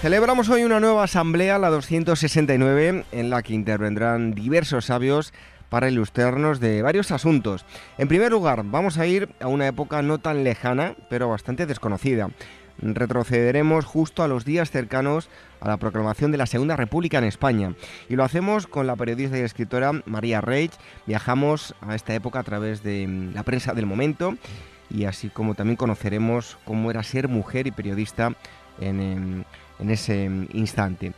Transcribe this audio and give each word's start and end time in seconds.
Celebramos 0.00 0.48
hoy 0.48 0.62
una 0.62 0.78
nueva 0.78 1.02
asamblea, 1.02 1.58
la 1.58 1.70
269, 1.70 3.04
en 3.10 3.30
la 3.30 3.42
que 3.42 3.52
intervendrán 3.52 4.30
diversos 4.30 4.84
sabios 4.84 5.32
para 5.70 5.90
ilustrarnos 5.90 6.60
de 6.60 6.82
varios 6.82 7.10
asuntos. 7.10 7.66
En 7.98 8.06
primer 8.06 8.30
lugar, 8.30 8.62
vamos 8.64 8.96
a 8.96 9.08
ir 9.08 9.28
a 9.40 9.48
una 9.48 9.66
época 9.66 10.00
no 10.02 10.18
tan 10.18 10.44
lejana, 10.44 10.94
pero 11.10 11.28
bastante 11.28 11.66
desconocida. 11.66 12.30
Retrocederemos 12.80 13.86
justo 13.86 14.22
a 14.22 14.28
los 14.28 14.44
días 14.44 14.70
cercanos 14.70 15.28
a 15.60 15.66
la 15.66 15.78
proclamación 15.78 16.30
de 16.30 16.38
la 16.38 16.46
Segunda 16.46 16.76
República 16.76 17.18
en 17.18 17.24
España. 17.24 17.74
Y 18.08 18.14
lo 18.14 18.22
hacemos 18.22 18.68
con 18.68 18.86
la 18.86 18.94
periodista 18.94 19.36
y 19.36 19.40
escritora 19.40 19.90
María 20.06 20.40
Reich. 20.40 20.74
Viajamos 21.06 21.74
a 21.80 21.96
esta 21.96 22.14
época 22.14 22.38
a 22.38 22.44
través 22.44 22.84
de 22.84 23.32
la 23.34 23.42
prensa 23.42 23.74
del 23.74 23.86
momento 23.86 24.36
y 24.90 25.06
así 25.06 25.28
como 25.28 25.56
también 25.56 25.76
conoceremos 25.76 26.56
cómo 26.64 26.92
era 26.92 27.02
ser 27.02 27.26
mujer 27.26 27.66
y 27.66 27.72
periodista 27.72 28.32
en, 28.80 29.00
en 29.00 29.44
ese 29.80 30.24
instante. 30.52 31.12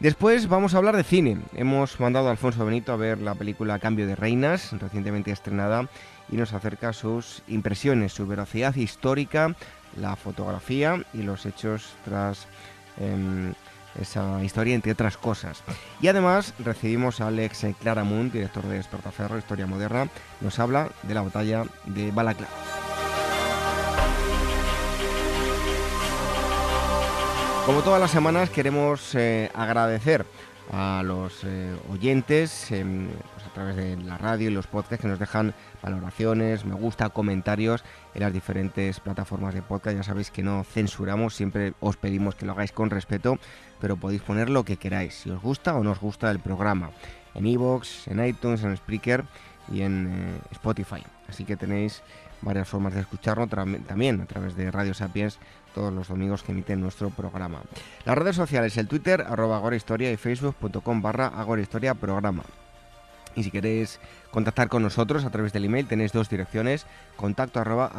Después 0.00 0.48
vamos 0.48 0.74
a 0.74 0.78
hablar 0.78 0.96
de 0.96 1.04
cine. 1.04 1.38
Hemos 1.54 1.98
mandado 2.00 2.28
a 2.28 2.30
Alfonso 2.30 2.64
Benito 2.64 2.92
a 2.92 2.96
ver 2.96 3.20
la 3.20 3.34
película 3.34 3.78
Cambio 3.78 4.06
de 4.06 4.14
Reinas, 4.14 4.72
recientemente 4.78 5.30
estrenada, 5.30 5.88
y 6.30 6.36
nos 6.36 6.52
acerca 6.52 6.92
sus 6.92 7.42
impresiones, 7.48 8.12
su 8.12 8.26
veracidad 8.26 8.74
histórica, 8.74 9.54
la 9.98 10.16
fotografía 10.16 11.02
y 11.14 11.22
los 11.22 11.46
hechos 11.46 11.94
tras 12.04 12.46
em, 12.98 13.54
esa 14.00 14.42
historia, 14.44 14.74
entre 14.74 14.92
otras 14.92 15.16
cosas. 15.16 15.62
Y 16.00 16.08
además 16.08 16.52
recibimos 16.58 17.20
a 17.20 17.28
Alex 17.28 17.66
Claramunt, 17.80 18.32
director 18.32 18.64
de 18.64 18.76
Despertaferro, 18.76 19.38
Historia 19.38 19.66
Moderna, 19.66 20.08
nos 20.40 20.58
habla 20.58 20.90
de 21.04 21.14
la 21.14 21.22
batalla 21.22 21.64
de 21.86 22.10
Balaclava. 22.10 22.85
Como 27.66 27.82
todas 27.82 28.00
las 28.00 28.12
semanas 28.12 28.48
queremos 28.48 29.12
eh, 29.16 29.50
agradecer 29.52 30.24
a 30.72 31.02
los 31.04 31.42
eh, 31.42 31.74
oyentes 31.90 32.70
em, 32.70 33.08
pues 33.34 33.44
a 33.44 33.52
través 33.52 33.74
de 33.74 33.96
la 33.96 34.16
radio 34.16 34.48
y 34.48 34.52
los 34.52 34.68
podcasts 34.68 35.02
que 35.02 35.08
nos 35.08 35.18
dejan 35.18 35.52
valoraciones, 35.82 36.64
me 36.64 36.76
gusta, 36.76 37.08
comentarios 37.08 37.82
en 38.14 38.20
las 38.20 38.32
diferentes 38.32 39.00
plataformas 39.00 39.52
de 39.52 39.62
podcast. 39.62 39.96
Ya 39.96 40.04
sabéis 40.04 40.30
que 40.30 40.44
no 40.44 40.62
censuramos, 40.62 41.34
siempre 41.34 41.72
os 41.80 41.96
pedimos 41.96 42.36
que 42.36 42.46
lo 42.46 42.52
hagáis 42.52 42.70
con 42.70 42.88
respeto, 42.88 43.40
pero 43.80 43.96
podéis 43.96 44.22
poner 44.22 44.48
lo 44.48 44.64
que 44.64 44.76
queráis, 44.76 45.14
si 45.14 45.30
os 45.30 45.42
gusta 45.42 45.74
o 45.74 45.82
no 45.82 45.90
os 45.90 45.98
gusta 45.98 46.30
el 46.30 46.38
programa, 46.38 46.92
en 47.34 47.46
iVoox, 47.46 48.06
en 48.06 48.24
iTunes, 48.24 48.62
en 48.62 48.76
Spreaker 48.76 49.24
y 49.72 49.82
en 49.82 50.06
eh, 50.06 50.40
Spotify. 50.52 51.02
Así 51.28 51.44
que 51.44 51.56
tenéis 51.56 52.04
varias 52.42 52.68
formas 52.68 52.94
de 52.94 53.00
escucharlo 53.00 53.48
también 53.48 54.20
a 54.20 54.26
través 54.26 54.54
de 54.54 54.70
Radio 54.70 54.94
Sapiens 54.94 55.38
todos 55.76 55.92
los 55.92 56.08
domingos 56.08 56.42
que 56.42 56.52
emiten 56.52 56.80
nuestro 56.80 57.10
programa. 57.10 57.60
Las 58.06 58.16
redes 58.16 58.34
sociales, 58.34 58.78
el 58.78 58.88
Twitter, 58.88 59.20
arroba 59.20 59.58
agorahistoria 59.58 60.10
y 60.10 60.16
facebook.com 60.16 61.02
barra 61.02 61.26
agorahistoria 61.26 61.92
programa. 61.92 62.44
Y 63.34 63.42
si 63.42 63.50
queréis 63.50 64.00
contactar 64.30 64.70
con 64.70 64.82
nosotros 64.82 65.26
a 65.26 65.30
través 65.30 65.52
del 65.52 65.66
email 65.66 65.86
tenéis 65.86 66.12
dos 66.12 66.30
direcciones, 66.30 66.86
contacto 67.16 67.60
arroba 67.60 67.92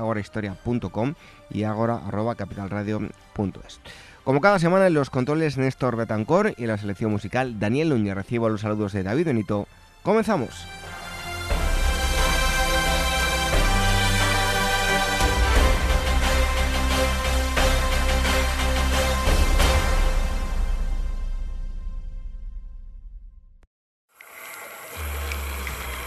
y 1.51 1.63
agora 1.63 2.01
arroba 2.07 2.33
capitalradio.es. 2.33 3.79
Como 4.23 4.41
cada 4.41 4.57
semana 4.57 4.87
en 4.87 4.95
los 4.95 5.11
controles 5.11 5.59
Néstor 5.59 5.97
Betancor 5.97 6.55
y 6.57 6.65
la 6.65 6.79
selección 6.79 7.11
musical 7.11 7.59
Daniel 7.59 7.89
Núñez 7.89 8.15
recibo 8.15 8.49
los 8.49 8.61
saludos 8.61 8.91
de 8.93 9.03
David 9.03 9.27
Benito. 9.27 9.67
¡Comenzamos! 10.01 10.65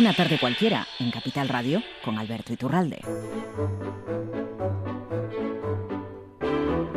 Una 0.00 0.14
tarde 0.14 0.38
cualquiera 0.40 0.86
en 0.98 1.10
Capital 1.10 1.46
Radio 1.46 1.82
con 2.02 2.16
Alberto 2.16 2.54
Iturralde. 2.54 3.00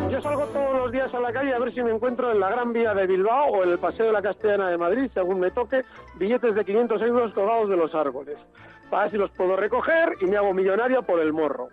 Yo 0.09 0.21
salgo 0.21 0.45
todos 0.45 0.73
los 0.77 0.91
días 0.93 1.13
a 1.13 1.19
la 1.19 1.33
calle 1.33 1.53
a 1.53 1.59
ver 1.59 1.73
si 1.73 1.83
me 1.83 1.91
encuentro 1.91 2.31
en 2.31 2.39
la 2.39 2.49
Gran 2.49 2.71
Vía 2.71 2.93
de 2.93 3.05
Bilbao 3.05 3.47
o 3.47 3.63
en 3.65 3.71
el 3.71 3.77
Paseo 3.77 4.05
de 4.05 4.13
la 4.13 4.21
Castellana 4.21 4.69
de 4.69 4.77
Madrid, 4.77 5.11
según 5.13 5.41
me 5.41 5.51
toque, 5.51 5.83
billetes 6.15 6.55
de 6.55 6.63
500 6.63 7.01
euros 7.01 7.33
colgados 7.33 7.67
de 7.67 7.75
los 7.75 7.93
árboles. 7.93 8.37
Para 8.89 9.03
ver 9.03 9.11
si 9.11 9.17
los 9.17 9.31
puedo 9.31 9.57
recoger 9.57 10.15
y 10.21 10.25
me 10.25 10.37
hago 10.37 10.53
millonario 10.53 11.03
por 11.03 11.19
el 11.19 11.33
morro. 11.33 11.67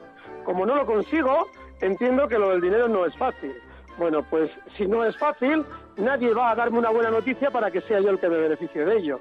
Como 0.44 0.66
no 0.66 0.74
lo 0.74 0.84
consigo, 0.84 1.46
entiendo 1.80 2.26
que 2.26 2.40
lo 2.40 2.50
del 2.50 2.60
dinero 2.60 2.88
no 2.88 3.06
es 3.06 3.16
fácil. 3.16 3.54
Bueno, 3.98 4.24
pues 4.28 4.50
si 4.76 4.84
no 4.84 5.04
es 5.04 5.16
fácil, 5.16 5.64
nadie 5.96 6.34
va 6.34 6.50
a 6.50 6.56
darme 6.56 6.80
una 6.80 6.90
buena 6.90 7.10
noticia 7.10 7.52
para 7.52 7.70
que 7.70 7.82
sea 7.82 8.00
yo 8.00 8.10
el 8.10 8.18
que 8.18 8.28
me 8.28 8.38
beneficie 8.38 8.84
de 8.84 8.96
ello. 8.96 9.20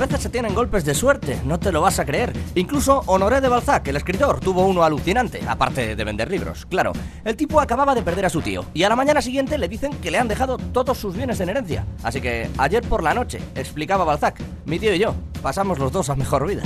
veces 0.00 0.20
se 0.20 0.30
tienen 0.30 0.54
golpes 0.54 0.84
de 0.86 0.94
suerte, 0.94 1.38
no 1.44 1.60
te 1.60 1.70
lo 1.70 1.82
vas 1.82 1.98
a 1.98 2.06
creer. 2.06 2.32
Incluso 2.54 3.02
Honoré 3.06 3.42
de 3.42 3.48
Balzac, 3.48 3.86
el 3.86 3.96
escritor, 3.96 4.40
tuvo 4.40 4.66
uno 4.66 4.82
alucinante, 4.82 5.42
aparte 5.46 5.94
de 5.94 6.04
vender 6.04 6.30
libros. 6.30 6.64
Claro, 6.66 6.92
el 7.22 7.36
tipo 7.36 7.60
acababa 7.60 7.94
de 7.94 8.02
perder 8.02 8.24
a 8.24 8.30
su 8.30 8.40
tío 8.40 8.64
y 8.72 8.82
a 8.82 8.88
la 8.88 8.96
mañana 8.96 9.20
siguiente 9.20 9.58
le 9.58 9.68
dicen 9.68 9.92
que 10.00 10.10
le 10.10 10.18
han 10.18 10.26
dejado 10.26 10.56
todos 10.56 10.96
sus 10.96 11.14
bienes 11.14 11.38
en 11.40 11.50
herencia. 11.50 11.84
Así 12.02 12.22
que 12.22 12.48
ayer 12.56 12.82
por 12.82 13.02
la 13.02 13.12
noche, 13.12 13.40
explicaba 13.54 14.04
Balzac, 14.04 14.40
mi 14.64 14.78
tío 14.78 14.94
y 14.94 14.98
yo 14.98 15.14
pasamos 15.42 15.78
los 15.78 15.92
dos 15.92 16.08
a 16.08 16.16
mejor 16.16 16.48
vida. 16.48 16.62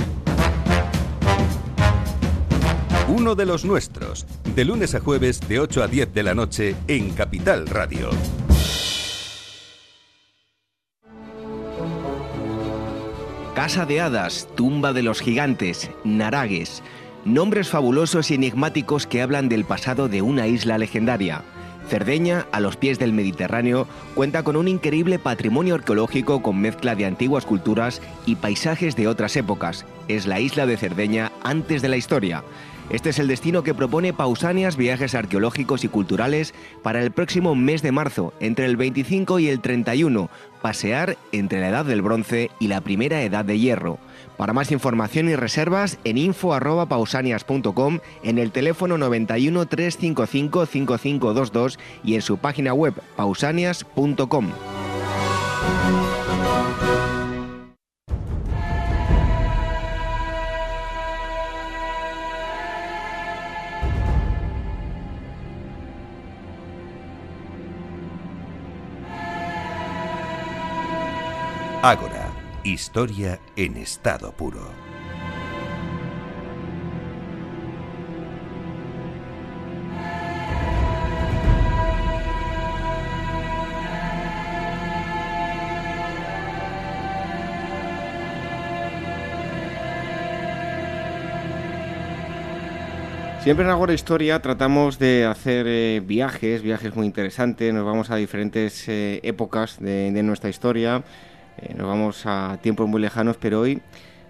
Uno 3.09 3.35
de 3.35 3.45
los 3.45 3.65
nuestros, 3.65 4.25
de 4.55 4.63
lunes 4.63 4.95
a 4.95 5.01
jueves 5.01 5.41
de 5.47 5.59
8 5.59 5.83
a 5.83 5.87
10 5.87 6.13
de 6.13 6.23
la 6.23 6.33
noche 6.33 6.75
en 6.87 7.11
Capital 7.11 7.67
Radio. 7.67 8.09
Casa 13.55 13.85
de 13.85 14.01
Hadas, 14.01 14.49
Tumba 14.55 14.91
de 14.91 15.01
los 15.01 15.21
Gigantes, 15.21 15.89
Naragues, 16.03 16.83
nombres 17.23 17.69
fabulosos 17.69 18.29
y 18.29 18.33
enigmáticos 18.33 19.07
que 19.07 19.21
hablan 19.21 19.47
del 19.47 19.63
pasado 19.63 20.09
de 20.09 20.21
una 20.21 20.45
isla 20.47 20.77
legendaria. 20.77 21.41
Cerdeña, 21.87 22.47
a 22.51 22.59
los 22.59 22.75
pies 22.75 22.99
del 22.99 23.13
Mediterráneo, 23.13 23.87
cuenta 24.13 24.43
con 24.43 24.57
un 24.57 24.67
increíble 24.67 25.19
patrimonio 25.19 25.75
arqueológico 25.75 26.41
con 26.41 26.59
mezcla 26.59 26.95
de 26.95 27.05
antiguas 27.05 27.45
culturas 27.45 28.01
y 28.25 28.35
paisajes 28.35 28.97
de 28.97 29.07
otras 29.07 29.37
épocas. 29.37 29.85
Es 30.09 30.27
la 30.27 30.41
isla 30.41 30.65
de 30.65 30.75
Cerdeña 30.75 31.31
antes 31.41 31.81
de 31.81 31.87
la 31.87 31.95
historia. 31.95 32.43
Este 32.89 33.09
es 33.09 33.19
el 33.19 33.27
destino 33.27 33.63
que 33.63 33.73
propone 33.73 34.13
Pausanias 34.13 34.77
Viajes 34.77 35.15
Arqueológicos 35.15 35.83
y 35.83 35.87
Culturales 35.87 36.53
para 36.83 37.01
el 37.01 37.11
próximo 37.11 37.55
mes 37.55 37.81
de 37.81 37.91
marzo, 37.91 38.33
entre 38.39 38.65
el 38.65 38.75
25 38.77 39.39
y 39.39 39.47
el 39.47 39.59
31, 39.59 40.29
pasear 40.65 41.15
entre 41.31 41.61
la 41.61 41.69
Edad 41.69 41.85
del 41.85 42.01
Bronce 42.01 42.49
y 42.59 42.69
la 42.69 42.81
Primera 42.81 43.21
Edad 43.21 43.45
de 43.45 43.59
Hierro. 43.59 43.99
Para 44.35 44.51
más 44.51 44.71
información 44.71 45.29
y 45.29 45.35
reservas 45.35 45.99
en 46.05 46.17
info@pausanias.com, 46.17 47.99
en 48.23 48.39
el 48.39 48.51
teléfono 48.51 48.97
91 48.97 49.67
355 49.67 50.65
5522 50.65 51.77
y 52.03 52.15
en 52.15 52.23
su 52.23 52.39
página 52.39 52.73
web 52.73 52.95
pausanias.com. 53.15 54.47
Ágora, 71.87 72.31
historia 72.63 73.39
en 73.55 73.77
estado 73.77 74.31
puro. 74.31 74.71
Siempre 93.43 93.63
en 93.63 93.69
Agora 93.69 93.93
Historia 93.93 94.41
tratamos 94.41 94.97
de 94.97 95.25
hacer 95.25 95.67
eh, 95.69 96.01
viajes, 96.03 96.63
viajes 96.63 96.95
muy 96.95 97.05
interesantes, 97.05 97.71
nos 97.71 97.85
vamos 97.85 98.09
a 98.09 98.15
diferentes 98.15 98.89
eh, 98.89 99.19
épocas 99.21 99.79
de, 99.79 100.11
de 100.11 100.23
nuestra 100.23 100.49
historia, 100.49 101.03
eh, 101.61 101.73
nos 101.75 101.87
vamos 101.87 102.23
a 102.25 102.57
tiempos 102.61 102.87
muy 102.87 103.01
lejanos, 103.01 103.37
pero 103.37 103.61
hoy 103.61 103.81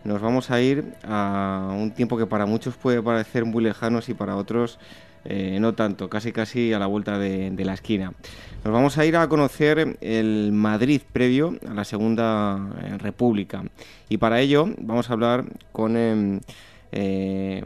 nos 0.04 0.22
vamos 0.22 0.52
a 0.52 0.62
ir 0.62 0.94
a 1.04 1.74
un 1.76 1.92
tiempo 1.92 2.18
que 2.18 2.28
para 2.28 2.46
muchos 2.46 2.76
puede 2.76 3.02
parecer 3.02 3.46
muy 3.46 3.64
lejanos 3.64 4.10
y 4.10 4.14
para 4.14 4.36
otros 4.36 4.78
eh, 5.24 5.58
no 5.60 5.74
tanto, 5.74 6.08
casi 6.08 6.32
casi 6.32 6.72
a 6.74 6.78
la 6.78 6.86
vuelta 6.86 7.18
de, 7.18 7.52
la 7.66 7.74
esquina. 7.74 8.14
Nos 8.64 8.74
vamos 8.74 9.00
a 9.00 9.06
ir 9.06 9.18
a 9.18 9.28
conocer 9.28 9.98
el 10.02 10.52
Madrid 10.52 11.02
previo 11.12 11.58
a 11.68 11.74
la 11.74 11.84
Segunda 11.84 12.60
eh, 12.84 12.98
República 13.00 13.64
y 14.08 14.18
para 14.18 14.40
ello 14.40 14.70
vamos 14.78 15.10
a 15.10 15.14
hablar 15.14 15.46
con 15.72 15.98
em, 15.98 16.40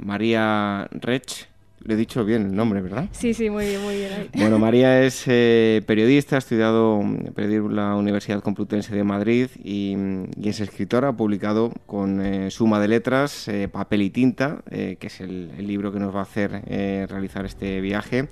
María 0.01 0.87
Rech. 0.91 1.48
Le 1.83 1.93
he 1.93 1.97
dicho 1.97 2.25
bien 2.25 2.47
el 2.47 2.55
nombre, 2.55 2.81
¿verdad? 2.81 3.07
Sí, 3.11 3.33
sí, 3.33 3.49
muy 3.49 3.65
bien, 3.65 3.81
muy 3.81 3.95
bien. 3.95 4.11
ahí. 4.11 4.29
Bueno, 4.35 4.59
María 4.59 5.01
es 5.01 5.23
eh, 5.27 5.81
periodista, 5.85 6.35
ha 6.35 6.39
estudiado 6.39 7.01
mm, 7.01 7.27
en 7.37 7.75
la 7.75 7.95
Universidad 7.95 8.41
Complutense 8.41 8.93
de 8.93 9.03
Madrid 9.03 9.47
y, 9.63 9.95
mm, 9.95 10.23
y 10.41 10.49
es 10.49 10.59
escritora, 10.59 11.09
ha 11.09 11.13
publicado 11.13 11.71
con 11.85 12.21
eh, 12.21 12.51
Suma 12.51 12.79
de 12.79 12.87
Letras, 12.89 13.47
eh, 13.47 13.67
Papel 13.71 14.01
y 14.01 14.09
Tinta, 14.09 14.61
eh, 14.69 14.97
que 14.99 15.07
es 15.07 15.21
el, 15.21 15.51
el 15.57 15.67
libro 15.67 15.91
que 15.91 15.99
nos 15.99 16.13
va 16.13 16.19
a 16.19 16.23
hacer 16.23 16.63
eh, 16.67 17.05
realizar 17.09 17.45
este 17.45 17.79
viaje. 17.81 18.27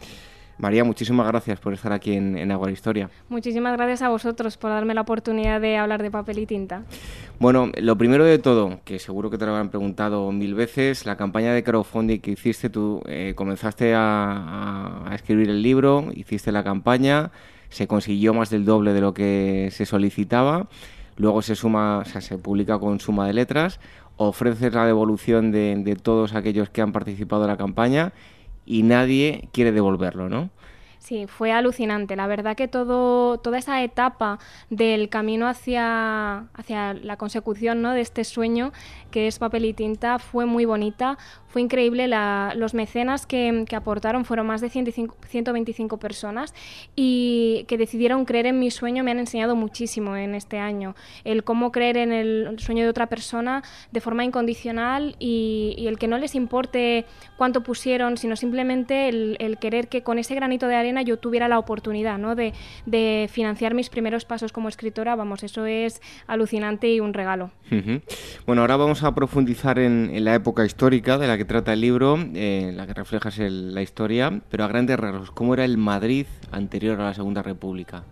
María, 0.59 0.83
muchísimas 0.83 1.27
gracias 1.27 1.59
por 1.59 1.73
estar 1.73 1.91
aquí 1.93 2.13
en, 2.13 2.35
en 2.37 2.51
Agua 2.51 2.71
Historia. 2.71 3.09
Muchísimas 3.29 3.73
gracias 3.77 4.01
a 4.01 4.09
vosotros 4.09 4.57
por 4.57 4.71
darme 4.71 4.95
la 4.95 5.01
oportunidad 5.01 5.61
de 5.61 5.77
hablar 5.77 6.01
de 6.01 6.09
papel 6.09 6.39
y 6.39 6.45
tinta. 6.47 6.81
Bueno, 7.39 7.71
lo 7.77 7.95
primero 7.95 8.25
de 8.25 8.39
todo, 8.39 8.79
que 8.83 8.97
seguro 8.97 9.29
que 9.29 9.37
te 9.37 9.45
lo 9.45 9.51
habrán 9.51 9.69
preguntado 9.69 10.31
mil 10.31 10.55
veces, 10.55 11.05
la 11.05 11.15
campaña 11.15 11.53
de 11.53 11.63
crowdfunding 11.63 12.19
que 12.19 12.31
hiciste, 12.31 12.71
tú 12.71 13.01
eh, 13.05 13.33
comenzaste 13.35 13.93
a, 13.93 14.01
a- 14.01 15.11
a 15.11 15.15
escribir 15.15 15.49
el 15.49 15.61
libro, 15.61 16.05
hiciste 16.15 16.51
la 16.51 16.63
campaña, 16.63 17.29
se 17.69 17.85
consiguió 17.87 18.33
más 18.33 18.49
del 18.49 18.65
doble 18.65 18.93
de 18.93 19.01
lo 19.01 19.13
que 19.13 19.69
se 19.71 19.85
solicitaba, 19.85 20.67
luego 21.17 21.43
se 21.43 21.55
suma, 21.55 21.99
o 21.99 22.05
sea, 22.05 22.21
se 22.21 22.39
publica 22.39 22.79
con 22.79 22.99
suma 22.99 23.27
de 23.27 23.33
letras, 23.33 23.79
ofreces 24.15 24.73
la 24.73 24.87
devolución 24.87 25.51
de, 25.51 25.75
de 25.83 25.95
todos 25.95 26.33
aquellos 26.33 26.71
que 26.71 26.81
han 26.81 26.91
participado 26.91 27.43
en 27.43 27.49
la 27.49 27.57
campaña 27.57 28.13
y 28.67 28.83
nadie 28.83 29.49
quiere 29.51 29.71
devolverlo, 29.71 30.29
¿no? 30.29 30.51
Sí, 31.07 31.25
fue 31.25 31.53
alucinante. 31.53 32.17
La 32.17 32.27
verdad 32.27 32.57
que 32.57 32.67
todo, 32.67 33.37
toda 33.37 33.59
esa 33.59 33.81
etapa 33.81 34.39
del 34.69 35.07
camino 35.07 35.47
hacia, 35.47 36.49
hacia 36.53 36.93
la 36.95 37.15
consecución 37.15 37.81
¿no? 37.81 37.93
de 37.93 38.01
este 38.01 38.25
sueño 38.25 38.73
que 39.09 39.27
es 39.27 39.39
papel 39.39 39.63
y 39.63 39.73
tinta 39.73 40.19
fue 40.19 40.45
muy 40.45 40.65
bonita. 40.65 41.17
Fue 41.49 41.61
increíble. 41.61 42.07
La- 42.07 42.53
los 42.55 42.73
mecenas 42.73 43.25
que, 43.25 43.63
que 43.67 43.75
aportaron 43.75 44.25
fueron 44.25 44.47
más 44.47 44.61
de 44.61 44.69
105 44.69 45.15
125 45.27 45.97
personas 45.97 46.53
y 46.95 47.65
que 47.67 47.77
decidieron 47.77 48.25
creer 48.25 48.47
en 48.47 48.59
mi 48.59 48.71
sueño 48.71 49.03
me 49.03 49.11
han 49.11 49.19
enseñado 49.19 49.55
muchísimo 49.55 50.15
en 50.15 50.35
este 50.35 50.57
año. 50.59 50.95
El 51.23 51.43
cómo 51.43 51.71
creer 51.71 51.97
en 51.97 52.11
el 52.11 52.55
sueño 52.59 52.83
de 52.83 52.89
otra 52.89 53.07
persona 53.07 53.63
de 53.91 54.01
forma 54.01 54.23
incondicional 54.23 55.15
y, 55.19 55.75
y 55.77 55.87
el 55.87 55.97
que 55.97 56.07
no 56.07 56.17
les 56.17 56.35
importe 56.35 57.05
cuánto 57.37 57.61
pusieron, 57.63 58.17
sino 58.17 58.35
simplemente 58.35 59.09
el, 59.09 59.37
el 59.39 59.57
querer 59.57 59.87
que 59.87 60.03
con 60.03 60.19
ese 60.19 60.35
granito 60.35 60.67
de 60.67 60.75
arena 60.75 61.01
yo 61.01 61.17
tuviera 61.17 61.47
la 61.47 61.59
oportunidad 61.59 62.17
¿no? 62.17 62.35
de, 62.35 62.53
de 62.85 63.29
financiar 63.31 63.73
mis 63.73 63.89
primeros 63.89 64.25
pasos 64.25 64.51
como 64.51 64.69
escritora. 64.69 65.15
Vamos, 65.15 65.43
eso 65.43 65.65
es 65.65 66.01
alucinante 66.27 66.91
y 66.91 66.99
un 66.99 67.13
regalo. 67.13 67.51
Ujú. 67.71 68.01
Bueno, 68.45 68.61
ahora 68.61 68.77
vamos 68.77 69.03
a 69.03 69.13
profundizar 69.13 69.79
en, 69.79 70.09
en 70.13 70.23
la 70.25 70.35
época 70.35 70.65
histórica 70.65 71.17
de 71.17 71.27
la 71.27 71.36
que 71.37 71.45
trata 71.45 71.73
el 71.73 71.81
libro, 71.81 72.17
eh, 72.33 72.71
la 72.75 72.85
que 72.87 72.93
reflejas 72.93 73.39
el- 73.39 73.73
la 73.73 73.81
historia, 73.81 74.41
pero 74.49 74.63
a 74.63 74.67
grandes 74.67 74.99
rasgos, 74.99 75.31
¿cómo 75.31 75.53
era 75.53 75.65
el 75.65 75.77
Madrid 75.77 76.25
anterior 76.51 76.99
a 76.99 77.05
la 77.05 77.13
Segunda 77.13 77.41
República? 77.41 78.03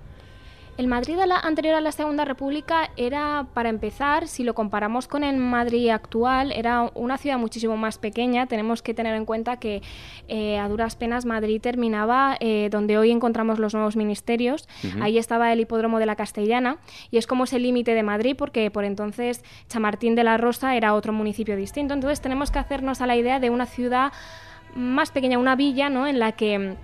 El 0.78 0.88
Madrid 0.88 1.18
a 1.20 1.26
la- 1.26 1.40
anterior 1.40 1.74
a 1.76 1.80
la 1.80 1.94
Segunda 1.94 2.26
República 2.26 2.90
era, 2.98 3.48
para 3.54 3.70
empezar, 3.70 4.28
si 4.28 4.44
lo 4.44 4.54
comparamos 4.54 5.08
con 5.08 5.24
el 5.24 5.38
Madrid 5.38 5.88
actual, 5.90 6.52
era 6.52 6.92
una 6.96 7.18
ciudad 7.18 7.38
muchísimo 7.38 7.78
más 7.78 7.98
pequeña. 7.98 8.48
Tenemos 8.48 8.82
que 8.82 8.94
tener 8.94 9.16
en 9.16 9.24
cuenta 9.24 9.56
que 9.56 9.82
eh, 10.28 10.60
a 10.60 10.68
duras 10.68 10.98
penas 10.98 11.24
Madrid 11.26 11.62
terminaba 11.62 12.36
eh, 12.42 12.68
donde 12.72 12.98
hoy 12.98 13.12
encontramos 13.12 13.58
los 13.58 13.74
nuevos 13.74 13.96
ministerios. 13.96 14.68
Ahí 15.00 15.18
estaba 15.18 15.54
el 15.54 15.62
hipódromo 15.62 15.98
de 16.00 16.08
la 16.08 16.18
Castellana 16.18 16.76
y 17.10 17.20
es 17.20 17.26
como 17.26 17.46
ese 17.46 17.58
límite 17.58 17.94
de 17.94 18.04
Madrid 18.04 18.36
porque 18.38 18.70
por 18.70 18.84
entonces 18.84 19.46
Chamartín 19.70 20.14
de 20.16 20.26
la 20.26 20.36
Rosa 20.36 20.76
era 20.76 20.94
otro 20.94 21.14
municipio 21.14 21.56
distinto. 21.56 21.94
Entonces 21.94 22.20
tenemos 22.20 22.52
que 22.52 22.60
hacernos 22.60 23.00
a 23.00 23.08
la 23.08 23.16
idea 23.16 23.40
de 23.40 23.50
una 23.50 23.66
ciudad 23.66 24.12
más 24.76 25.10
pequeña, 25.12 25.40
una 25.40 25.56
villa, 25.56 25.88
¿no? 25.90 26.06
En 26.06 26.20
la 26.20 26.34
que 26.34 26.76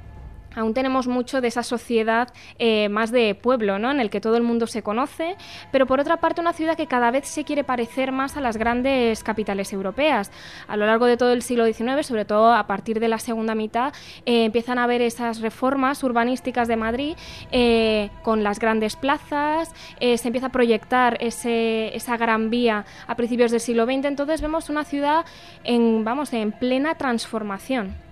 aún 0.56 0.74
tenemos 0.74 1.08
mucho 1.08 1.42
de 1.42 1.48
esa 1.48 1.64
sociedad 1.64 2.34
eh, 2.60 2.90
más 2.90 3.12
de 3.12 3.36
pueblo, 3.36 3.80
¿no? 3.80 3.92
En 3.92 4.00
el 4.00 4.10
que 4.10 4.22
todo 4.22 4.38
el 4.38 4.44
mundo 4.44 4.68
se 4.68 4.84
conoce, 4.84 5.36
pero 5.72 5.86
por 5.86 6.00
otra 6.00 6.18
parte 6.18 6.42
una 6.42 6.54
ciudad 6.54 6.76
que 6.76 6.88
cada 6.88 7.12
vez 7.12 7.28
se 7.28 7.44
quiere 7.44 7.64
parecer 7.64 8.12
más 8.12 8.38
a 8.38 8.42
las 8.42 8.58
grandes 8.58 9.24
capitales 9.24 9.74
europeas. 9.74 10.32
A 10.68 10.78
lo 10.78 10.86
largo 10.86 11.06
de 11.06 11.18
todo 11.18 11.34
el 11.34 11.42
siglo 11.42 11.66
XIX, 11.66 12.06
sobre 12.06 12.26
todo 12.26 12.54
a 12.54 12.68
partir 12.68 13.00
de 13.00 13.08
la 13.08 13.20
segunda 13.20 13.56
mitad, 13.56 13.94
eh, 14.26 14.46
empiezan 14.46 14.78
a 14.78 14.84
haber 14.84 15.02
esas 15.02 15.42
reformas 15.42 16.04
urbanísticas 16.04 16.68
de 16.68 16.76
Madrid 16.76 17.16
eh, 17.52 18.10
con 18.24 18.44
las 18.44 18.60
grandes 18.60 18.96
plazas, 18.96 19.74
se 20.00 20.28
empieza 20.28 20.48
a 20.48 20.52
proyectar 20.52 21.18
esa 21.22 22.18
gran 22.18 22.50
vía 22.50 22.86
a 23.08 23.16
principios 23.16 23.52
del 23.52 23.60
siglo 23.60 23.86
XX, 23.86 24.06
entonces 24.06 24.42
vemos 24.42 24.70
una 24.70 24.84
ciudad 24.84 25.26
en, 25.64 26.04
vamos, 26.04 26.34
en 26.34 26.52
plena 26.52 26.96
transformación. 26.96 28.11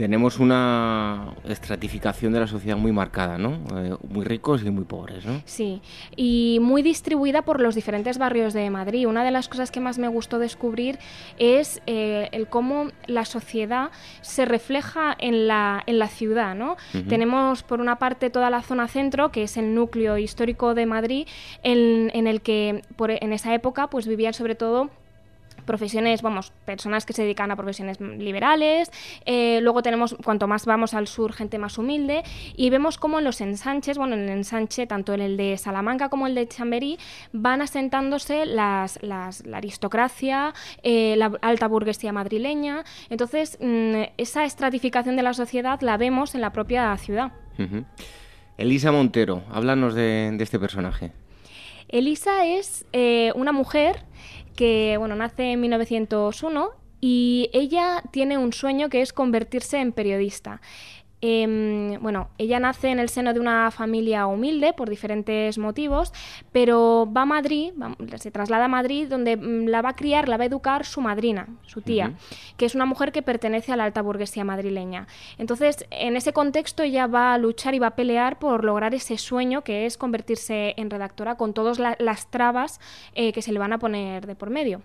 Tenemos 0.00 0.38
una 0.38 1.34
estratificación 1.46 2.32
de 2.32 2.40
la 2.40 2.46
sociedad 2.46 2.78
muy 2.78 2.90
marcada, 2.90 3.36
¿no? 3.36 3.58
Eh, 3.76 3.94
muy 4.08 4.24
ricos 4.24 4.62
y 4.64 4.70
muy 4.70 4.84
pobres, 4.84 5.26
¿no? 5.26 5.42
Sí, 5.44 5.82
y 6.16 6.56
muy 6.62 6.80
distribuida 6.80 7.42
por 7.42 7.60
los 7.60 7.74
diferentes 7.74 8.16
barrios 8.16 8.54
de 8.54 8.70
Madrid. 8.70 9.06
Una 9.06 9.24
de 9.24 9.30
las 9.30 9.50
cosas 9.50 9.70
que 9.70 9.78
más 9.78 9.98
me 9.98 10.08
gustó 10.08 10.38
descubrir 10.38 10.98
es 11.36 11.82
eh, 11.86 12.30
el 12.32 12.48
cómo 12.48 12.86
la 13.08 13.26
sociedad 13.26 13.90
se 14.22 14.46
refleja 14.46 15.14
en 15.18 15.46
la, 15.46 15.82
en 15.84 15.98
la 15.98 16.08
ciudad. 16.08 16.54
¿no? 16.54 16.78
Tenemos 17.06 17.62
por 17.62 17.78
una 17.78 17.96
parte 17.96 18.30
toda 18.30 18.48
la 18.48 18.62
zona 18.62 18.88
centro, 18.88 19.30
que 19.30 19.42
es 19.42 19.58
el 19.58 19.74
núcleo 19.74 20.16
histórico 20.16 20.72
de 20.74 20.86
Madrid, 20.86 21.28
en, 21.62 22.10
en 22.14 22.26
el 22.26 22.40
que 22.40 22.80
por, 22.96 23.10
en 23.10 23.34
esa 23.34 23.52
época 23.52 23.88
pues 23.88 24.06
vivían 24.06 24.32
sobre 24.32 24.54
todo 24.54 24.88
profesiones, 25.64 26.22
vamos, 26.22 26.52
personas 26.64 27.04
que 27.06 27.12
se 27.12 27.22
dedican 27.22 27.50
a 27.50 27.56
profesiones 27.56 28.00
liberales. 28.00 28.90
Eh, 29.26 29.60
luego 29.62 29.82
tenemos, 29.82 30.16
cuanto 30.24 30.46
más 30.46 30.66
vamos 30.66 30.94
al 30.94 31.06
sur, 31.06 31.32
gente 31.32 31.58
más 31.58 31.78
humilde. 31.78 32.22
Y 32.56 32.70
vemos 32.70 32.98
cómo 32.98 33.18
en 33.18 33.24
los 33.24 33.40
ensanches, 33.40 33.98
bueno, 33.98 34.14
en 34.14 34.22
el 34.22 34.30
ensanche, 34.30 34.86
tanto 34.86 35.14
en 35.14 35.20
el 35.20 35.36
de 35.36 35.56
Salamanca 35.58 36.08
como 36.08 36.26
el 36.26 36.34
de 36.34 36.46
Chamberí, 36.48 36.98
van 37.32 37.62
asentándose 37.62 38.46
las, 38.46 38.98
las- 39.02 39.44
la 39.46 39.58
aristocracia, 39.58 40.52
eh, 40.82 41.14
la 41.16 41.32
alta 41.42 41.66
burguesía 41.68 42.12
madrileña. 42.12 42.84
Entonces, 43.10 43.58
mm, 43.60 44.02
esa 44.16 44.44
estratificación 44.44 45.16
de 45.16 45.22
la 45.22 45.34
sociedad 45.34 45.80
la 45.82 45.96
vemos 45.96 46.34
en 46.34 46.40
la 46.40 46.50
propia 46.52 46.96
ciudad. 46.96 47.32
Elisa 48.56 48.92
Montero, 48.92 49.42
háblanos 49.52 49.94
de, 49.94 50.30
de 50.34 50.44
este 50.44 50.58
personaje. 50.58 51.12
Elisa 51.88 52.46
es 52.46 52.86
eh, 52.92 53.32
una 53.34 53.52
mujer 53.52 54.04
que 54.60 54.96
bueno, 54.98 55.16
nace 55.16 55.52
en 55.52 55.60
1901 55.62 56.72
y 57.00 57.48
ella 57.54 58.02
tiene 58.12 58.36
un 58.36 58.52
sueño 58.52 58.90
que 58.90 59.00
es 59.00 59.14
convertirse 59.14 59.78
en 59.78 59.92
periodista. 59.92 60.60
Em, 61.22 62.00
bueno, 62.00 62.30
ella 62.38 62.58
nace 62.60 62.88
en 62.88 62.98
el 62.98 63.10
seno 63.10 63.34
de 63.34 63.40
una 63.40 63.70
familia 63.70 64.26
humilde 64.26 64.72
por 64.72 64.88
diferentes 64.88 65.58
motivos, 65.58 66.12
pero 66.50 67.08
va 67.14 67.22
a 67.22 67.26
Madrid, 67.26 67.72
se 68.16 68.30
traslada 68.30 68.64
a 68.64 68.68
Madrid 68.68 69.06
donde 69.08 69.36
mm, 69.36 69.66
la 69.66 69.82
va 69.82 69.90
a 69.90 69.96
criar, 69.96 70.28
la 70.28 70.38
va 70.38 70.44
a 70.44 70.46
educar 70.46 70.86
su 70.86 71.02
madrina, 71.02 71.48
su 71.66 71.82
tía, 71.82 72.14
que 72.56 72.64
es 72.64 72.74
una 72.74 72.86
mujer 72.86 73.12
que 73.12 73.20
pertenece 73.20 73.72
a 73.72 73.76
la 73.76 73.84
alta 73.84 74.00
burguesía 74.00 74.44
madrileña. 74.44 75.06
Entonces, 75.36 75.84
en 75.90 76.16
ese 76.16 76.32
contexto 76.32 76.82
ella 76.82 77.06
va 77.06 77.34
a 77.34 77.38
luchar 77.38 77.74
y 77.74 77.78
va 77.78 77.88
a 77.88 77.96
pelear 77.96 78.38
por 78.38 78.64
lograr 78.64 78.94
ese 78.94 79.18
sueño 79.18 79.62
que 79.62 79.84
es 79.84 79.98
convertirse 79.98 80.74
en 80.78 80.88
redactora 80.88 81.34
con 81.36 81.52
todas 81.52 81.78
las 81.78 82.30
trabas 82.30 82.80
eh, 83.14 83.32
que 83.32 83.42
se 83.42 83.52
le 83.52 83.58
van 83.58 83.74
a 83.74 83.78
poner 83.78 84.26
de 84.26 84.34
por 84.34 84.48
medio. 84.48 84.80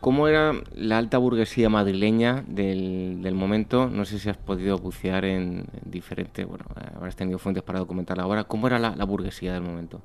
¿Cómo 0.00 0.26
era 0.26 0.52
la 0.74 0.98
alta 0.98 1.18
burguesía 1.18 1.68
madrileña 1.68 2.44
del, 2.46 3.34
momento? 3.34 3.88
No 3.88 4.04
sé 4.04 4.18
si 4.18 4.28
has 4.28 4.36
podido 4.36 4.78
bucear 4.78 5.24
en, 5.24 5.66
diferentes, 5.84 6.46
bueno, 6.46 6.64
habrás 6.96 7.14
tenido 7.14 7.38
fuentes 7.38 7.62
para 7.62 7.78
documentarla 7.78 8.24
ahora. 8.24 8.44
¿Cómo 8.44 8.66
era 8.66 8.78
la, 8.78 9.04
burguesía 9.04 9.52
del 9.52 9.62
momento? 9.62 10.00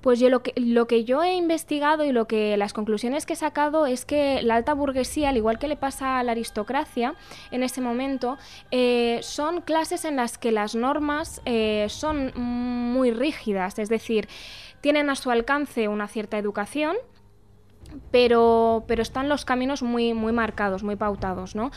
Pues 0.00 0.20
yo 0.20 0.28
lo 0.28 0.42
que, 0.42 0.52
lo 0.56 0.86
que 0.86 1.04
yo 1.04 1.22
he 1.22 1.34
investigado 1.34 2.04
y 2.04 2.12
lo 2.12 2.26
que 2.26 2.56
las 2.56 2.72
conclusiones 2.74 3.24
que 3.24 3.32
he 3.32 3.36
sacado 3.36 3.86
es 3.86 4.04
que 4.04 4.42
la 4.42 4.56
alta 4.56 4.74
burguesía, 4.74 5.30
al 5.30 5.36
igual 5.38 5.58
que 5.58 5.66
le 5.66 5.76
pasa 5.76 6.18
a 6.18 6.22
la 6.22 6.32
aristocracia 6.32 7.14
en 7.50 7.62
ese 7.62 7.80
momento, 7.80 8.36
eh, 8.70 9.20
son 9.22 9.62
clases 9.62 10.04
en 10.04 10.16
las 10.16 10.36
que 10.36 10.52
las 10.52 10.74
normas 10.74 11.40
eh, 11.46 11.86
son 11.88 12.32
muy 12.36 13.12
rígidas, 13.12 13.78
es 13.78 13.88
decir, 13.88 14.28
tienen 14.82 15.08
a 15.08 15.16
su 15.16 15.30
alcance 15.30 15.88
una 15.88 16.06
cierta 16.06 16.36
educación, 16.36 16.96
pero, 18.10 18.84
pero 18.86 19.02
están 19.02 19.28
los 19.28 19.44
caminos 19.44 19.82
muy, 19.82 20.14
muy 20.14 20.32
marcados, 20.32 20.82
muy 20.82 20.96
pautados. 20.96 21.54
¿no? 21.54 21.70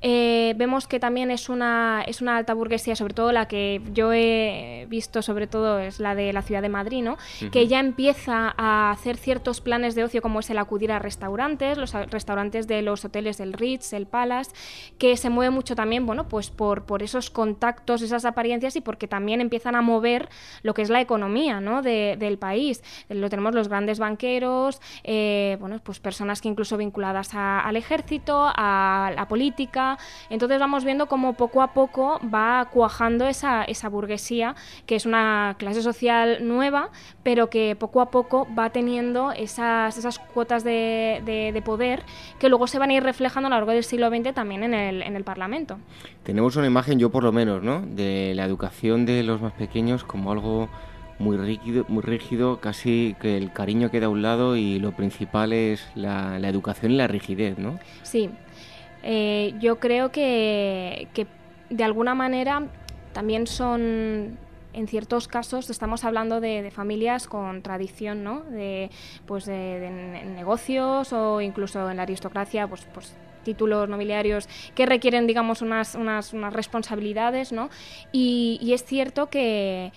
Eh, 0.00 0.54
vemos 0.56 0.86
que 0.86 1.00
también 1.00 1.30
es 1.30 1.48
una, 1.48 2.04
es 2.06 2.22
una 2.22 2.36
alta 2.36 2.54
burguesía, 2.54 2.96
sobre 2.96 3.14
todo 3.14 3.32
la 3.32 3.46
que 3.48 3.80
yo 3.92 4.12
he 4.12 4.86
visto, 4.88 5.22
sobre 5.22 5.46
todo 5.46 5.78
es 5.78 6.00
la 6.00 6.14
de 6.14 6.32
la 6.32 6.42
ciudad 6.42 6.62
de 6.62 6.68
Madrid, 6.68 7.02
¿no? 7.02 7.16
que 7.50 7.66
ya 7.66 7.80
empieza 7.80 8.54
a 8.56 8.90
hacer 8.90 9.16
ciertos 9.16 9.60
planes 9.60 9.94
de 9.94 10.04
ocio 10.04 10.22
como 10.22 10.40
es 10.40 10.50
el 10.50 10.58
acudir 10.58 10.92
a 10.92 10.98
restaurantes, 10.98 11.78
los 11.78 11.92
restaurantes 11.92 12.66
de 12.66 12.82
los 12.82 13.04
hoteles 13.04 13.38
del 13.38 13.52
Ritz, 13.52 13.92
el 13.92 14.06
Palace, 14.06 14.52
que 14.98 15.16
se 15.16 15.30
mueve 15.30 15.50
mucho 15.50 15.76
también 15.76 16.06
bueno, 16.06 16.28
pues 16.28 16.50
por, 16.50 16.84
por 16.84 17.02
esos 17.02 17.30
contactos, 17.30 18.02
esas 18.02 18.24
apariencias 18.24 18.76
y 18.76 18.80
porque 18.80 19.08
también 19.08 19.40
empiezan 19.40 19.74
a 19.74 19.82
mover 19.82 20.28
lo 20.62 20.74
que 20.74 20.82
es 20.82 20.90
la 20.90 21.00
economía 21.00 21.60
¿no? 21.60 21.82
del 21.82 22.38
país. 22.38 22.82
Lo 23.08 23.28
tenemos 23.30 23.54
los 23.54 23.68
grandes 23.68 23.98
banqueros, 23.98 24.80
eh, 25.04 25.56
bueno, 25.62 25.78
pues 25.80 26.00
personas 26.00 26.40
que 26.40 26.48
incluso 26.48 26.76
vinculadas 26.76 27.30
al 27.34 27.76
ejército, 27.76 28.50
a 28.52 29.12
la 29.14 29.28
política. 29.28 29.96
Entonces 30.28 30.58
vamos 30.58 30.84
viendo 30.84 31.06
cómo 31.06 31.34
poco 31.34 31.62
a 31.62 31.72
poco 31.72 32.18
va 32.22 32.68
cuajando 32.72 33.28
esa, 33.28 33.62
esa 33.62 33.88
burguesía, 33.88 34.56
que 34.86 34.96
es 34.96 35.06
una 35.06 35.54
clase 35.58 35.80
social 35.80 36.46
nueva, 36.48 36.90
pero 37.22 37.48
que 37.48 37.76
poco 37.78 38.00
a 38.00 38.10
poco 38.10 38.48
va 38.58 38.70
teniendo 38.70 39.30
esas, 39.30 39.96
esas 39.96 40.18
cuotas 40.18 40.64
de, 40.64 41.22
de, 41.24 41.62
poder 41.62 42.02
que 42.40 42.48
luego 42.48 42.66
se 42.66 42.80
van 42.80 42.90
a 42.90 42.94
ir 42.94 43.04
reflejando 43.04 43.46
a 43.46 43.50
lo 43.50 43.54
largo 43.54 43.70
del 43.70 43.84
siglo 43.84 44.10
XX 44.10 44.34
también 44.34 44.64
en 44.64 44.74
el, 44.74 45.00
en 45.00 45.14
el 45.14 45.22
Parlamento. 45.22 45.78
Tenemos 46.24 46.56
una 46.56 46.66
imagen, 46.66 46.98
yo 46.98 47.10
por 47.10 47.22
lo 47.22 47.30
menos, 47.30 47.62
¿no? 47.62 47.82
de 47.82 48.32
la 48.34 48.44
educación 48.44 49.06
de 49.06 49.22
los 49.22 49.40
más 49.40 49.52
pequeños 49.52 50.02
como 50.02 50.32
algo 50.32 50.68
muy 51.22 51.36
rígido, 51.36 51.86
muy 51.88 52.02
rígido, 52.02 52.60
casi 52.60 53.16
que 53.20 53.36
el 53.36 53.52
cariño 53.52 53.90
queda 53.90 54.06
a 54.06 54.08
un 54.08 54.22
lado 54.22 54.56
y 54.56 54.78
lo 54.78 54.92
principal 54.92 55.52
es 55.52 55.86
la, 55.94 56.36
educación 56.48 56.92
y 56.92 56.96
la 56.96 57.06
rigidez, 57.06 57.58
¿no? 57.58 57.78
Sí, 58.02 58.28
eh, 59.02 59.54
yo 59.60 59.78
creo 59.78 60.10
que, 60.10 61.08
que 61.14 61.26
de 61.70 61.84
alguna 61.84 62.14
manera 62.14 62.66
también 63.12 63.46
son 63.46 64.38
en 64.74 64.88
ciertos 64.88 65.28
casos 65.28 65.70
estamos 65.70 66.04
hablando 66.04 66.40
de, 66.40 66.70
familias 66.70 67.26
con 67.26 67.62
tradición, 67.62 68.24
¿no? 68.24 68.40
De, 68.40 68.90
pues 69.26 69.44
de, 69.46 70.24
negocios 70.34 71.12
o 71.12 71.40
incluso 71.40 71.90
en 71.90 71.98
la 71.98 72.02
aristocracia, 72.02 72.66
pues, 72.66 72.86
pues 72.92 73.14
títulos 73.44 73.88
nobiliarios 73.88 74.48
que 74.74 74.86
requieren, 74.86 75.26
digamos, 75.26 75.62
unas, 75.62 75.94
unas, 75.96 76.32
unas 76.32 76.52
responsabilidades, 76.52 77.52
¿no? 77.52 77.70
y 78.12 78.72
es 78.72 78.84
cierto 78.84 79.28
que 79.28 79.92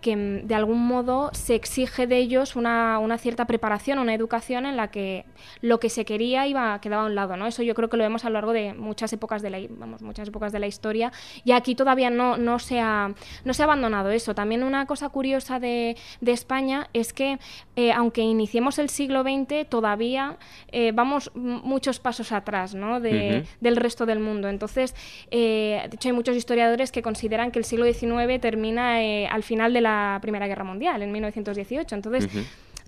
que 0.00 0.16
mm, 0.16 0.46
de 0.46 0.54
algún 0.54 0.86
modo 0.86 1.30
se 1.32 1.54
exige 1.54 2.06
de 2.06 2.18
ellos 2.18 2.56
una, 2.56 2.98
una, 2.98 3.18
cierta 3.18 3.46
preparación, 3.46 3.98
una 3.98 4.14
educación 4.14 4.66
en 4.66 4.76
la 4.76 4.90
que 4.90 5.24
lo 5.60 5.80
que 5.80 5.90
se 5.90 6.04
quería 6.04 6.46
iba 6.46 6.80
quedaba 6.80 7.02
a 7.02 7.06
un 7.06 7.14
lado, 7.14 7.36
¿no? 7.36 7.46
Eso 7.46 7.62
yo 7.62 7.74
creo 7.74 7.88
que 7.88 7.96
lo 7.96 8.04
vemos 8.04 8.24
a 8.24 8.30
lo 8.30 8.34
largo 8.34 8.52
de 8.52 8.74
muchas 8.74 9.12
épocas 9.12 9.42
de 9.42 9.50
la, 9.50 9.58
vamos, 9.70 10.02
muchas 10.02 10.28
épocas 10.28 10.52
de 10.52 10.58
la 10.58 10.66
historia 10.66 11.12
y 11.44 11.52
aquí 11.52 11.74
todavía 11.74 12.10
no, 12.10 12.36
no, 12.36 12.58
se, 12.58 12.80
ha, 12.80 13.12
no 13.44 13.54
se 13.54 13.62
ha 13.62 13.64
abandonado 13.64 14.10
eso. 14.10 14.34
También 14.34 14.62
una 14.62 14.86
cosa 14.86 15.08
curiosa 15.08 15.58
de, 15.58 15.96
de 16.20 16.32
España 16.32 16.88
es 16.92 17.12
que 17.12 17.38
eh, 17.76 17.92
aunque 17.92 18.22
iniciemos 18.22 18.78
el 18.78 18.88
siglo 18.88 19.22
XX, 19.22 19.68
todavía 19.68 20.36
eh, 20.72 20.92
vamos 20.92 21.30
muchos 21.34 22.00
pasos 22.00 22.32
atrás 22.32 22.74
¿no? 22.74 23.00
de, 23.00 23.44
del 23.60 23.76
resto 23.76 24.06
del 24.06 24.20
mundo. 24.20 24.48
Entonces, 24.48 24.94
eh, 25.30 25.86
de 25.88 25.94
hecho 25.94 26.08
hay 26.08 26.12
muchos 26.12 26.36
historiadores 26.36 26.92
que 26.92 27.02
consideran 27.02 27.50
que 27.50 27.58
el 27.58 27.64
siglo 27.64 27.84
XIX 27.84 28.40
termina 28.40 28.98
al 29.30 29.42
final 29.42 29.72
de 29.72 29.80
la 29.80 29.87
la 29.88 30.18
Primera 30.20 30.46
Guerra 30.46 30.64
Mundial, 30.64 31.02
en 31.02 31.12
1918. 31.12 31.94
Entonces, 31.94 32.28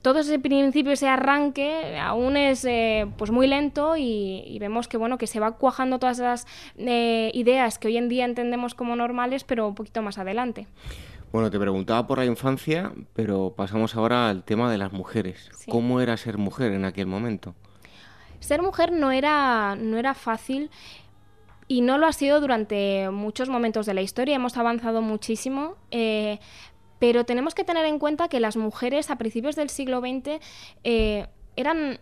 todo 0.02 0.20
ese 0.20 0.38
principio, 0.38 0.92
ese 0.92 1.08
arranque, 1.08 1.98
aún 1.98 2.36
es 2.36 2.64
eh, 2.64 3.06
pues 3.16 3.30
muy 3.30 3.46
lento 3.46 3.96
y, 3.96 4.56
vemos 4.60 4.88
que, 4.88 4.96
bueno, 4.96 5.18
que 5.18 5.26
se 5.26 5.40
va 5.40 5.52
cuajando 5.52 5.98
todas 5.98 6.18
esas 6.18 6.46
eh, 6.78 7.30
ideas 7.34 7.78
que 7.78 7.88
hoy 7.88 7.96
en 7.96 8.08
día 8.08 8.24
entendemos 8.24 8.74
como 8.74 8.96
normales, 8.96 9.44
pero 9.44 9.68
un 9.68 9.74
poquito 9.74 10.02
más 10.02 10.18
adelante. 10.18 10.66
Bueno, 11.32 11.50
te 11.50 11.60
preguntaba 11.60 12.06
por 12.06 12.18
la 12.18 12.24
infancia, 12.24 12.92
pero 13.14 13.54
pasamos 13.56 13.94
ahora 13.94 14.28
al 14.28 14.42
tema 14.42 14.70
de 14.70 14.78
las 14.78 14.92
mujeres. 14.92 15.50
¿Cómo 15.68 16.00
era 16.00 16.16
ser 16.16 16.38
mujer 16.38 16.72
en 16.72 16.84
aquel 16.84 17.06
momento? 17.06 17.54
Ser 18.40 18.62
mujer 18.62 18.90
no 18.90 19.12
era, 19.12 19.76
no 19.76 19.96
era 19.98 20.14
fácil 20.14 20.70
y 21.70 21.82
no 21.82 21.98
lo 21.98 22.08
ha 22.08 22.12
sido 22.12 22.40
durante 22.40 23.10
muchos 23.10 23.48
momentos 23.48 23.86
de 23.86 23.94
la 23.94 24.02
historia. 24.02 24.34
Hemos 24.34 24.56
avanzado 24.56 25.02
muchísimo, 25.02 25.76
eh, 25.92 26.40
pero 27.00 27.24
tenemos 27.24 27.56
que 27.56 27.64
tener 27.64 27.84
en 27.86 27.98
cuenta 27.98 28.28
que 28.28 28.38
las 28.38 28.56
mujeres 28.56 29.10
a 29.10 29.16
principios 29.16 29.56
del 29.56 29.70
siglo 29.70 30.00
XX 30.00 30.38
eh, 30.84 31.26
eran 31.56 31.98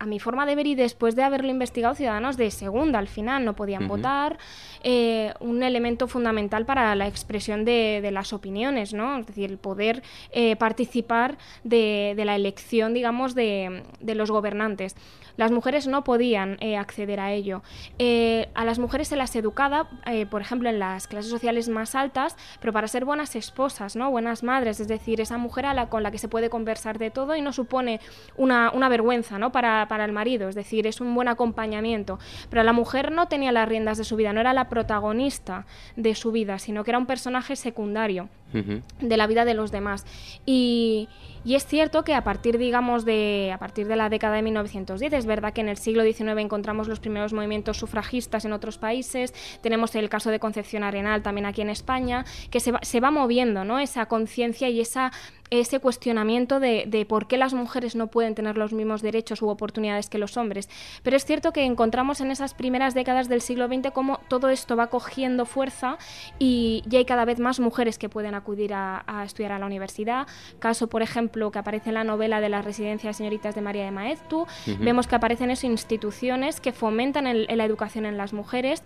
a 0.00 0.06
mi 0.06 0.18
forma 0.18 0.46
de 0.46 0.56
ver 0.56 0.66
y 0.66 0.74
después 0.74 1.14
de 1.14 1.22
haberlo 1.22 1.48
investigado, 1.48 1.94
ciudadanos 1.94 2.36
de 2.36 2.50
segunda 2.50 2.98
al 2.98 3.06
final 3.06 3.44
no 3.44 3.54
podían 3.54 3.86
votar, 3.86 4.36
eh, 4.82 5.32
un 5.38 5.62
elemento 5.62 6.08
fundamental 6.08 6.66
para 6.66 6.96
la 6.96 7.06
expresión 7.06 7.64
de, 7.64 8.10
las 8.10 8.32
opiniones, 8.32 8.92
¿no? 8.94 9.18
Es 9.18 9.26
decir, 9.28 9.48
el 9.48 9.58
poder 9.58 10.02
eh, 10.32 10.56
participar 10.56 11.38
de, 11.62 12.20
la 12.26 12.34
elección, 12.34 12.94
digamos, 12.94 13.36
de, 13.36 13.84
de 14.00 14.14
los 14.16 14.32
gobernantes. 14.32 14.96
Las 15.36 15.50
mujeres 15.50 15.86
no 15.86 16.04
podían 16.04 16.56
eh, 16.60 16.76
acceder 16.76 17.20
a 17.20 17.32
ello. 17.32 17.62
Eh, 17.98 18.48
a 18.54 18.64
las 18.64 18.78
mujeres 18.78 19.08
se 19.08 19.16
las 19.16 19.34
educaba, 19.36 19.88
eh, 20.06 20.26
por 20.26 20.40
ejemplo, 20.40 20.68
en 20.68 20.78
las 20.78 21.06
clases 21.06 21.30
sociales 21.30 21.68
más 21.68 21.94
altas, 21.94 22.36
pero 22.60 22.72
para 22.72 22.88
ser 22.88 23.04
buenas 23.04 23.36
esposas, 23.36 23.96
¿no? 23.96 24.10
buenas 24.10 24.42
madres, 24.42 24.80
es 24.80 24.88
decir, 24.88 25.20
esa 25.20 25.38
mujer 25.38 25.66
a 25.66 25.74
la, 25.74 25.88
con 25.88 26.02
la 26.02 26.10
que 26.10 26.18
se 26.18 26.28
puede 26.28 26.50
conversar 26.50 26.98
de 26.98 27.10
todo 27.10 27.36
y 27.36 27.40
no 27.42 27.52
supone 27.52 28.00
una, 28.36 28.70
vergüenza 28.88 29.38
¿no? 29.38 29.52
para, 29.52 29.86
para 29.88 30.04
el 30.04 30.12
marido, 30.12 30.48
es 30.48 30.54
decir, 30.54 30.86
es 30.86 31.00
un 31.00 31.14
buen 31.14 31.28
acompañamiento. 31.28 32.18
Pero 32.50 32.62
la 32.62 32.72
mujer 32.72 33.12
no 33.12 33.28
tenía 33.28 33.52
las 33.52 33.68
riendas 33.68 33.98
de 33.98 34.04
su 34.04 34.16
vida, 34.16 34.32
no 34.32 34.40
era 34.40 34.52
la 34.52 34.68
protagonista 34.68 35.66
de 35.96 36.14
su 36.14 36.32
vida, 36.32 36.58
sino 36.58 36.84
que 36.84 36.90
era 36.90 36.98
un 36.98 37.06
personaje 37.06 37.56
secundario 37.56 38.28
de 38.52 39.16
la 39.16 39.26
vida 39.26 39.44
de 39.44 39.54
los 39.54 39.72
demás. 39.72 40.04
Y, 40.44 41.08
y 41.44 41.54
es 41.54 41.66
cierto 41.66 42.04
que 42.04 42.14
a 42.14 42.24
partir, 42.24 42.58
digamos, 42.58 43.04
de, 43.04 43.50
a 43.52 43.58
partir 43.58 43.86
de 43.88 43.96
la 43.96 44.08
década 44.08 44.36
de 44.36 44.42
1910, 44.42 45.12
es 45.12 45.26
verdad 45.26 45.52
que 45.52 45.60
en 45.60 45.68
el 45.68 45.76
siglo 45.76 46.04
XIX 46.04 46.38
encontramos 46.38 46.88
los 46.88 47.00
primeros 47.00 47.32
movimientos 47.32 47.78
sufragistas 47.78 48.44
en 48.44 48.52
otros 48.52 48.78
países, 48.78 49.34
tenemos 49.60 49.94
el 49.94 50.08
caso 50.08 50.30
de 50.30 50.38
Concepción 50.38 50.84
Arenal 50.84 51.22
también 51.22 51.46
aquí 51.46 51.62
en 51.62 51.70
España, 51.70 52.24
que 52.50 52.60
se 52.60 52.72
va, 52.72 52.80
se 52.82 53.00
va 53.00 53.10
moviendo 53.10 53.64
¿no? 53.64 53.78
esa 53.78 54.06
conciencia 54.06 54.68
y 54.68 54.80
esa 54.80 55.12
ese 55.60 55.80
cuestionamiento 55.80 56.60
de, 56.60 56.84
de, 56.86 57.04
por 57.04 57.26
qué 57.26 57.36
las 57.36 57.52
mujeres 57.52 57.94
no 57.94 58.06
pueden 58.06 58.34
tener 58.34 58.56
los 58.56 58.72
mismos 58.72 59.02
derechos 59.02 59.42
u 59.42 59.48
oportunidades 59.48 60.08
que 60.08 60.18
los 60.18 60.36
hombres. 60.36 60.68
Pero 61.02 61.16
es 61.16 61.24
cierto 61.24 61.52
que 61.52 61.64
encontramos 61.64 62.20
en 62.20 62.30
esas 62.30 62.54
primeras 62.54 62.94
décadas 62.94 63.28
del 63.28 63.42
siglo 63.42 63.68
XX 63.68 63.90
cómo 63.92 64.20
todo 64.28 64.48
esto 64.48 64.76
va 64.76 64.86
cogiendo 64.86 65.44
fuerza 65.44 65.98
y 66.38 66.82
ya 66.86 66.98
hay 66.98 67.04
cada 67.04 67.24
vez 67.24 67.38
más 67.38 67.60
mujeres 67.60 67.98
que 67.98 68.08
pueden 68.08 68.34
acudir 68.34 68.72
a, 68.74 69.04
estudiar 69.24 69.52
a 69.52 69.58
la 69.58 69.66
universidad. 69.66 70.26
Caso, 70.58 70.88
por 70.88 71.02
ejemplo, 71.02 71.50
que 71.50 71.58
aparece 71.58 71.90
en 71.90 71.94
la 71.94 72.04
novela 72.04 72.40
de 72.40 72.48
las 72.48 72.64
residencias 72.64 73.16
señoritas 73.18 73.54
de 73.54 73.60
María 73.60 73.84
de 73.84 73.90
Maeztu. 73.90 74.46
Vemos 74.80 75.06
que 75.06 75.16
aparecen 75.16 75.50
esas 75.50 75.64
instituciones 75.64 76.60
que 76.60 76.72
fomentan 76.72 77.24
la 77.24 77.64
educación 77.64 78.06
en 78.06 78.16
las 78.16 78.32
mujeres 78.32 78.82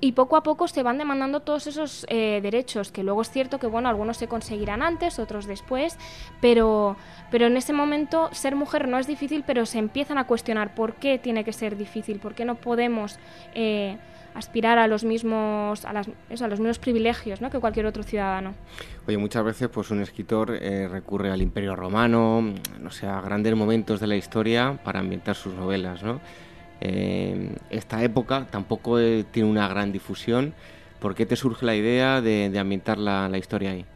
y 0.00 0.12
poco 0.12 0.36
a 0.36 0.42
poco 0.42 0.68
se 0.68 0.82
van 0.82 0.98
demandando 0.98 1.40
todos 1.40 1.66
esos 1.66 2.06
eh, 2.08 2.40
derechos, 2.42 2.92
que 2.92 3.02
luego 3.02 3.22
es 3.22 3.30
cierto 3.30 3.58
que 3.58 3.66
bueno, 3.66 3.88
algunos 3.88 4.18
se 4.18 4.28
conseguirán 4.28 4.82
antes, 4.82 5.18
otros 5.18 5.46
después, 5.46 5.98
pero, 6.40 6.96
pero 7.30 7.46
en 7.46 7.56
ese 7.56 7.72
momento 7.72 8.28
ser 8.32 8.56
mujer 8.56 8.88
no 8.88 8.98
es 8.98 9.06
difícil, 9.06 9.44
pero 9.46 9.66
se 9.66 9.78
empiezan 9.78 10.18
a 10.18 10.24
cuestionar 10.26 10.74
por 10.74 10.94
qué 10.94 11.18
tiene 11.18 11.44
que 11.44 11.52
ser 11.52 11.76
difícil, 11.76 12.18
por 12.18 12.34
qué 12.34 12.44
no 12.44 12.56
podemos 12.56 13.18
eh, 13.54 13.96
aspirar 14.34 14.78
a 14.78 14.86
los 14.86 15.02
mismos 15.02 15.84
a, 15.84 15.92
las, 15.92 16.08
los 16.28 16.60
mismos 16.60 16.78
privilegios 16.78 17.40
¿no? 17.40 17.50
que 17.50 17.58
cualquier 17.58 17.86
otro 17.86 18.02
ciudadano. 18.02 18.54
Oye, 19.06 19.16
muchas 19.16 19.44
veces 19.44 19.68
pues 19.68 19.90
un 19.90 20.02
escritor 20.02 20.56
eh, 20.60 20.88
recurre 20.88 21.30
al 21.30 21.40
Imperio 21.40 21.74
Romano, 21.74 22.54
no 22.80 22.90
sé, 22.90 23.06
a 23.06 23.20
grandes 23.20 23.54
momentos 23.54 23.98
de 23.98 24.06
la 24.06 24.16
historia 24.16 24.78
para 24.84 25.00
ambientar 25.00 25.36
sus 25.36 25.54
novelas, 25.54 26.02
¿no? 26.02 26.20
Eh, 26.82 27.54
esta 27.70 28.02
época 28.02 28.46
tampoco 28.50 28.98
tiene 29.30 29.48
una 29.48 29.66
gran 29.66 29.92
difusión. 29.92 30.52
¿Por 31.00 31.14
qué 31.14 31.24
te 31.24 31.36
surge 31.36 31.64
la 31.64 31.74
idea 31.74 32.20
de, 32.20 32.52
ambientar 32.58 32.98
la 32.98 33.38
historia 33.38 33.70
ahí? 33.70 33.86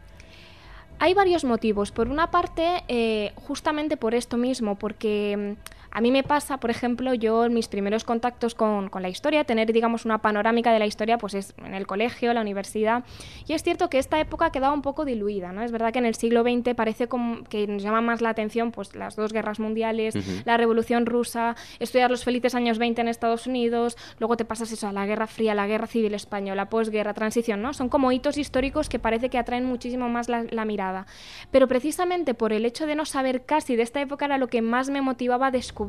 Hay 1.01 1.15
varios 1.15 1.43
motivos. 1.43 1.91
Por 1.91 2.09
una 2.09 2.29
parte, 2.29 2.83
eh, 2.87 3.33
justamente 3.35 3.97
por 3.97 4.13
esto 4.13 4.37
mismo, 4.37 4.77
porque 4.77 5.57
mm, 5.57 5.80
a 5.91 5.99
mí 5.99 6.09
me 6.11 6.23
pasa, 6.23 6.57
por 6.57 6.69
ejemplo, 6.69 7.13
yo 7.13 7.45
en 7.45 7.53
mis 7.53 7.67
primeros 7.67 8.05
contactos 8.05 8.55
con, 8.55 8.89
la 9.01 9.09
historia, 9.09 9.43
tener, 9.43 9.73
digamos, 9.73 10.05
una 10.05 10.19
panorámica 10.19 10.71
de 10.71 10.79
la 10.79 10.85
historia, 10.85 11.17
pues 11.17 11.33
es 11.33 11.53
en 11.57 11.73
el 11.73 11.85
colegio, 11.85 12.33
la 12.33 12.41
universidad. 12.41 13.03
Y 13.45 13.53
es 13.53 13.63
cierto 13.63 13.89
que 13.89 13.99
esta 13.99 14.19
época 14.19 14.45
ha 14.45 14.51
quedado 14.51 14.73
un 14.73 14.81
poco 14.81 15.03
diluida, 15.03 15.51
¿no? 15.51 15.63
Es 15.63 15.71
verdad 15.71 15.91
que 15.91 15.99
en 15.99 16.05
el 16.05 16.15
siglo 16.15 16.43
XX 16.43 16.75
parece 16.75 17.07
como 17.07 17.43
que 17.43 17.67
nos 17.67 17.83
llama 17.83 17.99
más 17.99 18.21
la 18.21 18.29
atención, 18.29 18.71
pues 18.71 18.95
las 18.95 19.17
dos 19.17 19.33
guerras 19.33 19.59
mundiales, 19.59 20.15
la 20.45 20.55
Revolución 20.55 21.05
Rusa, 21.05 21.57
estudiar 21.79 22.09
los 22.09 22.23
felices 22.23 22.55
años 22.55 22.77
20 22.77 23.01
en 23.01 23.07
Estados 23.09 23.45
Unidos, 23.45 23.97
luego 24.19 24.37
te 24.37 24.45
pasas 24.45 24.71
eso 24.71 24.87
a 24.87 24.93
la 24.93 25.05
Guerra 25.05 25.27
Fría, 25.27 25.55
la 25.55 25.67
Guerra 25.67 25.87
Civil 25.87 26.13
Española, 26.13 26.69
posguerra, 26.69 27.13
transición, 27.13 27.61
¿no? 27.61 27.73
Son 27.73 27.89
como 27.89 28.13
hitos 28.13 28.37
históricos 28.37 28.87
que 28.87 28.99
parece 28.99 29.29
que 29.29 29.37
atraen 29.37 29.65
muchísimo 29.65 30.07
más 30.07 30.29
la, 30.29 30.45
la 30.51 30.63
mirada. 30.63 31.05
Pero 31.51 31.67
precisamente 31.67 32.33
por 32.33 32.53
el 32.53 32.65
hecho 32.65 32.85
de 32.85 32.95
no 32.95 33.05
saber 33.05 33.43
casi 33.43 33.75
de 33.75 33.83
esta 33.83 33.99
época 33.99 34.25
era 34.25 34.37
lo 34.37 34.47
que 34.47 34.61
más 34.61 34.89
me 34.89 35.01
motivaba 35.01 35.47
a 35.47 35.51
descubrir 35.51 35.80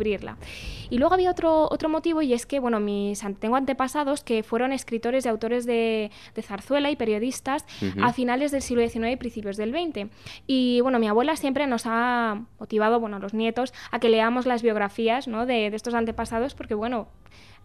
y 0.90 0.98
luego 0.98 1.14
había 1.14 1.30
otro, 1.30 1.68
otro 1.70 1.88
motivo 1.88 2.22
y 2.22 2.32
es 2.32 2.44
que, 2.44 2.60
bueno, 2.60 2.78
mis, 2.80 3.24
tengo 3.38 3.56
antepasados 3.56 4.22
que 4.22 4.42
fueron 4.42 4.72
escritores 4.72 5.24
y 5.24 5.28
autores 5.28 5.64
de, 5.64 6.10
zarzuela 6.42 6.90
y 6.90 6.96
periodistas 6.96 7.64
a 8.02 8.12
finales 8.12 8.50
del 8.50 8.62
siglo 8.62 8.86
XIX 8.86 9.12
y 9.12 9.16
principios 9.16 9.56
del 9.56 9.70
XX. 9.70 10.10
Y, 10.46 10.80
bueno, 10.82 10.98
mi 10.98 11.08
abuela 11.08 11.36
siempre 11.36 11.66
nos 11.66 11.84
ha 11.86 12.42
motivado, 12.58 13.00
bueno, 13.00 13.18
los 13.18 13.32
nietos, 13.32 13.72
a 13.90 14.00
que 14.00 14.08
leamos 14.08 14.46
las 14.46 14.62
biografías 14.62 15.28
¿no? 15.28 15.46
de, 15.46 15.70
de 15.70 15.76
estos 15.76 15.94
antepasados 15.94 16.54
porque, 16.54 16.74
bueno, 16.74 17.08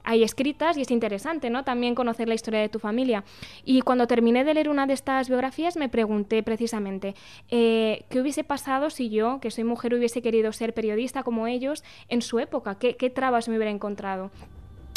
hay 0.08 0.24
escritas 0.24 0.78
y 0.78 0.82
es 0.82 0.90
interesante, 0.90 1.50
¿no? 1.50 1.66
También 1.66 1.94
conocer 1.94 2.30
la 2.30 2.34
historia 2.34 2.62
de 2.62 2.70
tu 2.70 2.80
familia. 2.80 3.26
Y 3.66 3.82
cuando 3.82 4.08
terminé 4.08 4.46
de 4.46 4.54
leer 4.54 4.70
una 4.70 4.88
de 4.88 4.94
estas 4.94 5.28
biografías 5.28 5.76
me 5.76 5.90
pregunté 5.90 6.42
precisamente 6.44 7.14
eh, 7.50 8.06
qué 8.10 8.22
hubiese 8.22 8.46
pasado 8.46 8.90
si 8.90 9.10
yo, 9.10 9.40
que 9.42 9.52
soy 9.52 9.66
mujer, 9.66 9.94
hubiese 9.94 10.22
querido 10.22 10.54
ser 10.54 10.74
periodista 10.74 11.24
como 11.24 11.46
ellos 11.46 11.84
en 12.08 12.22
su 12.22 12.40
época, 12.40 12.76
qué, 12.76 12.96
qué 12.96 13.10
trabas 13.10 13.50
me 13.50 13.58
hubiera 13.58 13.72
encontrado. 13.72 14.32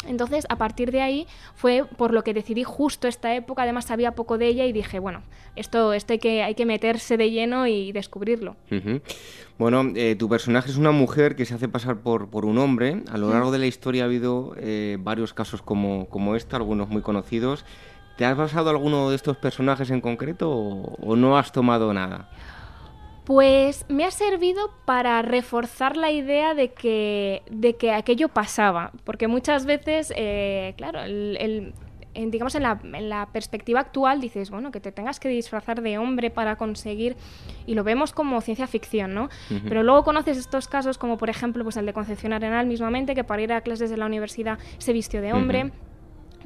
Entonces, 0.07 0.45
a 0.49 0.57
partir 0.57 0.91
de 0.91 1.01
ahí 1.01 1.27
fue 1.53 1.85
por 1.97 2.13
lo 2.13 2.23
que 2.23 2.33
decidí 2.33 2.63
justo 2.63 3.07
esta 3.07 3.35
época, 3.35 3.63
además 3.63 3.85
sabía 3.85 4.15
poco 4.15 4.37
de 4.37 4.47
ella 4.47 4.65
y 4.65 4.73
dije, 4.73 4.99
bueno, 4.99 5.21
esto, 5.55 5.93
esto 5.93 6.13
hay, 6.13 6.19
que, 6.19 6.43
hay 6.43 6.55
que 6.55 6.65
meterse 6.65 7.17
de 7.17 7.29
lleno 7.29 7.67
y 7.67 7.91
descubrirlo. 7.91 8.55
Bueno, 9.57 9.91
eh, 9.95 10.15
tu 10.17 10.27
personaje 10.27 10.71
es 10.71 10.77
una 10.77 10.91
mujer 10.91 11.35
que 11.35 11.45
se 11.45 11.53
hace 11.53 11.67
pasar 11.67 11.99
por, 11.99 12.29
por 12.29 12.45
un 12.45 12.57
hombre. 12.57 13.03
A 13.11 13.17
lo 13.17 13.29
largo 13.29 13.51
de 13.51 13.59
la 13.59 13.67
historia 13.67 14.03
ha 14.03 14.05
habido 14.05 14.55
eh, 14.57 14.97
varios 14.99 15.33
casos 15.33 15.61
como, 15.61 16.07
como 16.09 16.35
este, 16.35 16.55
algunos 16.55 16.89
muy 16.89 17.01
conocidos. 17.01 17.63
¿Te 18.17 18.25
has 18.25 18.35
basado 18.35 18.69
alguno 18.69 19.09
de 19.09 19.15
estos 19.15 19.37
personajes 19.37 19.89
en 19.91 20.01
concreto 20.01 20.49
o 20.51 21.15
no 21.15 21.37
has 21.37 21.51
tomado 21.51 21.93
nada? 21.93 22.29
Pues 23.23 23.85
me 23.87 24.03
ha 24.03 24.11
servido 24.11 24.71
para 24.85 25.21
reforzar 25.21 25.95
la 25.95 26.11
idea 26.11 26.55
de 26.55 26.73
que, 26.73 27.43
de 27.51 27.75
que 27.75 27.91
aquello 27.91 28.29
pasaba, 28.29 28.91
porque 29.03 29.27
muchas 29.27 29.65
veces, 29.65 30.11
eh, 30.15 30.73
claro, 30.75 31.03
el, 31.03 31.73
digamos 32.15 32.55
en 32.55 32.63
la, 32.63 33.29
perspectiva 33.31 33.79
actual 33.79 34.21
dices, 34.21 34.49
bueno, 34.49 34.71
que 34.71 34.79
te 34.79 34.91
tengas 34.91 35.19
que 35.19 35.29
disfrazar 35.29 35.81
de 35.81 35.99
hombre 35.99 36.31
para 36.31 36.55
conseguir, 36.55 37.15
y 37.67 37.75
lo 37.75 37.83
vemos 37.83 38.11
como 38.11 38.41
ciencia 38.41 38.65
ficción, 38.65 39.13
¿no? 39.13 39.29
Pero 39.67 39.83
luego 39.83 40.03
conoces 40.03 40.37
estos 40.37 40.67
casos 40.67 40.97
como 40.97 41.17
por 41.17 41.29
ejemplo 41.29 41.63
pues 41.63 41.77
el 41.77 41.85
de 41.85 41.93
Concepción 41.93 42.33
Arenal 42.33 42.65
mismamente, 42.65 43.13
que 43.13 43.23
para 43.23 43.41
ir 43.43 43.53
a 43.53 43.61
clases 43.61 43.91
de 43.91 43.97
la 43.97 44.07
universidad 44.07 44.57
se 44.79 44.93
vistió 44.93 45.21
de 45.21 45.33
hombre. 45.33 45.71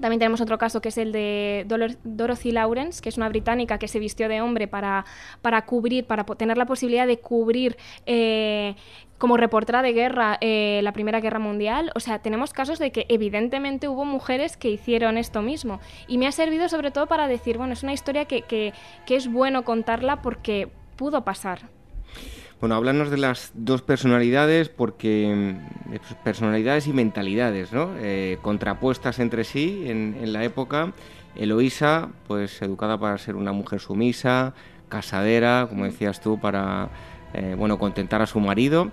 También 0.01 0.19
tenemos 0.19 0.41
otro 0.41 0.57
caso 0.57 0.81
que 0.81 0.89
es 0.89 0.97
el 0.97 1.11
de 1.11 1.65
Dorothy 2.03 2.51
Lawrence, 2.51 3.01
que 3.01 3.09
es 3.09 3.17
una 3.17 3.29
británica 3.29 3.77
que 3.77 3.87
se 3.87 3.99
vistió 3.99 4.27
de 4.27 4.41
hombre 4.41 4.67
para, 4.67 5.05
para 5.41 5.65
cubrir, 5.65 6.05
para 6.05 6.23
tener 6.23 6.57
la 6.57 6.65
posibilidad 6.65 7.07
de 7.07 7.19
cubrir 7.19 7.77
eh, 8.05 8.75
como 9.17 9.37
reportera 9.37 9.81
de 9.81 9.93
guerra 9.93 10.37
eh, 10.41 10.81
la 10.83 10.91
Primera 10.91 11.21
Guerra 11.21 11.39
Mundial. 11.39 11.91
O 11.95 11.99
sea, 11.99 12.19
tenemos 12.19 12.53
casos 12.53 12.79
de 12.79 12.91
que 12.91 13.05
evidentemente 13.09 13.87
hubo 13.87 14.05
mujeres 14.05 14.57
que 14.57 14.69
hicieron 14.69 15.17
esto 15.17 15.41
mismo. 15.41 15.79
Y 16.07 16.17
me 16.17 16.27
ha 16.27 16.31
servido 16.31 16.67
sobre 16.69 16.91
todo 16.91 17.07
para 17.07 17.27
decir, 17.27 17.57
bueno, 17.57 17.73
es 17.73 17.83
una 17.83 17.93
historia 17.93 18.25
que, 18.25 18.41
que, 18.41 18.73
que 19.05 19.15
es 19.15 19.31
bueno 19.31 19.63
contarla 19.63 20.21
porque 20.21 20.69
pudo 20.97 21.23
pasar. 21.23 21.69
Bueno, 22.65 22.77
háblanos 22.77 23.11
de 23.11 23.19
las 23.19 23.51
dos 23.53 23.83
personalidades, 23.83 24.69
porque 24.69 25.59
mm, 25.61 26.23
personalidades 26.23 26.87
y 26.87 26.93
mentalidades, 26.93 27.71
¿no? 27.71 27.91
Eh, 27.99 28.39
contrapuestas 28.41 29.19
entre 29.19 29.43
sí 29.43 29.83
en, 29.85 30.33
la 30.33 30.43
época. 30.43 30.91
Eloísa, 31.35 32.09
pues 32.27 32.59
educada 32.63 32.97
para 32.97 33.19
ser 33.19 33.35
una 33.35 33.51
mujer 33.51 33.79
sumisa, 33.81 34.55
casadera, 34.89 35.67
como 35.69 35.85
decías 35.85 36.19
tú, 36.21 36.39
para 36.39 36.89
eh, 37.35 37.53
bueno 37.55 37.77
contentar 37.77 38.23
a 38.23 38.25
su 38.25 38.39
marido. 38.39 38.89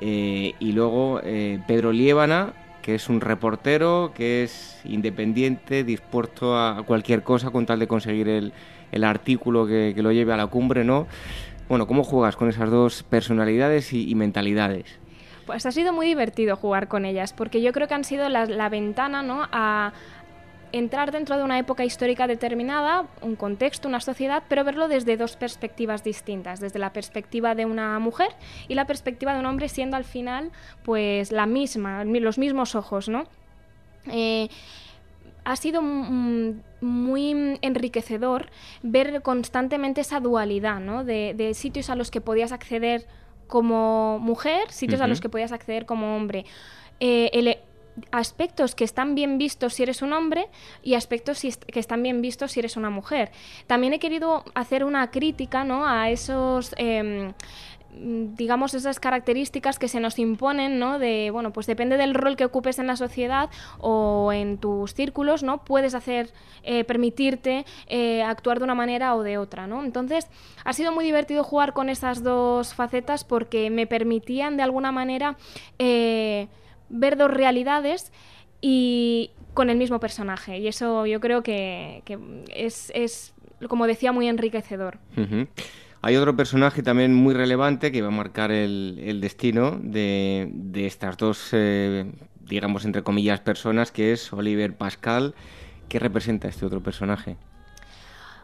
Eh, 0.00 0.54
y 0.60 0.70
luego 0.70 1.20
Pedro 1.66 1.90
Liébana, 1.90 2.52
que 2.80 2.94
es 2.94 3.08
un 3.08 3.20
reportero, 3.20 4.12
que 4.14 4.44
es 4.44 4.78
independiente, 4.84 5.82
dispuesto 5.82 6.56
a 6.56 6.84
cualquier 6.86 7.24
cosa 7.24 7.50
con 7.50 7.66
tal 7.66 7.80
de 7.80 7.88
conseguir 7.88 8.28
el, 8.28 8.52
el 8.92 9.02
artículo 9.02 9.66
que, 9.66 9.94
que, 9.96 10.02
lo 10.04 10.12
lleve 10.12 10.32
a 10.32 10.36
la 10.36 10.46
cumbre, 10.46 10.84
¿no? 10.84 11.08
Bueno, 11.68 11.86
¿cómo 11.86 12.04
juegas 12.04 12.36
con 12.36 12.48
esas 12.48 12.70
dos 12.70 13.02
personalidades 13.02 13.92
y, 13.92 14.14
mentalidades? 14.14 14.98
Pues 15.46 15.66
ha 15.66 15.72
sido 15.72 15.92
muy 15.92 16.06
divertido 16.06 16.56
jugar 16.56 16.88
con 16.88 17.04
ellas, 17.04 17.32
porque 17.32 17.60
yo 17.60 17.72
creo 17.72 17.88
que 17.88 17.94
han 17.94 18.04
sido 18.04 18.28
la, 18.28 18.68
ventana 18.68 19.22
¿no? 19.22 19.48
a 19.50 19.92
entrar 20.72 21.10
dentro 21.10 21.36
de 21.36 21.42
una 21.42 21.58
época 21.58 21.84
histórica 21.84 22.26
determinada, 22.26 23.06
un 23.20 23.34
contexto, 23.34 23.88
una 23.88 24.00
sociedad, 24.00 24.44
pero 24.48 24.62
verlo 24.64 24.88
desde 24.88 25.16
dos 25.16 25.36
perspectivas 25.36 26.04
distintas, 26.04 26.60
desde 26.60 26.78
la 26.78 26.92
perspectiva 26.92 27.54
de 27.54 27.64
una 27.64 27.98
mujer 27.98 28.28
y 28.68 28.74
la 28.74 28.86
perspectiva 28.86 29.34
de 29.34 29.40
un 29.40 29.46
hombre, 29.46 29.68
siendo 29.68 29.96
al 29.96 30.04
final 30.04 30.50
pues 30.84 31.32
la 31.32 31.46
misma, 31.46 32.04
los 32.04 32.38
mismos 32.38 32.74
ojos, 32.74 33.08
¿no? 33.08 33.24
Eh, 34.08 34.48
ha 35.46 35.54
sido 35.54 35.80
muy 35.80 37.58
enriquecedor 37.62 38.50
ver 38.82 39.22
constantemente 39.22 40.00
esa 40.00 40.18
dualidad, 40.18 40.80
¿no? 40.80 41.04
De, 41.04 41.52
sitios 41.54 41.88
a 41.88 41.94
los 41.94 42.10
que 42.10 42.20
podías 42.20 42.50
acceder 42.50 43.06
como 43.46 44.18
mujer, 44.18 44.72
sitios 44.72 45.00
a 45.00 45.06
los 45.06 45.20
que 45.20 45.28
podías 45.28 45.52
acceder 45.52 45.86
como 45.86 46.16
hombre. 46.16 46.44
Eh, 46.98 47.60
aspectos 48.10 48.74
que 48.74 48.82
están 48.82 49.14
bien 49.14 49.38
vistos 49.38 49.74
si 49.74 49.84
eres 49.84 50.02
un 50.02 50.12
hombre 50.12 50.48
y 50.82 50.94
aspectos 50.94 51.40
que 51.40 51.80
están 51.80 52.02
bien 52.02 52.20
vistos 52.22 52.52
si 52.52 52.60
eres 52.60 52.76
una 52.76 52.90
mujer. 52.90 53.30
También 53.68 53.92
he 53.92 54.00
querido 54.00 54.44
hacer 54.54 54.84
una 54.84 55.12
crítica 55.12 55.62
¿no? 55.62 55.86
a 55.86 56.10
esos 56.10 56.74
em, 56.76 57.32
digamos, 57.98 58.74
esas 58.74 59.00
características 59.00 59.78
que 59.78 59.88
se 59.88 60.00
nos 60.00 60.18
imponen, 60.18 60.78
¿no? 60.78 60.98
De, 60.98 61.30
bueno, 61.30 61.52
pues 61.52 61.66
depende 61.66 61.96
del 61.96 62.14
rol 62.14 62.36
que 62.36 62.44
ocupes 62.44 62.78
en 62.78 62.86
la 62.86 62.96
sociedad 62.96 63.50
o 63.78 64.32
en 64.32 64.58
tus 64.58 64.94
círculos, 64.94 65.42
¿no? 65.42 65.64
Puedes 65.64 65.94
hacer, 65.94 66.30
eh, 66.62 66.84
permitirte 66.84 67.64
eh, 67.86 68.22
actuar 68.22 68.58
de 68.58 68.64
una 68.64 68.74
manera 68.74 69.14
o 69.14 69.22
de 69.22 69.38
otra, 69.38 69.66
¿no? 69.66 69.84
Entonces, 69.84 70.28
ha 70.64 70.72
sido 70.72 70.92
muy 70.92 71.04
divertido 71.04 71.42
jugar 71.42 71.72
con 71.72 71.88
esas 71.88 72.22
dos 72.22 72.74
facetas 72.74 73.24
porque 73.24 73.70
me 73.70 73.86
permitían, 73.86 74.56
de 74.56 74.62
alguna 74.62 74.92
manera, 74.92 75.36
eh, 75.78 76.48
ver 76.88 77.16
dos 77.16 77.30
realidades 77.30 78.12
y 78.60 79.30
con 79.54 79.70
el 79.70 79.78
mismo 79.78 80.00
personaje. 80.00 80.58
Y 80.58 80.68
eso 80.68 81.06
yo 81.06 81.20
creo 81.20 81.42
que, 81.42 82.02
es, 82.54 82.92
es, 82.94 83.34
como 83.68 83.86
decía, 83.86 84.12
muy 84.12 84.28
enriquecedor. 84.28 84.98
Hay 86.02 86.16
otro 86.16 86.36
personaje 86.36 86.82
también 86.82 87.14
muy 87.14 87.34
relevante 87.34 87.90
que 87.90 88.02
va 88.02 88.08
a 88.08 88.12
marcar 88.12 88.50
el, 88.50 89.18
destino 89.20 89.78
de, 89.82 90.50
estas 90.74 91.16
dos, 91.16 91.48
eh, 91.52 92.12
digamos, 92.40 92.84
entre 92.84 93.02
comillas, 93.02 93.40
personas, 93.40 93.90
que 93.90 94.12
es 94.12 94.32
Oliver 94.32 94.76
Pascal. 94.76 95.34
¿Qué 95.88 95.98
representa 95.98 96.48
este 96.48 96.66
otro 96.66 96.82
personaje? 96.82 97.36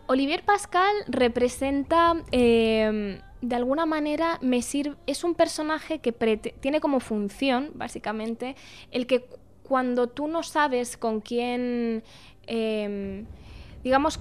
Olivier 0.06 0.44
Pascal 0.44 0.92
representa, 1.06 2.14
em, 2.32 3.20
de 3.40 3.56
alguna 3.56 3.86
manera, 3.86 4.38
me 4.42 4.62
sirve, 4.62 4.96
es 5.06 5.24
un 5.24 5.34
personaje 5.34 6.00
que 6.00 6.12
tiene 6.60 6.80
como 6.80 7.00
función, 7.00 7.70
básicamente, 7.74 8.56
el 8.90 9.06
que 9.06 9.26
cuando 9.62 10.08
tú 10.08 10.26
no 10.26 10.42
sabes 10.42 10.96
con 10.96 11.20
quién... 11.20 12.02
Em, 12.46 13.26
digamos, 13.84 14.20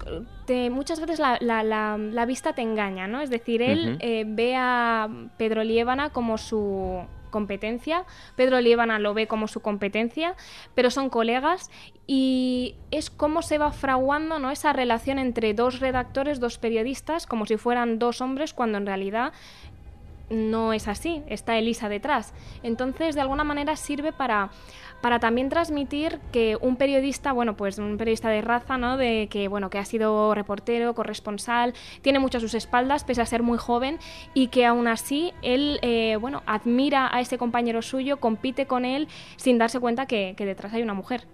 muchas 0.71 0.99
veces 0.99 1.19
la, 1.19 2.25
vista 2.27 2.53
te 2.53 2.61
engaña, 2.61 3.07
¿no? 3.07 3.21
Es 3.21 3.29
decir, 3.29 3.61
él 3.61 3.97
eh, 3.99 4.23
ve 4.27 4.55
a 4.55 5.09
Pedro 5.37 5.63
Liébana 5.63 6.09
como 6.09 6.37
su 6.37 7.05
competencia, 7.31 8.03
Pedro 8.35 8.61
Liébana 8.61 8.99
lo 8.99 9.13
ve 9.13 9.27
como 9.27 9.47
su 9.47 9.61
competencia, 9.61 10.35
pero 10.75 10.91
son 10.91 11.09
colegas 11.09 11.71
y 12.05 12.75
es 12.91 13.09
como 13.09 13.41
se 13.41 13.57
va 13.57 13.71
fraguando 13.71 14.37
¿no? 14.37 14.51
esa 14.51 14.73
relación 14.73 15.17
entre 15.17 15.53
dos 15.53 15.79
redactores, 15.79 16.39
dos 16.39 16.57
periodistas, 16.57 17.25
como 17.25 17.45
si 17.45 17.57
fueran 17.57 17.97
dos 17.97 18.21
hombres, 18.21 18.53
cuando 18.53 18.77
en 18.77 18.85
realidad 18.85 19.31
no 20.29 20.73
es 20.73 20.87
así, 20.87 21.23
está 21.27 21.57
Elisa 21.57 21.89
detrás. 21.89 22.33
Entonces, 22.63 23.15
de 23.15 23.21
alguna 23.21 23.43
manera 23.43 23.75
sirve 23.75 24.13
para, 24.13 24.49
para 25.01 25.19
también 25.19 25.49
transmitir 25.49 26.19
que 26.31 26.57
un 26.61 26.75
periodista, 26.75 27.31
bueno, 27.31 27.57
pues 27.57 27.77
un 27.79 27.97
periodista 27.97 28.29
de 28.29 28.41
raza, 28.41 28.77
¿no? 28.77 28.97
De 28.97 29.27
que, 29.29 29.47
bueno, 29.47 29.69
que 29.69 29.79
ha 29.79 29.85
sido 29.85 30.33
reportero, 30.33 30.93
corresponsal, 30.93 31.73
tiene 32.01 32.19
mucho 32.19 32.37
a 32.37 32.41
sus 32.41 32.53
espaldas, 32.53 33.03
pese 33.03 33.21
a 33.21 33.25
ser 33.25 33.43
muy 33.43 33.57
joven, 33.57 33.99
y 34.33 34.47
que 34.47 34.65
aún 34.65 34.87
así 34.87 35.33
él, 35.41 35.79
eh, 35.81 36.17
bueno, 36.21 36.43
admira 36.45 37.13
a 37.13 37.21
ese 37.21 37.37
compañero 37.37 37.81
suyo, 37.81 38.17
compite 38.17 38.67
con 38.67 38.85
él, 38.85 39.07
sin 39.35 39.57
darse 39.57 39.79
cuenta 39.79 40.05
que, 40.05 40.35
detrás 40.37 40.73
hay 40.73 40.81
una 40.81 40.93
mujer. 40.95 41.25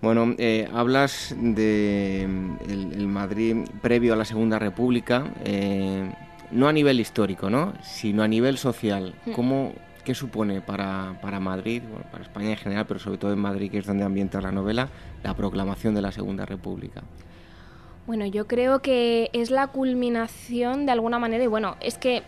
Bueno, 0.00 0.36
eh, 0.38 0.68
hablas 0.72 1.34
de 1.36 2.22
el, 2.22 3.08
Madrid 3.08 3.56
previo 3.82 4.12
a 4.12 4.16
la 4.16 4.24
Segunda 4.24 4.58
República. 4.58 5.24
Eh, 5.44 6.08
no 6.50 6.68
a 6.68 6.72
nivel 6.72 7.00
histórico, 7.00 7.50
¿no? 7.50 7.74
sino 7.82 8.22
a 8.22 8.28
nivel 8.28 8.58
social. 8.58 9.14
Mm. 9.26 9.32
¿Cómo, 9.32 9.72
¿Qué 10.08 10.14
supone 10.14 10.62
para, 10.62 11.18
para 11.20 11.38
Madrid, 11.38 11.82
para 12.10 12.24
España 12.24 12.52
en 12.52 12.56
general, 12.56 12.86
pero 12.86 12.98
sobre 12.98 13.18
todo 13.18 13.30
en 13.34 13.40
Madrid, 13.40 13.70
que 13.70 13.76
es 13.76 13.86
donde 13.86 14.04
ambienta 14.04 14.40
la 14.40 14.50
novela, 14.50 14.88
la 15.22 15.34
proclamación 15.34 15.94
de 15.94 16.00
la 16.00 16.12
Segunda 16.12 16.46
República? 16.46 17.02
Bueno, 18.06 18.24
yo 18.24 18.46
creo 18.46 18.80
que 18.80 19.28
es 19.34 19.50
la 19.50 19.66
culminación 19.66 20.86
de 20.86 20.92
alguna 20.92 21.18
manera, 21.18 21.44
y 21.44 21.46
bueno, 21.46 21.76
es 21.82 21.98
que 21.98 22.22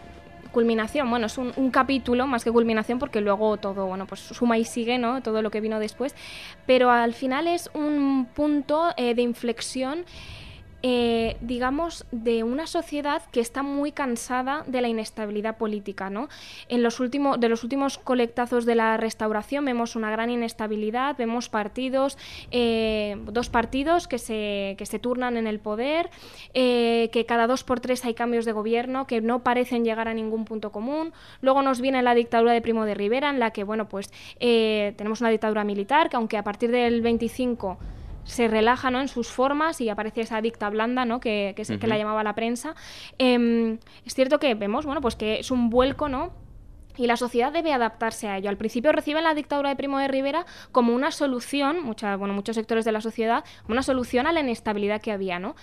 culminación, 0.53 1.09
bueno, 1.09 1.25
es 1.25 1.39
un, 1.39 1.71
capítulo 1.71 2.27
más 2.27 2.45
que 2.45 2.53
culminación 2.53 2.99
porque 2.99 3.23
luego 3.23 3.57
todo, 3.57 3.87
bueno, 3.87 4.07
pues 4.07 4.21
suma 4.21 4.59
y 4.59 4.67
sigue, 4.67 4.99
¿no? 4.99 5.23
Todo 5.23 5.41
lo 5.41 5.51
que 5.51 5.63
vino 5.63 5.81
después, 5.81 6.15
pero 6.67 6.91
al 6.91 7.15
final 7.15 7.47
es 7.47 7.71
un 7.73 8.27
punto 8.27 8.91
eh, 8.99 9.15
de 9.15 9.23
inflexión 9.23 10.05
eh, 10.83 11.37
digamos, 11.43 12.07
de 12.11 12.43
una 12.43 12.67
sociedad 12.67 13.23
que 13.33 13.41
está 13.41 13.63
muy 13.63 13.93
cansada 13.93 14.65
de 14.67 14.81
la 14.81 14.89
inestabilidad 14.89 15.59
política. 15.59 16.09
¿no? 16.09 16.29
En 16.69 16.83
los 16.83 17.01
últimos, 17.01 17.39
de 17.39 17.49
los 17.51 17.63
últimos 17.65 17.99
colectazos 17.99 18.65
de 18.65 18.75
la 18.75 18.97
restauración 18.97 19.65
vemos 19.67 19.95
una 19.95 20.11
gran 20.11 20.31
inestabilidad, 20.31 21.17
vemos 21.19 21.51
partidos, 21.51 22.17
eh, 22.51 23.17
dos 23.27 23.51
partidos 23.51 24.09
que 24.09 24.19
se, 24.19 24.75
que 24.79 24.87
se 24.87 24.99
turnan 24.99 25.37
en 25.37 25.47
el 25.47 25.61
poder, 25.61 26.09
eh, 26.55 27.11
que 27.13 27.27
cada 27.27 27.47
dos 27.47 27.63
por 27.63 27.81
tres 27.81 28.05
hay 28.07 28.15
cambios 28.15 28.47
de 28.47 28.53
gobierno, 28.53 29.07
que 29.07 29.21
no 29.21 29.43
parecen 29.43 29.85
llegar 29.85 30.09
a 30.09 30.15
ningún 30.15 30.47
punto 30.47 30.73
común. 30.73 31.13
Luego 31.43 31.61
nos 31.61 31.81
viene 31.81 32.03
la 32.03 32.15
dictadura 32.15 32.53
de 32.53 32.63
Primo 32.63 32.87
de 32.87 32.95
Rivera, 32.95 33.29
en 33.29 33.39
la 33.39 33.51
que, 33.51 33.65
bueno, 33.65 33.89
pues 33.89 34.11
tenemos 34.39 35.21
una 35.21 35.31
dictadura 35.31 35.65
militar 35.65 36.09
que 36.09 36.17
aunque 36.17 36.39
a 36.39 36.45
partir 36.45 36.71
del 36.71 37.03
25 37.03 37.79
se 38.25 38.49
relaja 38.49 38.91
¿no? 38.91 39.01
en 39.01 39.09
sus 39.09 39.29
formas 39.29 39.81
y 39.81 39.89
aparece 39.89 40.23
esa 40.23 40.41
dicta 40.41 40.69
blanda 40.71 41.05
¿no? 41.05 41.21
que, 41.21 41.55
que, 41.57 41.87
la 41.87 41.99
llamaba 41.99 42.23
la 42.23 42.35
prensa. 42.35 42.75
Em, 43.19 43.79
es 44.05 44.15
cierto 44.15 44.39
que 44.39 44.55
vemos 44.55 44.87
bueno, 44.87 45.01
pues 45.01 45.17
que 45.17 45.41
es 45.41 45.51
un 45.51 45.71
vuelco 45.71 46.09
¿no? 46.09 46.33
y 46.97 47.07
la 47.07 47.17
sociedad 47.17 47.53
debe 47.53 47.73
adaptarse 47.73 48.29
a 48.29 48.39
ello. 48.39 48.51
Al 48.51 48.57
principio 48.57 48.93
reciben 48.93 49.25
la 49.25 49.35
dictadura 49.35 49.71
de 49.71 49.77
Primo 49.77 49.99
de 49.99 50.09
Rivera 50.09 50.45
como 50.73 50.95
una 50.95 51.11
solución, 51.11 51.83
mucha, 51.83 52.17
bueno, 52.17 52.35
muchos 52.35 52.57
sectores 52.57 52.85
de 52.85 52.93
la 52.93 53.01
sociedad, 53.01 53.45
como 53.63 53.73
una 53.73 53.83
solución 53.83 54.27
a 54.27 54.33
la 54.33 54.41
inestabilidad 54.41 55.01
que 55.01 55.13
había, 55.13 55.39
¿no? 55.39 55.57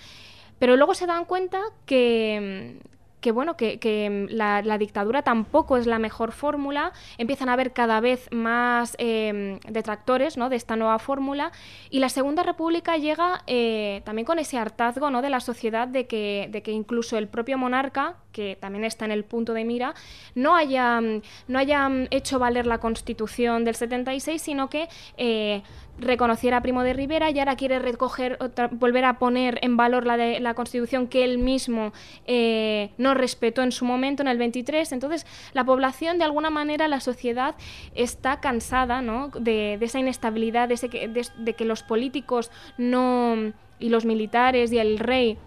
Pero 0.60 0.76
luego 0.76 0.96
se 0.96 1.06
dan 1.06 1.26
cuenta 1.26 1.60
que, 1.86 2.80
que 3.28 3.34
bueno, 3.34 3.58
que, 3.58 4.26
la, 4.30 4.78
dictadura 4.78 5.22
tampoco 5.22 5.76
es 5.76 5.86
la 5.86 6.00
mejor 6.00 6.32
fórmula, 6.32 6.94
empiezan 7.18 7.50
a 7.50 7.54
haber 7.54 7.74
cada 7.74 8.00
vez 8.00 8.30
más 8.32 8.96
em, 9.00 9.60
detractores 9.68 10.38
¿no? 10.38 10.48
de 10.48 10.56
esta 10.56 10.78
nueva 10.78 10.98
fórmula 10.98 11.52
y 11.90 12.00
la 12.00 12.08
Segunda 12.08 12.44
República 12.44 12.96
llega 12.96 13.44
eh, 13.46 14.02
también 14.06 14.26
con 14.26 14.40
ese 14.40 14.58
hartazgo 14.58 15.12
¿no? 15.12 15.22
de 15.22 15.30
la 15.30 15.42
sociedad 15.42 15.90
de 15.90 16.08
que, 16.08 16.48
de 16.54 16.64
que 16.64 16.72
incluso 16.72 17.18
el 17.18 17.28
propio 17.28 17.58
monarca, 17.58 18.16
que 18.32 18.56
también 18.56 18.86
está 18.86 19.04
en 19.04 19.12
el 19.12 19.26
punto 19.26 19.54
de 19.54 19.66
mira, 19.66 19.94
no 20.34 20.56
haya, 20.56 21.02
no 21.02 21.60
haya 21.60 21.90
hecho 22.12 22.40
valer 22.40 22.66
la 22.66 22.78
Constitución 22.78 23.66
del 23.66 23.76
76, 23.76 24.42
sino 24.42 24.70
que 24.70 24.88
eh, 25.18 25.64
reconociera 26.00 26.58
a 26.58 26.62
Primo 26.62 26.84
de 26.84 26.94
Rivera 26.94 27.32
y 27.32 27.40
ahora 27.40 27.56
quiere 27.56 27.80
recoger, 27.80 28.38
volver 28.72 29.06
a 29.06 29.20
poner 29.20 29.60
en 29.62 29.78
valor 29.78 30.06
la, 30.06 30.18
de, 30.18 30.40
la 30.40 30.54
Constitución 30.54 31.08
que 31.08 31.24
él 31.24 31.38
mismo 31.38 31.94
eh, 32.26 32.92
no 32.98 33.14
respetó 33.14 33.64
en 33.64 33.72
su 33.72 33.86
momento, 33.86 34.22
en 34.22 34.28
el 34.28 34.38
23. 34.38 34.92
Entonces, 34.92 35.26
la 35.54 35.64
población, 35.64 36.18
de 36.18 36.24
alguna 36.24 36.50
manera, 36.50 36.88
la 36.88 37.00
sociedad 37.00 37.56
está 37.96 38.40
cansada 38.40 39.02
¿no? 39.02 39.30
de, 39.30 39.78
esa 39.82 40.00
inestabilidad, 40.00 40.68
de, 40.70 41.28
de 41.38 41.54
que 41.54 41.66
los 41.66 41.84
políticos 41.84 42.52
no 42.78 43.54
y 43.80 43.90
los 43.90 44.06
militares 44.06 44.72
y 44.72 44.80
el 44.80 44.98
rey 44.98 45.38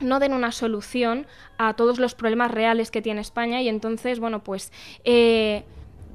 no 0.00 0.20
den 0.20 0.32
una 0.32 0.52
solución 0.52 1.26
a 1.56 1.74
todos 1.74 1.98
los 1.98 2.14
problemas 2.14 2.50
reales 2.50 2.90
que 2.90 3.02
tiene 3.02 3.20
España 3.20 3.60
y 3.62 3.68
entonces, 3.68 4.20
bueno, 4.20 4.44
pues 4.44 4.72
eh, 5.04 5.64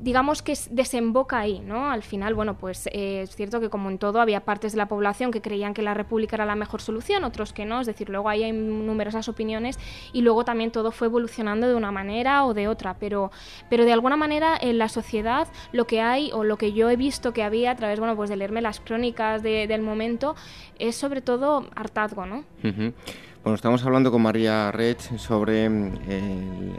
digamos 0.03 0.41
que 0.41 0.53
desemboca 0.69 1.39
ahí, 1.39 1.61
¿no? 1.61 1.89
Al 1.89 2.03
final, 2.03 2.33
bueno, 2.35 2.57
pues 2.57 2.87
eh, 2.87 3.21
es 3.21 3.35
cierto 3.37 3.61
que 3.61 3.69
como 3.69 3.89
en 3.89 3.97
todo 3.97 4.19
había 4.19 4.41
partes 4.41 4.73
de 4.73 4.77
la 4.77 4.89
población 4.89 5.31
que 5.31 5.41
creían 5.41 5.73
que 5.73 5.81
la 5.81 5.93
república 5.93 6.35
era 6.35 6.45
la 6.45 6.55
mejor 6.55 6.81
solución, 6.81 7.23
otros 7.23 7.53
que 7.53 7.63
no, 7.63 7.79
es 7.79 7.87
decir, 7.87 8.09
luego 8.09 8.27
ahí 8.27 8.43
hay 8.43 8.51
numerosas 8.51 9.29
opiniones 9.29 9.79
y 10.11 10.21
luego 10.21 10.43
también 10.43 10.71
todo 10.71 10.91
fue 10.91 11.07
evolucionando 11.07 11.69
de 11.69 11.75
una 11.75 11.93
manera 11.93 12.43
o 12.43 12.53
de 12.53 12.67
otra, 12.67 12.95
pero, 12.99 13.31
pero 13.69 13.85
de 13.85 13.93
alguna 13.93 14.17
manera 14.17 14.57
en 14.59 14.77
la 14.77 14.89
sociedad 14.89 15.47
lo 15.71 15.87
que 15.87 16.01
hay 16.01 16.31
o 16.33 16.43
lo 16.43 16.57
que 16.57 16.73
yo 16.73 16.89
he 16.89 16.97
visto 16.97 17.31
que 17.31 17.41
había 17.41 17.71
a 17.71 17.75
través, 17.77 17.97
bueno, 17.97 18.17
pues 18.17 18.29
de 18.29 18.35
leerme 18.35 18.61
las 18.61 18.81
crónicas 18.81 19.41
del 19.41 19.81
momento 19.81 20.35
es 20.79 20.97
sobre 20.97 21.21
todo 21.21 21.69
hartazgo, 21.75 22.25
¿no? 22.25 22.43
Bueno, 23.43 23.56
estamos 23.56 23.86
hablando 23.86 24.10
con 24.10 24.21
María 24.21 24.71
Rech 24.71 25.17
sobre 25.17 25.65
eh, 25.65 26.71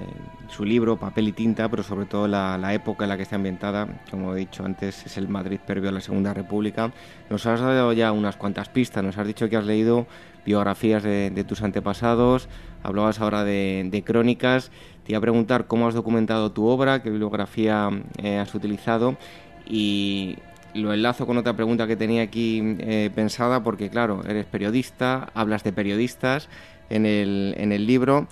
su 0.48 0.64
libro 0.64 0.96
Papel 0.98 1.28
y 1.28 1.32
Tinta, 1.32 1.68
pero 1.68 1.82
sobre 1.82 2.06
todo 2.06 2.26
la, 2.26 2.72
época 2.72 3.04
en 3.04 3.10
la 3.10 3.18
que 3.18 3.24
está 3.24 3.36
ambientada. 3.36 3.86
Como 4.10 4.34
he 4.34 4.38
dicho 4.38 4.64
antes, 4.64 5.04
es 5.04 5.18
el 5.18 5.28
Madrid 5.28 5.60
previo 5.66 5.90
a 5.90 5.92
la 5.92 6.00
Segunda 6.00 6.32
República. 6.32 6.90
Nos 7.28 7.44
has 7.44 7.60
dado 7.60 7.92
ya 7.92 8.12
unas 8.12 8.36
cuantas 8.36 8.70
pistas, 8.70 9.04
nos 9.04 9.18
has 9.18 9.26
dicho 9.26 9.50
que 9.50 9.58
has 9.58 9.66
leído 9.66 10.06
biografías 10.46 11.02
de, 11.02 11.44
tus 11.46 11.60
antepasados, 11.60 12.48
hablabas 12.82 13.20
ahora 13.20 13.44
de, 13.44 14.02
crónicas. 14.06 14.70
Te 15.04 15.12
iba 15.12 15.18
a 15.18 15.20
preguntar 15.20 15.66
cómo 15.66 15.86
has 15.86 15.92
documentado 15.92 16.50
tu 16.50 16.64
obra, 16.64 17.02
qué 17.02 17.10
bibliografía 17.10 17.90
eh, 18.22 18.38
has 18.38 18.54
utilizado 18.54 19.18
y 19.66 20.38
lo 20.74 20.92
enlazo 20.92 21.26
con 21.26 21.38
otra 21.38 21.54
pregunta 21.54 21.86
que 21.86 21.96
tenía 21.96 22.22
aquí 22.22 22.76
eh, 22.80 23.10
pensada, 23.14 23.62
porque 23.62 23.90
claro, 23.90 24.22
eres 24.26 24.46
periodista, 24.46 25.30
hablas 25.34 25.64
de 25.64 25.72
periodistas 25.72 26.48
en 26.90 27.06
el, 27.06 27.54
en 27.58 27.72
el 27.72 27.86
libro. 27.86 28.28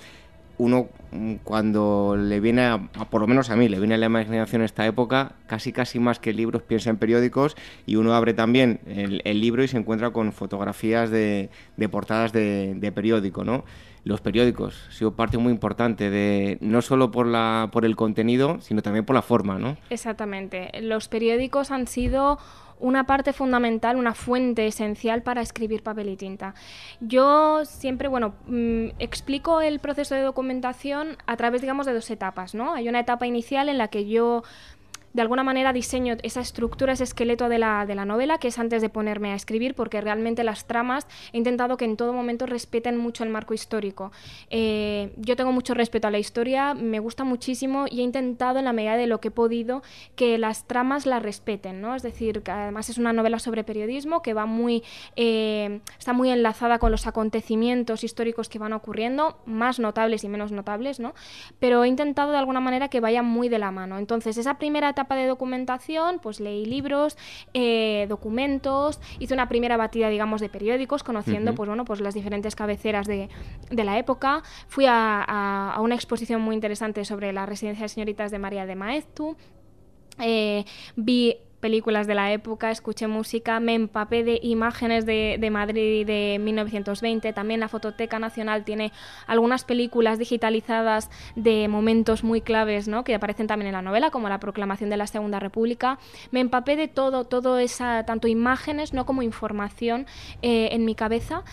Uno 0.59 0.88
mm, 1.12 1.37
cuando 1.44 2.16
le 2.18 2.40
viene, 2.40 2.62
a, 2.62 2.78
por 3.11 3.20
lo 3.20 3.26
menos 3.26 3.50
a 3.50 3.57
mí, 3.57 3.68
le 3.68 3.78
viene 3.78 3.94
a 3.94 3.98
la 3.98 4.07
imaginación 4.07 4.62
esta 4.62 4.87
época, 4.87 5.33
casi 5.46 5.72
casi 5.72 5.98
más 5.98 6.18
que 6.18 6.33
libros 6.33 6.62
piensa 6.62 6.90
en 6.90 6.98
periódicos 6.98 7.57
y 7.87 7.96
uno 7.96 8.14
abre 8.14 8.35
también 8.35 8.81
el, 8.87 9.40
libro 9.40 9.62
y 9.62 9.68
se 9.68 9.78
encuentra 9.78 10.11
con 10.11 10.33
fotografías 10.33 11.11
de, 11.11 11.48
de 11.76 11.88
portadas 11.88 12.33
de, 12.33 12.74
de 12.76 12.92
periódico, 12.92 13.44
¿no? 13.44 13.64
Los 14.05 14.21
periódicos 14.21 14.75
han 14.87 14.93
sido 14.93 15.12
parte 15.15 15.38
muy 15.38 15.53
importante 15.53 16.11
de 16.11 16.59
no 16.61 16.83
solo 16.83 17.11
por 17.11 17.27
la 17.27 17.69
por 17.73 17.85
el 17.85 17.97
contenido, 17.97 18.61
sino 18.61 18.83
también 18.83 19.05
por 19.05 19.15
la 19.15 19.23
forma, 19.23 19.59
¿no? 19.59 19.77
Exactamente. 19.91 20.71
Los 20.81 21.09
periódicos 21.09 21.71
han 21.71 21.87
sido 21.87 22.38
una 22.83 23.05
parte 23.05 23.33
fundamental, 23.33 23.97
una 23.97 24.12
fuente 24.12 24.67
esencial 24.67 25.23
para 25.23 25.41
escribir 25.41 25.85
papel 25.85 26.09
y 26.09 26.17
tinta. 26.17 26.55
Yo 27.01 27.65
siempre, 27.65 28.09
bueno, 28.09 28.35
mm, 28.47 28.88
explico 28.99 29.61
el 29.61 29.79
proceso 29.79 30.17
de 30.17 30.23
documentación 30.23 31.17
a 31.27 31.37
través, 31.37 31.61
digamos, 31.61 31.87
de 31.87 31.95
dos 31.95 32.11
etapas, 32.11 32.57
¿no? 32.57 32.75
Hay 32.75 32.88
una 32.88 32.99
etapa 32.99 33.27
inicial 33.29 33.69
en 33.69 33.79
la 33.79 33.87
que 33.87 34.09
yo 34.09 34.43
de 35.12 35.22
alguna 35.22 35.42
manera 35.42 35.72
diseño 35.72 36.16
esa 36.22 36.40
estructura, 36.40 36.92
ese 36.92 37.05
esqueleto 37.05 37.48
de 37.48 37.59
la, 37.59 37.87
de 37.87 37.94
la 37.94 38.05
novela, 38.05 38.38
que 38.38 38.48
es 38.48 38.59
antes 38.59 38.83
de 38.83 38.88
ponerme 38.88 39.33
a 39.33 39.35
escribir, 39.35 39.75
porque 39.75 40.01
realmente 40.01 40.44
las 40.44 40.66
tramas 40.66 41.07
he 41.33 41.38
intentado 41.38 41.77
que 41.77 41.85
en 41.85 41.96
todo 41.96 42.12
momento 42.12 42.46
respeten 42.46 42.96
mucho 42.96 43.25
el 43.25 43.31
marco 43.31 43.55
histórico. 43.55 44.12
Eh, 44.51 45.12
yo 45.16 45.37
tengo 45.37 45.53
mucho 45.53 45.75
respeto 45.75 46.09
a 46.09 46.11
la 46.11 46.18
historia, 46.18 46.75
me 46.75 46.98
gusta 46.98 47.25
muchísimo 47.25 47.87
y 47.90 48.01
he 48.01 48.03
intentado 48.03 48.59
en 48.59 48.64
la 48.64 48.72
medida 48.72 48.96
de 48.96 49.07
lo 49.07 49.20
que 49.20 49.29
he 49.29 49.31
podido 49.31 49.83
que 50.16 50.38
las 50.38 50.66
tramas 50.66 51.07
la 51.07 51.18
respeten, 51.18 51.81
¿no? 51.81 51.94
Es 51.94 52.03
decir, 52.03 52.42
que 52.42 52.51
además 52.51 52.88
es 52.88 52.98
una 52.98 53.12
novela 53.12 53.38
sobre 53.38 53.64
periodismo 53.64 54.22
que 54.22 54.35
va 54.35 54.46
muy, 54.46 54.83
eh, 55.16 55.81
está 55.98 56.12
muy 56.12 56.31
enlazada 56.31 56.79
con 56.79 56.90
los 56.90 57.07
acontecimientos 57.07 58.05
históricos 58.05 58.48
que 58.48 58.59
van 58.59 58.72
ocurriendo, 58.72 59.38
más 59.46 59.79
notables 59.79 60.25
y 60.25 60.29
menos 60.29 60.53
notables, 60.53 61.01
¿no? 61.01 61.14
Pero 61.59 61.85
he 61.85 61.88
intentado 61.88 62.33
de 62.33 62.38
alguna 62.38 62.61
manera 62.61 62.88
que 62.88 63.01
vaya 63.01 63.22
muy 63.22 63.48
de 63.48 63.59
la 63.59 63.70
mano. 63.70 63.98
Entonces, 63.98 64.38
esa 64.38 64.59
primera 64.59 64.88
etapa 64.88 65.02
de 65.11 65.27
documentación, 65.27 66.19
pues 66.21 66.41
leí 66.41 66.65
libros, 66.65 67.17
eh, 67.55 68.07
documentos, 68.09 69.01
hice 69.19 69.35
una 69.35 69.49
primera 69.49 69.77
batida, 69.77 70.09
digamos, 70.09 70.41
de 70.41 70.49
periódicos, 70.49 71.03
conociendo, 71.03 71.55
pues 71.55 71.69
bueno, 71.69 71.85
pues 71.85 72.01
las 72.01 72.15
diferentes 72.15 72.57
cabeceras 72.57 73.07
de, 73.07 73.29
la 73.71 73.99
época. 73.99 74.43
Fui 74.69 74.87
a, 74.88 75.77
una 75.81 75.95
exposición 75.95 76.41
muy 76.41 76.55
interesante 76.55 77.05
sobre 77.05 77.33
la 77.33 77.47
residencia 77.47 77.85
de 77.85 77.88
señoritas 77.88 78.31
de 78.31 78.38
María 78.38 78.67
de 78.67 78.77
Maeztu. 78.77 79.37
Eh, 80.19 80.65
vi 80.97 81.37
películas 81.62 82.07
de 82.07 82.14
la 82.14 82.33
época, 82.33 82.70
escuché 82.70 83.07
música, 83.07 83.61
me 83.61 83.75
empapé 83.75 84.25
de 84.25 84.40
imágenes 84.42 85.07
de, 85.07 85.38
de, 85.40 85.51
Madrid 85.51 86.05
de 86.05 86.38
1920. 86.40 87.33
También 87.33 87.61
la 87.61 87.68
Fototeca 87.68 88.18
Nacional 88.18 88.64
tiene 88.64 88.92
algunas 89.29 89.64
películas 89.64 90.18
digitalizadas 90.18 91.09
de 91.37 91.68
momentos 91.68 92.25
muy 92.25 92.40
claves 92.40 92.88
¿no? 92.88 93.05
que 93.05 93.14
aparecen 93.14 93.46
también 93.46 93.68
en 93.68 93.75
la 93.75 93.83
novela, 93.83 94.11
como 94.11 94.29
la 94.29 94.40
proclamación 94.40 94.90
de 94.90 94.96
la 94.96 95.07
Segunda 95.07 95.38
República. 95.38 95.98
Me 96.33 96.40
empapé 96.40 96.75
de 96.77 96.88
todo, 96.88 97.25
todo 97.25 97.59
esa, 97.59 98.05
tanto 98.05 98.27
imágenes 98.27 98.92
no 98.92 99.07
como 99.07 99.22
información 99.22 100.07
eh, 100.42 100.70
en 100.72 100.85
mi 100.85 100.96
cabeza. 100.96 101.44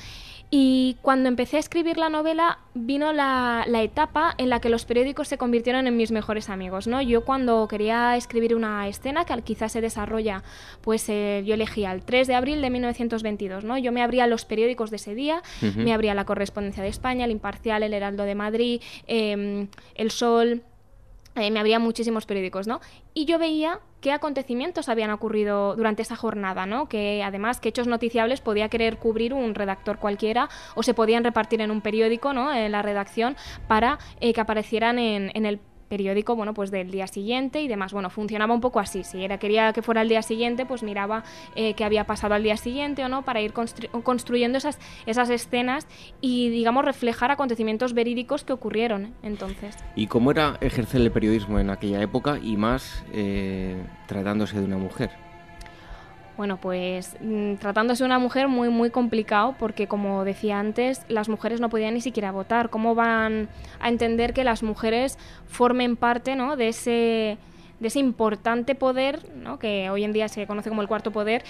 Y 0.52 0.98
cuando 1.04 1.30
empecé 1.30 1.58
a 1.58 1.60
escribir 1.60 1.98
la 1.98 2.10
novela 2.10 2.58
vino 2.74 3.14
la, 3.14 3.66
etapa 3.68 4.34
en 4.38 4.50
la 4.50 4.60
que 4.60 4.70
los 4.70 4.86
periódicos 4.86 5.28
se 5.28 5.38
convirtieron 5.38 5.86
en 5.86 5.96
mis 5.96 6.12
mejores 6.12 6.50
amigos, 6.50 6.88
¿no? 6.88 7.02
Yo 7.02 7.24
cuando 7.24 7.68
quería 7.68 8.18
escribir 8.18 8.56
una 8.56 8.88
escena 8.88 9.26
que 9.26 9.40
quizás 9.44 9.72
se 9.72 9.82
desarrolla, 9.82 10.44
pues 10.82 11.08
eh, 11.10 11.44
yo 11.46 11.54
elegía 11.54 11.92
el 11.92 12.04
3 12.04 12.28
de 12.28 12.36
abril 12.36 12.62
de 12.62 12.70
1922, 12.72 13.64
¿no? 13.64 13.78
Yo 13.78 13.92
me 13.92 14.02
abría 14.02 14.26
los 14.26 14.46
periódicos 14.46 14.90
de 14.90 14.96
ese 14.96 15.14
día, 15.14 15.44
me 15.76 15.94
abría 15.94 16.16
la 16.16 16.26
Correspondencia 16.26 16.82
de 16.82 16.90
España, 16.90 17.26
el 17.26 17.32
Imparcial, 17.32 17.84
el 17.84 17.94
Heraldo 17.94 18.24
de 18.24 18.36
Madrid, 18.36 18.82
em, 19.06 19.68
El 19.94 20.10
Sol, 20.10 20.64
eh, 21.40 21.52
me 21.52 21.60
abría 21.60 21.80
muchísimos 21.80 22.26
periódicos, 22.26 22.68
¿no? 22.68 22.82
Y 23.14 23.26
yo 23.26 23.40
veía 23.40 23.80
qué 24.02 24.12
acontecimientos 24.12 24.90
habían 24.90 25.12
ocurrido 25.12 25.76
durante 25.76 26.02
esa 26.02 26.16
jornada, 26.16 26.66
¿no? 26.66 26.88
Que 26.88 27.24
además, 27.24 27.60
qué 27.60 27.70
hechos 27.70 27.88
noticiables 27.88 28.42
podía 28.42 28.70
querer 28.70 28.98
cubrir 28.98 29.34
un 29.34 29.56
redactor 29.56 30.00
cualquiera 30.00 30.50
o 30.76 30.84
se 30.84 30.94
podían 30.94 31.24
repartir 31.24 31.62
en 31.62 31.72
un 31.72 31.82
periódico, 31.82 32.34
¿no? 32.34 32.54
En 32.54 32.72
la 32.72 32.82
redacción 32.82 33.36
para 33.68 34.00
eh, 34.22 34.34
que 34.34 34.42
aparecieran 34.42 35.00
en 35.00 35.46
el 35.46 35.60
periódico, 35.90 36.36
bueno, 36.36 36.54
pues 36.54 36.72
del 36.72 36.92
día 36.92 37.08
siguiente 37.08 37.62
y 37.62 37.68
demás. 37.68 37.92
Bueno, 37.92 38.10
funcionaba 38.10 38.54
un 38.54 38.62
poco 38.62 38.80
así. 38.80 39.04
Si 39.04 39.24
era 39.24 39.38
quería 39.38 39.74
que 39.74 39.82
fuera 39.82 40.02
el 40.02 40.10
día 40.10 40.22
siguiente, 40.22 40.66
pues 40.66 40.84
miraba 40.84 41.24
eh, 41.56 41.74
qué 41.74 41.84
había 41.84 42.06
pasado 42.06 42.36
al 42.36 42.44
día 42.44 42.56
siguiente 42.56 43.04
o 43.04 43.10
no, 43.10 43.24
para 43.24 43.42
ir 43.42 43.52
construyendo 43.52 44.58
esas, 44.58 44.80
esas 45.06 45.30
escenas 45.30 45.88
y, 46.22 46.50
digamos, 46.50 46.86
reflejar 46.86 47.32
acontecimientos 47.32 47.94
verídicos 47.94 48.44
que 48.44 48.54
ocurrieron 48.54 49.14
entonces. 49.24 49.76
¿Y 49.96 50.08
cómo 50.08 50.32
era 50.32 50.58
ejercer 50.62 51.02
el 51.02 51.12
periodismo 51.12 51.60
en 51.60 51.70
aquella 51.70 52.02
época 52.02 52.40
y 52.42 52.56
más 52.56 53.04
eh, 53.12 53.82
tratándose 54.08 54.60
de 54.60 54.66
una 54.66 54.78
mujer? 54.78 55.29
Bueno, 56.40 56.56
pues 56.56 57.18
mm, 57.20 57.56
tratándose 57.56 58.02
de 58.02 58.06
una 58.06 58.18
mujer 58.18 58.48
muy 58.48 58.70
muy 58.70 58.92
complicado 58.92 59.56
porque 59.60 59.88
como 59.88 60.24
decía 60.24 60.58
antes, 60.58 61.02
las 61.10 61.28
mujeres 61.28 61.60
no 61.60 61.68
podían 61.68 61.96
ni 61.96 62.00
siquiera 62.00 62.32
votar. 62.32 62.70
¿Cómo 62.70 62.96
van 62.96 63.50
a 63.82 63.90
entender 63.90 64.34
que 64.34 64.46
las 64.46 64.64
mujeres 64.64 65.18
formen 65.48 65.98
parte, 65.98 66.38
¿no? 66.38 66.56
de 66.56 66.70
ese 66.70 67.38
de 67.82 67.88
ese 67.90 68.00
importante 68.00 68.74
poder, 68.74 69.36
¿no? 69.36 69.60
que 69.60 69.90
hoy 69.90 70.06
en 70.06 70.14
día 70.14 70.30
se 70.30 70.48
conoce 70.48 70.70
como 70.70 70.82
el 70.82 70.88
cuarto 70.88 71.12
poder, 71.12 71.44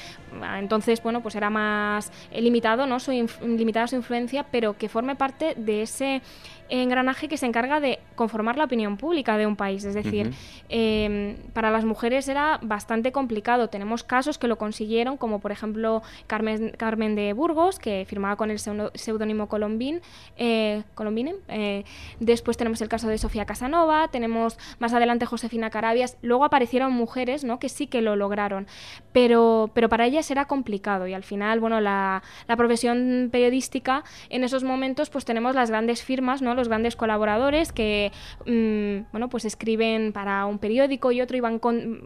entonces, 0.58 1.02
bueno, 1.04 1.22
pues 1.22 1.36
era 1.36 1.50
más 1.50 2.12
limitado, 2.32 2.86
¿no? 2.86 3.00
Su 3.00 3.12
limitada 3.12 3.88
su 3.88 3.96
influencia, 3.96 4.46
pero 4.52 4.78
que 4.78 4.90
forme 4.90 5.16
parte 5.16 5.54
de 5.56 5.84
ese 5.84 6.22
engranaje 6.70 7.28
que 7.28 7.38
se 7.38 7.46
encarga 7.46 7.80
de 7.80 8.00
conformar 8.16 8.58
la 8.58 8.66
opinión 8.66 8.98
pública 8.98 9.38
de 9.38 9.46
un 9.46 9.56
país. 9.56 9.84
Es 9.84 9.94
decir, 9.94 10.32
em, 10.70 11.36
para 11.54 11.72
las 11.72 11.86
mujeres 11.86 12.28
era 12.28 12.60
bastante 12.62 13.12
complicado. 13.12 13.70
Tenemos 13.70 14.04
casos 14.04 14.38
que 14.38 14.48
lo 14.48 14.58
consiguieron, 14.58 15.18
como 15.18 15.40
por 15.40 15.52
ejemplo 15.52 16.02
Carmen, 16.28 16.74
Carmen 16.78 17.16
de 17.16 17.34
Burgos, 17.34 17.80
que 17.80 18.06
firmaba 18.08 18.36
con 18.36 18.52
el 18.52 18.60
seudónimo 18.60 19.48
Colombín, 19.48 20.02
eh, 20.38 20.84
Colombine. 20.96 21.36
Eh, 21.48 21.84
después 22.20 22.58
tenemos 22.58 22.82
el 22.82 22.90
caso 22.90 23.08
de 23.08 23.18
Sofía 23.18 23.46
Casanova, 23.46 24.10
tenemos 24.10 24.58
más 24.80 24.94
adelante 24.94 25.26
Josefina 25.26 25.70
Carabias. 25.70 26.18
Luego 26.22 26.46
aparecieron 26.46 26.94
mujeres 26.94 27.44
¿no? 27.44 27.60
que 27.60 27.70
sí 27.70 27.88
que 27.88 28.02
lo 28.02 28.16
lograron, 28.16 28.68
pero, 29.12 29.72
pero 29.74 29.90
para 29.90 30.06
ellas 30.06 30.30
era 30.32 30.46
complicado 30.46 31.08
y 31.08 31.14
al 31.14 31.24
final, 31.24 31.60
bueno, 31.60 31.82
la, 31.82 32.22
la 32.48 32.56
profesión 32.56 33.30
periodística 33.32 34.04
en 34.30 34.44
esos 34.44 34.64
momentos 34.64 35.10
pues 35.10 35.26
tenemos 35.26 35.56
las 35.56 35.70
grandes 35.70 36.04
firmas, 36.04 36.42
¿no? 36.42 36.59
Los 36.60 36.68
grandes 36.68 36.96
colaboradores 36.96 37.72
que 37.72 38.12
mm, 38.46 39.12
bueno, 39.12 39.30
pues 39.30 39.46
escriben 39.46 40.14
para 40.14 40.46
un 40.46 40.60
periódico 40.60 41.12
y 41.12 41.22
otro 41.22 41.38
y 41.38 41.40
van 41.40 41.60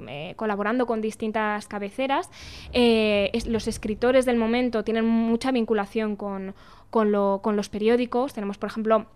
eh, 0.07 0.33
colaborando 0.35 0.85
con 0.85 1.01
distintas 1.01 1.67
cabeceras. 1.67 2.29
Eh, 2.71 3.31
los 3.47 3.67
escritores 3.67 4.25
del 4.25 4.37
momento 4.37 4.83
tienen 4.83 5.05
mucha 5.05 5.51
vinculación 5.51 6.15
con, 6.15 6.55
con, 6.89 7.11
los 7.11 7.69
periódicos. 7.69 8.33
Tenemos, 8.33 8.57
por 8.57 8.69
ejemplo, 8.69 9.07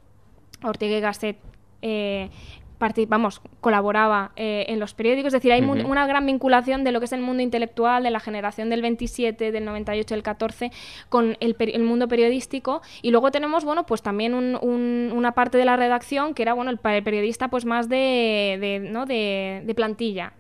Ortega 0.64 0.98
y 0.98 1.02
Gasset 1.02 1.38
eh, 1.82 2.30
vamos, 3.08 3.42
colaboraba 3.62 4.32
eh, 4.36 4.66
en 4.70 4.80
los 4.80 4.94
periódicos. 4.94 5.28
Es 5.28 5.34
decir, 5.34 5.52
hay 5.52 5.62
una 5.62 6.08
gran 6.08 6.26
vinculación 6.26 6.84
de 6.84 6.92
lo 6.92 7.00
que 7.00 7.06
es 7.06 7.12
el 7.12 7.22
mundo 7.22 7.44
intelectual, 7.44 8.04
de 8.04 8.12
la 8.12 8.20
generación 8.20 8.70
del 8.70 8.82
27, 8.82 9.52
del 9.52 9.66
98, 9.66 10.16
del 10.16 10.24
14, 10.24 10.72
con 11.10 11.38
el, 11.40 11.84
mundo 11.84 12.08
periodístico. 12.08 12.82
Y 13.02 13.12
luego 13.12 13.32
tenemos, 13.32 13.64
bueno, 13.66 13.86
pues 13.86 14.02
también 14.02 14.34
una 14.34 15.32
parte 15.34 15.58
de 15.58 15.66
la 15.66 15.76
redacción 15.76 16.34
que 16.34 16.44
era, 16.44 16.54
bueno, 16.54 16.72
el, 16.72 16.78
periodista 16.78 17.50
pues 17.50 17.66
más 17.66 17.90
de, 17.90 18.88
¿no? 18.92 19.06
de, 19.06 19.74
plantilla. 19.76 20.34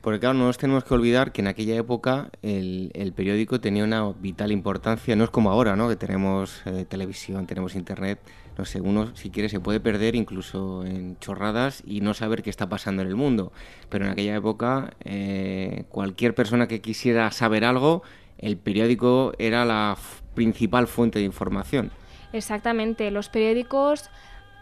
Porque 0.00 0.18
claro, 0.18 0.34
no 0.34 0.46
nos 0.46 0.58
tenemos 0.58 0.84
que 0.84 0.94
olvidar 0.94 1.32
que 1.32 1.42
en 1.42 1.46
aquella 1.46 1.76
época 1.76 2.30
el, 2.42 3.12
periódico 3.14 3.60
tenía 3.60 3.84
una 3.84 4.10
vital 4.12 4.52
importancia, 4.52 5.14
no 5.16 5.24
es 5.24 5.30
como 5.30 5.50
ahora, 5.50 5.76
¿no? 5.76 5.88
Que 5.88 5.96
tenemos 5.96 6.62
eh, 6.66 6.84
televisión, 6.88 7.46
tenemos 7.46 7.74
internet 7.74 8.18
no 8.56 8.64
sé, 8.64 8.80
uno 8.80 9.14
si 9.14 9.30
quiere 9.30 9.48
se 9.48 9.60
puede 9.60 9.80
perder 9.80 10.14
incluso 10.14 10.84
en 10.84 11.18
chorradas 11.18 11.82
y 11.86 12.00
no 12.00 12.14
saber 12.14 12.42
qué 12.42 12.50
está 12.50 12.68
pasando 12.68 13.02
en 13.02 13.08
el 13.08 13.16
mundo. 13.16 13.52
Pero 13.88 14.04
en 14.04 14.10
aquella 14.12 14.36
época 14.36 14.94
eh, 15.04 15.84
cualquier 15.88 16.34
persona 16.34 16.68
que 16.68 16.80
quisiera 16.80 17.30
saber 17.30 17.64
algo, 17.64 18.02
el 18.38 18.56
periódico 18.56 19.32
era 19.38 19.64
la 19.64 19.96
principal 20.34 20.86
fuente 20.86 21.18
de 21.18 21.24
información. 21.24 21.90
Exactamente, 22.32 23.10
los 23.10 23.28
periódicos 23.28 24.10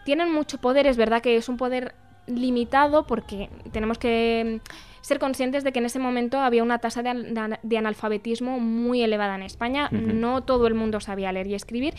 tienen 0.05 0.31
mucho 0.31 0.57
poder, 0.57 0.87
es 0.87 0.97
verdad 0.97 1.21
que 1.21 1.37
es 1.37 1.47
un 1.49 1.57
poder 1.57 1.95
limitado 2.27 3.05
porque 3.07 3.49
tenemos 3.71 3.97
que 3.97 4.61
ser 5.01 5.19
conscientes 5.19 5.63
de 5.63 5.71
que 5.71 5.79
en 5.79 5.85
ese 5.85 5.99
momento 5.99 6.39
había 6.39 6.63
una 6.63 6.79
tasa 6.79 7.03
de, 7.03 7.77
analfabetismo 7.77 8.59
muy 8.59 9.01
elevada 9.01 9.35
en 9.35 9.43
España. 9.43 9.89
No 9.91 10.41
todo 10.43 10.67
el 10.67 10.75
mundo 10.75 10.99
sabía 10.99 11.31
leer 11.31 11.47
y 11.47 11.55
escribir, 11.55 11.95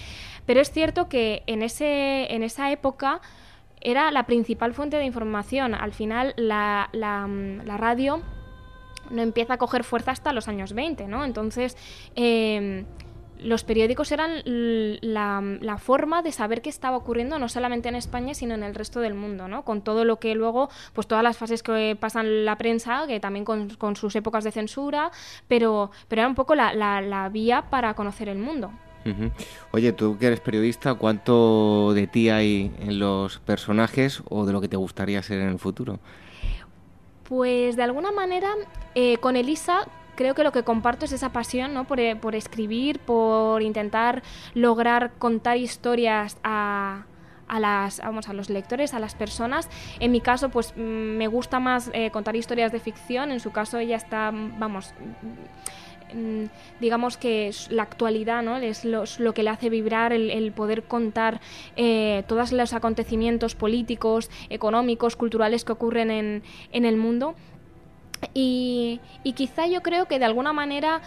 pero 0.46 0.60
es 0.60 0.70
cierto 0.70 1.08
que 1.08 1.42
en, 1.46 1.62
ese, 1.62 2.32
en 2.32 2.42
esa 2.42 2.70
época 2.70 3.20
era 3.80 4.10
la 4.10 4.26
principal 4.26 4.74
fuente 4.74 4.96
de 4.96 5.04
información. 5.04 5.74
Al 5.74 5.92
final, 5.92 6.34
la, 6.36 6.88
la, 6.92 7.28
la 7.28 7.76
radio 7.76 8.22
no 9.10 9.22
empieza 9.22 9.54
a 9.54 9.58
coger 9.58 9.84
fuerza 9.84 10.12
hasta 10.12 10.32
los 10.32 10.48
años 10.48 10.72
20, 10.72 11.08
¿no? 11.08 11.24
Entonces, 11.24 11.76
eh, 12.14 12.84
los 13.44 13.64
periódicos 13.64 14.12
eran 14.12 14.42
la, 14.44 15.78
forma 15.78 16.22
de 16.22 16.32
saber 16.32 16.62
qué 16.62 16.70
estaba 16.70 16.96
ocurriendo 16.96 17.38
no 17.38 17.48
solamente 17.48 17.88
en 17.88 17.94
España, 17.96 18.34
sino 18.34 18.54
en 18.54 18.62
el 18.62 18.74
resto 18.74 19.00
del 19.00 19.14
mundo, 19.14 19.48
¿no? 19.48 19.64
Con 19.64 19.82
todo 19.82 20.04
lo 20.04 20.18
que 20.18 20.34
luego, 20.34 20.68
pues 20.92 21.06
todas 21.06 21.24
las 21.24 21.36
fases 21.36 21.62
que 21.62 21.96
pasan 21.98 22.44
la 22.44 22.56
prensa, 22.56 23.06
que 23.06 23.20
también 23.20 23.44
con, 23.44 23.96
sus 23.96 24.14
épocas 24.16 24.44
de 24.44 24.52
censura, 24.52 25.10
pero, 25.48 25.90
pero 26.08 26.22
era 26.22 26.28
un 26.28 26.34
poco 26.34 26.54
la, 26.54 27.28
vía 27.32 27.70
para 27.70 27.94
conocer 27.94 28.28
el 28.28 28.38
mundo. 28.38 28.72
Oye, 29.72 29.92
tú 29.92 30.16
que 30.16 30.26
eres 30.26 30.40
periodista, 30.40 30.94
¿cuánto 30.94 31.92
de 31.92 32.06
ti 32.06 32.28
hay 32.28 32.72
en 32.78 33.00
los 33.00 33.40
personajes 33.40 34.22
o 34.28 34.46
de 34.46 34.52
lo 34.52 34.60
que 34.60 34.68
te 34.68 34.76
gustaría 34.76 35.22
ser 35.22 35.40
en 35.40 35.48
el 35.48 35.58
futuro? 35.58 35.98
Pues 37.24 37.74
de 37.76 37.82
alguna 37.82 38.12
manera, 38.12 38.50
eh, 38.94 39.16
con 39.16 39.36
Elisa 39.36 39.88
creo 40.14 40.34
que 40.34 40.44
lo 40.44 40.52
que 40.52 40.62
comparto 40.62 41.04
es 41.04 41.12
esa 41.12 41.32
pasión 41.32 41.74
¿no? 41.74 41.84
por, 41.86 42.00
eh, 42.00 42.16
por 42.16 42.34
escribir, 42.34 42.98
por 43.00 43.62
intentar 43.62 44.22
lograr 44.54 45.12
contar 45.18 45.56
historias 45.56 46.36
a, 46.42 47.06
a 47.52 47.60
las 47.60 48.00
vamos 48.00 48.28
a 48.28 48.32
los 48.32 48.48
lectores 48.50 48.94
a 48.94 48.98
las 48.98 49.14
personas 49.14 49.68
en 50.00 50.10
mi 50.10 50.20
caso 50.20 50.48
pues 50.48 50.72
mm, 50.74 50.80
me 50.80 51.28
gusta 51.28 51.60
más 51.60 51.90
eh, 51.92 52.10
contar 52.10 52.34
historias 52.34 52.72
de 52.72 52.80
ficción 52.80 53.30
en 53.30 53.40
su 53.40 53.52
caso 53.52 53.78
ella 53.78 53.96
está 53.96 54.30
vamos 54.32 54.94
mm, 56.14 56.44
digamos 56.80 57.18
que 57.18 57.50
la 57.68 57.82
actualidad 57.82 58.42
¿no? 58.42 58.56
es 58.56 58.84
lo, 58.84 59.34
que 59.34 59.42
le 59.42 59.50
hace 59.50 59.68
vibrar 59.68 60.14
el, 60.14 60.52
poder 60.52 60.84
contar 60.84 61.40
eh, 61.76 62.24
todos 62.26 62.52
los 62.52 62.72
acontecimientos 62.72 63.54
políticos, 63.54 64.30
económicos, 64.48 65.16
culturales 65.16 65.64
que 65.64 65.72
ocurren 65.72 66.10
en, 66.10 66.42
en 66.72 66.84
el 66.84 66.96
mundo. 66.96 67.34
Y, 68.34 69.00
y, 69.24 69.32
quizá 69.32 69.66
yo 69.66 69.82
creo 69.82 70.06
que 70.06 70.18
de 70.18 70.24
alguna 70.24 70.52
manera 70.52 71.02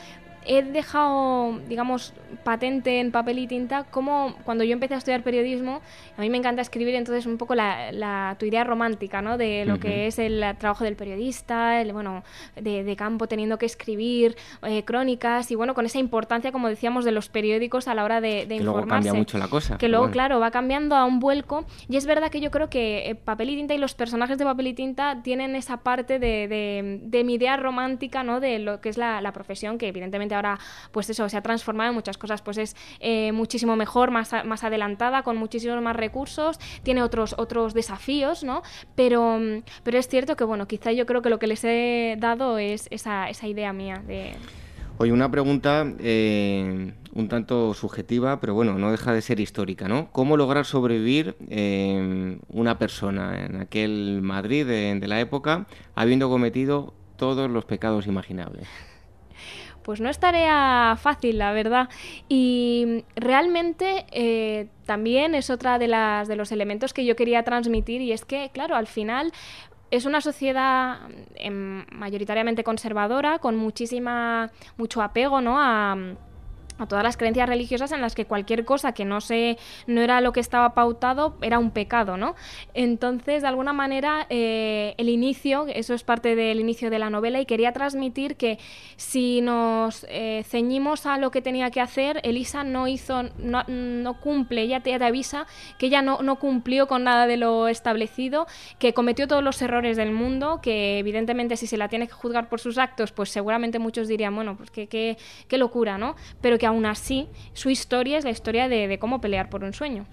he 0.46 0.62
dejado, 0.64 1.60
digamos, 1.68 2.14
patente 2.44 3.00
en 3.00 3.12
papel 3.12 3.40
y 3.40 3.48
tinta 3.48 3.86
como 3.86 4.36
cuando 4.44 4.64
yo 4.64 4.74
empecé 4.74 4.94
a 4.94 4.98
estudiar 4.98 5.24
periodismo, 5.24 5.82
a 6.18 6.22
mí 6.22 6.30
me 6.30 6.38
encanta 6.38 6.62
escribir, 6.62 6.96
entonces 6.96 7.26
un 7.26 7.38
poco 7.38 7.56
la, 7.56 8.36
tu 8.40 8.46
idea 8.46 8.64
romántica, 8.64 9.22
¿no? 9.22 9.38
De 9.38 9.66
lo 9.66 9.80
que 9.80 10.08
es 10.08 10.20
el 10.20 10.44
trabajo 10.58 10.84
del 10.84 10.96
periodista, 10.96 11.82
el, 11.82 11.94
bueno, 11.94 12.24
de, 12.56 12.96
campo 12.96 13.28
teniendo 13.28 13.58
que 13.58 13.66
escribir 13.66 14.38
eh, 14.64 14.86
crónicas 14.86 15.52
y 15.52 15.56
bueno, 15.56 15.74
con 15.74 15.86
esa 15.86 16.00
importancia, 16.00 16.52
como 16.52 16.70
decíamos, 16.70 17.04
de 17.04 17.12
los 17.12 17.28
periódicos 17.28 17.88
a 17.88 17.94
la 17.94 18.06
hora 18.06 18.22
de, 18.22 18.46
de 18.46 18.58
que 18.58 18.64
Luego 18.64 18.86
cambia 18.88 19.14
mucho 19.14 19.38
la 19.38 19.50
cosa. 19.50 19.78
Que 19.78 19.90
luego, 19.90 20.12
claro, 20.12 20.40
va 20.40 20.52
cambiando 20.52 20.96
a 20.96 21.04
un 21.04 21.20
vuelco 21.20 21.66
y 21.90 21.98
es 21.98 22.06
verdad 22.06 22.30
que 22.30 22.40
yo 22.40 22.52
creo 22.52 22.70
que 22.70 23.10
eh, 23.10 23.16
papel 23.16 23.50
y 23.50 23.56
tinta 23.58 23.74
y 23.74 23.78
los 23.78 23.96
personajes 23.96 24.38
de 24.38 24.46
papel 24.46 24.68
y 24.68 24.74
tinta 24.74 25.22
tienen 25.24 25.56
esa 25.56 25.78
parte 25.78 26.20
de, 26.20 27.00
de 27.02 27.24
mi 27.24 27.34
idea 27.34 27.58
romántica, 27.58 28.24
¿no? 28.24 28.40
De 28.40 28.60
lo 28.60 28.80
que 28.80 28.90
es 28.90 28.98
la, 28.98 29.20
la 29.22 29.34
profesión, 29.34 29.78
que 29.78 29.88
evidentemente 29.88 30.35
ahora, 30.36 30.60
pues 30.92 31.10
eso, 31.10 31.28
se 31.28 31.38
ha 31.38 31.42
transformado 31.42 31.90
en 31.90 31.96
muchas 31.96 32.18
cosas, 32.18 32.42
pues 32.42 32.58
es 32.58 32.76
eh, 33.00 33.32
muchísimo 33.32 33.76
mejor, 33.76 34.12
más, 34.12 34.32
más 34.46 34.64
adelantada, 34.64 35.24
con 35.24 35.38
muchísimos 35.38 35.82
más 35.82 35.96
recursos, 35.96 36.60
tiene 36.84 37.02
otros, 37.02 37.36
otros 37.38 37.74
desafíos, 37.74 38.44
¿no? 38.44 38.62
Pero, 38.96 39.40
pero 39.84 39.98
es 39.98 40.08
cierto 40.08 40.36
que, 40.36 40.44
bueno, 40.44 40.68
quizá 40.68 40.92
yo 40.92 41.06
creo 41.06 41.22
que 41.22 41.30
lo 41.30 41.40
que 41.40 41.48
les 41.48 41.64
he 41.64 42.16
dado 42.20 42.58
es 42.58 42.88
esa, 42.92 43.30
esa 43.30 43.48
idea 43.48 43.74
mía 43.74 44.02
de... 44.06 44.36
Oye, 44.98 45.12
una 45.12 45.30
pregunta 45.30 45.86
eh, 46.00 46.94
un 47.14 47.28
tanto 47.28 47.74
subjetiva, 47.74 48.40
pero 48.40 48.54
bueno, 48.54 48.80
no 48.80 48.92
deja 48.92 49.12
de 49.12 49.22
ser 49.22 49.42
histórica, 49.42 49.90
¿no? 49.90 50.10
¿Cómo 50.14 50.38
lograr 50.38 50.66
sobrevivir 50.66 51.36
eh, 51.50 52.38
una 52.48 52.80
persona 52.80 53.46
en 53.46 53.58
aquel 53.58 54.22
Madrid 54.22 54.66
de 54.66 55.08
la 55.08 55.20
época 55.20 55.68
habiendo 55.96 56.30
cometido 56.30 56.94
todos 57.18 57.50
los 57.50 57.66
pecados 57.66 58.08
imaginables? 58.08 58.68
Pues 59.86 60.02
no 60.02 60.10
es 60.10 60.18
tarea 60.18 60.98
fácil, 61.00 61.38
la 61.38 61.54
verdad. 61.54 61.90
Y 62.28 63.06
realmente 63.16 64.08
eh, 64.12 64.68
también 64.86 65.36
es 65.36 65.52
otra 65.52 65.78
de, 65.78 65.88
las, 65.88 66.28
de 66.28 66.36
los 66.36 66.52
elementos 66.52 66.92
que 66.92 67.06
yo 67.06 67.16
quería 67.16 67.44
transmitir 67.44 68.02
y 68.02 68.12
es 68.12 68.26
que, 68.26 68.50
claro, 68.52 68.76
al 68.76 68.88
final 68.88 69.32
es 69.92 70.06
una 70.06 70.22
sociedad 70.22 71.02
em, 71.36 71.86
mayoritariamente 71.92 72.64
conservadora, 72.64 73.38
con 73.38 73.58
muchísima, 73.58 74.52
mucho 74.76 75.04
apego 75.04 75.40
¿no? 75.40 75.62
a 75.62 75.96
a 76.78 76.88
todas 76.88 77.04
las 77.04 77.18
creencias 77.18 77.48
religiosas 77.48 77.92
en 77.92 78.02
las 78.02 78.16
que 78.16 78.26
cualquier 78.26 78.66
cosa 78.66 78.94
que 78.94 79.06
no 79.06 79.22
se 79.22 79.58
no 79.88 80.02
era 80.02 80.22
lo 80.22 80.34
que 80.34 80.40
estaba 80.40 80.74
pautado 80.74 81.38
era 81.42 81.60
un 81.60 81.72
pecado 81.72 82.18
no 82.18 82.36
entonces 82.74 83.42
de 83.42 83.48
alguna 83.48 83.74
manera 83.74 84.26
eh, 84.30 84.94
el 84.98 85.10
inicio 85.10 85.66
eso 85.68 85.94
es 85.94 86.04
parte 86.04 86.36
del 86.36 86.60
inicio 86.60 86.90
de 86.90 87.00
la 87.00 87.10
novela 87.10 87.40
y 87.40 87.46
quería 87.46 87.72
transmitir 87.72 88.36
que 88.36 88.60
si 88.98 89.42
nos 89.42 90.06
eh, 90.10 90.44
ceñimos 90.48 91.06
a 91.06 91.18
lo 91.18 91.32
que 91.32 91.42
tenía 91.42 91.72
que 91.72 91.82
hacer 91.82 92.20
Elisa 92.24 92.64
no 92.64 92.88
hizo 92.88 93.24
no, 93.38 93.64
no 93.68 94.20
cumple 94.20 94.62
ella 94.62 94.82
te, 94.82 94.96
avisa 94.96 95.46
que 95.78 95.88
ella 95.88 96.02
no, 96.02 96.22
no 96.22 96.38
cumplió 96.38 96.88
con 96.88 97.04
nada 97.04 97.28
de 97.28 97.38
lo 97.38 97.68
establecido 97.68 98.48
que 98.80 98.94
cometió 98.94 99.28
todos 99.28 99.44
los 99.44 99.62
errores 99.62 99.98
del 99.98 100.12
mundo 100.12 100.60
que 100.62 101.00
evidentemente 101.00 101.58
si 101.58 101.68
se 101.68 101.78
la 101.78 101.88
tiene 101.88 102.08
que 102.08 102.14
juzgar 102.14 102.50
por 102.50 102.60
sus 102.60 102.78
actos 102.78 103.12
pues 103.12 103.30
seguramente 103.30 103.80
muchos 103.80 104.08
dirían 104.08 104.36
bueno 104.36 104.58
pues 104.58 104.72
qué, 104.72 104.88
qué, 104.88 105.18
qué 105.48 105.58
locura 105.58 105.98
no 105.98 106.16
pero 106.42 106.58
que 106.58 106.65
aún 106.66 106.86
así 106.86 107.28
su 107.54 107.70
historia 107.70 108.18
es 108.18 108.24
la 108.24 108.32
historia 108.32 108.68
de, 108.68 108.98
cómo 109.00 109.22
pelear 109.22 109.50
por 109.50 109.64
un 109.64 109.74
sueño. 109.74 110.06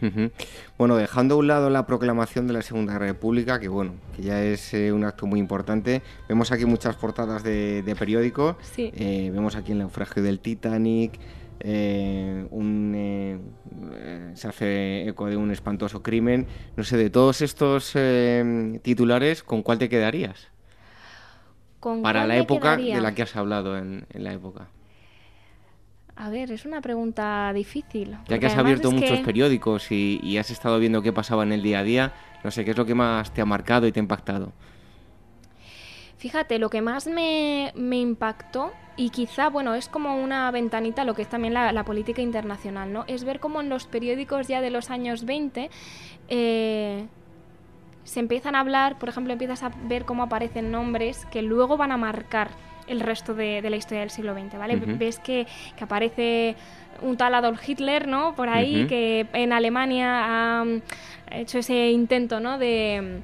Bueno, 0.79 0.97
dejando 0.97 1.35
a 1.35 1.39
un 1.39 1.47
lado 1.47 1.71
la 1.71 1.87
proclamación 1.87 2.47
de 2.47 2.55
la 2.55 2.63
Segunda 2.63 2.99
República, 2.99 3.61
que 3.61 3.69
bueno, 3.69 3.95
que 4.17 4.23
ya 4.23 4.43
es 4.43 4.75
eh, 4.75 4.93
un 4.93 5.05
acto 5.05 5.27
muy 5.27 5.41
importante, 5.41 6.03
vemos 6.29 6.53
aquí 6.53 6.65
muchas 6.65 6.97
portadas 6.97 7.43
de, 7.43 7.83
de 7.83 7.97
periódicos, 7.97 8.57
eh, 8.77 9.31
vemos 9.33 9.57
aquí 9.57 9.73
el 9.73 9.79
naufragio 9.79 10.23
del 10.23 10.41
Titanic, 10.41 11.19
eh, 11.61 12.47
se 14.35 14.49
hace 14.49 15.09
eco 15.09 15.27
de 15.27 15.37
un 15.37 15.53
espantoso 15.53 16.03
crimen. 16.03 16.47
No 16.77 16.83
sé, 16.83 16.97
de 16.97 17.09
todos 17.09 17.41
estos 17.41 17.97
titulares, 18.83 19.43
¿con 19.43 19.63
cuál 19.63 19.79
te 19.79 19.89
quedarías? 19.89 20.49
Para 21.81 22.27
la 22.27 22.37
época 22.37 22.77
de 22.77 23.01
la 23.01 23.15
que 23.15 23.23
has 23.23 23.37
hablado 23.37 23.79
en 23.79 24.07
la 24.13 24.33
época. 24.33 24.69
A 26.17 26.29
ver, 26.29 26.53
es 26.53 26.67
una 26.67 26.81
pregunta 26.81 27.53
difícil. 27.55 28.17
Ya 28.29 28.39
que 28.39 28.47
has 28.47 28.57
abierto 28.57 28.91
muchos 28.91 29.21
periódicos 29.21 29.91
y, 29.91 30.37
has 30.39 30.51
estado 30.51 30.79
viendo 30.79 31.03
qué 31.03 31.13
pasaba 31.13 31.43
en 31.43 31.53
el 31.53 31.63
día 31.63 31.81
a 31.81 31.83
día, 31.83 32.13
no 32.45 32.51
sé, 32.51 32.65
¿qué 32.65 32.73
es 32.73 32.77
lo 32.77 32.87
que 32.87 32.95
más 32.95 33.33
te 33.33 33.41
ha 33.41 33.45
marcado 33.45 33.87
y 33.87 33.93
te 33.93 34.01
ha 34.01 34.03
impactado? 34.03 34.53
Fíjate, 36.19 36.59
lo 36.59 36.71
que 36.71 36.83
más 36.83 37.09
me, 37.09 37.73
impactó, 37.75 38.73
y 38.97 39.11
quizá, 39.11 39.49
bueno, 39.49 39.75
es 39.75 39.89
como 39.89 40.23
una 40.23 40.51
ventanita 40.51 41.05
lo 41.05 41.15
que 41.15 41.23
es 41.23 41.29
también 41.29 41.55
la, 41.55 41.85
política 41.85 42.23
internacional, 42.23 42.93
¿no? 42.93 43.05
Es 43.09 43.25
ver 43.25 43.41
cómo 43.41 43.61
en 43.61 43.69
los 43.69 43.87
periódicos 43.87 44.47
ya 44.47 44.61
de 44.61 44.71
los 44.71 44.91
años 44.91 45.25
20 45.25 45.71
eh, 46.29 47.07
se 48.05 48.21
empiezan 48.21 48.55
a 48.55 48.61
hablar, 48.61 48.99
por 48.99 49.09
ejemplo, 49.09 49.33
empiezas 49.33 49.63
a 49.63 49.71
ver 49.89 50.05
cómo 50.05 50.25
aparecen 50.25 50.71
nombres 50.71 51.25
que 51.33 51.43
luego 51.43 51.77
van 51.77 51.91
a 51.91 51.97
marcar 51.97 52.51
el 52.87 53.01
resto 53.01 53.35
de, 53.35 53.63
la 53.63 53.77
historia 53.77 54.01
del 54.01 54.11
siglo 54.11 54.35
XX, 54.35 54.59
¿vale? 54.59 54.77
Ves 54.77 55.19
que, 55.19 55.47
aparece 55.81 56.57
un 57.01 57.17
tal 57.17 57.35
Adolf 57.35 57.69
Hitler, 57.69 58.07
¿no? 58.07 58.35
Por 58.35 58.49
ahí, 58.49 58.87
que 58.87 59.27
en 59.33 59.53
Alemania 59.53 60.61
ha 60.61 60.65
hecho 61.31 61.59
ese 61.59 61.91
intento, 61.91 62.41
¿no? 62.41 62.59
De 62.59 63.23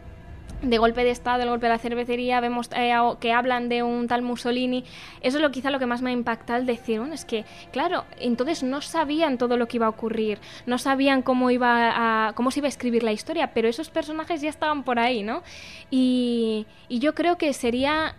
de 0.63 0.79
golpe 0.79 1.05
de 1.05 1.11
Estado, 1.11 1.43
el 1.43 1.49
golpe 1.49 1.67
de 1.67 1.73
la 1.73 1.79
cervecería, 1.79 2.41
vemos 2.41 2.69
eh, 2.75 2.95
que 3.21 3.33
hablan 3.33 3.69
de 3.69 3.83
un 3.83 4.09
tal 4.09 4.23
Mussolini. 4.23 4.85
Eso 5.21 5.39
es 5.39 5.43
lo 5.43 5.51
quizá 5.51 5.71
lo 5.71 5.79
que 5.79 5.87
más 5.87 6.03
me 6.03 6.11
ha 6.11 6.13
impactado, 6.13 6.59
el 6.59 6.67
decir, 6.67 6.99
bueno, 6.99 7.15
es 7.15 7.25
que, 7.25 7.45
claro, 7.73 8.05
entonces 8.19 8.63
no 8.63 8.81
sabían 8.81 9.39
todo 9.39 9.57
lo 9.57 9.69
que 9.69 9.77
iba 9.77 9.87
a 9.87 9.91
ocurrir, 9.91 10.39
no 10.67 10.79
sabían 10.79 11.23
cómo, 11.23 11.51
iba 11.51 12.29
a, 12.29 12.33
cómo 12.33 12.51
se 12.51 12.61
iba 12.61 12.67
a 12.67 12.71
escribir 12.71 13.03
la 13.03 13.13
historia, 13.13 13.53
pero 13.55 13.69
esos 13.69 13.91
personajes 13.91 14.41
ya 14.41 14.51
estaban 14.51 14.83
por 14.83 14.99
ahí, 14.99 15.23
¿no? 15.23 15.43
Y, 15.91 16.67
y 16.89 16.99
yo 16.99 17.15
creo 17.15 17.39
que 17.39 17.53
sería 17.53 18.17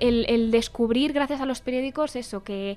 el, 0.00 0.50
descubrir 0.50 1.12
gracias 1.12 1.40
a 1.40 1.46
los 1.46 1.60
periódicos 1.60 2.16
eso, 2.16 2.42
que 2.42 2.76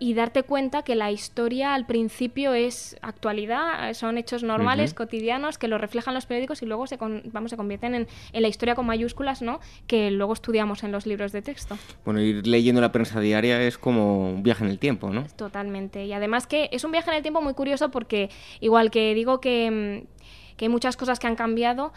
y 0.00 0.14
darte 0.14 0.44
cuenta 0.44 0.82
que 0.82 0.94
la 0.94 1.10
historia 1.10 1.74
al 1.74 1.84
principio 1.84 2.54
es 2.54 2.96
actualidad, 3.02 3.92
son 3.94 4.16
hechos 4.16 4.44
normales, 4.44 4.94
cotidianos, 4.94 5.58
que 5.58 5.66
lo 5.66 5.76
reflejan 5.76 6.14
los 6.14 6.24
periódicos 6.24 6.62
y 6.62 6.66
luego 6.66 6.86
se, 6.86 6.96
vamos, 6.96 7.50
se 7.50 7.56
convierten 7.56 7.96
en, 7.96 8.06
en, 8.32 8.42
la 8.42 8.46
historia 8.46 8.76
con 8.76 8.86
mayúsculas, 8.86 9.42
¿no? 9.42 9.58
Que 9.88 10.12
luego 10.12 10.34
estudiamos 10.34 10.84
en 10.84 10.92
los 10.92 11.04
libros 11.04 11.32
de 11.32 11.42
texto. 11.42 11.76
Bueno, 12.04 12.20
ir 12.20 12.46
leyendo 12.46 12.80
la 12.80 12.92
prensa 12.92 13.18
diaria 13.18 13.60
es 13.60 13.76
como 13.76 14.30
un 14.30 14.44
viaje 14.44 14.62
en 14.62 14.70
el 14.70 14.78
tiempo, 14.78 15.10
¿no? 15.10 15.26
Totalmente. 15.36 16.04
Y 16.04 16.12
además 16.12 16.46
que 16.46 16.68
es 16.70 16.84
un 16.84 16.92
viaje 16.92 17.10
en 17.10 17.16
el 17.16 17.22
tiempo 17.22 17.42
muy 17.42 17.54
curioso 17.54 17.90
porque, 17.90 18.30
igual 18.60 18.92
que 18.92 19.14
digo 19.14 19.40
que, 19.40 20.04
mm, 20.04 20.56
que 20.56 20.64
hay 20.66 20.68
muchas 20.68 20.96
cosas 20.96 21.18
que 21.18 21.26
han 21.26 21.36
cambiado, 21.36 21.92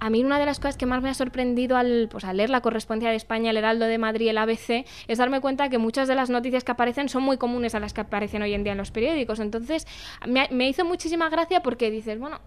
a 0.00 0.10
mí 0.10 0.24
una 0.24 0.38
de 0.38 0.46
las 0.46 0.58
cosas 0.58 0.76
que 0.76 0.86
más 0.86 1.02
me 1.02 1.10
ha 1.10 1.14
sorprendido 1.14 1.76
al, 1.76 2.08
pues, 2.10 2.24
leer 2.24 2.50
la 2.50 2.60
correspondencia 2.60 3.10
de 3.10 3.16
España, 3.16 3.50
el 3.50 3.56
Heraldo 3.56 3.86
de 3.86 3.98
Madrid, 3.98 4.28
el 4.28 4.38
ABC, 4.38 4.84
es 5.08 5.18
darme 5.18 5.40
cuenta 5.40 5.68
que 5.68 5.78
muchas 5.78 6.08
de 6.08 6.14
las 6.14 6.30
noticias 6.30 6.64
que 6.64 6.72
aparecen 6.72 7.08
son 7.08 7.22
muy 7.22 7.36
comunes 7.38 7.74
a 7.74 7.80
las 7.80 7.92
que 7.92 8.02
aparecen 8.02 8.42
hoy 8.42 8.54
en 8.54 8.64
día 8.64 8.72
en 8.72 8.78
los 8.78 8.90
periódicos. 8.90 9.40
Entonces, 9.40 9.86
me, 10.26 10.48
me 10.50 10.68
hizo 10.68 10.84
muchísima 10.84 11.28
gracia 11.28 11.62
porque 11.62 11.90
dices, 11.90 12.18
bueno, 12.18 12.40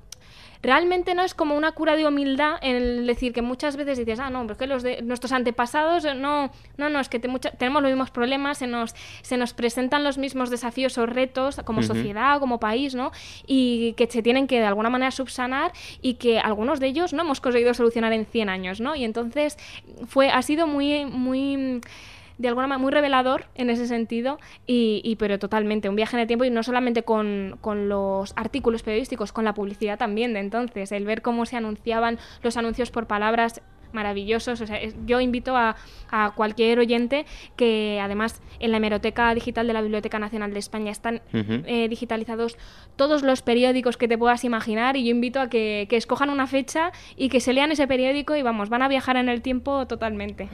realmente 0.68 1.16
no 1.16 1.24
es 1.24 1.34
como 1.34 1.56
una 1.56 1.72
cura 1.72 1.96
de 1.96 2.06
humildad 2.06 2.58
el 2.62 3.08
decir 3.08 3.32
que 3.32 3.42
muchas 3.42 3.78
veces 3.78 3.98
dices, 3.98 4.20
ah, 4.20 4.30
no, 4.30 4.46
porque 4.46 4.68
los 4.68 4.84
de 4.84 5.02
nuestros 5.02 5.32
antepasados, 5.32 6.04
no, 6.04 6.52
no, 6.76 6.90
no, 6.90 7.00
es 7.00 7.08
que 7.08 7.20
tenemos 7.20 7.82
los 7.82 7.90
mismos 7.90 8.12
problemas, 8.12 8.58
se 8.58 8.68
nos, 8.68 8.94
se 9.22 9.38
nos 9.38 9.54
presentan 9.54 10.04
los 10.04 10.18
mismos 10.18 10.50
desafíos 10.50 10.98
o 10.98 11.06
retos 11.06 11.62
como 11.64 11.84
sociedad, 11.84 12.42
como 12.42 12.60
país, 12.60 12.96
¿no? 12.96 13.14
Y 13.46 13.94
que 13.94 14.08
se 14.08 14.22
tienen 14.22 14.46
que 14.46 14.60
de 14.60 14.66
alguna 14.66 14.90
manera 14.90 15.12
subsanar 15.12 15.72
y 16.02 16.16
que 16.16 16.38
algunos 16.38 16.82
de 16.82 16.88
ellos 16.88 17.14
no 17.14 17.22
hemos 17.22 17.40
conseguido 17.40 17.74
solucionar 17.74 18.12
en 18.12 18.26
100 18.26 18.50
años, 18.50 18.82
¿no? 18.82 18.94
Y 18.94 19.06
entonces 19.06 19.58
fue, 20.06 20.30
ha 20.30 20.42
sido 20.42 20.68
muy, 20.68 21.06
muy 21.06 21.80
de 22.38 22.48
alguna 22.48 22.68
manera 22.68 22.82
muy 22.82 22.92
revelador 22.92 23.46
en 23.56 23.70
ese 23.70 23.88
sentido, 23.88 24.40
y, 24.66 25.16
pero 25.20 25.40
totalmente, 25.40 25.90
un 25.90 25.96
viaje 25.96 26.16
en 26.16 26.22
el 26.22 26.28
tiempo 26.28 26.46
y 26.46 26.50
no 26.50 26.64
solamente 26.64 27.04
con, 27.04 27.58
con, 27.62 27.90
los 27.90 28.34
artículos 28.36 28.84
periodísticos, 28.84 29.32
con 29.32 29.46
la 29.46 29.54
publicidad 29.54 29.98
también 29.98 30.34
de 30.34 30.40
entonces, 30.40 30.92
el 30.92 31.06
ver 31.06 31.22
cómo 31.22 31.46
se 31.46 31.58
anunciaban 31.58 32.20
los 32.44 32.58
anuncios 32.58 32.92
por 32.92 33.08
palabras 33.08 33.62
maravillosos. 33.92 34.62
O 34.62 34.68
sea, 34.68 34.80
yo 35.06 35.20
invito 35.20 35.56
a, 35.56 35.76
cualquier 36.36 36.80
oyente 36.80 37.26
que 37.58 38.00
además 38.02 38.42
en 38.60 38.72
la 38.72 38.78
hemeroteca 38.78 39.34
digital 39.34 39.68
de 39.68 39.74
la 39.74 39.82
Biblioteca 39.82 40.20
Nacional 40.20 40.54
de 40.54 40.60
España 40.60 40.90
están 40.90 41.22
eh, 41.34 41.88
digitalizados 41.90 42.58
todos 42.96 43.24
los 43.24 43.42
periódicos 43.42 43.98
que 43.98 44.08
te 44.08 44.18
puedas 44.18 44.44
imaginar 44.46 44.96
y 44.96 45.04
yo 45.04 45.12
invito 45.12 45.40
a 45.42 45.50
que, 45.50 45.88
escojan 45.92 46.30
una 46.30 46.48
fecha 46.48 46.92
y 47.18 47.30
que 47.30 47.42
se 47.42 47.52
lean 47.54 47.72
ese 47.72 47.88
periódico 47.88 48.36
y 48.36 48.42
vamos, 48.42 48.70
van 48.70 48.84
a 48.84 48.88
viajar 48.88 49.18
en 49.18 49.30
el 49.30 49.42
tiempo 49.42 49.86
totalmente. 49.88 50.48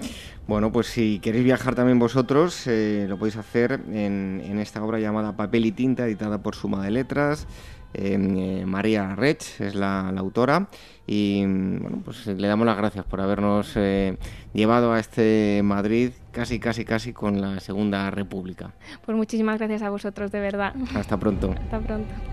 Bueno, 0.48 0.72
pues 0.72 0.88
si 0.88 1.20
queréis 1.20 1.44
viajar 1.44 1.76
también 1.76 2.00
vosotros, 2.00 2.66
eh, 2.68 3.06
lo 3.08 3.18
podéis 3.18 3.38
hacer 3.38 3.80
en, 3.92 4.42
en 4.44 4.60
esta 4.60 4.84
obra 4.84 5.00
llamada 5.00 5.36
Papel 5.36 5.66
y 5.66 5.72
Tinta, 5.72 6.06
editada 6.06 6.42
por 6.42 6.56
Suma 6.56 6.84
de 6.84 6.92
Letras. 6.92 7.48
Eh, 7.94 8.64
María 8.66 9.16
Rech 9.16 9.62
es 9.62 9.76
la, 9.76 10.10
autora 10.10 10.68
y 11.06 11.46
bueno, 11.46 12.02
pues 12.04 12.26
le 12.28 12.48
damos 12.48 12.66
las 12.66 12.78
gracias 12.78 13.06
por 13.06 13.22
habernos 13.22 13.74
eh, 13.76 14.18
llevado 14.54 14.94
a 14.94 15.00
este 15.00 15.62
Madrid 15.64 16.12
casi, 16.32 16.60
casi, 16.60 16.86
casi 16.86 17.14
con 17.14 17.42
la 17.42 17.60
Segunda 17.60 18.10
República. 18.10 18.74
Pues 19.06 19.16
muchísimas 19.16 19.58
gracias 19.60 19.82
a 19.82 19.90
vosotros, 19.90 20.32
de 20.32 20.40
verdad. 20.40 20.74
Hasta 20.96 21.18
pronto. 21.18 21.52
Hasta 21.52 21.80
pronto. 21.80 22.33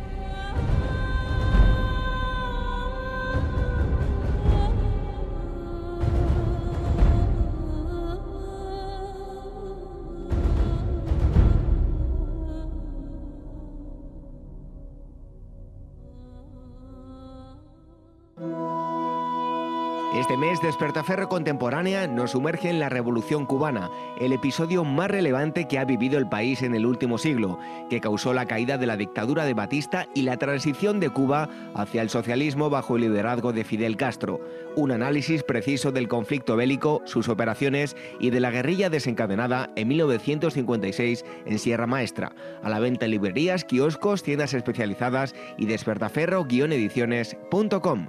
Mes, 20.51 20.61
Despertaferro 20.61 21.28
Contemporánea 21.28 22.09
nos 22.09 22.32
sumerge 22.32 22.68
en 22.70 22.80
la 22.80 22.88
Revolución 22.88 23.46
Cubana, 23.46 23.88
el 24.18 24.32
episodio 24.32 24.82
más 24.84 25.09
relevante 25.11 25.68
que 25.68 25.78
ha 25.78 25.84
vivido 25.84 26.18
el 26.18 26.28
país 26.28 26.62
en 26.62 26.74
el 26.74 26.86
último 26.86 27.18
siglo, 27.18 27.61
que 27.88 28.01
causó 28.01 28.32
la 28.32 28.46
caída 28.46 28.76
de 28.76 28.86
la 28.86 28.96
dictadura 28.96 29.44
de 29.44 29.55
Batista 29.55 30.09
y 30.14 30.22
la 30.22 30.38
transición 30.38 30.98
de 30.98 31.11
Cuba 31.11 31.48
hacia 31.74 32.03
el 32.03 32.11
socialismo 32.11 32.68
bajo 32.68 32.96
el 32.96 33.03
liderazgo 33.03 33.53
de 33.53 33.62
Fidel 33.64 33.96
Castro. 33.96 34.40
Un 34.76 34.90
análisis 34.90 35.44
preciso 35.44 35.92
del 35.92 36.09
conflicto 36.09 36.57
bélico, 36.57 37.03
sus 37.05 37.28
operaciones 37.28 37.94
y 38.18 38.30
de 38.30 38.40
la 38.40 38.51
guerrilla 38.51 38.90
desencadenada 38.90 39.70
en 39.76 39.86
1956 39.88 41.24
en 41.46 41.61
Sierra 41.61 41.86
Maestra. 41.86 42.32
A 42.62 42.70
la 42.70 42.80
venta 42.80 43.05
en 43.05 43.12
librerías, 43.12 43.64
kioscos, 43.64 44.24
tiendas 44.24 44.55
especializadas 44.55 45.36
y 45.59 45.66
despertaferro-ediciones.com. 45.66 48.09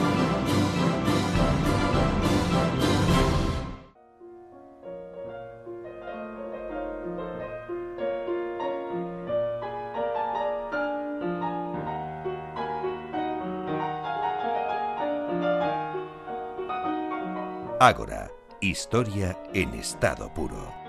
Ágora, 17.83 18.31
historia 18.61 19.35
en 19.55 19.73
estado 19.73 20.31
puro. 20.31 20.80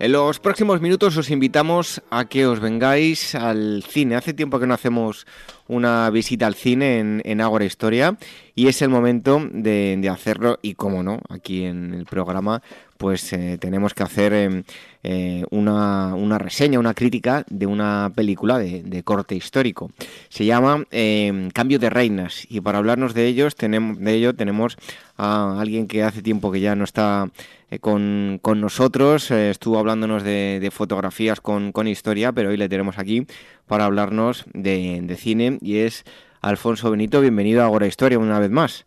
En 0.00 0.12
los 0.12 0.38
próximos 0.38 0.80
minutos 0.80 1.16
os 1.16 1.28
invitamos 1.28 2.00
a 2.08 2.26
que 2.26 2.46
os 2.46 2.60
vengáis 2.60 3.34
al 3.34 3.82
cine. 3.82 4.14
Hace 4.14 4.32
tiempo 4.32 4.60
que 4.60 4.66
no 4.68 4.74
hacemos 4.74 5.26
una 5.66 6.08
visita 6.10 6.46
al 6.46 6.54
cine 6.54 7.00
en, 7.00 7.20
en 7.24 7.40
Ágora 7.40 7.64
Historia 7.64 8.16
y 8.54 8.68
es 8.68 8.80
el 8.80 8.90
momento 8.90 9.40
de, 9.50 10.08
hacerlo 10.08 10.60
y 10.62 10.74
como 10.74 11.02
no, 11.02 11.20
aquí 11.28 11.64
en 11.64 11.94
el 11.94 12.06
programa 12.06 12.62
pues 12.96 13.32
eh, 13.32 13.58
tenemos 13.60 13.92
que 13.92 14.04
hacer 14.04 14.32
em, 14.32 14.62
eh, 15.02 15.44
una, 15.50 16.14
una, 16.14 16.38
reseña, 16.38 16.78
una 16.78 16.94
crítica 16.94 17.44
de 17.48 17.66
una 17.66 18.12
película 18.14 18.58
de, 18.58 19.02
corte 19.04 19.34
histórico. 19.34 19.90
Se 20.28 20.44
llama 20.44 20.84
em, 20.90 21.50
Cambio 21.50 21.78
de 21.78 21.88
Reinas 21.88 22.46
y 22.50 22.60
para 22.60 22.78
hablarnos 22.78 23.14
de 23.14 23.26
ellos 23.26 23.54
tenemos, 23.54 23.98
de 23.98 24.14
ello 24.14 24.34
tenemos 24.34 24.76
a 25.16 25.60
alguien 25.60 25.86
que 25.86 26.02
hace 26.02 26.22
tiempo 26.22 26.50
que 26.50 26.60
ya 26.60 26.74
no 26.74 26.84
está 26.84 27.30
eh, 27.70 27.78
con, 27.78 28.40
nosotros, 28.42 29.30
estuvo 29.30 29.78
hablándonos 29.78 30.22
de, 30.24 30.68
fotografías 30.72 31.40
con, 31.40 31.72
con, 31.72 31.86
historia, 31.86 32.32
pero 32.32 32.50
hoy 32.50 32.56
le 32.56 32.68
tenemos 32.68 32.98
aquí 32.98 33.26
para 33.66 33.84
hablarnos 33.84 34.44
de, 34.52 35.00
de 35.02 35.16
cine 35.16 35.58
y 35.60 35.78
es 35.78 36.04
Alfonso 36.40 36.90
Benito. 36.90 37.20
Bienvenido 37.20 37.62
a 37.62 37.66
Agora 37.66 37.86
Historia 37.86 38.18
una 38.18 38.38
vez 38.38 38.50
más. 38.50 38.84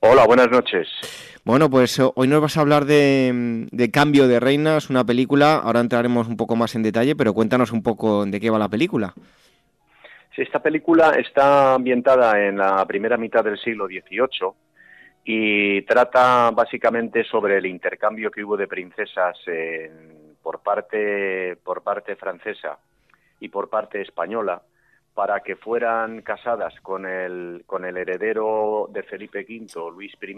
Hola, 0.00 0.26
buenas 0.26 0.50
noches. 0.50 0.88
Bueno, 1.42 1.70
pues 1.70 1.98
eh, 1.98 2.02
hoy 2.14 2.28
nos 2.28 2.42
vas 2.42 2.58
a 2.58 2.60
hablar 2.60 2.84
de, 2.84 3.90
Cambio 3.92 4.28
de 4.28 4.40
Reinas, 4.40 4.90
una 4.90 5.04
película. 5.04 5.56
Ahora 5.56 5.80
entraremos 5.80 6.28
un 6.28 6.36
poco 6.36 6.54
más 6.54 6.74
en 6.74 6.82
detalle, 6.82 7.16
pero 7.16 7.32
cuéntanos 7.32 7.72
un 7.72 7.82
poco 7.82 8.26
de 8.26 8.38
qué 8.38 8.50
va 8.50 8.58
la 8.58 8.68
película. 8.68 9.14
Esta 10.36 10.62
película 10.62 11.10
está 11.18 11.74
ambientada 11.74 12.40
en 12.46 12.58
la 12.58 12.84
primera 12.86 13.16
mitad 13.16 13.42
del 13.44 13.58
siglo 13.58 13.86
XVIII 13.86 14.52
y 15.24 15.82
trata 15.82 16.50
básicamente 16.50 17.24
sobre 17.24 17.58
el 17.58 17.66
intercambio 17.66 18.30
que 18.30 18.44
hubo 18.44 18.56
de 18.56 18.66
princesas 18.66 19.36
por, 20.42 20.60
parte, 20.60 21.56
por 21.56 21.82
parte 21.82 22.16
francesa 22.16 22.78
y 23.38 23.48
por 23.48 23.68
parte 23.68 24.00
española 24.00 24.62
para 25.14 25.40
que 25.40 25.56
fueran 25.56 26.22
casadas 26.22 26.74
con 26.80 27.04
el, 27.04 27.64
con 27.66 27.84
el 27.84 27.96
heredero 27.96 28.88
de 28.90 29.02
Felipe 29.02 29.44
V, 29.46 29.90
Luis 29.92 30.12
I, 30.22 30.36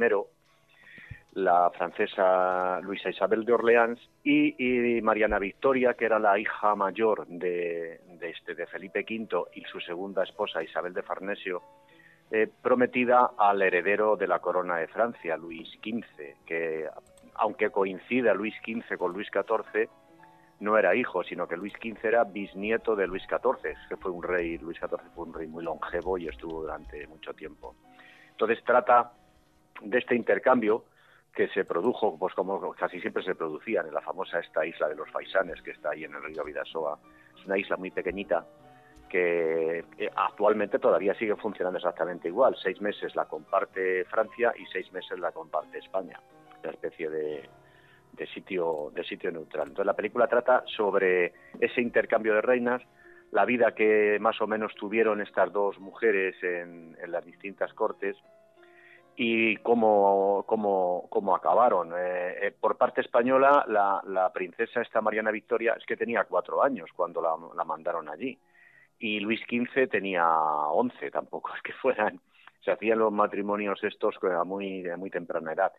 la 1.34 1.70
francesa 1.70 2.80
Luisa 2.80 3.08
Isabel 3.08 3.44
de 3.44 3.52
Orleans 3.52 3.98
y, 4.22 5.00
Mariana 5.02 5.38
Victoria, 5.38 5.94
que 5.94 6.04
era 6.04 6.18
la 6.18 6.38
hija 6.38 6.74
mayor 6.74 7.26
de, 7.26 8.00
este, 8.20 8.54
de 8.54 8.66
Felipe 8.66 9.04
V 9.08 9.44
y 9.54 9.62
su 9.62 9.80
segunda 9.80 10.24
esposa 10.24 10.62
Isabel 10.62 10.92
de 10.92 11.02
Farnesio, 11.02 11.62
eh, 12.30 12.48
prometida 12.62 13.30
al 13.38 13.62
heredero 13.62 14.16
de 14.16 14.26
la 14.26 14.40
corona 14.40 14.76
de 14.76 14.88
Francia, 14.88 15.36
Luis 15.36 15.68
XV, 15.82 16.44
que 16.46 16.86
aunque 17.34 17.70
coincida 17.70 18.34
Luis 18.34 18.54
XV 18.64 18.98
con 18.98 19.12
Luis 19.12 19.28
XIV, 19.32 19.88
no 20.60 20.78
era 20.78 20.94
hijo, 20.94 21.24
sino 21.24 21.48
que 21.48 21.56
Luis 21.56 21.72
XV 21.72 22.04
era 22.04 22.24
bisnieto 22.24 22.94
de 22.94 23.06
Luis 23.06 23.24
XIV, 23.24 23.74
que 23.88 23.96
fue 23.96 24.10
un 24.10 24.22
rey, 24.22 24.58
Luis 24.58 24.78
XIV 24.78 25.00
fue 25.14 25.24
un 25.24 25.34
rey 25.34 25.48
muy 25.48 25.64
longevo 25.64 26.18
y 26.18 26.28
estuvo 26.28 26.60
durante 26.62 27.06
mucho 27.06 27.32
tiempo. 27.32 27.74
Entonces 28.30 28.62
trata 28.64 29.12
de 29.80 29.98
este 29.98 30.14
intercambio 30.14 30.84
que 31.34 31.48
se 31.48 31.64
produjo, 31.64 32.18
pues 32.18 32.34
como 32.34 32.72
casi 32.74 33.00
siempre 33.00 33.22
se 33.22 33.34
producían 33.34 33.86
en 33.86 33.94
la 33.94 34.02
famosa 34.02 34.38
esta 34.40 34.66
isla 34.66 34.88
de 34.88 34.96
los 34.96 35.10
Faisanes, 35.10 35.62
que 35.62 35.70
está 35.70 35.90
ahí 35.90 36.04
en 36.04 36.14
el 36.14 36.22
río 36.22 36.44
Vidasoa. 36.44 36.98
Es 37.38 37.46
una 37.46 37.58
isla 37.58 37.76
muy 37.76 37.90
pequeñita 37.90 38.46
que 39.08 39.84
actualmente 40.16 40.78
todavía 40.78 41.14
sigue 41.14 41.36
funcionando 41.36 41.78
exactamente 41.78 42.28
igual. 42.28 42.56
Seis 42.62 42.80
meses 42.80 43.14
la 43.14 43.26
comparte 43.26 44.04
Francia 44.06 44.54
y 44.58 44.64
seis 44.66 44.90
meses 44.92 45.18
la 45.18 45.32
comparte 45.32 45.78
España. 45.78 46.18
Una 46.62 46.70
especie 46.70 47.10
de, 47.10 47.48
de 48.12 48.26
sitio, 48.28 48.90
de 48.94 49.04
sitio 49.04 49.30
neutral. 49.30 49.68
Entonces 49.68 49.86
la 49.86 49.96
película 49.96 50.28
trata 50.28 50.64
sobre 50.76 51.32
ese 51.60 51.80
intercambio 51.80 52.34
de 52.34 52.42
reinas, 52.42 52.82
la 53.30 53.44
vida 53.46 53.74
que 53.74 54.18
más 54.20 54.40
o 54.40 54.46
menos 54.46 54.74
tuvieron 54.74 55.22
estas 55.22 55.52
dos 55.52 55.78
mujeres 55.78 56.36
en, 56.42 56.96
las 57.06 57.24
distintas 57.24 57.72
cortes 57.72 58.16
y 59.16 59.56
cómo, 59.58 60.44
cómo, 60.46 61.06
cómo 61.10 61.36
acabaron. 61.36 61.92
Eh, 61.92 62.46
eh, 62.46 62.54
por 62.58 62.76
parte 62.76 63.00
española, 63.00 63.64
la, 63.68 64.02
la, 64.06 64.32
princesa 64.32 64.80
esta 64.80 65.00
Mariana 65.00 65.30
Victoria 65.30 65.74
es 65.78 65.84
que 65.84 65.96
tenía 65.96 66.24
cuatro 66.24 66.62
años 66.62 66.90
cuando 66.94 67.20
la, 67.20 67.36
la 67.54 67.64
mandaron 67.64 68.08
allí 68.08 68.38
y 68.98 69.18
Luis 69.20 69.40
XV 69.40 69.88
tenía 69.90 70.26
once, 70.28 71.10
tampoco 71.10 71.52
es 71.54 71.62
que 71.62 71.72
fueran, 71.72 72.20
se 72.64 72.70
hacían 72.70 73.00
los 73.00 73.12
matrimonios 73.12 73.82
estos 73.82 74.16
a 74.22 74.44
muy, 74.44 74.82
de 74.82 74.96
muy 74.96 75.10
temprana 75.10 75.52
edad. 75.52 75.72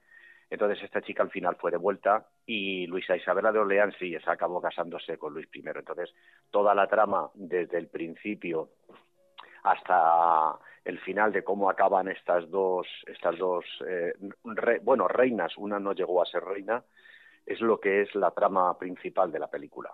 Entonces 0.50 0.84
esta 0.84 1.02
chica 1.02 1.24
al 1.24 1.32
final 1.32 1.56
fue 1.56 1.72
devuelta 1.72 2.28
y 2.46 2.86
Luisa 2.86 3.16
Isabela 3.16 3.52
de 3.52 3.60
Orleans 3.60 3.96
sí, 3.98 4.12
se 4.12 4.30
acabó 4.30 4.62
casándose 4.62 5.18
con 5.18 5.34
Luis 5.34 5.48
I. 5.54 5.64
Entonces 5.66 6.14
toda 6.52 6.76
la 6.76 6.88
trama 6.88 7.30
desde 7.34 7.78
el 7.78 7.88
principio 7.88 8.70
hasta 9.64 10.58
el 10.86 11.00
final 11.00 11.32
de 11.32 11.44
cómo 11.44 11.70
acaban 11.70 12.10
estas 12.10 12.50
dos, 12.50 12.88
estas 13.08 13.38
dos, 13.38 13.66
eh, 13.88 14.14
bueno, 14.82 15.08
reinas, 15.08 15.54
una 15.58 15.80
no 15.80 15.94
llegó 15.94 16.22
a 16.22 16.26
ser 16.26 16.44
reina, 16.44 16.84
es 17.46 17.62
lo 17.62 17.80
que 17.80 18.02
es 18.02 18.14
la 18.16 18.32
trama 18.32 18.78
principal 18.78 19.32
de 19.32 19.40
la 19.40 19.48
película. 19.48 19.92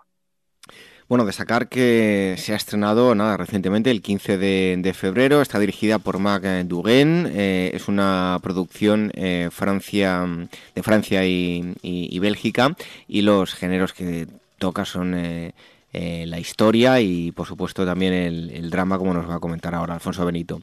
Bueno, 1.08 1.24
de 1.24 1.32
sacar 1.32 1.68
que 1.68 2.36
se 2.38 2.52
ha 2.52 2.56
estrenado 2.56 3.14
nada 3.16 3.36
recientemente, 3.36 3.90
el 3.90 4.00
15 4.02 4.38
de, 4.38 4.92
febrero. 4.94 5.42
Está 5.42 5.58
dirigida 5.58 5.98
por 5.98 6.20
Marc 6.20 6.44
Duguin. 6.66 7.26
Eh, 7.32 7.72
es 7.74 7.88
una 7.88 8.38
producción 8.40 9.10
eh, 9.14 9.48
Francia, 9.50 10.24
de 10.72 10.82
Francia 10.84 11.24
y, 11.24 12.18
Bélgica. 12.20 12.76
Y 13.08 13.22
los 13.22 13.54
géneros 13.54 13.92
que 13.92 14.28
toca 14.58 14.84
son 14.84 15.52
la 15.92 16.38
historia 16.38 17.00
y, 17.00 17.32
por 17.32 17.46
supuesto, 17.46 17.84
también 17.84 18.12
el, 18.12 18.70
drama, 18.70 18.98
como 18.98 19.14
nos 19.14 19.28
va 19.28 19.36
a 19.36 19.40
comentar 19.40 19.74
ahora 19.74 19.94
Alfonso 19.94 20.24
Benito. 20.24 20.60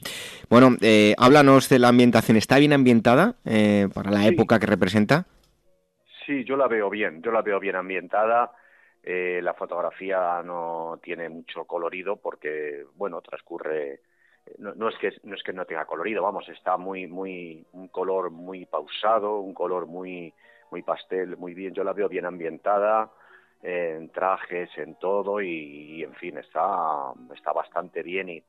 Bueno, 0.49 0.75
háblanos 1.17 1.69
de 1.69 1.79
la 1.79 1.89
ambientación. 1.89 2.37
¿Está 2.37 2.57
bien 2.59 2.73
ambientada 2.73 3.35
para 3.93 4.11
la 4.11 4.25
época 4.27 4.59
que 4.59 4.65
representa? 4.65 5.25
Sí, 6.25 6.43
yo 6.43 6.55
la 6.55 6.67
veo 6.67 6.89
bien. 6.89 7.21
Yo 7.21 7.31
la 7.31 7.41
veo 7.41 7.59
bien 7.59 7.75
ambientada 7.75 8.51
eh, 9.09 9.39
la 9.41 9.53
fotografía 9.53 10.41
no 10.43 10.99
tiene 11.01 11.29
mucho 11.29 11.63
colorido 11.63 12.17
porque, 12.17 12.83
bueno, 12.95 13.21
transcurre. 13.21 14.01
No, 14.57 14.89
es 14.89 14.97
que 14.97 15.13
no 15.23 15.33
es 15.33 15.43
que 15.43 15.53
no 15.53 15.63
tenga 15.63 15.85
colorido, 15.85 16.21
vamos, 16.21 16.47
está 16.49 16.75
muy 16.75 17.07
muy 17.07 17.65
un 17.71 17.87
color 17.87 18.31
muy 18.31 18.65
pausado, 18.65 19.39
un 19.39 19.53
color 19.53 19.85
muy 19.85 20.33
muy 20.71 20.83
pastel, 20.83 21.37
muy 21.37 21.53
bien. 21.53 21.73
Yo 21.73 21.85
la 21.85 21.93
veo 21.93 22.09
bien 22.09 22.25
ambientada 22.25 23.09
en 23.61 24.09
trajes, 24.09 24.69
en 24.77 24.95
todo 24.95 25.41
y, 25.41 26.03
en 26.03 26.13
fin 26.15 26.37
está 26.37 27.13
está 27.35 27.51
bastante 27.53 28.03
bien 28.03 28.29
y 28.29 28.43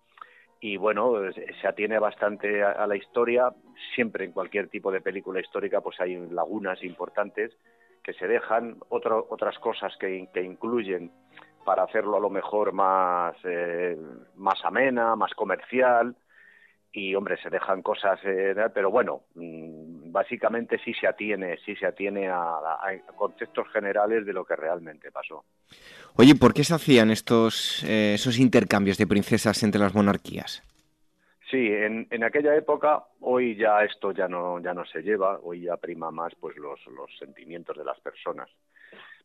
y 0.61 0.77
bueno, 0.77 1.15
se 1.33 1.69
atiene 1.69 1.99
bastante 1.99 2.65
a, 2.65 2.85
la 2.87 2.97
historia. 2.97 3.53
Siempre 3.95 4.25
en 4.25 4.33
cualquier 4.33 4.69
tipo 4.69 4.91
de 4.91 5.01
película 5.01 5.41
histórica 5.41 5.81
pues 5.81 6.01
hay 6.01 6.17
lagunas 6.31 6.83
importantes 6.83 7.57
que 8.03 8.13
se 8.15 8.27
dejan, 8.27 8.77
otras 8.89 9.59
cosas 9.59 9.97
que, 9.99 10.29
que, 10.33 10.43
incluyen 10.43 11.13
para 11.65 11.83
hacerlo 11.83 12.17
a 12.17 12.21
lo 12.21 12.31
mejor 12.31 12.73
más, 12.73 13.37
eh, 13.45 13.97
más 14.37 14.65
amena, 14.65 15.15
más 15.15 15.33
comercial. 15.35 16.17
Y 16.91 17.15
hombre, 17.15 17.37
se 17.37 17.51
dejan 17.51 17.83
cosas, 17.83 18.19
eh, 18.25 18.55
pero 18.73 18.91
bueno, 18.91 19.25
mm, 19.35 20.08
básicamente 20.11 20.79
sí 20.85 20.93
se 20.95 21.07
atiene, 21.07 21.59
sí 21.65 21.75
se 21.77 21.87
atiene 21.87 22.29
a, 22.29 22.59
conceptos 23.17 23.69
generales 23.73 24.25
de 24.27 24.33
lo 24.33 24.45
que 24.45 24.57
realmente 24.57 25.11
pasó. 25.11 25.45
Oye, 26.17 26.35
¿por 26.35 26.53
qué 26.55 26.65
se 26.65 26.75
hacían 26.75 27.11
estos 27.11 27.85
eh, 27.85 28.15
esos 28.15 28.39
intercambios 28.39 28.99
de 28.99 29.07
princesas 29.07 29.63
entre 29.63 29.81
las 29.81 29.95
monarquías? 29.95 30.63
Sí, 31.51 31.67
en, 31.67 32.07
en, 32.11 32.25
aquella 32.25 32.55
época, 32.55 33.05
hoy 33.21 33.57
ya 33.57 33.83
esto 33.83 34.13
ya 34.13 34.29
no, 34.29 34.61
ya 34.61 34.75
no 34.75 34.85
se 34.85 35.01
lleva, 35.01 35.39
hoy 35.43 35.63
ya 35.63 35.79
prima 35.79 36.11
más 36.11 36.35
pues 36.35 36.57
los, 36.57 36.79
los 36.89 37.11
sentimientos 37.19 37.77
de 37.77 37.85
las 37.85 37.99
personas. 38.01 38.51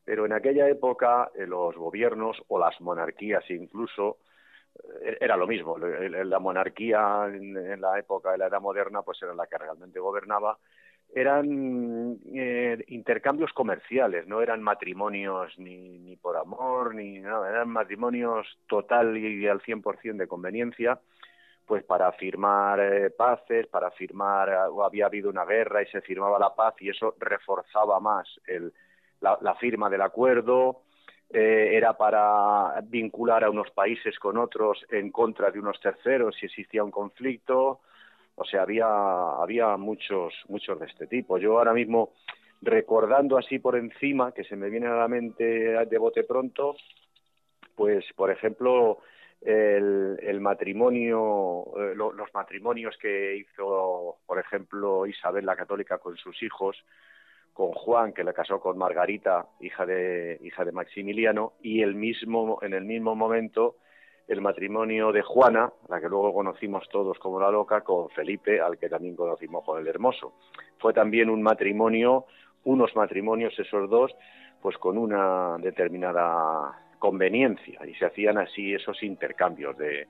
Pero 0.05 0.25
en 0.25 0.33
aquella 0.33 0.69
época 0.69 1.31
eh, 1.35 1.45
los 1.45 1.75
gobiernos 1.75 2.37
o 2.47 2.59
las 2.59 2.79
monarquías 2.79 3.43
incluso 3.49 4.19
era 5.19 5.37
lo 5.37 5.47
mismo. 5.47 5.77
La 5.77 6.39
monarquía 6.39 7.25
en, 7.27 7.79
la 7.79 7.99
época 7.99 8.31
de 8.31 8.37
la 8.37 8.47
Edad 8.47 8.61
Moderna 8.61 9.01
pues 9.01 9.21
era 9.21 9.33
la 9.33 9.47
que 9.47 9.57
realmente 9.57 9.99
gobernaba. 9.99 10.57
Eran 11.15 12.17
eh, 12.33 12.83
intercambios 12.87 13.53
comerciales, 13.53 14.25
no 14.27 14.41
eran 14.41 14.63
matrimonios 14.63 15.53
ni, 15.59 15.99
ni 15.99 16.15
por 16.15 16.37
amor, 16.37 16.95
ni 16.95 17.19
nada, 17.19 17.49
eran 17.49 17.69
matrimonios 17.69 18.47
total 18.67 19.15
y 19.15 19.47
al 19.47 19.61
100% 19.61 20.17
de 20.17 20.27
conveniencia 20.27 20.99
pues 21.65 21.83
para 21.83 22.11
firmar 22.13 22.79
eh, 22.79 23.09
paces, 23.09 23.67
para 23.67 23.91
firmar, 23.91 24.49
o 24.69 24.83
había 24.83 25.05
habido 25.05 25.29
una 25.29 25.45
guerra 25.45 25.81
y 25.81 25.87
se 25.87 26.01
firmaba 26.01 26.37
la 26.39 26.53
paz 26.53 26.75
y 26.79 26.89
eso 26.89 27.15
reforzaba 27.19 27.99
más 27.99 28.27
el, 28.47 28.73
la, 29.21 29.55
firma 29.55 29.89
del 29.89 30.01
acuerdo, 30.01 30.81
eh, 31.29 31.71
era 31.73 31.97
para 31.97 32.79
vincular 32.83 33.43
a 33.43 33.49
unos 33.49 33.71
países 33.71 34.17
con 34.19 34.37
otros 34.37 34.85
en 34.89 35.11
contra 35.11 35.51
de 35.51 35.59
unos 35.59 35.79
terceros 35.79 36.35
si 36.39 36.45
existía 36.45 36.83
un 36.83 36.91
conflicto, 36.91 37.81
o 38.35 38.45
sea, 38.45 38.63
había, 38.63 38.85
había 38.87 39.77
muchos, 39.77 40.33
muchos 40.47 40.79
de 40.79 40.87
este 40.87 41.07
tipo. 41.07 41.37
Yo 41.37 41.57
ahora 41.57 41.73
mismo, 41.73 42.13
recordando 42.61 43.37
así 43.37 43.59
por 43.59 43.75
encima, 43.75 44.31
que 44.31 44.43
se 44.43 44.55
me 44.55 44.69
viene 44.69 44.87
a 44.87 44.95
la 44.95 45.07
mente 45.07 45.43
de 45.43 45.97
bote 45.97 46.23
pronto, 46.23 46.75
pues, 47.75 48.05
por 48.15 48.31
ejemplo, 48.31 48.99
el, 49.41 50.39
matrimonio, 50.39 51.65
eh, 51.77 51.93
los 51.95 52.33
matrimonios 52.33 52.97
que 52.97 53.35
hizo, 53.37 54.17
por 54.25 54.39
ejemplo, 54.39 55.05
Isabel 55.05 55.45
la 55.45 55.55
Católica 55.55 55.97
con 55.97 56.15
sus 56.17 56.41
hijos, 56.43 56.77
con 57.53 57.71
Juan, 57.71 58.13
que 58.13 58.23
le 58.23 58.33
casó 58.33 58.59
con 58.59 58.77
Margarita, 58.77 59.47
hija 59.59 59.85
de, 59.85 60.39
hija 60.43 60.65
de 60.65 60.71
Maximiliano, 60.71 61.53
y 61.61 61.81
el 61.81 61.95
mismo, 61.95 62.59
en 62.61 62.73
el 62.73 62.83
mismo 62.85 63.15
momento 63.15 63.75
el 64.27 64.41
matrimonio 64.41 65.11
de 65.11 65.21
Juana, 65.21 65.71
la 65.89 65.99
que 65.99 66.07
luego 66.07 66.33
conocimos 66.33 66.87
todos 66.89 67.19
como 67.19 67.39
la 67.39 67.51
loca, 67.51 67.81
con 67.81 68.09
Felipe, 68.09 68.61
al 68.61 68.77
que 68.77 68.89
también 68.89 69.15
conocimos 69.15 69.63
con 69.65 69.79
el 69.79 69.87
Hermoso. 69.87 70.33
Fue 70.79 70.93
también 70.93 71.29
un 71.29 71.41
matrimonio, 71.41 72.25
unos 72.63 72.95
matrimonios 72.95 73.57
esos 73.59 73.89
dos, 73.89 74.15
pues 74.61 74.77
con 74.77 74.97
una 74.97 75.57
determinada 75.59 76.83
conveniencia 76.97 77.85
y 77.85 77.93
se 77.95 78.05
hacían 78.05 78.37
así 78.37 78.73
esos 78.73 79.03
intercambios 79.03 79.77
de, 79.77 80.07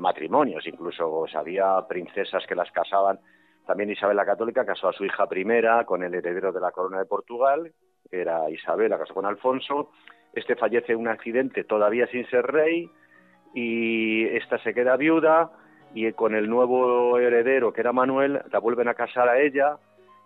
matrimonios. 0.00 0.66
Incluso 0.66 1.26
había 1.34 1.86
princesas 1.86 2.42
que 2.48 2.54
las 2.54 2.72
casaban. 2.72 3.20
También 3.66 3.90
Isabel 3.90 4.16
la 4.16 4.26
Católica 4.26 4.66
casó 4.66 4.88
a 4.88 4.92
su 4.92 5.04
hija 5.04 5.26
primera 5.26 5.84
con 5.84 6.02
el 6.02 6.14
heredero 6.14 6.52
de 6.52 6.60
la 6.60 6.72
corona 6.72 6.98
de 6.98 7.06
Portugal, 7.06 7.72
era 8.10 8.50
Isabel, 8.50 8.90
la 8.90 8.98
casó 8.98 9.14
con 9.14 9.26
Alfonso. 9.26 9.90
Este 10.34 10.56
fallece 10.56 10.92
en 10.92 10.98
un 10.98 11.08
accidente 11.08 11.64
todavía 11.64 12.06
sin 12.08 12.26
ser 12.28 12.46
rey 12.46 12.90
y 13.54 14.26
esta 14.28 14.58
se 14.58 14.74
queda 14.74 14.96
viuda 14.96 15.50
y 15.94 16.10
con 16.12 16.34
el 16.34 16.48
nuevo 16.48 17.18
heredero 17.18 17.72
que 17.72 17.80
era 17.80 17.92
Manuel 17.92 18.42
la 18.50 18.58
vuelven 18.58 18.88
a 18.88 18.94
casar 18.94 19.28
a 19.28 19.40
ella. 19.40 19.76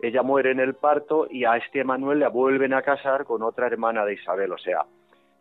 Ella 0.01 0.23
muere 0.23 0.51
en 0.51 0.61
el 0.61 0.75
parto 0.75 1.27
y 1.31 1.45
a 1.45 1.57
este 1.57 1.83
Manuel 1.85 2.21
la 2.21 2.29
vuelven 2.29 2.75
a 2.75 2.83
casar 2.83 3.25
con 3.25 3.43
otra 3.43 3.67
hermana 3.67 4.05
de 4.05 4.15
Isabel. 4.15 4.53
O 4.53 4.59
sea, 4.59 4.85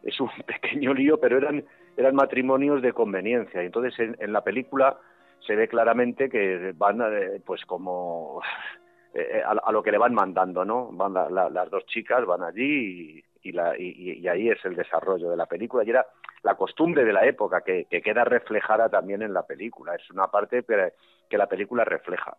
es 0.04 0.20
un 0.20 0.30
pequeño 0.48 0.93
lío, 0.93 1.20
pero 1.20 1.38
eran, 1.38 1.64
eran 1.98 2.16
matrimonios 2.16 2.82
de 2.82 2.93
conveniencia. 2.93 3.62
Entonces 3.62 3.93
en, 4.00 4.34
la 4.34 4.41
película 4.41 4.98
se 5.46 5.56
ve 5.56 5.68
claramente 5.68 6.30
que 6.30 6.74
van, 6.76 7.02
eh, 7.02 7.41
pues 7.46 7.66
como 7.66 8.41
eh, 9.14 9.41
a, 9.46 9.72
lo 9.72 9.84
que 9.84 9.91
le 9.91 9.98
van 9.98 10.14
mandando, 10.14 10.66
¿no? 10.66 10.89
Van 10.91 11.14
las 11.14 11.70
dos 11.70 11.86
chicas 11.86 12.26
van 12.26 12.43
allí 12.43 13.24
y, 13.43 13.52
la, 13.52 13.78
y, 13.78 14.28
ahí 14.28 14.50
es 14.50 14.64
el 14.66 14.76
desarrollo 14.76 15.30
de 15.30 15.38
la 15.38 15.46
película. 15.46 15.84
Y 15.84 15.89
era 15.89 16.06
la 16.43 16.56
costumbre 16.56 17.04
de 17.06 17.14
la 17.14 17.26
época 17.26 17.62
que, 17.62 17.86
queda 17.86 18.24
reflejada 18.24 18.89
también 18.89 19.22
en 19.22 19.34
la 19.34 19.46
película. 19.46 19.96
Es 19.96 20.10
una 20.12 20.28
parte 20.28 20.64
que 21.30 21.38
la 21.38 21.48
película 21.48 21.84
refleja. 21.84 22.36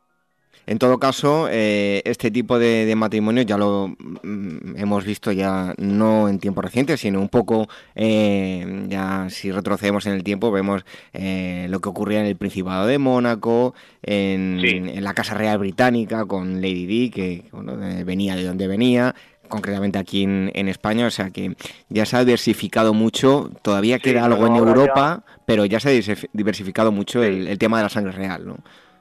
En 0.67 0.81
todo 0.81 0.99
caso, 0.99 1.47
eh, 1.49 2.03
este 2.05 2.33
tipo 2.33 2.59
de, 2.59 2.93
matrimonio 2.97 3.45
ya 3.45 3.57
lo 3.57 3.89
mm, 3.89 4.77
hemos 4.77 5.05
visto 5.05 5.31
ya 5.31 5.75
no 5.79 6.29
en 6.29 6.41
tiempo 6.41 6.61
reciente, 6.61 6.97
sino 6.97 7.21
un 7.21 7.29
poco, 7.29 7.69
eh, 7.95 8.87
ya 8.89 9.29
si 9.31 9.53
retrocedemos 9.53 10.07
en 10.07 10.15
el 10.15 10.25
tiempo, 10.25 10.51
vemos 10.51 10.85
eh, 11.13 11.69
lo 11.71 11.81
que 11.81 11.89
ocurría 11.89 12.21
en 12.21 12.27
el 12.27 12.37
Principado 12.37 12.89
de 12.89 12.99
Mónaco, 12.99 13.75
en, 14.03 15.05
la 15.05 15.15
Casa 15.15 15.35
Real 15.35 15.59
Británica 15.59 16.25
con 16.25 16.61
Lady 16.61 16.87
Di, 16.87 17.11
que 17.11 17.45
venía 18.05 18.35
de 18.35 18.43
donde 18.43 18.67
venía, 18.67 19.15
concretamente 19.49 20.01
aquí 20.01 20.25
en, 20.25 20.69
España, 20.69 21.07
o 21.07 21.11
sea 21.13 21.31
que 21.31 21.55
ya 21.91 22.07
se 22.07 22.17
ha 22.17 22.25
diversificado 22.25 22.93
mucho, 22.93 23.53
todavía 23.63 24.01
queda 24.01 24.25
algo 24.25 24.49
en 24.49 24.57
Europa, 24.57 25.23
pero 25.47 25.65
ya 25.65 25.79
se 25.79 25.91
ha 25.91 26.17
diversificado 26.33 26.91
mucho 26.91 27.23
el, 27.23 27.47
el 27.47 27.59
tema 27.59 27.77
de 27.77 27.85
la 27.85 27.89
sangre 27.89 28.11
real, 28.11 28.45
¿no? 28.45 28.57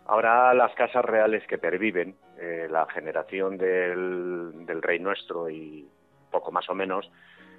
Ahora 0.05 0.53
las 0.53 0.73
casas 0.75 1.03
reales 1.03 1.45
que 1.47 1.57
perviven, 1.57 2.15
eh, 2.37 2.67
la 2.69 2.85
generación 2.87 3.57
del, 3.57 4.81
rey 4.81 4.99
nuestro 4.99 5.49
y 5.49 5.87
poco 6.31 6.51
más 6.51 6.69
o 6.69 6.75
menos, 6.75 7.09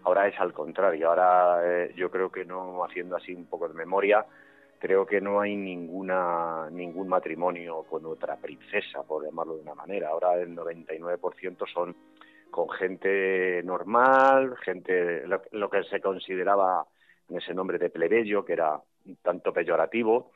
Ahora 0.07 0.29
es 0.29 0.39
al 0.39 0.53
contrario, 0.53 1.09
ahora 1.09 1.61
eh, 1.65 1.93
yo 1.97 2.13
creo 2.13 2.31
que 2.31 2.45
no, 2.45 2.85
haciendo 2.85 3.17
así 3.17 3.35
un 3.35 3.47
poco 3.47 3.67
de 3.67 3.75
memoria, 3.75 4.25
creo 4.79 5.05
que 5.05 5.21
no 5.21 5.41
hay 5.41 5.57
ninguna 5.57 6.69
ningún 6.71 7.09
matrimonio 7.09 7.83
con 7.83 8.07
otra 8.07 8.37
princesa, 8.37 9.03
por 9.03 9.25
llamarlo 9.25 9.57
de 9.57 9.63
una 9.63 9.75
manera. 9.75 10.11
Ahora 10.11 10.35
el 10.35 10.55
99% 10.55 11.67
son 11.73 11.97
con 12.53 12.71
gente 12.71 13.63
normal, 13.65 14.57
gente 14.59 15.25
lo, 15.27 15.69
que 15.69 15.83
se 15.83 16.01
consideraba 16.01 16.87
en 17.29 17.39
ese 17.39 17.53
nombre 17.53 17.77
de 17.77 17.91
plebeyo, 17.91 18.45
que 18.45 18.53
era 18.53 18.81
un 19.07 19.17
tanto 19.17 19.53
peyorativo, 19.53 20.31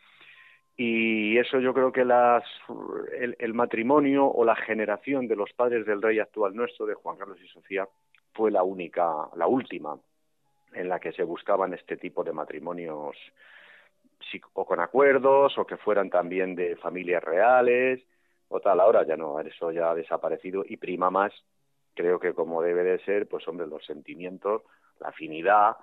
y 0.77 1.37
eso 1.37 1.61
yo 1.61 1.75
creo 1.75 1.93
que 1.93 2.05
las, 2.05 2.45
el, 3.19 3.55
matrimonio 3.55 4.27
o 4.27 4.45
la 4.45 4.57
generación 4.57 5.29
de 5.29 5.37
los 5.37 5.53
padres 5.53 5.85
del 5.85 6.01
rey 6.01 6.19
actual 6.19 6.55
nuestro, 6.55 6.87
de 6.87 6.95
Juan 6.95 7.17
Carlos 7.19 7.39
y 7.43 7.49
Sofía, 7.49 7.87
fue 8.33 8.51
la 8.51 8.63
única, 8.63 9.29
la 9.37 9.47
última 9.47 9.99
en 10.73 10.89
la 10.89 11.01
que 11.01 11.13
se 11.13 11.25
buscaban 11.25 11.75
este 11.75 11.97
tipo 11.97 12.25
de 12.25 12.33
matrimonios 12.33 13.17
o 14.53 14.65
con 14.65 14.81
acuerdos 14.81 15.59
o 15.59 15.67
que 15.67 15.77
fueran 15.77 16.11
también 16.11 16.55
de 16.55 16.77
familias 16.77 17.23
reales 17.23 18.03
o 18.49 18.61
tal. 18.61 18.81
Ahora 18.81 19.05
ya 19.05 19.17
no, 19.17 19.41
eso 19.41 19.73
ya 19.73 19.91
ha 19.91 19.95
desaparecido 19.95 20.65
y 20.67 20.77
prima 20.77 21.11
más, 21.11 21.33
creo 21.95 22.19
que 22.21 22.33
como 22.33 22.63
debe 22.63 22.85
de 22.85 22.99
ser, 23.05 23.29
pues 23.29 23.47
hombre, 23.49 23.67
los 23.67 23.85
sentimientos, 23.85 24.63
la 25.01 25.09
afinidad 25.09 25.77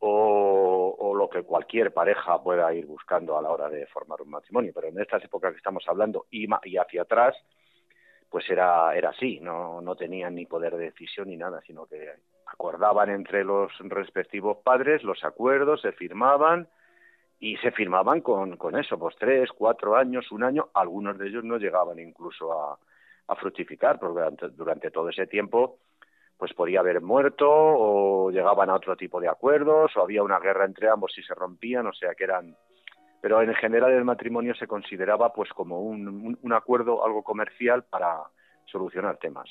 o, 0.00 1.14
lo 1.16 1.30
que 1.30 1.42
cualquier 1.42 1.92
pareja 1.92 2.42
pueda 2.42 2.72
ir 2.74 2.86
buscando 2.86 3.36
a 3.36 3.42
la 3.42 3.50
hora 3.50 3.68
de 3.68 3.86
formar 3.86 4.20
un 4.22 4.30
matrimonio. 4.30 4.72
Pero 4.74 4.88
en 4.88 5.00
estas 5.00 5.24
épocas 5.24 5.52
que 5.52 5.58
estamos 5.58 5.84
hablando 5.88 6.26
y, 6.30 6.46
hacia 6.78 7.02
atrás, 7.02 7.34
pues 8.28 8.48
era, 8.50 8.94
era 8.94 9.10
así, 9.10 9.40
no, 9.40 9.80
no 9.80 9.96
tenían 9.96 10.34
ni 10.34 10.46
poder 10.46 10.76
de 10.76 10.86
decisión 10.86 11.28
ni 11.28 11.36
nada, 11.36 11.60
sino 11.66 11.86
que 11.86 12.12
acordaban 12.46 13.10
entre 13.10 13.44
los 13.44 13.72
respectivos 13.80 14.58
padres 14.58 15.02
los 15.02 15.24
acuerdos, 15.24 15.80
se 15.80 15.92
firmaban 15.92 16.68
y 17.38 17.56
se 17.58 17.70
firmaban 17.70 18.20
con, 18.20 18.56
con 18.56 18.78
eso, 18.78 18.98
pues 18.98 19.14
tres, 19.18 19.50
cuatro 19.52 19.96
años, 19.96 20.30
un 20.32 20.42
año, 20.42 20.68
algunos 20.74 21.18
de 21.18 21.28
ellos 21.28 21.44
no 21.44 21.58
llegaban 21.58 21.98
incluso 21.98 22.52
a, 22.52 22.78
fructificar, 23.40 23.98
porque 23.98 24.50
durante 24.52 24.90
todo 24.92 25.08
ese 25.08 25.26
tiempo 25.26 25.78
pues 26.38 26.52
podía 26.54 26.80
haber 26.80 27.00
muerto 27.00 27.46
o 27.48 28.30
llegaban 28.30 28.70
a 28.70 28.74
otro 28.74 28.96
tipo 28.96 29.20
de 29.20 29.28
acuerdos 29.28 29.96
o 29.96 30.02
había 30.02 30.22
una 30.22 30.38
guerra 30.38 30.64
entre 30.64 30.88
ambos 30.88 31.16
y 31.16 31.22
se 31.22 31.34
rompían, 31.34 31.86
o 31.86 31.92
sea 31.92 32.14
que 32.14 32.24
eran 32.24 32.56
pero 33.20 33.42
en 33.42 33.54
general 33.54 33.92
el 33.92 34.04
matrimonio 34.04 34.54
se 34.54 34.68
consideraba 34.68 35.32
pues 35.32 35.50
como 35.50 35.80
un, 35.80 36.38
un, 36.40 36.52
acuerdo, 36.52 37.04
algo 37.04 37.24
comercial 37.24 37.82
para 37.84 38.18
solucionar 38.66 39.16
temas. 39.16 39.48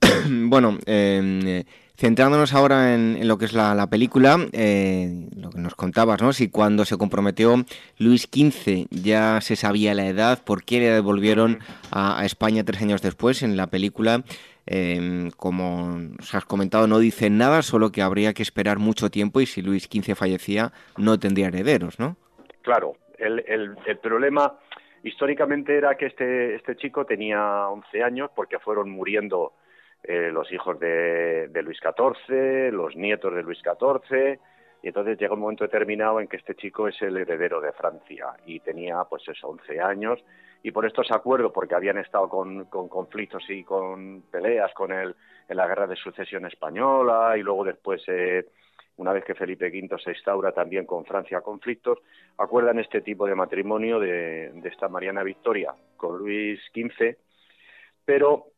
bueno, 0.28 0.78
eh, 0.86 1.64
centrándonos 1.96 2.54
ahora 2.54 2.94
en, 2.94 3.28
lo 3.28 3.36
que 3.36 3.44
es 3.44 3.52
la, 3.52 3.86
película, 3.88 4.38
eh, 4.52 5.28
lo 5.36 5.50
que 5.50 5.58
nos 5.58 5.74
contabas, 5.74 6.22
¿no? 6.22 6.32
Si 6.32 6.48
cuando 6.48 6.84
se 6.86 6.96
comprometió 6.96 7.64
Luis 7.98 8.22
XV 8.22 8.86
ya 8.90 9.40
se 9.42 9.56
sabía 9.56 9.94
la 9.94 10.06
edad, 10.06 10.42
¿por 10.42 10.64
qué 10.64 10.78
le 10.78 10.90
devolvieron 10.90 11.58
a, 11.90 12.24
España 12.24 12.64
tres 12.64 12.80
años 12.80 13.02
después? 13.02 13.42
En 13.42 13.56
la 13.56 13.66
película, 13.66 14.24
eh, 14.72 15.30
como 15.36 15.98
os 16.20 16.32
has 16.32 16.44
comentado, 16.44 16.86
no 16.86 17.00
dicen 17.00 17.36
nada, 17.36 17.62
solo 17.62 17.90
que 17.90 18.02
habría 18.02 18.32
que 18.32 18.44
esperar 18.44 18.78
mucho 18.78 19.10
tiempo 19.10 19.40
y 19.40 19.46
si 19.46 19.62
Luis 19.62 19.88
XV 19.90 20.14
fallecía 20.14 20.70
no 20.96 21.18
tendría 21.18 21.48
herederos, 21.48 21.98
¿no? 21.98 22.16
Claro, 22.62 22.94
el, 23.18 23.42
el, 23.48 23.76
el 23.84 23.98
problema 23.98 24.60
históricamente 25.02 25.76
era 25.76 25.96
que 25.96 26.06
este, 26.06 26.54
este 26.54 26.76
chico 26.76 27.04
tenía 27.04 27.68
11 27.68 28.02
años 28.04 28.30
porque 28.32 28.60
fueron 28.60 28.90
muriendo 28.90 29.54
eh, 30.04 30.30
los 30.32 30.52
hijos 30.52 30.78
de, 30.78 31.48
de, 31.48 31.62
Luis 31.64 31.78
XIV, 31.80 32.72
los 32.72 32.94
nietos 32.94 33.34
de 33.34 33.42
Luis 33.42 33.58
XIV, 33.58 34.38
y 34.84 34.86
entonces 34.86 35.18
llega 35.18 35.34
un 35.34 35.40
momento 35.40 35.64
determinado 35.64 36.20
en 36.20 36.28
que 36.28 36.36
este 36.36 36.54
chico 36.54 36.86
es 36.86 37.02
el 37.02 37.16
heredero 37.16 37.60
de 37.60 37.72
Francia 37.72 38.28
y 38.46 38.60
tenía 38.60 39.02
pues 39.02 39.26
eso, 39.28 39.48
11 39.48 39.80
años, 39.80 40.20
y 40.62 40.70
por 40.72 40.86
estos 40.86 41.10
acuerdos, 41.10 41.52
porque 41.52 41.74
habían 41.74 41.98
estado 41.98 42.28
con, 42.28 42.66
con 42.66 42.88
conflictos 42.88 43.42
y 43.48 43.64
con 43.64 44.22
peleas 44.30 44.72
con 44.74 44.92
él 44.92 45.14
en 45.48 45.56
la 45.56 45.66
guerra 45.66 45.86
de 45.86 45.96
sucesión 45.96 46.46
española 46.46 47.36
y 47.36 47.42
luego 47.42 47.64
después... 47.64 48.02
Eh, 48.08 48.46
una 49.00 49.14
vez 49.14 49.24
que 49.24 49.34
Felipe 49.34 49.68
V 49.68 49.98
se 50.04 50.10
instaura 50.10 50.52
también 50.52 50.84
con 50.84 51.06
Francia 51.06 51.40
conflictos, 51.40 51.98
acuerdan 52.36 52.78
este 52.78 53.00
tipo 53.00 53.26
de 53.26 53.34
matrimonio 53.34 53.98
de, 53.98 54.52
esta 54.64 54.88
Mariana 54.88 55.22
Victoria 55.22 55.74
con 55.96 56.18
Luis 56.18 56.60
XV, 56.74 57.16
pero 58.04 58.48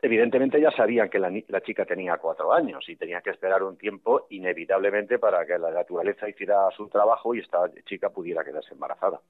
evidentemente 0.00 0.60
ya 0.60 0.70
sabían 0.70 1.10
que 1.10 1.18
la, 1.18 1.60
chica 1.60 1.84
tenía 1.84 2.16
cuatro 2.16 2.54
años 2.54 2.88
y 2.88 2.96
tenía 2.96 3.20
que 3.20 3.30
esperar 3.30 3.62
un 3.62 3.76
tiempo 3.76 4.26
inevitablemente 4.30 5.18
para 5.18 5.44
que 5.44 5.58
la 5.58 5.70
naturaleza 5.70 6.26
hiciera 6.26 6.70
su 6.74 6.88
trabajo 6.88 7.34
y 7.34 7.40
esta 7.40 7.70
chica 7.84 8.08
pudiera 8.08 8.44
quedarse 8.44 8.72
embarazada. 8.72 9.20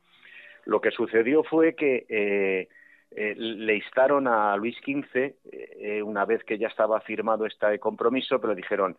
Lo 0.67 0.81
que 0.81 0.91
sucedió 0.91 1.43
fue 1.43 1.75
que 1.75 2.07
eh, 2.09 2.69
eh, 3.11 3.35
le 3.37 3.77
instaron 3.77 4.27
a 4.29 4.57
Luis 4.57 4.77
XV, 4.85 5.35
eh, 5.45 6.03
una 6.03 6.25
vez 6.25 6.45
que 6.45 6.59
ya 6.59 6.69
estaba 6.69 7.01
firmado 7.01 7.47
este 7.47 7.79
compromiso, 7.79 8.41
pero 8.41 8.55
dijeron, 8.55 8.97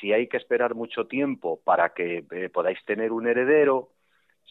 si 0.00 0.12
hay 0.12 0.28
que 0.28 0.36
esperar 0.36 0.74
mucho 0.74 1.06
tiempo 1.06 1.60
para 1.64 1.90
que 1.90 2.24
eh, 2.30 2.48
podáis 2.50 2.82
tener 2.84 3.12
un 3.12 3.26
heredero, 3.26 3.90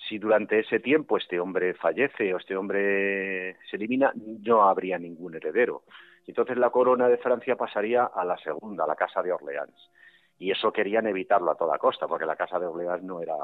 si 0.07 0.19
durante 0.19 0.59
ese 0.59 0.79
tiempo 0.79 1.17
este 1.17 1.39
hombre 1.39 1.73
fallece 1.73 2.33
o 2.33 2.37
este 2.37 2.55
hombre 2.55 3.55
se 3.69 3.77
elimina, 3.77 4.13
no 4.15 4.63
habría 4.63 4.99
ningún 4.99 5.35
heredero. 5.35 5.83
Entonces 6.27 6.57
la 6.57 6.69
corona 6.69 7.07
de 7.07 7.17
Francia 7.17 7.55
pasaría 7.55 8.03
a 8.05 8.25
la 8.25 8.37
segunda, 8.37 8.83
a 8.83 8.87
la 8.87 8.95
Casa 8.95 9.23
de 9.23 9.31
Orleans. 9.31 9.89
Y 10.37 10.51
eso 10.51 10.71
querían 10.71 11.07
evitarlo 11.07 11.49
a 11.49 11.55
toda 11.55 11.79
costa, 11.79 12.07
porque 12.07 12.25
la 12.25 12.35
Casa 12.35 12.59
de 12.59 12.67
Orleans 12.67 13.01
no 13.03 13.21
era 13.21 13.35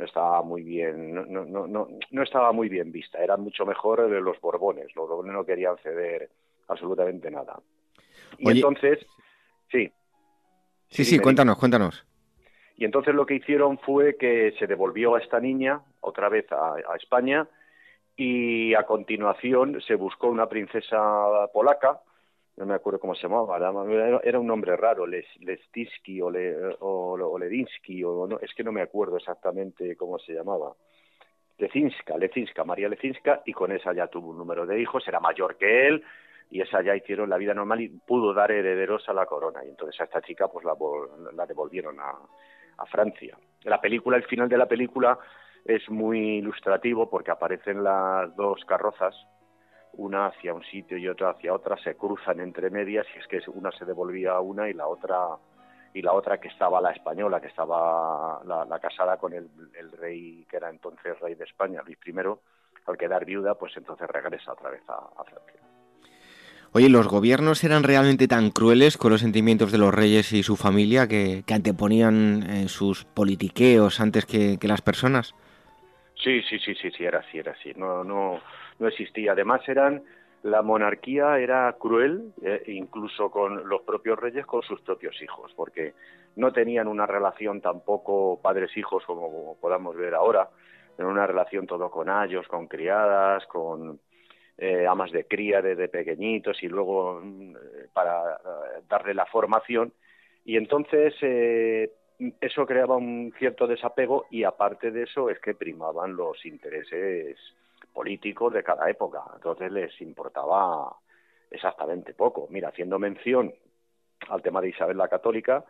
no 0.00 0.06
estaba 0.06 0.42
muy 0.42 0.62
bien 0.62 1.14
no, 1.14 1.44
no, 1.44 1.66
no, 1.66 1.88
no 2.10 2.22
estaba 2.22 2.52
muy 2.52 2.68
bien 2.68 2.90
vista, 2.90 3.22
eran 3.22 3.42
mucho 3.42 3.66
mejor 3.66 4.08
de 4.08 4.20
los 4.20 4.40
Borbones, 4.40 4.86
los 4.96 5.08
Borbones 5.08 5.32
no 5.32 5.44
querían 5.44 5.76
ceder 5.78 6.30
absolutamente 6.68 7.30
nada. 7.30 7.60
Y 8.38 8.50
entonces, 8.50 8.98
sí. 9.70 9.92
Sí, 10.88 11.04
sí, 11.04 11.18
cuéntanos, 11.18 11.58
cuéntanos. 11.58 12.06
Y 12.76 12.84
entonces 12.84 13.14
lo 13.14 13.26
que 13.26 13.34
hicieron 13.34 13.78
fue 13.78 14.16
que 14.16 14.54
se 14.58 14.66
devolvió 14.66 15.14
a 15.14 15.20
esta 15.20 15.38
niña 15.38 15.82
otra 16.00 16.28
vez 16.30 16.46
a, 16.50 16.76
España 16.96 17.46
y 18.16 18.74
a 18.74 18.84
continuación 18.84 19.80
se 19.86 19.96
buscó 19.96 20.28
una 20.28 20.48
princesa 20.48 21.48
polaca, 21.52 22.00
no 22.60 22.66
me 22.66 22.74
acuerdo 22.74 23.00
cómo 23.00 23.14
se 23.14 23.22
llamaba, 23.22 23.56
era, 24.22 24.38
un 24.38 24.46
nombre 24.46 24.76
raro, 24.76 25.06
Les, 25.06 25.24
o, 26.20 26.30
Le, 26.30 26.76
o, 26.80 27.38
Ledinsky, 27.38 28.04
o 28.04 28.26
no, 28.26 28.38
es 28.38 28.52
que 28.54 28.62
no 28.62 28.70
me 28.70 28.82
acuerdo 28.82 29.16
exactamente 29.16 29.96
cómo 29.96 30.18
se 30.18 30.34
llamaba. 30.34 30.74
Lecinska, 31.56 32.18
Lecinska, 32.18 32.62
María 32.64 32.88
Lecinska, 32.88 33.42
y 33.46 33.52
con 33.54 33.72
esa 33.72 33.94
ya 33.94 34.08
tuvo 34.08 34.30
un 34.30 34.38
número 34.38 34.66
de 34.66 34.78
hijos, 34.78 35.06
era 35.08 35.20
mayor 35.20 35.56
que 35.56 35.88
él, 35.88 36.04
y 36.50 36.60
esa 36.60 36.82
ya 36.82 36.94
hicieron 36.94 37.30
la 37.30 37.38
vida 37.38 37.54
normal 37.54 37.80
y 37.80 37.88
pudo 37.88 38.34
dar 38.34 38.52
herederos 38.52 39.08
a 39.08 39.14
la 39.14 39.24
corona. 39.24 39.64
Y 39.64 39.70
entonces 39.70 39.98
a 40.00 40.04
esta 40.04 40.20
chica 40.20 40.48
pues 40.48 40.64
la, 40.64 40.74
la 41.32 41.46
devolvieron 41.46 41.98
a, 41.98 42.12
a 42.76 42.86
Francia. 42.86 43.38
La 43.64 43.80
película, 43.80 44.18
el 44.18 44.24
final 44.24 44.48
de 44.50 44.58
la 44.58 44.66
película 44.66 45.18
es 45.64 45.88
muy 45.88 46.38
ilustrativo 46.38 47.08
porque 47.08 47.30
aparecen 47.30 47.82
las 47.82 48.34
dos 48.36 48.64
carrozas, 48.66 49.14
una 49.94 50.26
hacia 50.26 50.54
un 50.54 50.62
sitio 50.64 50.96
y 50.96 51.08
otra 51.08 51.30
hacia 51.30 51.54
otra, 51.54 51.76
se 51.78 51.96
cruzan 51.96 52.40
entre 52.40 52.70
medias 52.70 53.06
y 53.14 53.18
es 53.18 53.26
que 53.26 53.50
una 53.50 53.70
se 53.72 53.84
devolvía 53.84 54.32
a 54.32 54.40
una 54.40 54.68
y 54.68 54.72
la 54.72 54.86
otra 54.86 55.18
y 55.92 56.02
la 56.02 56.12
otra 56.12 56.38
que 56.38 56.48
estaba 56.48 56.80
la 56.80 56.92
española, 56.92 57.40
que 57.40 57.48
estaba 57.48 58.40
la, 58.44 58.78
casada 58.78 59.16
con 59.16 59.32
el, 59.32 59.48
el, 59.76 59.90
rey 59.92 60.46
que 60.48 60.56
era 60.56 60.70
entonces 60.70 61.18
rey 61.18 61.34
de 61.34 61.44
España, 61.44 61.82
Luis 61.84 61.98
I, 62.06 62.12
al 62.86 62.96
quedar 62.96 63.24
viuda, 63.24 63.56
pues 63.56 63.76
entonces 63.76 64.08
regresa 64.08 64.52
otra 64.52 64.70
vez 64.70 64.82
a 64.88 65.24
Francia. 65.24 65.60
Oye, 66.72 66.88
¿los 66.88 67.08
gobiernos 67.08 67.64
eran 67.64 67.82
realmente 67.82 68.28
tan 68.28 68.50
crueles 68.50 68.96
con 68.96 69.10
los 69.10 69.22
sentimientos 69.22 69.72
de 69.72 69.78
los 69.78 69.92
reyes 69.92 70.32
y 70.32 70.44
su 70.44 70.56
familia 70.56 71.08
que, 71.08 71.42
anteponían 71.52 72.44
eh, 72.48 72.68
sus 72.68 73.04
politiqueos 73.04 73.98
antes 73.98 74.24
que, 74.24 74.56
las 74.62 74.80
personas? 74.80 75.34
Sí, 76.14 76.40
sí, 76.48 76.60
sí, 76.60 76.76
sí, 76.76 76.92
sí, 76.96 77.04
era 77.04 77.20
así, 77.20 77.38
era 77.38 77.52
así. 77.52 77.72
No, 77.74 78.04
no, 78.04 78.38
no 78.80 78.88
existía. 78.88 79.32
Además 79.32 79.60
eran 79.68 80.02
la 80.42 80.62
monarquía 80.62 81.38
era 81.38 81.70
cruel, 81.78 82.32
eh, 82.42 82.62
incluso 82.68 83.30
con 83.30 83.68
los 83.68 83.82
propios 83.82 84.18
reyes, 84.18 84.46
con 84.46 84.62
sus 84.62 84.80
propios 84.80 85.20
hijos, 85.22 85.52
porque 85.54 85.92
no 86.36 86.52
tenían 86.52 86.88
una 86.88 87.06
relación 87.06 87.60
tampoco 87.60 88.40
padres-hijos 88.40 89.04
como 89.04 89.56
podamos 89.60 89.96
ver 89.96 90.14
ahora, 90.14 90.48
Era 90.98 91.08
una 91.08 91.26
relación 91.26 91.66
todo 91.66 91.90
con 91.90 92.08
ayos, 92.08 92.46
con 92.48 92.66
criadas, 92.68 93.46
con 93.46 94.00
eh, 94.58 94.86
amas 94.86 95.12
de 95.12 95.24
cría 95.24 95.62
desde 95.62 95.88
pequeñitos 95.88 96.62
y 96.62 96.68
luego 96.68 97.20
mm, 97.22 97.54
para 97.92 98.34
eh, 98.34 98.82
darle 98.88 99.14
la 99.14 99.26
formación. 99.26 99.92
Y 100.44 100.56
entonces 100.56 101.14
eso 102.40 102.66
creaba 102.66 102.96
un 102.96 103.32
cierto 103.38 103.66
desapego 103.66 104.24
y 104.30 104.44
aparte 104.44 104.90
de 104.90 105.02
eso 105.02 105.28
es 105.28 105.38
que 105.38 105.54
primaban 105.54 106.16
los 106.16 106.44
intereses 106.46 107.36
políticos 107.92 108.52
de 108.52 108.62
cada 108.62 108.88
época. 108.88 109.22
Entonces 109.34 109.70
les 109.72 110.00
importaba 110.00 110.96
exactamente 111.50 112.14
poco. 112.14 112.46
Mira, 112.50 112.68
haciendo 112.68 112.98
mención 112.98 113.52
al 114.28 114.42
tema 114.42 114.60
de 114.60 114.68
Isabel 114.68 114.96
la 114.96 115.08
Católica, 115.08 115.64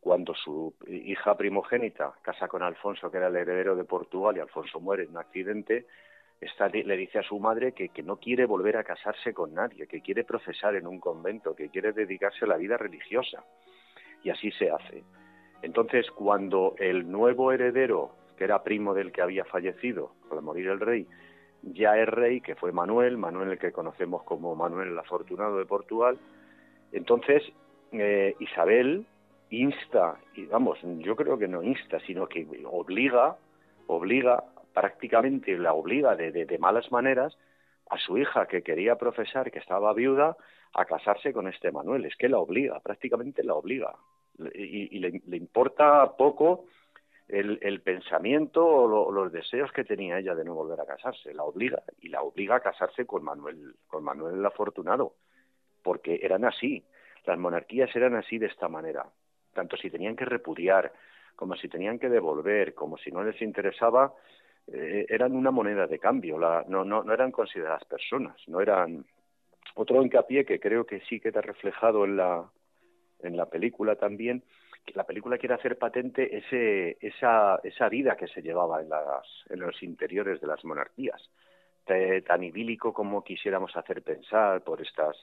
cuando 0.00 0.34
su 0.34 0.74
hija 0.88 1.36
primogénita 1.36 2.12
casa 2.22 2.48
con 2.48 2.62
Alfonso, 2.62 3.10
que 3.10 3.18
era 3.18 3.28
el 3.28 3.36
heredero 3.36 3.76
de 3.76 3.84
Portugal, 3.84 4.36
y 4.36 4.40
Alfonso 4.40 4.80
muere 4.80 5.04
en 5.04 5.10
un 5.10 5.18
accidente, 5.18 5.86
le 6.72 6.96
dice 6.96 7.20
a 7.20 7.22
su 7.22 7.38
madre 7.38 7.72
que, 7.72 7.90
que, 7.90 8.02
no 8.02 8.16
quiere 8.16 8.44
volver 8.46 8.76
a 8.76 8.82
casarse 8.82 9.32
con 9.32 9.54
nadie, 9.54 9.86
que 9.86 10.00
quiere 10.00 10.24
profesar 10.24 10.74
en 10.74 10.88
un 10.88 10.98
convento, 10.98 11.54
que 11.54 11.68
quiere 11.68 11.92
dedicarse 11.92 12.44
a 12.44 12.48
la 12.48 12.56
vida 12.56 12.76
religiosa. 12.76 13.44
Y 14.24 14.30
así 14.30 14.50
se 14.52 14.70
hace. 14.70 15.04
Entonces, 15.62 16.10
cuando 16.10 16.74
el 16.78 17.08
nuevo 17.08 17.52
heredero, 17.52 18.10
que 18.36 18.44
era 18.44 18.64
primo 18.64 18.94
del 18.94 19.12
que 19.12 19.22
había 19.22 19.44
fallecido 19.44 20.14
al 20.32 20.42
morir 20.42 20.66
el 20.66 20.80
rey, 20.80 21.06
ya 21.62 21.96
es 21.96 22.08
rey, 22.08 22.40
que 22.40 22.54
fue 22.54 22.72
Manuel, 22.72 23.16
Manuel 23.16 23.52
el 23.52 23.58
que 23.58 23.72
conocemos 23.72 24.22
como 24.24 24.54
Manuel 24.54 24.88
el 24.88 24.98
Afortunado 24.98 25.58
de 25.58 25.66
Portugal, 25.66 26.18
entonces 26.92 27.42
eh, 27.92 28.34
Isabel 28.40 29.06
insta, 29.50 30.16
y 30.34 30.46
vamos, 30.46 30.78
yo 30.82 31.14
creo 31.14 31.38
que 31.38 31.48
no 31.48 31.62
insta, 31.62 32.00
sino 32.00 32.26
que 32.26 32.46
obliga, 32.64 33.36
obliga, 33.86 34.44
prácticamente 34.72 35.56
la 35.58 35.74
obliga 35.74 36.16
de, 36.16 36.32
de, 36.32 36.58
malas 36.58 36.90
maneras 36.90 37.36
a 37.90 37.98
su 37.98 38.16
hija 38.16 38.46
que 38.46 38.62
quería 38.62 38.96
profesar, 38.96 39.50
que 39.50 39.58
estaba 39.58 39.92
viuda, 39.92 40.36
a 40.74 40.84
casarse 40.86 41.32
con 41.32 41.48
este 41.48 41.70
Manuel. 41.70 42.06
Es 42.06 42.16
que 42.16 42.28
la 42.28 42.38
obliga, 42.38 42.80
prácticamente 42.80 43.44
la 43.44 43.54
obliga. 43.54 43.94
Y, 44.54 44.98
le, 44.98 45.36
importa 45.36 46.16
poco 46.16 46.64
el, 47.28 47.58
el 47.62 47.80
pensamiento 47.80 48.64
o 48.64 49.10
los 49.10 49.32
deseos 49.32 49.72
que 49.72 49.84
tenía 49.84 50.18
ella 50.18 50.34
de 50.34 50.44
no 50.44 50.54
volver 50.54 50.80
a 50.80 50.86
casarse. 50.86 51.32
La 51.34 51.44
obliga 51.44 51.82
y 52.00 52.08
la 52.08 52.22
obliga 52.22 52.56
a 52.56 52.60
casarse 52.60 53.06
con 53.06 53.24
Manuel, 53.24 53.74
con 53.86 54.04
Manuel 54.04 54.36
el 54.36 54.46
Afortunado, 54.46 55.14
porque 55.82 56.20
eran 56.22 56.44
así. 56.44 56.84
Las 57.24 57.38
monarquías 57.38 57.94
eran 57.94 58.16
así 58.16 58.38
de 58.38 58.46
esta 58.46 58.68
manera 58.68 59.06
tanto 59.52 59.76
si 59.76 59.90
tenían 59.90 60.16
que 60.16 60.24
repudiar, 60.24 60.92
como 61.36 61.56
si 61.56 61.68
tenían 61.68 61.98
que 61.98 62.08
devolver, 62.08 62.74
como 62.74 62.98
si 62.98 63.10
no 63.10 63.22
les 63.22 63.40
interesaba, 63.42 64.12
eh, 64.66 65.06
eran 65.08 65.34
una 65.34 65.50
moneda 65.50 65.86
de 65.86 65.98
cambio, 65.98 66.38
no, 66.38 66.84
no, 66.84 67.02
no 67.02 67.12
eran 67.12 67.32
consideradas 67.32 67.84
personas, 67.84 68.36
no 68.46 68.60
eran 68.60 69.04
otro 69.74 70.02
hincapié 70.02 70.44
que 70.44 70.60
creo 70.60 70.84
que 70.84 71.00
sí 71.00 71.20
queda 71.20 71.40
reflejado 71.40 72.04
en 72.04 72.16
la, 72.16 72.50
en 73.20 73.36
la 73.36 73.46
película 73.46 73.96
también, 73.96 74.42
la 74.94 75.04
película 75.04 75.38
quiere 75.38 75.54
hacer 75.54 75.78
patente 75.78 76.36
ese, 76.36 76.96
esa, 77.00 77.60
esa 77.62 77.88
vida 77.88 78.16
que 78.16 78.28
se 78.28 78.42
llevaba 78.42 78.80
en, 78.80 78.88
las, 78.88 79.26
en 79.48 79.60
los 79.60 79.82
interiores 79.82 80.40
de 80.40 80.46
las 80.46 80.64
monarquías, 80.64 81.30
tan 81.84 82.42
idílico 82.44 82.92
como 82.92 83.24
quisiéramos 83.24 83.76
hacer 83.76 84.02
pensar 84.02 84.62
por 84.62 84.80
estas 84.80 85.16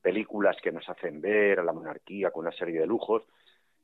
películas 0.00 0.56
que 0.62 0.72
nos 0.72 0.88
hacen 0.88 1.20
ver 1.20 1.60
a 1.60 1.64
la 1.64 1.72
monarquía 1.72 2.30
con 2.30 2.46
una 2.46 2.56
serie 2.56 2.80
de 2.80 2.86
lujos, 2.86 3.22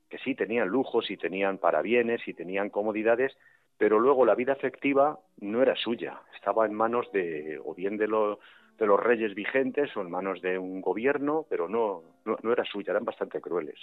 que 0.09 0.17
sí 0.19 0.35
tenían 0.35 0.67
lujos 0.67 1.09
y 1.11 1.17
tenían 1.17 1.57
parabienes 1.57 2.27
y 2.27 2.33
tenían 2.33 2.69
comodidades, 2.69 3.35
pero 3.77 3.99
luego 3.99 4.25
la 4.25 4.35
vida 4.35 4.53
afectiva 4.53 5.19
no 5.37 5.61
era 5.61 5.75
suya, 5.75 6.21
estaba 6.35 6.65
en 6.65 6.73
manos 6.73 7.11
de 7.11 7.59
o 7.63 7.75
bien 7.75 7.97
de, 7.97 8.07
de 8.07 8.85
los 8.85 8.99
reyes 8.99 9.35
vigentes 9.35 9.95
o 9.95 10.01
en 10.01 10.09
manos 10.09 10.41
de 10.41 10.57
un 10.57 10.81
gobierno, 10.81 11.45
pero 11.49 11.67
no, 11.67 12.03
no, 12.25 12.51
era 12.51 12.65
suya, 12.65 12.91
eran 12.91 13.05
bastante 13.05 13.41
crueles. 13.41 13.79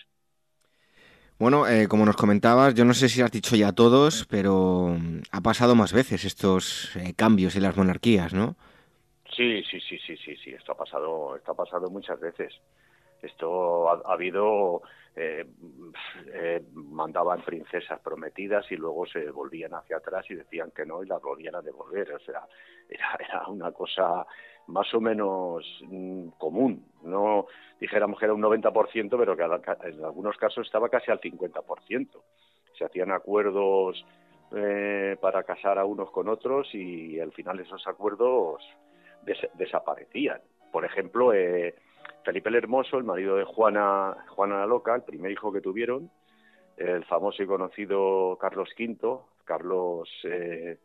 Bueno, 1.38 1.66
eh, 1.66 1.88
como 1.88 2.04
nos 2.06 2.16
comentabas, 2.16 2.74
yo 2.74 2.84
no 2.84 2.94
sé 2.94 3.08
si 3.08 3.20
has 3.20 3.30
dicho 3.30 3.56
ya 3.56 3.72
todos, 3.72 4.26
pero 4.30 4.96
mm, 4.98 5.22
ha 5.32 5.40
pasado 5.40 5.74
más 5.74 5.92
veces 5.92 6.24
estos 6.24 6.94
eh, 6.96 7.12
cambios 7.16 7.56
en 7.56 7.62
las 7.62 7.76
monarquías, 7.76 8.32
¿no? 8.32 8.56
Sí, 9.34 9.62
sí, 9.68 9.80
sí, 9.80 9.98
sí, 9.98 10.16
sí, 10.16 10.36
sí, 10.36 10.50
esto 10.50 10.72
ha 10.72 10.76
pasado, 10.76 11.34
esto 11.36 11.52
ha 11.52 11.56
pasado 11.56 11.90
muchas 11.90 12.20
veces. 12.20 12.54
Esto 13.20 13.88
ha 13.88 14.12
habido 14.12 14.82
eh, 15.16 15.46
eh, 16.32 16.62
mandaban 16.74 17.42
princesas 17.42 18.00
prometidas 18.00 18.70
y 18.70 18.76
luego 18.76 19.06
se 19.06 19.30
volvían 19.30 19.72
hacia 19.74 19.98
atrás 19.98 20.26
y 20.28 20.34
decían 20.34 20.72
que 20.72 20.84
no 20.84 21.02
y 21.02 21.06
las 21.06 21.22
volvían 21.22 21.54
a 21.54 21.62
devolver. 21.62 22.12
O 22.12 22.18
sea, 22.18 22.46
era, 22.88 23.16
era 23.18 23.46
una 23.48 23.72
cosa 23.72 24.26
más 24.66 24.92
o 24.94 25.00
menos 25.00 25.64
mm, 25.88 26.28
común. 26.38 26.84
No 27.02 27.46
dijéramos 27.80 28.18
que 28.18 28.24
era 28.24 28.34
un 28.34 28.42
90%, 28.42 29.16
pero 29.18 29.36
que 29.36 29.88
en 29.88 30.04
algunos 30.04 30.36
casos 30.36 30.66
estaba 30.66 30.88
casi 30.88 31.10
al 31.10 31.20
50%. 31.20 32.08
Se 32.78 32.84
hacían 32.84 33.12
acuerdos 33.12 34.04
eh, 34.56 35.16
para 35.20 35.42
casar 35.42 35.78
a 35.78 35.84
unos 35.84 36.10
con 36.10 36.28
otros 36.28 36.74
y 36.74 37.18
al 37.20 37.32
final 37.32 37.60
esos 37.60 37.86
acuerdos 37.86 38.62
desaparecían. 39.54 40.40
Por 40.70 40.84
ejemplo, 40.84 41.32
eh, 41.32 41.74
Felipe 42.24 42.48
el 42.48 42.56
Hermoso, 42.56 42.98
el 42.98 43.04
marido 43.04 43.36
de 43.36 43.44
Juana, 43.44 44.16
Juana 44.28 44.58
la 44.58 44.66
Loca, 44.66 44.94
el 44.94 45.02
primer 45.02 45.30
hijo 45.30 45.52
que 45.52 45.60
tuvieron, 45.60 46.10
el 46.76 47.04
famoso 47.04 47.42
y 47.42 47.46
conocido 47.46 48.36
Carlos 48.40 48.70
V, 48.78 49.18
Carlos 49.44 50.08
eh, 50.24 50.78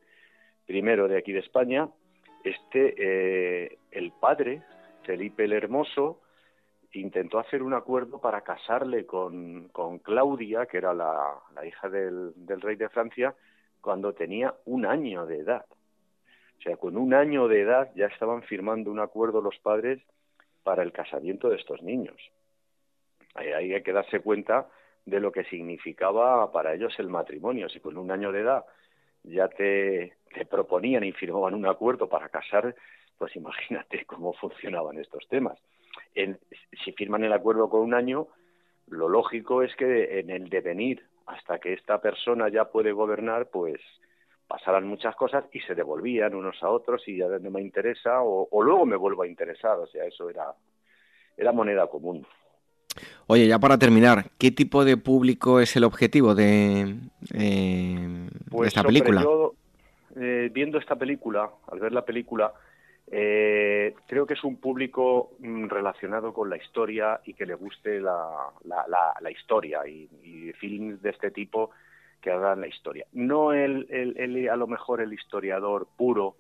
I 0.68 0.82
de 0.82 1.18
aquí 1.18 1.32
de 1.32 1.40
España, 1.40 1.90
este, 2.44 2.96
eh, 2.98 3.78
el 3.92 4.12
padre, 4.12 4.62
Felipe 5.04 5.46
el 5.46 5.54
Hermoso, 5.54 6.22
intentó 6.94 7.40
hacer 7.40 7.62
un 7.62 7.74
acuerdo 7.74 8.20
para 8.20 8.42
casarle 8.42 9.06
con, 9.06 9.70
con 9.70 10.00
Claudia, 10.00 10.66
que 10.66 10.78
era 10.78 10.94
la, 10.94 11.36
la 11.54 11.66
hija 11.66 11.90
del, 11.90 12.34
del, 12.36 12.62
rey 12.62 12.76
de 12.76 12.90
Francia, 12.90 13.36
cuando 13.82 14.14
tenía 14.14 14.56
un 14.66 14.86
año 14.86 15.26
de 15.26 15.40
edad. 15.40 15.66
O 16.58 16.62
sea, 16.62 16.78
con 16.78 16.98
un 16.98 17.14
año 17.14 17.48
de 17.48 17.62
edad 17.62 17.92
ya 17.96 18.08
estaban 18.08 18.42
firmando 18.44 18.92
un 18.92 19.00
acuerdo 19.00 19.42
los 19.42 19.58
padres 19.60 20.02
para 20.64 20.84
el 20.84 20.92
casamiento 20.92 21.50
de 21.50 21.58
estos 21.58 21.82
niños. 21.82 22.18
Ahí 23.36 23.74
hay 23.74 23.84
que 23.84 23.94
darse 23.94 24.20
cuenta 24.20 24.68
de 25.06 25.20
lo 25.20 25.32
que 25.32 25.44
significaba 25.46 26.52
para 26.52 26.74
ellos 26.74 26.94
el 27.00 27.08
matrimonio. 27.08 27.70
Si 27.70 27.80
con 27.80 27.98
un 27.98 28.12
año 28.12 28.32
de 28.32 28.42
edad 28.42 28.66
ya 29.24 29.48
te, 29.48 30.18
proponían 30.50 31.04
y 31.04 31.12
firmaban 31.12 31.54
un 31.54 31.66
acuerdo 31.66 32.08
para 32.08 32.30
casar, 32.30 32.76
pues 33.18 33.36
imagínate 33.36 34.06
cómo 34.08 34.34
funcionaban 34.34 34.98
estos 34.98 35.28
temas. 35.28 35.60
si 36.14 36.92
firman 36.94 37.24
el 37.24 37.34
acuerdo 37.34 37.70
con 37.70 37.82
un 37.82 37.94
año, 37.94 38.28
lo 38.88 39.08
lógico 39.08 39.62
es 39.62 39.76
que 39.76 40.20
en 40.20 40.30
el 40.30 40.50
devenir, 40.50 41.06
hasta 41.28 41.60
que 41.60 41.74
esta 41.74 42.02
persona 42.02 42.50
ya 42.50 42.66
puede 42.66 42.92
gobernar, 42.92 43.50
pues 43.50 43.80
pasaran 44.48 44.88
muchas 44.88 45.16
cosas 45.16 45.46
y 45.54 45.60
se 45.60 45.76
devolvían 45.76 46.34
unos 46.34 46.62
a 46.64 46.70
otros 46.70 47.08
y 47.08 47.18
ya 47.18 47.28
no 47.28 47.52
me 47.52 47.62
interesa 47.62 48.24
o, 48.24 48.64
luego 48.64 48.84
me 48.86 48.96
vuelvo 48.96 49.22
a 49.22 49.28
interesar, 49.28 49.78
o 49.78 49.86
sea, 49.86 50.06
eso 50.06 50.28
era, 50.28 50.52
era 51.38 51.52
moneda 51.52 51.86
común. 51.86 52.26
Oye, 53.28 53.48
ya 53.48 53.60
para 53.60 53.78
terminar, 53.78 54.32
¿qué 54.40 54.50
tipo 54.50 54.84
de 54.84 54.98
público 54.98 55.60
es 55.60 55.76
el 55.76 55.84
objetivo 55.84 56.34
de, 56.34 56.96
eh, 57.36 58.30
pues 58.50 58.70
esta 58.70 58.84
película? 58.84 59.22
Yo, 59.22 59.54
eh, 60.16 60.50
viendo 60.52 60.78
esta 60.78 60.96
película, 60.96 61.50
al 61.72 61.80
ver 61.80 61.92
la 61.92 62.06
película, 62.06 62.54
eh, 63.12 63.96
creo 64.08 64.28
que 64.28 64.36
es 64.36 64.44
un 64.44 64.58
público 64.58 65.32
mm, 65.40 65.68
relacionado 65.68 66.34
con 66.34 66.50
la 66.50 66.58
historia 66.58 67.22
y 67.26 67.34
que 67.34 67.46
le 67.46 67.56
guste 67.56 68.00
la, 68.00 68.52
la, 68.64 69.32
historia 69.32 69.88
y, 69.88 70.08
y 70.24 70.54
films 70.54 71.02
de 71.02 71.10
este 71.10 71.32
tipo 71.32 71.72
que 72.22 72.32
hagan 72.32 72.62
la 72.62 72.68
historia. 72.68 73.06
No 73.14 73.54
el, 73.54 73.88
el, 73.90 74.50
a 74.50 74.56
lo 74.56 74.68
mejor 74.68 75.02
el 75.02 75.14
historiador 75.14 75.88
puro, 75.98 76.36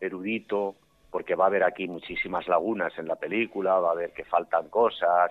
erudito, 0.00 0.76
porque 1.10 1.34
va 1.34 1.44
a 1.44 1.48
haber 1.48 1.64
aquí 1.64 1.86
muchísimas 1.86 2.46
lagunas 2.48 2.96
en 2.98 3.08
la 3.08 3.16
película, 3.16 3.78
va 3.80 3.88
a 3.90 3.92
haber 3.92 4.12
que 4.12 4.24
faltan 4.24 4.68
cosas. 4.68 5.30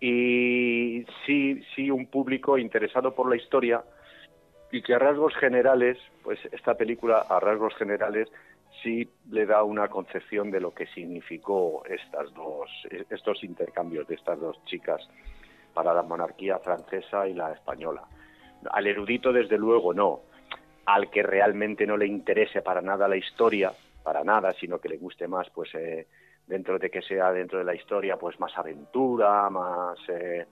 Y 0.00 1.04
sí, 1.24 1.62
sí, 1.74 1.90
un 1.90 2.06
público 2.06 2.58
interesado 2.58 3.14
por 3.14 3.28
la 3.28 3.36
historia 3.36 3.82
y 4.74 4.82
que 4.82 4.92
a 4.92 4.98
rasgos 4.98 5.32
generales, 5.36 5.98
pues 6.24 6.40
esta 6.50 6.74
película 6.74 7.26
a 7.28 7.38
rasgos 7.38 7.76
generales 7.76 8.28
sí 8.82 9.08
le 9.30 9.46
da 9.46 9.62
una 9.62 9.86
concepción 9.86 10.50
de 10.50 10.58
lo 10.58 10.74
que 10.74 10.88
significó 10.88 11.84
estas 11.86 12.34
dos, 12.34 12.68
estos 13.08 13.44
intercambios 13.44 14.08
de 14.08 14.16
estas 14.16 14.40
dos 14.40 14.58
chicas 14.64 15.08
para 15.74 15.94
la 15.94 16.02
monarquía 16.02 16.58
francesa 16.58 17.28
y 17.28 17.34
la 17.34 17.52
española. 17.52 18.02
Al 18.68 18.88
erudito, 18.88 19.32
desde 19.32 19.58
luego, 19.58 19.94
no. 19.94 20.22
Al 20.86 21.08
que 21.08 21.22
realmente 21.22 21.86
no 21.86 21.96
le 21.96 22.08
interese 22.08 22.60
para 22.60 22.80
nada 22.80 23.06
la 23.06 23.16
historia, 23.16 23.72
para 24.02 24.24
nada, 24.24 24.52
sino 24.54 24.80
que 24.80 24.88
le 24.88 24.96
guste 24.96 25.28
más, 25.28 25.48
pues, 25.50 25.72
eh, 25.76 26.08
dentro 26.48 26.80
de 26.80 26.90
que 26.90 27.02
sea 27.02 27.30
dentro 27.30 27.60
de 27.60 27.64
la 27.64 27.76
historia, 27.76 28.16
pues 28.16 28.40
más 28.40 28.58
aventura, 28.58 29.48
más... 29.50 30.00
Eh, 30.08 30.44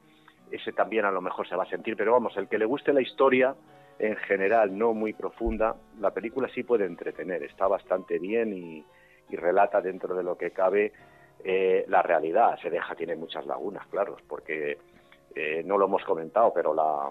ese 0.52 0.72
también 0.72 1.06
a 1.06 1.10
lo 1.10 1.22
mejor 1.22 1.48
se 1.48 1.56
va 1.56 1.64
a 1.64 1.68
sentir, 1.68 1.96
pero 1.96 2.12
vamos, 2.12 2.36
el 2.36 2.46
que 2.46 2.58
le 2.58 2.66
guste 2.66 2.92
la 2.92 3.00
historia, 3.00 3.56
en 4.06 4.16
general 4.16 4.76
no 4.76 4.94
muy 4.94 5.12
profunda, 5.12 5.76
la 6.00 6.10
película 6.10 6.48
sí 6.54 6.62
puede 6.62 6.84
entretener, 6.84 7.42
está 7.42 7.66
bastante 7.66 8.18
bien 8.18 8.52
y, 8.52 8.84
relata 9.34 9.80
dentro 9.80 10.14
de 10.14 10.22
lo 10.22 10.36
que 10.36 10.50
cabe 10.50 10.92
eh, 11.42 11.86
la 11.88 12.02
realidad. 12.02 12.58
Se 12.60 12.68
deja, 12.68 12.94
tiene 12.94 13.16
muchas 13.16 13.46
lagunas, 13.46 13.86
claro, 13.86 14.18
porque 14.28 14.76
no 15.64 15.78
lo 15.78 15.86
hemos 15.86 16.04
comentado, 16.04 16.52
pero 16.52 16.74
la, 16.74 17.10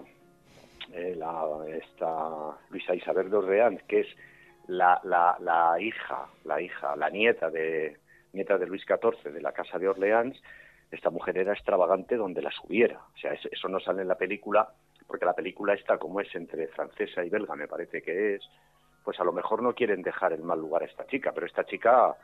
eh, 0.92 1.14
la, 1.16 1.46
esta 1.68 2.56
Luisa 2.68 2.94
Isabel 2.94 3.30
de 3.30 3.36
Orleans, 3.36 3.82
que 3.84 4.00
es 4.00 4.06
la, 4.66 5.00
la, 5.04 5.36
la, 5.40 5.80
hija, 5.80 6.26
la 6.44 6.60
hija, 6.60 6.96
la 6.96 7.08
nieta 7.08 7.50
de 7.50 7.96
nieta 8.32 8.58
de 8.58 8.66
Luis 8.66 8.82
XIV 8.84 9.32
de 9.32 9.40
la 9.40 9.52
Casa 9.52 9.78
de 9.78 9.88
Orleans, 9.88 10.40
esta 10.90 11.10
mujer 11.10 11.38
era 11.38 11.52
extravagante 11.52 12.16
donde 12.16 12.42
la 12.42 12.50
subiera. 12.50 13.00
O 13.14 13.18
sea, 13.18 13.32
eso 13.32 13.68
no 13.68 13.80
sale 13.80 14.02
en 14.02 14.08
la 14.08 14.16
película, 14.16 14.74
porque 15.06 15.24
la 15.24 15.34
película 15.34 15.74
está 15.74 15.98
como 15.98 16.20
es 16.20 16.34
entre 16.34 16.68
francesa 16.68 17.24
y 17.24 17.30
belga, 17.30 17.54
me 17.54 17.68
parece 17.68 18.02
que 18.02 18.34
es, 18.34 18.42
pues 19.04 19.18
a 19.20 19.24
lo 19.24 19.32
mejor 19.32 19.62
no 19.62 19.74
quieren 19.74 20.02
dejar 20.02 20.32
en 20.32 20.44
mal 20.44 20.60
lugar 20.60 20.82
a 20.82 20.86
esta 20.86 21.06
chica, 21.06 21.32
pero 21.32 21.46
esta 21.46 21.64
chica 21.64 22.16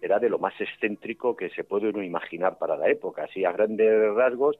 era 0.00 0.18
de 0.18 0.28
lo 0.28 0.38
más 0.38 0.54
excéntrico 0.60 1.36
que 1.36 1.50
se 1.50 1.64
puede 1.64 1.88
uno 1.88 2.02
imaginar 2.02 2.58
para 2.58 2.76
la 2.76 2.88
época. 2.88 3.24
Así 3.24 3.44
a 3.44 3.52
grandes 3.52 4.14
rasgos, 4.14 4.58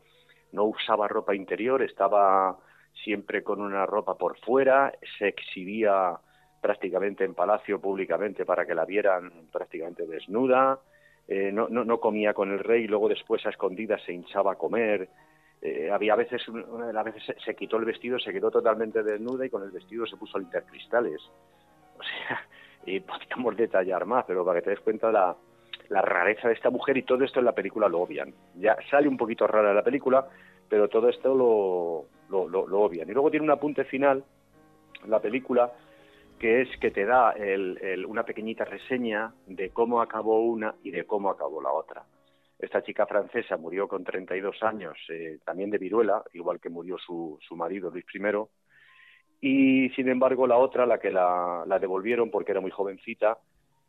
no 0.53 0.65
usaba 0.65 1.09
ropa 1.09 1.35
interior, 1.35 1.83
estaba 1.83 2.59
siempre 3.05 3.43
con 3.43 3.61
una 3.61 3.85
ropa 3.85 4.17
por 4.17 4.39
fuera, 4.39 4.93
se 5.19 5.29
exhibía 5.29 6.19
prácticamente 6.61 7.25
en 7.25 7.35
palacio 7.35 7.81
públicamente 7.81 8.45
para 8.45 8.65
que 8.67 8.75
la 8.75 8.85
vieran 8.87 9.31
prácticamente 9.53 10.07
desnuda, 10.07 10.81
eh, 11.29 11.51
no, 11.53 11.69
no, 11.69 11.85
no, 11.85 11.99
comía 11.99 12.35
con 12.35 12.53
el 12.53 12.61
rey 12.61 12.87
luego 12.87 13.09
después 13.09 13.45
a 13.47 13.51
escondidas 13.51 14.01
se 14.05 14.13
hinchaba 14.13 14.53
a 14.53 14.57
comer. 14.57 15.09
Eh, 15.67 15.91
había 15.91 16.15
veces, 16.15 16.47
una 16.49 16.87
de 16.87 16.93
las 16.93 17.05
veces 17.05 17.25
se, 17.45 17.57
quitó 17.57 17.77
el 17.77 17.85
vestido, 17.85 18.21
se 18.21 18.33
quedó 18.33 18.53
totalmente 18.53 19.03
desnuda 19.03 19.45
y 19.45 19.51
con 19.51 19.65
el 19.65 19.73
vestido 19.73 20.07
se 20.07 20.17
puso 20.17 20.39
intercristales. 20.39 21.21
O 21.99 22.03
sea, 22.03 22.41
y 22.87 23.01
podríamos 23.01 23.57
detallar 23.57 24.07
más, 24.07 24.25
pero 24.27 24.45
para 24.45 24.61
que 24.61 24.65
te 24.65 24.71
des 24.71 24.81
cuenta 24.81 25.11
la, 25.11 25.35
la 25.89 26.03
rareza 26.03 26.47
de 26.47 26.55
esta 26.55 26.71
mujer 26.71 26.97
y 26.97 27.03
todo 27.03 27.25
esto 27.25 27.41
en 27.41 27.47
la 27.47 27.55
película 27.55 27.89
lo 27.89 28.01
obvian. 28.01 28.33
Ya 28.55 28.77
sale 28.89 29.09
un 29.09 29.17
poquito 29.17 29.47
rara 29.49 29.75
la 29.75 29.83
película, 29.83 30.29
pero 30.69 30.89
todo 30.89 31.09
esto 31.09 31.35
lo, 31.35 32.07
lo, 32.29 32.49
lo, 32.49 32.69
lo 32.69 32.81
obvian. 32.83 33.09
Y 33.09 33.13
luego 33.13 33.31
tiene 33.31 33.45
un 33.45 33.51
apunte 33.51 33.85
final, 33.85 34.23
la 35.09 35.19
película, 35.19 35.73
que 36.39 36.63
es 36.63 36.69
que 36.79 36.93
te 36.93 37.07
da 37.07 37.35
una 38.07 38.23
pequeñita 38.23 38.65
reseña 38.65 39.33
de 39.47 39.71
cómo 39.71 40.01
acabó 40.01 40.45
una 40.45 40.77
y 40.85 40.93
de 40.93 41.05
cómo 41.05 41.29
acabó 41.29 41.61
la 41.61 41.73
otra. 41.73 42.05
Esta 42.59 42.83
chica 42.83 43.07
francesa 43.07 43.57
murió 43.57 43.87
con 43.87 44.03
32 44.03 44.63
años, 44.63 44.97
eh, 45.11 45.39
también 45.45 45.71
de 45.71 45.79
viruela, 45.79 46.23
igual 46.33 46.61
que 46.61 46.71
murió 46.71 46.97
su, 46.99 47.39
su 47.47 47.57
marido 47.57 47.91
Luis 47.91 48.07
I. 48.15 48.21
Y 49.41 49.91
sin 49.91 50.09
embargo, 50.09 50.47
la 50.47 50.57
otra, 50.57 50.87
la 50.87 50.99
que 50.99 51.11
la, 51.11 51.65
la 51.67 51.79
devolvieron 51.79 52.31
porque 52.31 52.53
era 52.53 52.61
muy 52.61 52.71
jovencita, 52.71 53.39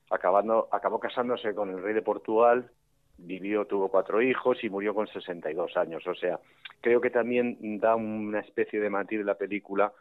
acabando, 0.09 0.68
acabó 0.72 0.99
casándose 0.99 1.55
con 1.55 1.70
el 1.70 1.82
rey 1.82 1.93
de 1.93 2.01
Portugal, 2.01 2.70
vivió, 3.18 3.65
tuvo 3.65 3.89
cuatro 3.89 4.22
hijos 4.22 4.63
y 4.63 4.70
murió 4.70 4.93
con 4.93 5.07
62 5.07 5.76
años. 5.78 6.05
O 6.05 6.15
sea, 6.15 6.39
creo 6.82 7.01
que 7.01 7.09
también 7.09 7.80
da 7.80 7.95
una 7.95 8.39
especie 8.39 8.80
de 8.80 8.89
matiz 8.89 9.24
la 9.24 9.36
película 9.36 9.91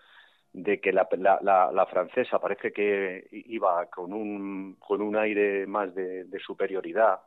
de 0.53 0.81
que 0.81 0.93
la, 0.93 1.07
la, 1.43 1.71
la, 1.73 1.87
francesa 1.87 2.39
parece 2.39 2.73
que 2.73 3.27
iba 3.31 3.87
con 3.87 4.13
un, 4.13 4.77
con 4.79 5.03
un 5.03 5.17
aire 5.17 5.67
más 5.67 5.95
de, 5.95 6.27
superioridad 6.45 7.21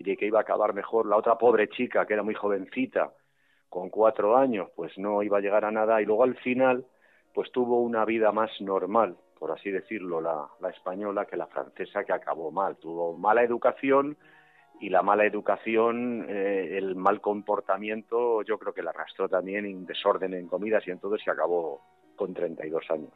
y 0.00 0.04
de 0.04 0.16
que 0.16 0.26
iba 0.26 0.38
a 0.38 0.42
acabar 0.42 0.72
mejor. 0.72 1.04
La 1.06 1.16
otra 1.16 1.36
pobre 1.36 1.68
chica, 1.68 2.06
que 2.06 2.14
era 2.14 2.22
muy 2.22 2.34
jovencita, 2.34 3.12
con 3.68 3.90
cuatro 3.90 4.36
años, 4.36 4.70
pues 4.74 4.96
no 4.96 5.22
iba 5.22 5.38
a 5.38 5.40
llegar 5.42 5.66
a 5.66 5.70
nada 5.70 6.00
y 6.00 6.06
luego 6.06 6.24
al 6.24 6.36
final, 6.36 6.86
pues 7.34 7.52
tuvo 7.52 7.82
una 7.82 8.06
vida 8.06 8.32
más 8.32 8.50
normal, 8.62 9.16
por 9.38 9.52
así 9.52 9.70
decirlo, 9.70 10.22
la, 10.22 10.48
la 10.60 10.70
española 10.70 11.26
que 11.26 11.36
la 11.36 11.46
francesa, 11.46 12.02
que 12.04 12.14
acabó 12.14 12.50
mal. 12.50 12.76
Tuvo 12.76 13.12
mala 13.16 13.44
educación 13.44 14.16
y 14.80 14.88
la 14.88 15.02
mala 15.02 15.26
educación, 15.26 16.24
eh, 16.30 16.78
el 16.78 16.96
mal 16.96 17.20
comportamiento, 17.20 18.40
yo 18.42 18.58
creo 18.58 18.72
que 18.72 18.82
la 18.82 18.90
arrastró 18.90 19.28
también 19.28 19.66
en 19.66 19.84
desorden 19.84 20.32
en 20.32 20.48
comidas 20.48 20.82
y 20.88 20.92
en 20.92 20.98
todo 20.98 21.18
se 21.18 21.30
acabó 21.30 21.82
con 22.16 22.32
32 22.32 22.90
años. 22.90 23.12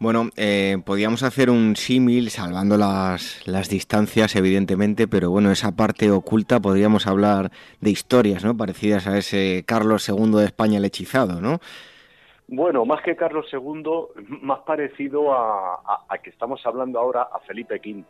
Bueno, 0.00 0.30
eh, 0.36 0.78
podíamos 0.84 1.22
hacer 1.22 1.50
un 1.50 1.76
símil, 1.76 2.30
salvando 2.30 2.76
las, 2.76 3.46
las 3.46 3.68
distancias, 3.68 4.34
evidentemente, 4.34 5.06
pero 5.06 5.30
bueno, 5.30 5.52
esa 5.52 5.76
parte 5.76 6.10
oculta 6.10 6.60
podríamos 6.60 7.06
hablar 7.06 7.50
de 7.80 7.90
historias, 7.90 8.44
¿no? 8.44 8.56
Parecidas 8.56 9.06
a 9.06 9.16
ese 9.16 9.62
Carlos 9.66 10.08
II 10.08 10.32
de 10.32 10.46
España 10.46 10.78
el 10.78 10.84
hechizado, 10.84 11.40
¿no? 11.40 11.60
Bueno, 12.48 12.84
más 12.84 13.02
que 13.02 13.16
Carlos 13.16 13.46
II, 13.52 14.38
más 14.42 14.60
parecido 14.60 15.32
a, 15.32 15.76
a, 15.76 16.04
a 16.08 16.18
que 16.18 16.30
estamos 16.30 16.60
hablando 16.66 16.98
ahora 16.98 17.22
a 17.22 17.38
Felipe 17.40 17.76
V. 17.76 18.04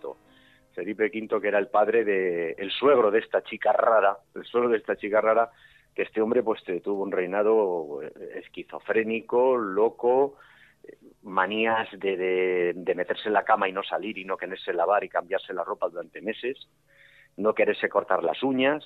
Felipe 0.75 1.11
V, 1.15 1.41
que 1.41 1.49
era 1.49 1.59
el 1.59 1.69
padre 1.69 2.05
de, 2.05 2.53
el 2.59 2.71
suegro 2.71 3.11
de 3.11 3.21
esta 3.21 3.43
chica 3.45 3.73
rara, 3.73 4.17
el 4.35 4.45
suegro 4.45 4.71
de 4.71 4.79
esta 4.79 4.97
chica 4.97 5.21
rara, 5.21 5.51
que 5.95 6.03
este 6.03 6.21
hombre 6.21 6.43
pues 6.43 6.63
tuvo 6.83 7.05
un 7.05 7.13
reinado 7.13 8.03
eh, 8.03 8.41
esquizofrénico, 8.43 9.57
loco, 9.57 10.37
manías 11.25 11.89
de, 11.99 12.75
de, 12.75 12.95
meterse 12.95 13.29
en 13.29 13.33
la 13.33 13.45
cama 13.45 13.69
y 13.69 13.73
no 13.73 13.83
salir 13.83 14.19
y 14.19 14.25
no 14.25 14.37
quererse 14.37 14.73
lavar 14.73 15.05
y 15.05 15.09
cambiarse 15.09 15.55
la 15.55 15.65
ropa 15.65 15.89
durante 15.89 16.21
meses, 16.21 16.69
no 17.37 17.55
quererse 17.55 17.89
cortar 17.89 18.23
las 18.23 18.43
uñas, 18.43 18.85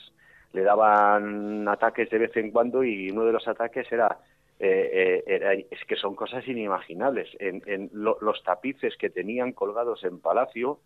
le 0.53 0.63
daban 0.63 1.69
ataques 1.69 2.09
de 2.11 2.19
vez 2.19 2.37
en 2.37 2.51
cuando 2.51 2.85
y 2.85 3.11
uno 3.11 3.25
de 3.25 3.33
los 3.33 3.47
ataques 3.49 3.91
era, 3.93 4.19
eh, 4.59 4.91
eh, 4.93 5.25
era 5.27 5.53
es 5.53 5.85
que 5.87 5.97
son 5.97 6.15
cosas 6.15 6.47
inimaginables. 6.47 7.29
En, 7.39 7.63
en 7.67 7.91
lo, 7.93 8.17
los 8.21 8.43
tapices 8.45 8.97
que 8.97 9.11
tenían 9.11 9.53
colgados 9.53 10.05
en 10.05 10.21
palacio, 10.21 10.81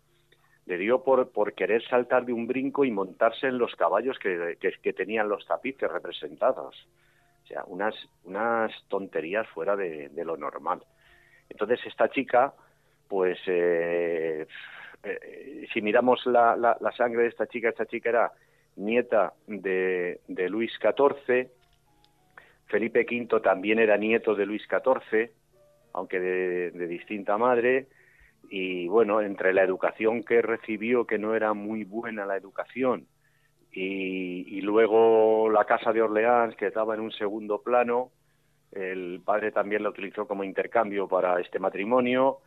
le 0.65 0.77
dio 0.77 1.03
por, 1.03 1.29
por 1.31 1.53
querer 1.53 1.83
saltar 1.87 2.25
de 2.25 2.33
un 2.33 2.47
brinco 2.47 2.83
y 2.83 2.91
montarse 2.91 3.47
en 3.47 3.57
los 3.57 3.75
caballos 3.75 4.17
que, 4.17 4.57
que, 4.59 4.71
que 4.81 4.93
tenían 4.93 5.29
los 5.29 5.45
tapices 5.45 5.91
representados. 5.91 6.87
O 7.43 7.47
sea, 7.47 7.63
unas, 7.67 7.93
unas 8.23 8.71
tonterías 8.87 9.47
fuera 9.49 9.75
de 9.75 10.09
lo 10.25 10.37
normal. 10.37 10.81
Entonces, 11.49 11.79
esta 11.85 12.09
chica, 12.09 12.53
pues, 13.07 13.37
eh, 13.47 14.47
eh, 15.03 15.67
si 15.73 15.81
miramos 15.81 16.25
la, 16.25 16.55
la, 16.55 16.77
la, 16.79 16.91
sangre 16.93 17.23
de 17.23 17.29
esta 17.29 17.47
chica, 17.47 17.69
esta 17.69 17.85
chica 17.85 18.09
era 18.09 18.31
nieta 18.75 19.33
de, 19.47 20.19
Luis 20.49 20.71
XIV, 20.79 21.49
Felipe 22.67 23.05
V 23.09 23.39
también 23.41 23.79
era 23.79 23.97
nieto 23.97 24.33
de 24.33 24.45
Luis 24.45 24.63
XIV, 24.67 25.29
aunque 25.93 26.19
de, 26.19 26.71
de 26.71 26.87
distinta 26.87 27.37
madre, 27.37 27.87
y 28.49 28.87
bueno, 28.87 29.21
entre 29.21 29.53
la 29.53 29.63
educación 29.63 30.23
que 30.23 30.41
recibió, 30.41 31.05
que 31.05 31.19
no 31.19 31.35
era 31.35 31.53
muy 31.53 31.83
buena 31.83 32.25
la 32.25 32.37
educación, 32.37 33.07
y, 33.71 34.57
y, 34.57 34.61
luego 34.61 35.49
la 35.49 35.65
Casa 35.65 35.91
de 35.91 36.01
Orleans, 36.01 36.55
que 36.55 36.67
estaba 36.67 36.93
en 36.93 37.01
un 37.01 37.11
segundo 37.11 37.61
plano, 37.61 38.11
el 38.75 39.21
padre 39.23 39.51
también 39.51 39.83
la 39.83 39.89
utilizó 39.89 40.27
como 40.27 40.43
intercambio 40.43 41.07
para 41.07 41.39
este 41.39 41.59
matrimonio, 41.59 42.39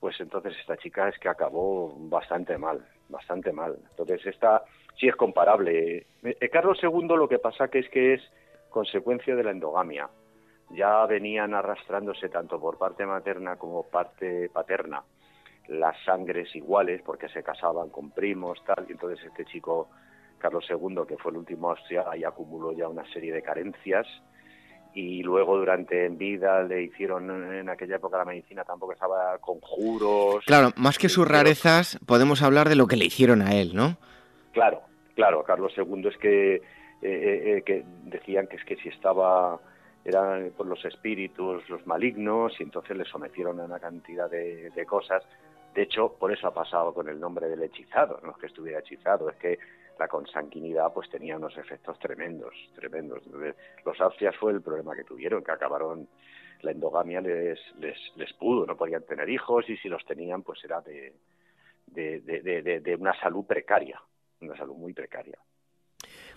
pues 0.00 0.18
entonces 0.20 0.56
esta 0.60 0.76
chica 0.76 1.08
es 1.08 1.18
que 1.18 1.28
acabó 1.28 1.94
bastante 2.08 2.56
mal, 2.58 2.86
bastante 3.08 3.52
mal. 3.52 3.76
Entonces 3.90 4.24
esta 4.26 4.64
sí 4.98 5.08
es 5.08 5.16
comparable. 5.16 6.06
Eh, 6.22 6.48
Carlos 6.50 6.78
II 6.82 7.08
lo 7.08 7.28
que 7.28 7.38
pasa 7.38 7.68
que 7.68 7.80
es 7.80 7.88
que 7.88 8.14
es 8.14 8.22
consecuencia 8.70 9.34
de 9.34 9.44
la 9.44 9.50
endogamia 9.50 10.08
ya 10.70 11.06
venían 11.06 11.54
arrastrándose 11.54 12.28
tanto 12.28 12.60
por 12.60 12.78
parte 12.78 13.06
materna 13.06 13.56
como 13.56 13.84
parte 13.84 14.50
paterna 14.50 15.02
las 15.68 15.96
sangres 16.04 16.54
iguales 16.54 17.02
porque 17.04 17.28
se 17.28 17.42
casaban 17.42 17.90
con 17.90 18.10
primos 18.10 18.62
tal 18.64 18.86
y 18.88 18.92
entonces 18.92 19.24
este 19.24 19.44
chico 19.46 19.88
Carlos 20.38 20.66
II 20.68 21.06
que 21.06 21.16
fue 21.16 21.32
el 21.32 21.38
último 21.38 21.70
Austria 21.70 22.04
ahí 22.10 22.24
acumuló 22.24 22.72
ya 22.72 22.88
una 22.88 23.10
serie 23.12 23.32
de 23.32 23.42
carencias 23.42 24.06
y 24.94 25.22
luego 25.22 25.56
durante 25.56 26.06
en 26.06 26.18
vida 26.18 26.62
le 26.62 26.82
hicieron 26.82 27.52
en 27.54 27.68
aquella 27.68 27.96
época 27.96 28.18
la 28.18 28.24
medicina 28.24 28.64
tampoco 28.64 28.92
estaba 28.92 29.38
conjuros 29.38 30.44
claro 30.46 30.70
más 30.76 30.98
que 30.98 31.08
sus 31.08 31.26
rarezas 31.26 31.98
podemos 32.06 32.42
hablar 32.42 32.68
de 32.68 32.76
lo 32.76 32.86
que 32.86 32.96
le 32.96 33.04
hicieron 33.04 33.42
a 33.42 33.54
él 33.54 33.74
no 33.74 33.96
claro 34.52 34.82
claro 35.14 35.44
Carlos 35.44 35.72
II 35.76 36.08
es 36.08 36.16
que 36.16 36.54
eh, 36.54 36.62
eh, 37.02 37.62
que 37.64 37.84
decían 38.04 38.46
que 38.48 38.56
es 38.56 38.64
que 38.64 38.76
si 38.76 38.88
estaba 38.88 39.60
eran 40.04 40.52
por 40.56 40.66
los 40.66 40.82
espíritus, 40.84 41.68
los 41.68 41.86
malignos, 41.86 42.58
y 42.58 42.62
entonces 42.62 42.96
le 42.96 43.04
sometieron 43.04 43.60
a 43.60 43.64
una 43.64 43.78
cantidad 43.78 44.30
de, 44.30 44.70
de, 44.70 44.86
cosas. 44.86 45.22
De 45.74 45.82
hecho, 45.82 46.14
por 46.18 46.32
eso 46.32 46.46
ha 46.46 46.54
pasado 46.54 46.94
con 46.94 47.08
el 47.08 47.20
nombre 47.20 47.46
del 47.46 47.62
hechizado, 47.62 48.18
no 48.24 48.30
es 48.30 48.36
que 48.38 48.46
estuviera 48.46 48.78
hechizado, 48.78 49.28
es 49.28 49.36
que 49.36 49.58
la 49.98 50.08
consanguinidad 50.08 50.92
pues 50.92 51.10
tenía 51.10 51.36
unos 51.36 51.56
efectos 51.56 51.98
tremendos, 51.98 52.54
tremendos. 52.74 53.22
Entonces, 53.26 53.54
los 53.84 54.00
Austrias 54.00 54.36
fue 54.36 54.52
el 54.52 54.62
problema 54.62 54.94
que 54.94 55.04
tuvieron, 55.04 55.42
que 55.42 55.52
acabaron, 55.52 56.08
la 56.62 56.70
endogamia 56.70 57.20
les, 57.20 57.58
les, 57.78 57.96
les 58.16 58.32
pudo, 58.34 58.66
no 58.66 58.76
podían 58.76 59.02
tener 59.02 59.28
hijos, 59.28 59.68
y 59.68 59.76
si 59.76 59.88
los 59.88 60.04
tenían, 60.04 60.42
pues 60.42 60.62
era 60.64 60.80
de, 60.80 61.14
de, 61.86 62.20
de, 62.20 62.80
de, 62.80 62.96
una 62.96 63.18
salud 63.20 63.44
precaria, 63.44 64.00
una 64.40 64.56
salud 64.56 64.74
muy 64.74 64.92
precaria. 64.92 65.38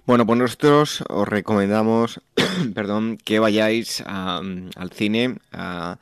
Bueno, 0.05 0.25
pues 0.25 0.39
nosotros 0.39 1.03
os 1.09 1.27
recomendamos, 1.27 2.21
perdón, 2.73 3.17
que 3.17 3.39
vayáis 3.39 4.03
al 4.05 4.89
cine, 4.91 5.37
a, 5.51 5.97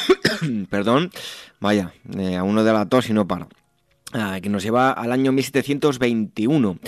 perdón, 0.70 1.10
vaya, 1.60 1.92
eh, 2.18 2.36
a 2.36 2.44
uno 2.44 2.64
de 2.64 2.72
la 2.72 2.88
tos 2.88 3.10
y 3.10 3.12
no 3.12 3.26
para, 3.26 3.44
uh, 3.44 3.65
que 4.42 4.48
nos 4.48 4.62
lleva 4.62 4.92
al 4.92 5.12
año 5.12 5.32
1721. 5.32 6.78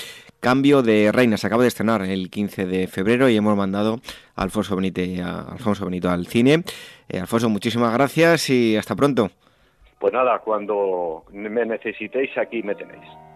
Cambio 0.40 0.82
de 0.82 1.10
reina, 1.10 1.36
se 1.36 1.48
acaba 1.48 1.62
de 1.62 1.68
estrenar 1.68 2.02
el 2.02 2.30
15 2.30 2.66
de 2.66 2.86
febrero 2.86 3.28
y 3.28 3.36
hemos 3.36 3.56
mandado 3.56 4.00
a 4.36 4.42
Alfonso 4.42 4.76
Benito, 4.76 5.02
a 5.24 5.52
Alfonso 5.52 5.84
Benito 5.84 6.08
al 6.10 6.26
cine. 6.26 6.62
Eh, 7.08 7.18
Alfonso, 7.18 7.48
muchísimas 7.48 7.92
gracias 7.92 8.48
y 8.50 8.76
hasta 8.76 8.94
pronto. 8.94 9.30
Pues 9.98 10.12
nada, 10.12 10.38
cuando 10.38 11.24
me 11.32 11.66
necesitéis 11.66 12.30
aquí 12.38 12.62
me 12.62 12.76
tenéis. 12.76 13.27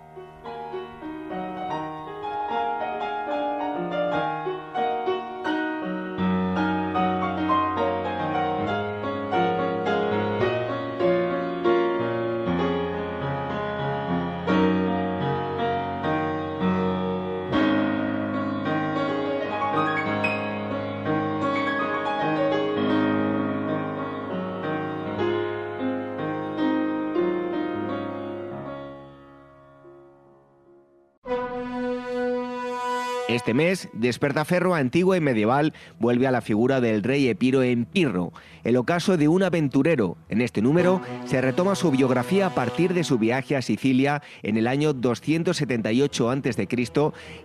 Este 33.32 33.54
mes, 33.54 33.88
Despertaferro 33.94 34.74
antiguo 34.74 35.16
y 35.16 35.20
medieval 35.20 35.72
vuelve 35.98 36.26
a 36.26 36.30
la 36.30 36.42
figura 36.42 36.82
del 36.82 37.02
rey 37.02 37.28
Epiro 37.28 37.62
en 37.62 37.86
Pirro, 37.86 38.34
el 38.62 38.76
ocaso 38.76 39.16
de 39.16 39.26
un 39.26 39.42
aventurero. 39.42 40.18
En 40.28 40.42
este 40.42 40.60
número 40.60 41.00
se 41.24 41.40
retoma 41.40 41.74
su 41.74 41.90
biografía 41.90 42.48
a 42.48 42.54
partir 42.54 42.92
de 42.92 43.04
su 43.04 43.16
viaje 43.16 43.56
a 43.56 43.62
Sicilia 43.62 44.20
en 44.42 44.58
el 44.58 44.66
año 44.66 44.92
278 44.92 46.30
a.C. 46.30 46.68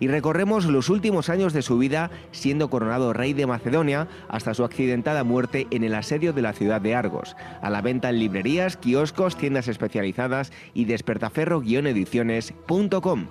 y 0.02 0.10
recorremos 0.10 0.66
los 0.66 0.90
últimos 0.90 1.30
años 1.30 1.54
de 1.54 1.62
su 1.62 1.78
vida 1.78 2.12
siendo 2.32 2.70
coronado 2.70 3.14
rey 3.14 3.32
de 3.32 3.48
Macedonia 3.48 4.10
hasta 4.28 4.54
su 4.54 4.66
accidentada 4.66 5.24
muerte 5.24 5.68
en 5.72 5.86
el 5.86 5.96
asedio 5.96 6.34
de 6.34 6.42
la 6.42 6.52
ciudad 6.52 6.82
de 6.82 6.96
Argos. 6.96 7.38
A 7.62 7.70
la 7.70 7.82
venta 7.82 8.10
en 8.10 8.20
librerías, 8.20 8.76
kioscos, 8.76 9.38
tiendas 9.38 9.70
especializadas 9.70 10.52
y 10.74 10.84
despertaferro-ediciones.com. 10.84 13.28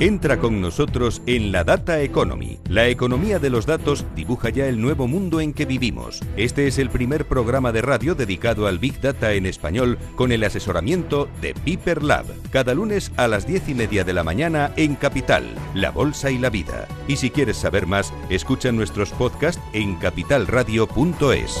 Entra 0.00 0.38
con 0.38 0.62
nosotros 0.62 1.20
en 1.26 1.52
la 1.52 1.62
Data 1.62 2.00
Economy. 2.00 2.58
La 2.70 2.88
economía 2.88 3.38
de 3.38 3.50
los 3.50 3.66
datos 3.66 4.06
dibuja 4.16 4.48
ya 4.48 4.66
el 4.66 4.80
nuevo 4.80 5.06
mundo 5.06 5.42
en 5.42 5.52
que 5.52 5.66
vivimos. 5.66 6.20
Este 6.38 6.66
es 6.66 6.78
el 6.78 6.88
primer 6.88 7.26
programa 7.26 7.70
de 7.70 7.82
radio 7.82 8.14
dedicado 8.14 8.66
al 8.66 8.78
Big 8.78 8.98
Data 9.02 9.34
en 9.34 9.44
español 9.44 9.98
con 10.16 10.32
el 10.32 10.42
asesoramiento 10.42 11.28
de 11.42 11.52
Piper 11.52 12.02
Lab. 12.02 12.24
Cada 12.50 12.72
lunes 12.72 13.12
a 13.18 13.28
las 13.28 13.46
diez 13.46 13.68
y 13.68 13.74
media 13.74 14.02
de 14.02 14.14
la 14.14 14.24
mañana 14.24 14.72
en 14.76 14.94
Capital, 14.94 15.44
La 15.74 15.90
Bolsa 15.90 16.30
y 16.30 16.38
la 16.38 16.48
Vida. 16.48 16.88
Y 17.06 17.16
si 17.16 17.28
quieres 17.28 17.58
saber 17.58 17.86
más, 17.86 18.14
escucha 18.30 18.72
nuestros 18.72 19.10
podcasts 19.10 19.60
en 19.74 19.96
capitalradio.es. 19.96 21.60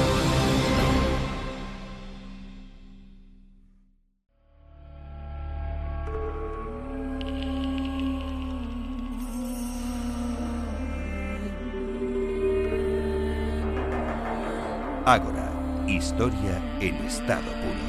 Ágora, 15.11 15.51
historia 15.89 16.57
en 16.79 16.95
estado 17.05 17.41
puro. 17.41 17.81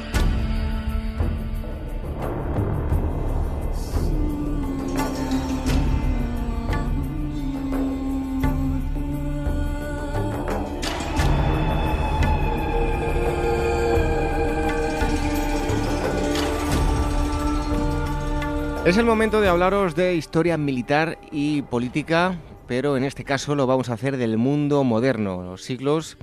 Es 18.85 18.97
el 18.97 19.05
momento 19.05 19.39
de 19.39 19.47
hablaros 19.47 19.95
de 19.95 20.15
historia 20.15 20.57
militar 20.57 21.17
y 21.31 21.61
política, 21.61 22.37
pero 22.67 22.97
en 22.97 23.05
este 23.05 23.23
caso 23.23 23.55
lo 23.55 23.65
vamos 23.65 23.87
a 23.87 23.93
hacer 23.93 24.17
del 24.17 24.37
mundo 24.37 24.83
moderno, 24.83 25.41
los 25.41 25.63
siglos 25.63 26.17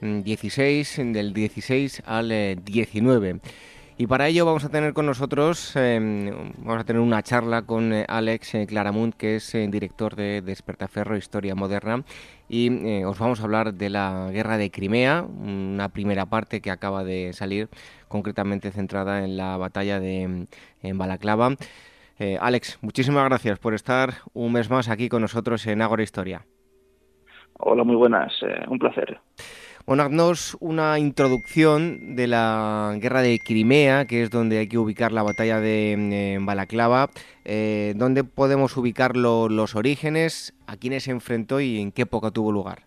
16, 0.00 1.12
del 1.12 1.32
16 1.32 2.02
al 2.06 2.28
19. 2.64 3.28
Eh, 3.30 3.40
y 3.98 4.06
para 4.06 4.28
ello 4.28 4.46
vamos 4.46 4.64
a 4.64 4.70
tener 4.70 4.94
con 4.94 5.04
nosotros, 5.04 5.76
em, 5.76 6.54
vamos 6.58 6.80
a 6.80 6.84
tener 6.84 7.02
una 7.02 7.22
charla 7.22 7.62
con 7.62 7.92
eh, 7.92 8.06
Alex 8.08 8.54
eh, 8.54 8.66
Claramunt, 8.66 9.14
que 9.14 9.36
es 9.36 9.52
director 9.52 10.16
de 10.16 10.40
Despertaferro 10.40 11.18
Historia 11.18 11.54
Moderna, 11.54 12.02
y 12.48 13.04
os 13.04 13.18
vamos 13.18 13.40
a 13.40 13.44
hablar 13.44 13.74
de 13.74 13.90
la 13.90 14.30
guerra 14.32 14.56
de 14.56 14.70
Crimea, 14.70 15.22
una 15.22 15.90
primera 15.90 16.24
parte 16.24 16.62
que 16.62 16.70
acaba 16.70 17.04
de 17.04 17.34
salir, 17.34 17.68
concretamente 18.08 18.70
centrada 18.72 19.22
en 19.22 19.36
la 19.36 19.58
batalla 19.58 20.00
de 20.00 20.46
en 20.82 20.98
Balaclava. 20.98 21.54
Alex, 22.40 22.78
muchísimas 22.82 23.24
gracias 23.26 23.58
por 23.58 23.72
estar 23.72 24.14
un 24.34 24.52
mes 24.52 24.68
más 24.68 24.88
aquí 24.88 25.08
con 25.08 25.22
nosotros 25.22 25.66
en 25.66 25.80
Ágora 25.80 26.02
Historia. 26.02 26.44
Hola, 27.60 27.84
muy 27.84 27.96
buenas, 27.96 28.32
un 28.68 28.78
placer. 28.78 29.20
Bueno, 29.86 30.08
una 30.60 30.98
introducción 30.98 32.14
de 32.14 32.26
la 32.26 32.96
guerra 33.00 33.22
de 33.22 33.38
Crimea, 33.38 34.04
que 34.04 34.22
es 34.22 34.30
donde 34.30 34.58
hay 34.58 34.68
que 34.68 34.78
ubicar 34.78 35.10
la 35.10 35.22
batalla 35.22 35.58
de 35.58 36.38
Balaclava. 36.40 37.08
Eh, 37.44 37.94
¿Dónde 37.96 38.22
podemos 38.22 38.76
ubicar 38.76 39.16
los 39.16 39.74
orígenes? 39.74 40.54
¿A 40.66 40.76
quiénes 40.76 41.04
se 41.04 41.10
enfrentó 41.10 41.60
y 41.60 41.80
en 41.80 41.92
qué 41.92 42.02
época 42.02 42.30
tuvo 42.30 42.52
lugar? 42.52 42.80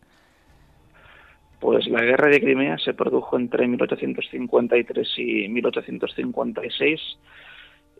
Pues 1.59 1.87
la 1.87 2.01
guerra 2.01 2.29
de 2.29 2.41
Crimea 2.41 2.77
se 2.77 2.93
produjo 2.93 3.37
entre 3.37 3.67
1853 3.67 5.07
y 5.17 5.47
1856 5.49 7.01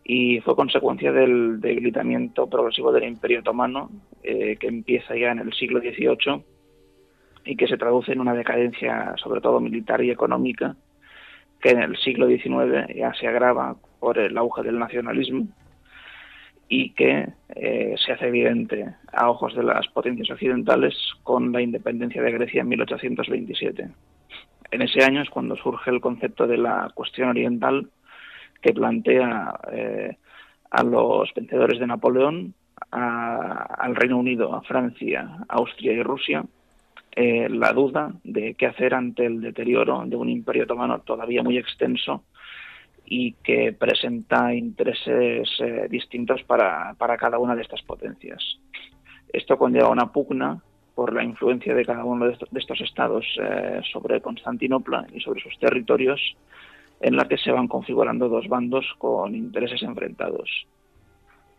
y 0.06 0.40
fue 0.42 0.56
consecuencia 0.56 1.12
del 1.12 1.60
debilitamiento 1.60 2.48
progresivo 2.48 2.92
del 2.92 3.06
Imperio 3.06 3.40
Otomano, 3.40 3.90
eh, 4.22 4.58
que 4.58 4.68
empieza 4.68 5.16
ya 5.16 5.32
en 5.32 5.40
el 5.40 5.54
siglo 5.54 5.80
XVIII 5.80 6.44
y 7.46 7.56
que 7.56 7.68
se 7.68 7.78
traduce 7.78 8.14
en 8.14 8.22
una 8.22 8.34
decadencia, 8.34 9.14
sobre 9.18 9.42
todo 9.42 9.60
militar 9.60 10.04
y 10.04 10.12
económica, 10.12 10.76
que 11.62 11.70
en 11.70 11.82
el 11.82 11.98
siglo 11.98 12.28
XIX 12.28 12.94
ya 12.96 13.14
se 13.14 13.28
agrava 13.28 13.76
por 14.00 14.18
el 14.18 14.38
auge 14.38 14.64
del 14.64 14.80
nacionalismo 14.80 15.48
y 16.68 16.92
que 16.92 17.30
eh, 17.56 17.96
se 18.04 18.12
hace 18.12 18.28
evidente 18.28 18.96
a 19.12 19.30
ojos 19.30 19.56
de 19.56 19.64
las 19.64 19.88
potencias 19.88 20.30
occidentales 20.32 20.96
con 21.24 21.52
la 21.52 21.62
independencia 21.62 22.22
de 22.22 22.32
Grecia 22.32 22.62
en 22.62 22.70
1827. 22.70 23.90
En 24.72 24.82
ese 24.82 25.04
año 25.04 25.22
es 25.22 25.30
cuando 25.30 25.56
surge 25.56 25.92
el 25.92 26.02
concepto 26.02 26.48
de 26.48 26.58
la 26.58 26.90
cuestión 26.96 27.30
oriental 27.30 27.90
que 28.62 28.74
plantea 28.74 29.60
eh, 29.72 30.18
a 30.72 30.84
los 30.84 31.32
vencedores 31.36 31.80
de 31.80 31.88
Napoleón, 31.88 32.56
al 32.90 33.96
Reino 33.96 34.18
Unido, 34.18 34.54
a 34.56 34.62
Francia, 34.64 35.30
Austria 35.48 35.94
y 35.94 36.02
Rusia, 36.02 36.44
eh, 37.16 37.48
la 37.50 37.74
duda 37.74 38.12
de 38.24 38.56
qué 38.56 38.66
hacer 38.66 38.94
ante 38.94 39.26
el 39.26 39.42
deterioro 39.42 40.04
de 40.06 40.16
un 40.16 40.30
imperio 40.30 40.64
otomano 40.64 41.02
todavía 41.02 41.44
muy 41.44 41.58
extenso 41.58 42.24
y 43.06 43.34
que 43.44 43.74
presenta 43.74 44.54
intereses 44.54 45.50
eh, 45.60 45.88
distintos 45.90 46.42
para, 46.44 46.96
para, 46.98 47.18
cada 47.18 47.38
una 47.38 47.56
de 47.56 47.62
estas 47.62 47.82
potencias. 47.84 48.60
Esto 49.32 49.58
conlleva 49.58 49.90
una 49.90 50.12
pugna 50.12 50.62
por 50.96 51.14
la 51.14 51.24
influencia 51.24 51.74
de 51.74 51.86
cada 51.86 52.04
uno 52.04 52.26
de 52.26 52.34
estos, 52.34 52.82
estados 52.82 53.26
eh, 53.42 53.82
sobre 53.92 54.22
Constantinopla 54.22 55.08
y 55.14 55.20
sobre 55.20 55.42
sus 55.42 55.58
territorios, 55.60 56.20
en 57.02 57.16
la 57.16 57.28
que 57.28 57.38
se 57.38 57.52
van 57.52 57.68
configurando 57.68 58.30
dos 58.30 58.48
bandos 58.48 58.86
con 58.98 59.36
intereses 59.36 59.82
enfrentados. 59.84 60.50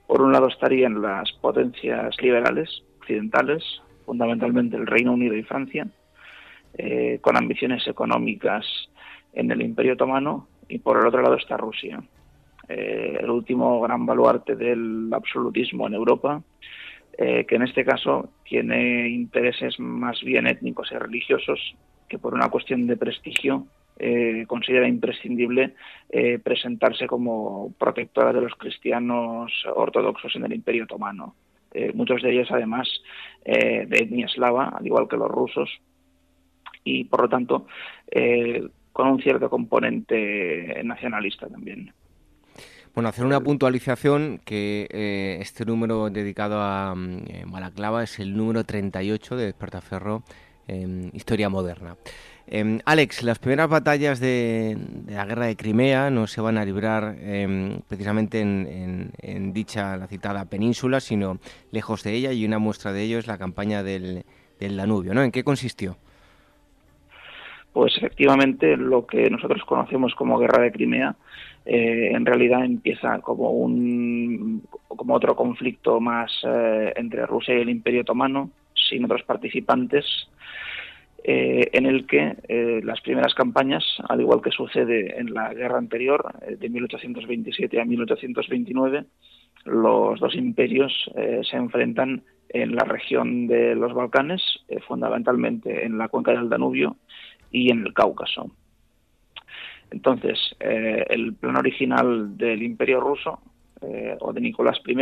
Por 0.06 0.22
un 0.22 0.32
lado 0.32 0.48
estarían 0.48 1.02
las 1.02 1.32
potencias 1.32 2.16
liberales 2.20 2.82
occidentales, 2.98 3.62
fundamentalmente 4.04 4.76
el 4.76 4.86
Reino 4.86 5.12
Unido 5.12 5.34
y 5.34 5.42
Francia, 5.42 5.86
eh, 6.76 7.18
con 7.20 7.36
ambiciones 7.36 7.86
económicas 7.86 8.66
en 9.32 9.50
el 9.50 9.62
Imperio 9.62 9.94
Otomano, 9.94 10.48
y 10.68 10.78
por 10.78 10.98
el 10.98 11.06
otro 11.06 11.22
lado 11.22 11.36
está 11.36 11.56
Rusia, 11.56 12.02
eh, 12.68 13.18
el 13.20 13.30
último 13.30 13.80
gran 13.80 14.06
baluarte 14.06 14.56
del 14.56 15.10
absolutismo 15.12 15.86
en 15.86 15.94
Europa, 15.94 16.42
eh, 17.16 17.44
que 17.46 17.56
en 17.56 17.62
este 17.62 17.84
caso 17.84 18.30
tiene 18.44 19.08
intereses 19.08 19.78
más 19.78 20.20
bien 20.22 20.46
étnicos 20.46 20.90
y 20.90 20.96
religiosos 20.96 21.76
que 22.08 22.18
por 22.18 22.34
una 22.34 22.48
cuestión 22.48 22.86
de 22.86 22.96
prestigio 22.96 23.66
considera 24.48 24.88
imprescindible 24.88 25.74
presentarse 26.42 27.06
como 27.06 27.72
protectora 27.78 28.32
de 28.32 28.40
los 28.40 28.52
cristianos 28.56 29.52
ortodoxos 29.72 30.34
en 30.34 30.44
el 30.44 30.52
Imperio 30.52 30.82
Otomano. 30.82 31.36
Eh, 31.74 31.92
muchos 31.92 32.22
de 32.22 32.32
ellos 32.32 32.48
además 32.50 32.88
eh, 33.44 33.84
de 33.86 33.98
etnia 33.98 34.26
eslava, 34.26 34.68
al 34.68 34.86
igual 34.86 35.08
que 35.08 35.16
los 35.16 35.28
rusos, 35.28 35.68
y 36.84 37.04
por 37.04 37.22
lo 37.22 37.28
tanto 37.28 37.66
eh, 38.10 38.66
con 38.92 39.08
un 39.08 39.20
cierto 39.20 39.50
componente 39.50 40.80
nacionalista 40.84 41.48
también. 41.48 41.92
Bueno, 42.94 43.08
hacer 43.08 43.26
una 43.26 43.40
puntualización 43.40 44.40
que 44.44 44.86
este 45.40 45.64
número 45.64 46.10
dedicado 46.10 46.60
a 46.60 46.94
Malaclava 46.94 48.04
es 48.04 48.20
el 48.20 48.36
número 48.36 48.62
38 48.62 49.36
de 49.36 49.46
Despertaferro 49.46 50.22
en 50.68 51.10
Historia 51.12 51.48
Moderna. 51.48 51.96
Em, 52.46 52.80
Alex, 52.84 53.22
las 53.22 53.38
primeras 53.38 53.70
batallas 53.70 54.20
de, 54.20 54.76
la 55.08 55.24
guerra 55.24 55.46
de 55.46 55.56
Crimea 55.56 56.10
no 56.10 56.26
se 56.26 56.42
van 56.42 56.58
a 56.58 56.64
librar 56.64 57.16
em, 57.20 57.80
precisamente 57.88 58.40
en, 58.40 59.52
dicha, 59.54 59.96
la 59.96 60.06
citada 60.06 60.44
península, 60.44 61.00
sino 61.00 61.38
lejos 61.72 62.04
de 62.04 62.12
ella, 62.12 62.32
y 62.32 62.44
una 62.44 62.58
muestra 62.58 62.92
de 62.92 63.02
ello 63.02 63.18
es 63.18 63.26
la 63.26 63.38
campaña 63.38 63.82
del, 63.82 64.24
Danubio, 64.60 65.12
¿no? 65.12 65.22
¿En 65.22 65.30
qué 65.30 65.44
consistió? 65.44 65.98
Pues 67.74 67.94
efectivamente 67.98 68.78
lo 68.78 69.06
que 69.06 69.28
nosotros 69.28 69.62
conocemos 69.66 70.14
como 70.14 70.38
Guerra 70.38 70.62
de 70.62 70.72
Crimea 70.72 71.16
eh, 71.66 72.12
en 72.14 72.24
realidad 72.24 72.64
empieza 72.64 73.18
como 73.20 73.50
un 73.50 74.62
como 74.88 75.14
otro 75.14 75.36
conflicto 75.36 76.00
más 76.00 76.32
eh, 76.46 76.94
entre 76.96 77.26
Rusia 77.26 77.58
y 77.58 77.60
el 77.60 77.68
Imperio 77.68 78.02
Otomano 78.02 78.50
sin 78.74 79.04
otros 79.04 79.22
participantes 79.24 80.28
eh, 81.26 81.70
en 81.72 81.86
el 81.86 82.06
que 82.06 82.36
eh, 82.48 82.82
las 82.84 83.00
primeras 83.00 83.32
campañas, 83.32 83.82
al 84.10 84.20
igual 84.20 84.42
que 84.42 84.50
sucede 84.50 85.18
en 85.18 85.32
la 85.32 85.54
guerra 85.54 85.78
anterior, 85.78 86.34
eh, 86.42 86.56
de 86.56 86.68
1827 86.68 87.80
a 87.80 87.84
1829, 87.86 89.06
los 89.64 90.20
dos 90.20 90.34
imperios 90.34 90.92
se 91.50 91.56
enfrentan 91.56 92.22
en 92.50 92.76
la 92.76 92.84
región 92.84 93.46
de 93.46 93.74
los 93.74 93.94
Balcanes, 93.94 94.42
fundamentalmente 94.86 95.86
en 95.86 95.96
la 95.96 96.08
cuenca 96.08 96.32
del 96.32 96.50
Danubio 96.50 96.98
y 97.50 97.70
en 97.70 97.86
el 97.86 97.94
Cáucaso. 97.94 98.50
Entonces, 99.90 100.54
el 100.60 101.32
plan 101.36 101.56
original 101.56 102.36
del 102.36 102.62
imperio 102.62 103.00
ruso, 103.00 103.40
o 104.20 104.32
de 104.34 104.40
Nicolás 104.42 104.82
I, 104.86 104.96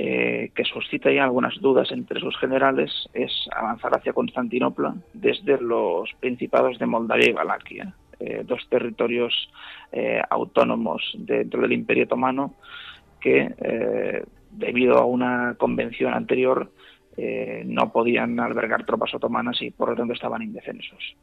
eh, 0.00 0.52
que 0.54 0.62
suscita 0.62 1.10
ya 1.10 1.24
algunas 1.24 1.60
dudas 1.60 1.90
entre 1.90 2.20
sus 2.20 2.38
generales 2.38 3.08
es 3.14 3.32
avanzar 3.50 3.96
hacia 3.96 4.12
Constantinopla 4.12 4.94
desde 5.12 5.60
los 5.60 6.08
principados 6.20 6.78
de 6.78 6.86
Moldavia 6.86 7.30
y 7.30 7.32
Valaquia, 7.32 7.92
eh, 8.20 8.44
dos 8.46 8.64
territorios 8.70 9.50
eh, 9.90 10.22
autónomos 10.30 11.02
dentro 11.18 11.62
del 11.62 11.72
Imperio 11.72 12.04
Otomano 12.04 12.54
que, 13.20 14.22
debido 14.52 14.98
a 14.98 15.04
una 15.04 15.56
convención 15.58 16.14
anterior, 16.14 16.70
no 17.64 17.92
podían 17.92 18.38
albergar 18.38 18.86
tropas 18.86 19.12
otomanas 19.12 19.60
y 19.62 19.72
por 19.72 19.88
lo 19.88 19.96
tanto 19.96 20.12
estaban 20.12 20.42
indefensos. 20.42 21.16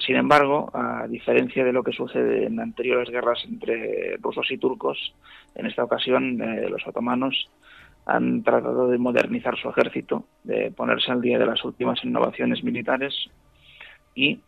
sin 0.00 0.16
embargo, 0.16 0.70
a 0.74 1.06
diferencia 1.08 1.64
de 1.64 1.72
lo 1.72 1.82
que 1.82 1.92
sucede 1.92 2.44
en 2.44 2.60
anteriores 2.60 3.08
guerras 3.08 3.42
entre 3.48 4.18
rusos 4.18 4.50
y 4.50 4.58
turcos, 4.58 5.14
en 5.54 5.64
esta 5.64 5.84
ocasión 5.84 6.36
los 6.68 6.86
otomanos 6.86 7.48
han 8.08 8.42
tratado 8.42 8.88
de 8.88 8.96
modernizar 8.96 9.56
su 9.58 9.68
ejército, 9.68 10.24
de 10.42 10.70
ponerse 10.70 11.12
al 11.12 11.20
día 11.20 11.38
de 11.38 11.44
las 11.44 11.62
últimas 11.62 12.02
innovaciones 12.02 12.64
militares 12.64 13.14
y, 14.14 14.40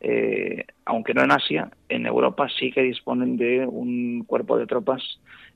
eh, 0.00 0.66
aunque 0.84 1.14
no 1.14 1.22
en 1.22 1.32
Asia, 1.32 1.70
en 1.88 2.04
Europa 2.04 2.46
sí 2.58 2.70
que 2.70 2.82
disponen 2.82 3.38
de 3.38 3.66
un 3.66 4.24
cuerpo 4.26 4.58
de 4.58 4.66
tropas 4.66 5.02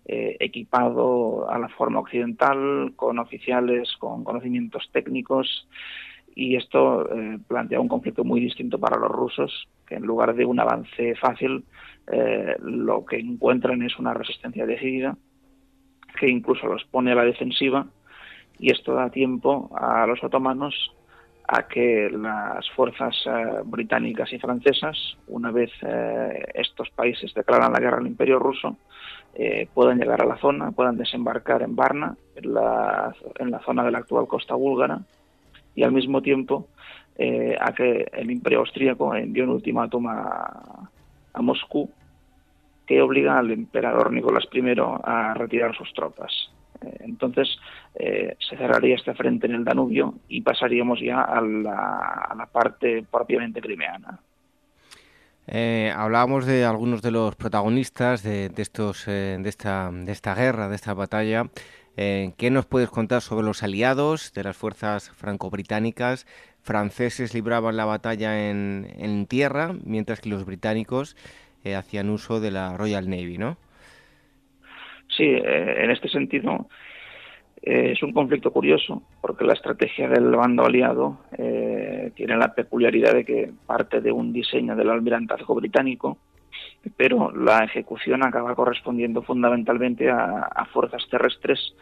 eh, 0.06 0.38
equipado 0.40 1.50
a 1.50 1.58
la 1.58 1.68
forma 1.68 2.00
occidental, 2.00 2.94
con 2.96 3.18
oficiales, 3.18 3.94
con 3.98 4.24
conocimientos 4.24 4.88
técnicos, 4.90 5.68
y 6.34 6.56
esto 6.56 7.14
eh, 7.14 7.38
plantea 7.46 7.78
un 7.78 7.88
conflicto 7.88 8.24
muy 8.24 8.40
distinto 8.40 8.80
para 8.80 8.96
los 8.96 9.10
rusos, 9.10 9.68
que 9.86 9.96
en 9.96 10.04
lugar 10.04 10.34
de 10.34 10.46
un 10.46 10.58
avance 10.60 11.14
fácil, 11.16 11.64
lo 12.62 13.04
que 13.04 13.18
encuentran 13.18 13.82
es 13.82 13.96
una 13.98 14.14
resistencia 14.14 14.66
decidida 14.66 15.16
que 16.20 16.28
incluso 16.28 16.66
los 16.66 16.84
pone 16.84 17.12
a 17.12 17.14
la 17.14 17.24
defensiva 17.24 17.86
y 18.58 18.70
esto 18.70 18.92
da 18.92 19.08
tiempo 19.08 19.70
a 19.74 20.06
los 20.06 20.22
otomanos 20.22 20.74
a 21.48 21.66
que 21.66 22.10
las 22.10 22.68
fuerzas 22.76 23.16
eh, 23.24 23.62
británicas 23.64 24.30
y 24.34 24.38
francesas, 24.38 24.96
una 25.28 25.50
vez 25.50 25.70
eh, 25.80 26.44
estos 26.54 26.90
países 26.90 27.32
declaran 27.34 27.72
la 27.72 27.80
guerra 27.80 27.96
al 27.96 28.06
Imperio 28.06 28.38
ruso, 28.38 28.76
eh, 29.34 29.66
puedan 29.72 29.98
llegar 29.98 30.22
a 30.22 30.26
la 30.26 30.36
zona, 30.36 30.72
puedan 30.72 30.98
desembarcar 30.98 31.62
en 31.62 31.74
Varna, 31.74 32.14
en 32.36 32.52
la, 32.52 33.14
en 33.38 33.50
la 33.50 33.60
zona 33.60 33.82
de 33.82 33.90
la 33.90 33.98
actual 33.98 34.28
costa 34.28 34.54
búlgara, 34.54 35.00
y 35.74 35.82
al 35.82 35.92
mismo 35.92 36.20
tiempo 36.20 36.68
a 37.60 37.74
que 37.74 38.08
el 38.12 38.30
Imperio 38.30 38.60
austríaco 38.60 39.14
envió 39.14 39.44
un 39.44 39.50
ultimátum 39.50 40.06
a, 40.06 40.88
a 41.34 41.42
Moscú 41.42 41.90
que 42.90 43.00
obliga 43.00 43.38
al 43.38 43.52
emperador 43.52 44.12
Nicolás 44.12 44.48
I 44.52 44.62
a 45.04 45.32
retirar 45.34 45.76
sus 45.76 45.94
tropas. 45.94 46.32
Eh, 46.82 46.96
entonces 47.02 47.56
eh, 47.94 48.34
se 48.40 48.56
cerraría 48.56 48.96
este 48.96 49.14
frente 49.14 49.46
en 49.46 49.54
el 49.54 49.64
Danubio 49.64 50.14
y 50.28 50.40
pasaríamos 50.40 50.98
ya 51.00 51.20
a 51.22 51.40
la, 51.40 52.48
parte 52.50 53.04
propiamente 53.08 53.60
crimeana. 53.60 54.18
Eh, 55.46 55.92
hablábamos 55.94 56.46
de 56.46 56.64
algunos 56.64 57.00
de 57.00 57.12
los 57.12 57.36
protagonistas 57.36 58.24
de, 58.24 58.50
estos, 58.56 59.06
de, 59.06 59.40
esta, 59.44 59.92
de 59.92 60.10
esta 60.10 60.34
guerra, 60.34 60.68
de 60.68 60.74
esta 60.74 60.92
batalla. 60.92 61.44
¿Qué 61.94 62.50
nos 62.50 62.66
puedes 62.66 62.88
contar 62.88 63.20
sobre 63.20 63.44
los 63.44 63.62
aliados 63.62 64.32
de 64.32 64.42
las 64.42 64.56
fuerzas 64.56 65.10
franco-británicas? 65.10 66.26
Franceses 66.60 67.34
libraban 67.34 67.76
la 67.76 67.84
batalla 67.84 68.48
en, 68.48 68.88
en 68.96 69.26
tierra, 69.26 69.74
mientras 69.84 70.20
que 70.20 70.30
los 70.30 70.44
británicos 70.44 71.14
eh, 71.64 71.74
hacían 71.74 72.10
uso 72.10 72.40
de 72.40 72.50
la 72.50 72.76
Royal 72.76 73.08
Navy, 73.08 73.38
¿no? 73.38 73.56
Sí, 75.08 75.24
eh, 75.24 75.84
en 75.84 75.90
este 75.90 76.08
sentido 76.08 76.68
eh, 77.62 77.92
es 77.92 78.02
un 78.02 78.12
conflicto 78.12 78.50
curioso 78.50 79.02
porque 79.20 79.44
la 79.44 79.52
estrategia 79.52 80.08
del 80.08 80.30
bando 80.30 80.64
aliado 80.64 81.18
tiene 82.14 82.36
la 82.36 82.54
peculiaridad 82.54 83.14
de 83.14 83.24
que 83.24 83.50
parte 83.66 84.00
de 84.00 84.12
un 84.12 84.32
diseño 84.32 84.76
del 84.76 84.90
almirantazgo 84.90 85.54
británico, 85.54 86.18
pero 86.96 87.30
la 87.30 87.64
ejecución 87.64 88.24
acaba 88.24 88.54
correspondiendo 88.54 89.22
fundamentalmente 89.22 90.10
a 90.10 90.66
fuerzas 90.72 91.06
terrestres 91.10 91.74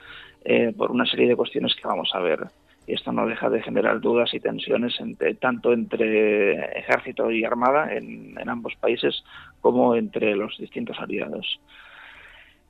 por 0.76 0.90
una 0.92 1.06
serie 1.06 1.28
de 1.28 1.36
cuestiones 1.36 1.74
que 1.74 1.88
vamos 1.88 2.10
a 2.14 2.20
ver 2.20 2.40
y 2.88 2.94
esto 2.94 3.12
no 3.12 3.26
deja 3.26 3.50
de 3.50 3.60
generar 3.60 4.00
dudas 4.00 4.32
y 4.32 4.40
tensiones 4.40 4.96
tanto 5.40 5.74
entre 5.74 6.78
ejército 6.78 7.30
y 7.30 7.44
armada 7.44 7.92
en, 7.92 8.34
ambos 8.48 8.74
países 8.76 9.22
como 9.60 9.94
entre 9.94 10.34
los 10.34 10.56
distintos 10.56 10.98
aliados. 10.98 11.60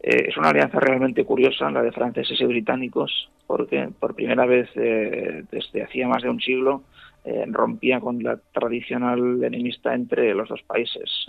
Eh, 0.01 0.27
es 0.29 0.37
una 0.37 0.51
alianza 0.51 0.81
realmente 0.81 1.25
curiosa, 1.25 1.71
la 1.71 1.83
de 1.83 1.93
franceses 1.93 2.41
y 2.41 2.45
británicos, 2.47 3.31
porque 3.47 3.91
por 4.01 4.17
primera 4.17 4.45
vez 4.45 4.69
eh, 4.75 5.45
desde 5.53 5.85
hacía 5.85 6.09
más 6.09 6.25
de 6.25 6.31
un 6.31 6.41
siglo 6.41 6.83
eh, 7.25 7.45
rompía 7.47 8.01
con 8.01 8.21
la 8.21 8.39
tradicional 8.53 9.45
enemista 9.45 9.95
entre 9.95 10.35
los 10.35 10.49
dos 10.49 10.63
países. 10.63 11.27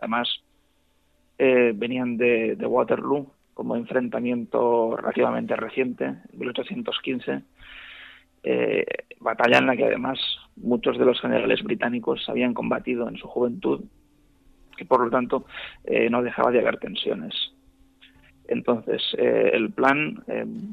además, 0.00 0.28
venían 1.38 2.16
de, 2.16 2.56
de 2.56 2.66
Waterloo 2.66 3.30
como 3.54 3.76
enfrentamiento 3.76 4.96
relativamente 4.96 5.54
reciente, 5.54 6.04
en 6.04 6.38
1815, 6.38 7.42
eh, 8.44 8.84
batalla 9.20 9.56
en 9.56 9.66
la 9.66 9.74
que 9.74 9.86
además 9.86 10.18
muchos 10.56 10.98
de 10.98 11.06
los 11.06 11.18
generales 11.18 11.62
británicos 11.62 12.28
habían 12.28 12.52
combatido 12.52 13.08
en 13.08 13.16
su 13.16 13.26
juventud 13.26 13.82
y 14.78 14.84
por 14.84 15.02
lo 15.02 15.10
tanto 15.10 15.46
eh, 15.84 16.10
no 16.10 16.22
dejaba 16.22 16.50
de 16.50 16.60
haber 16.60 16.78
tensiones. 16.78 17.34
Entonces, 18.46 19.00
eh, 19.16 19.52
el 19.54 19.70
plan 19.70 20.22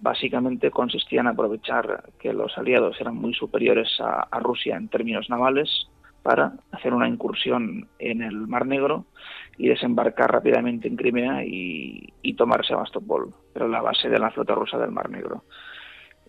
básicamente 0.01 0.71
consistía 0.71 1.21
en 1.21 1.27
aprovechar 1.27 2.03
que 2.19 2.33
los 2.33 2.57
aliados 2.57 2.99
eran 2.99 3.15
muy 3.15 3.33
superiores 3.33 3.87
a, 4.01 4.27
Rusia 4.41 4.75
en 4.75 4.89
términos 4.89 5.29
navales 5.29 5.87
para 6.21 6.51
hacer 6.73 6.93
una 6.93 7.07
incursión 7.07 7.87
en 7.99 8.21
el 8.21 8.35
Mar 8.47 8.65
Negro 8.65 9.05
y 9.57 9.69
desembarcar 9.69 10.33
rápidamente 10.33 10.89
en 10.89 10.97
Crimea 10.97 11.45
y, 11.45 12.11
y 12.21 12.33
tomar 12.33 12.65
Sebastopol, 12.65 13.33
pero 13.53 13.69
la 13.69 13.81
base 13.81 14.09
de 14.09 14.19
la 14.19 14.31
flota 14.31 14.53
rusa 14.53 14.77
del 14.77 14.91
Mar 14.91 15.09
Negro. 15.09 15.45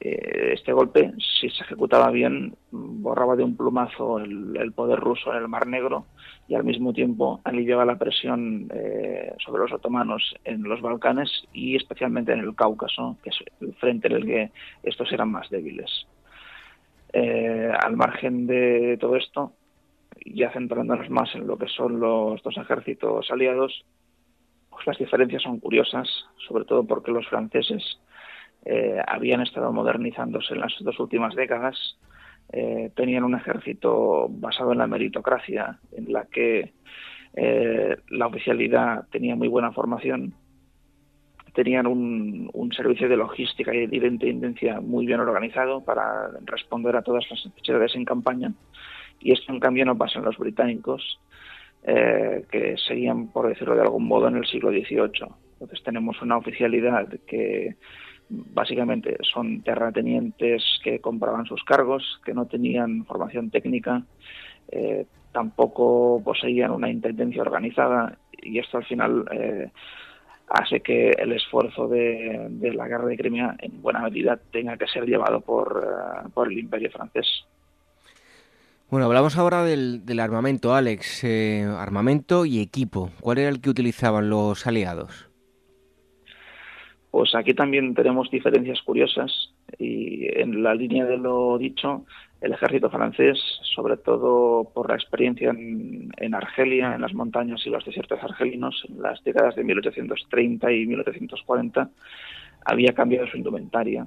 Eh, 0.04 0.54
este 0.54 0.72
golpe, 0.72 1.12
si 1.40 1.48
se 1.48 1.62
ejecutaba 1.62 2.10
bien, 2.10 2.56
borraba 2.72 3.36
de 3.36 3.44
un 3.44 3.56
plumazo 3.56 4.18
el, 4.18 4.72
poder 4.74 4.98
ruso 4.98 5.30
en 5.30 5.38
el 5.38 5.46
Mar 5.46 5.68
Negro 5.68 6.06
y 6.48 6.56
al 6.56 6.64
mismo 6.64 6.92
tiempo 6.92 7.40
aliviaba 7.44 7.84
la 7.84 7.98
presión 7.98 8.68
eh, 8.74 9.32
sobre 9.38 9.62
los 9.62 9.72
otomanos 9.72 10.34
en 10.42 10.64
los 10.64 10.80
Balcanes 10.80 11.30
y 11.52 11.76
especialmente 11.76 12.32
en 12.32 12.40
el 12.40 12.56
Cáucaso, 12.56 13.16
que 13.22 13.30
es 13.30 13.36
el 13.60 13.74
frente 13.74 14.08
en 14.08 14.14
el 14.14 14.26
que 14.26 14.50
estos 14.82 15.12
eran 15.12 15.30
más 15.30 15.48
débiles. 15.50 16.08
Eh, 17.12 17.70
al 17.80 17.96
margen 17.96 18.48
de 18.48 18.98
todo 19.00 19.14
esto, 19.14 19.52
ya 20.26 20.50
centrándonos 20.50 21.10
más 21.10 21.32
en 21.36 21.46
lo 21.46 21.56
que 21.56 21.68
son 21.68 22.00
los 22.00 22.42
dos 22.42 22.56
ejércitos 22.56 23.30
aliados, 23.30 23.84
pues 24.68 24.84
las 24.84 24.98
diferencias 24.98 25.42
son 25.42 25.60
curiosas, 25.60 26.08
sobre 26.48 26.64
todo 26.64 26.84
porque 26.84 27.12
los 27.12 27.28
franceses 27.28 28.00
eh, 28.64 29.00
habían 29.06 29.40
estado 29.40 29.72
modernizándose 29.72 30.54
en 30.54 30.60
las 30.60 30.72
dos 30.80 30.98
últimas 31.00 31.34
décadas, 31.34 31.98
eh, 32.52 32.90
tenían 32.94 33.24
un 33.24 33.34
ejército 33.34 34.28
basado 34.30 34.72
en 34.72 34.78
la 34.78 34.86
meritocracia, 34.86 35.78
en 35.90 36.12
la 36.12 36.26
que 36.26 36.72
eh, 37.34 37.96
la 38.10 38.26
oficialidad 38.26 39.08
tenía 39.10 39.34
muy 39.34 39.48
buena 39.48 39.72
formación, 39.72 40.34
tenían 41.54 41.86
un, 41.86 42.50
servicio 42.74 43.08
de 43.08 43.16
logística 43.16 43.74
y 43.74 43.86
de 43.86 44.06
intendencia 44.06 44.80
muy 44.80 45.04
bien 45.04 45.20
organizado 45.20 45.84
para 45.84 46.30
responder 46.46 46.96
a 46.96 47.02
todas 47.02 47.24
las 47.30 47.44
necesidades 47.44 47.94
en 47.94 48.06
campaña, 48.06 48.52
y 49.20 49.32
esto 49.32 49.52
en 49.52 49.60
cambio 49.60 49.84
no 49.84 49.98
pasa 49.98 50.18
en 50.18 50.24
los 50.24 50.38
británicos, 50.38 51.20
que 51.84 52.76
seguían, 52.86 53.32
por 53.32 53.48
decirlo 53.48 53.74
de 53.74 53.82
algún 53.82 54.06
modo, 54.06 54.28
en 54.28 54.36
el 54.36 54.46
siglo 54.46 54.70
XVIII. 54.70 55.26
Entonces 55.54 55.82
tenemos 55.84 56.22
una 56.22 56.36
oficialidad 56.36 57.08
que 57.26 57.74
básicamente 58.32 59.16
son 59.22 59.62
terratenientes 59.62 60.62
que 60.82 61.00
compraban 61.00 61.46
sus 61.46 61.62
cargos, 61.64 62.20
que 62.24 62.32
no 62.32 62.46
tenían 62.46 63.04
formación 63.04 63.50
técnica, 63.50 64.02
eh, 64.70 65.06
tampoco 65.32 66.22
poseían 66.24 66.70
una 66.70 66.90
intendencia 66.90 67.42
organizada 67.42 68.16
y 68.40 68.58
esto 68.58 68.78
al 68.78 68.84
final 68.84 69.24
eh, 69.30 69.70
hace 70.48 70.80
que 70.80 71.10
el 71.10 71.32
esfuerzo 71.32 71.88
de, 71.88 72.48
la 72.74 72.88
guerra 72.88 73.06
de 73.06 73.16
Crimea 73.16 73.56
en 73.58 73.82
buena 73.82 74.00
medida 74.00 74.38
tenga 74.50 74.76
que 74.76 74.86
ser 74.86 75.04
llevado 75.04 75.40
por, 75.40 75.84
eh, 75.84 76.28
por 76.32 76.50
el 76.50 76.58
imperio 76.58 76.90
francés. 76.90 77.44
Bueno, 78.90 79.06
hablamos 79.06 79.38
ahora 79.38 79.64
del, 79.64 80.20
armamento, 80.20 80.74
Alex. 80.74 81.24
armamento 81.78 82.44
y 82.44 82.60
equipo. 82.60 83.10
¿Cuál 83.20 83.38
era 83.38 83.48
el 83.48 83.62
que 83.62 83.70
utilizaban 83.70 84.28
los 84.28 84.66
aliados? 84.66 85.31
Pues 87.12 87.34
aquí 87.34 87.52
también 87.52 87.92
tenemos 87.94 88.30
diferencias 88.30 88.80
curiosas 88.80 89.52
y 89.78 90.26
en 90.40 90.62
la 90.62 90.74
línea 90.74 91.04
de 91.04 91.18
lo 91.18 91.58
dicho, 91.58 92.06
el 92.40 92.54
ejército 92.54 92.88
francés, 92.88 93.38
sobre 93.74 93.98
todo 93.98 94.64
por 94.72 94.88
la 94.88 94.94
experiencia 94.94 95.50
en, 95.50 96.34
Argelia, 96.34 96.94
en 96.94 97.02
las 97.02 97.12
montañas 97.12 97.66
y 97.66 97.68
los 97.68 97.84
desiertos 97.84 98.18
argelinos, 98.22 98.86
en 98.88 99.02
las 99.02 99.22
décadas 99.24 99.54
de 99.56 99.62
1830 99.62 100.72
y 100.72 100.86
1840, 100.86 101.90
había 102.64 102.94
cambiado 102.94 103.26
su 103.26 103.36
indumentaria. 103.36 104.06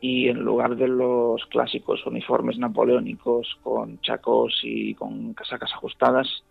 Y 0.00 0.28
en 0.28 0.38
lugar 0.38 0.76
de 0.76 0.86
los 0.86 1.44
clásicos 1.46 2.06
uniformes 2.06 2.58
napoleónicos 2.58 3.58
con 3.64 4.00
chacos 4.02 4.60
y 4.62 4.94
con 4.94 5.34
casacas 5.34 5.72
ajustadas, 5.72 6.44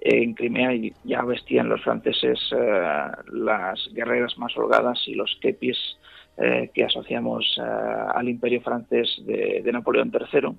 en 0.00 0.34
Crimea 0.34 0.70
ya 1.04 1.22
vestían 1.22 1.68
los 1.68 1.82
franceses 1.82 2.38
eh, 2.52 3.06
las 3.32 3.88
guerreras 3.92 4.38
más 4.38 4.56
holgadas 4.56 5.00
y 5.06 5.14
los 5.14 5.36
kepis 5.40 5.76
eh, 6.36 6.70
que 6.72 6.84
asociamos 6.84 7.58
eh, 7.58 7.62
al 8.14 8.28
imperio 8.28 8.60
francés 8.60 9.20
de, 9.26 9.68
Napoleón 9.72 10.12
III. 10.12 10.50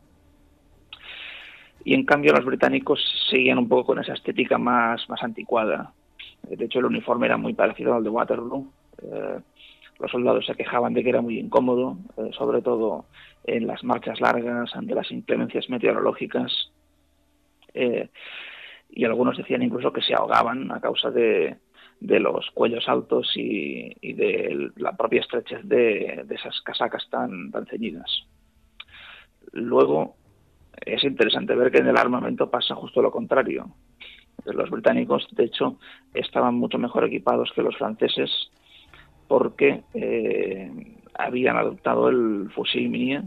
Y 1.86 1.94
en 1.94 2.06
cambio 2.06 2.34
los 2.34 2.44
británicos 2.44 3.02
seguían 3.30 3.58
un 3.58 3.70
poco 3.70 3.86
con 3.86 4.00
esa 4.00 4.14
estética 4.14 4.58
más, 4.58 5.08
más 5.10 5.24
anticuada. 5.24 5.94
De 6.44 6.66
hecho 6.66 6.80
el 6.80 6.86
uniforme 6.86 7.28
era 7.28 7.38
muy 7.38 7.54
parecido 7.54 7.96
al 7.96 8.04
de 8.04 8.10
Waterloo. 8.10 8.72
los 10.00 10.12
soldados 10.12 10.46
se 10.46 10.56
quejaban 10.56 10.94
de 10.94 11.04
que 11.04 11.10
era 11.10 11.22
muy 11.22 11.40
incómodo, 11.40 11.98
sobre 12.32 12.62
todo 12.62 13.06
en 13.46 13.68
las 13.68 13.84
marchas 13.84 14.20
largas, 14.20 14.76
ante 14.76 14.96
las 14.96 15.10
inclemencias 15.12 15.70
meteorológicas 15.70 16.72
y 18.90 19.06
algunos 19.06 19.38
decían 19.38 19.62
incluso 19.62 19.94
que 19.94 20.02
se 20.02 20.14
ahogaban 20.14 20.72
a 20.72 20.82
causa 20.82 21.12
de, 21.12 21.58
los 22.00 22.50
cuellos 22.52 22.88
altos 22.88 23.32
y, 23.36 24.14
de 24.14 24.72
la 24.78 24.96
propia 24.96 25.22
estrechez 25.22 25.62
de, 25.64 26.26
esas 26.30 26.60
casacas 26.62 27.08
tan, 27.10 27.52
tan 27.52 27.66
ceñidas. 27.68 28.26
Luego, 29.52 30.16
es 30.86 31.04
interesante 31.04 31.56
ver 31.56 31.72
que 31.72 31.80
en 31.80 31.88
el 31.88 31.98
armamento 31.98 32.50
pasa 32.50 32.76
justo 32.76 33.02
lo 33.02 33.12
contrario. 33.12 33.68
Los 34.46 34.70
británicos, 34.70 35.28
de 35.32 35.46
hecho, 35.46 35.78
estaban 36.14 36.56
mucho 36.56 36.78
mejor 36.78 37.06
equipados 37.06 37.52
que 37.54 37.62
los 37.62 37.78
franceses 37.78 38.32
porque 39.28 39.84
eh, 39.94 40.72
habían 41.14 41.58
adoptado 41.58 42.10
el 42.10 42.50
fusil 42.56 42.90
Minier, 42.90 43.24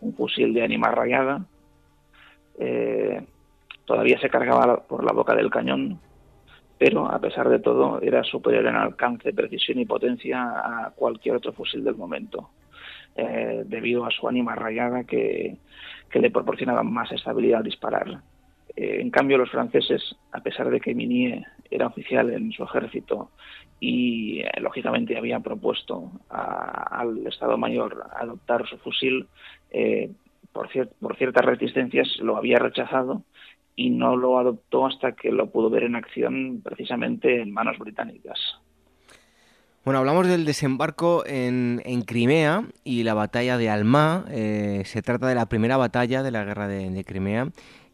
un 0.00 0.14
fusil 0.14 0.54
de 0.54 0.62
ánima 0.62 0.90
rayada, 0.90 1.46
eh, 2.58 3.26
todavía 3.84 4.18
se 4.20 4.30
cargaba 4.30 4.82
por 4.86 5.04
la 5.04 5.12
boca 5.12 5.34
del 5.34 5.50
cañón, 5.50 6.00
pero 6.78 7.06
a 7.06 7.20
pesar 7.20 7.48
de 7.48 7.60
todo 7.60 8.00
era 8.00 8.24
superior 8.24 8.66
en 8.66 8.74
alcance, 8.74 9.32
precisión 9.32 9.78
y 9.78 9.84
potencia 9.84 10.42
a 10.42 10.90
cualquier 10.90 11.36
otro 11.36 11.52
fusil 11.52 11.84
del 11.84 11.94
momento, 11.94 12.50
eh, 13.14 13.62
debido 13.66 14.04
a 14.04 14.10
su 14.10 14.26
ánima 14.26 14.54
rayada 14.54 15.04
que, 15.04 15.58
le 16.12 16.30
proporcionaba 16.30 16.82
más 16.82 17.10
estabilidad 17.12 17.58
al 17.58 17.64
disparar. 17.64 18.20
Eh, 18.74 18.98
en 19.00 19.10
cambio, 19.10 19.38
los 19.38 19.50
franceses, 19.50 20.16
a 20.32 20.40
pesar 20.40 20.70
de 20.70 20.80
que 20.80 20.94
Minier 20.94 21.44
era 21.70 21.86
oficial 21.86 22.30
en 22.30 22.50
su 22.52 22.64
ejército 22.64 23.30
y 23.78 24.40
eh, 24.40 24.50
lógicamente 24.60 25.16
había 25.16 25.38
propuesto 25.38 26.10
al 26.28 27.26
Estado 27.28 27.56
Mayor 27.56 28.06
adoptar 28.14 28.66
su 28.66 28.76
fusil, 28.78 29.28
por, 30.52 30.68
por 31.00 31.16
ciertas 31.16 31.44
resistencias 31.44 32.18
lo 32.18 32.36
había 32.36 32.58
rechazado 32.58 33.22
y 33.76 33.90
no 33.90 34.16
lo 34.16 34.38
adoptó 34.38 34.86
hasta 34.86 35.12
que 35.12 35.30
lo 35.30 35.50
pudo 35.50 35.70
ver 35.70 35.84
en 35.84 35.96
acción 35.96 36.60
precisamente 36.62 37.40
en 37.40 37.52
manos 37.52 37.78
británicas. 37.78 38.38
Bueno, 39.84 39.98
hablamos 39.98 40.28
del 40.28 40.44
desembarco 40.44 41.24
en, 41.26 41.80
Crimea 42.06 42.62
y 42.84 43.02
la 43.02 43.14
batalla 43.14 43.58
de 43.58 43.68
Alma. 43.68 44.24
Eh, 44.30 44.82
se 44.84 45.02
trata 45.02 45.26
de 45.26 45.34
la 45.34 45.46
primera 45.46 45.76
batalla 45.76 46.22
de 46.22 46.30
la 46.30 46.44
guerra 46.44 46.68
de, 46.68 47.04
Crimea. 47.04 47.48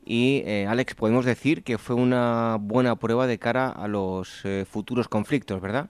Y, 0.04 0.42
eh, 0.44 0.66
Alex, 0.68 0.94
podemos 0.94 1.24
decir 1.24 1.62
que 1.62 1.78
fue 1.78 1.96
una 1.96 2.58
buena 2.60 2.96
prueba 2.96 3.26
de 3.26 3.38
cara 3.38 3.70
a 3.70 3.88
los 3.88 4.44
eh, 4.44 4.66
futuros 4.66 5.08
conflictos, 5.08 5.62
¿verdad? 5.62 5.88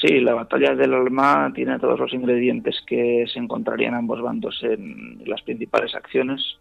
Sí, 0.00 0.20
la 0.20 0.34
batalla 0.34 0.76
del 0.76 0.94
Alma 0.94 1.50
tiene 1.52 1.76
todos 1.80 1.98
los 1.98 2.12
ingredientes 2.14 2.80
que 2.86 3.24
se 3.32 3.40
encontrarían 3.40 3.94
ambos 3.94 4.22
bandos 4.22 4.60
en 4.62 5.20
las 5.26 5.42
principales 5.42 5.96
acciones. 5.96 6.58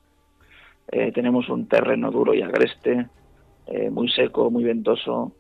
Eh, 0.92 1.12
tenemos 1.12 1.50
un 1.50 1.68
terreno 1.68 2.12
duro 2.12 2.34
y 2.34 2.42
agreste, 2.42 3.08
eh, 3.68 3.90
muy 3.90 4.10
seco, 4.10 4.50
muy 4.50 4.64
ventoso, 4.64 5.34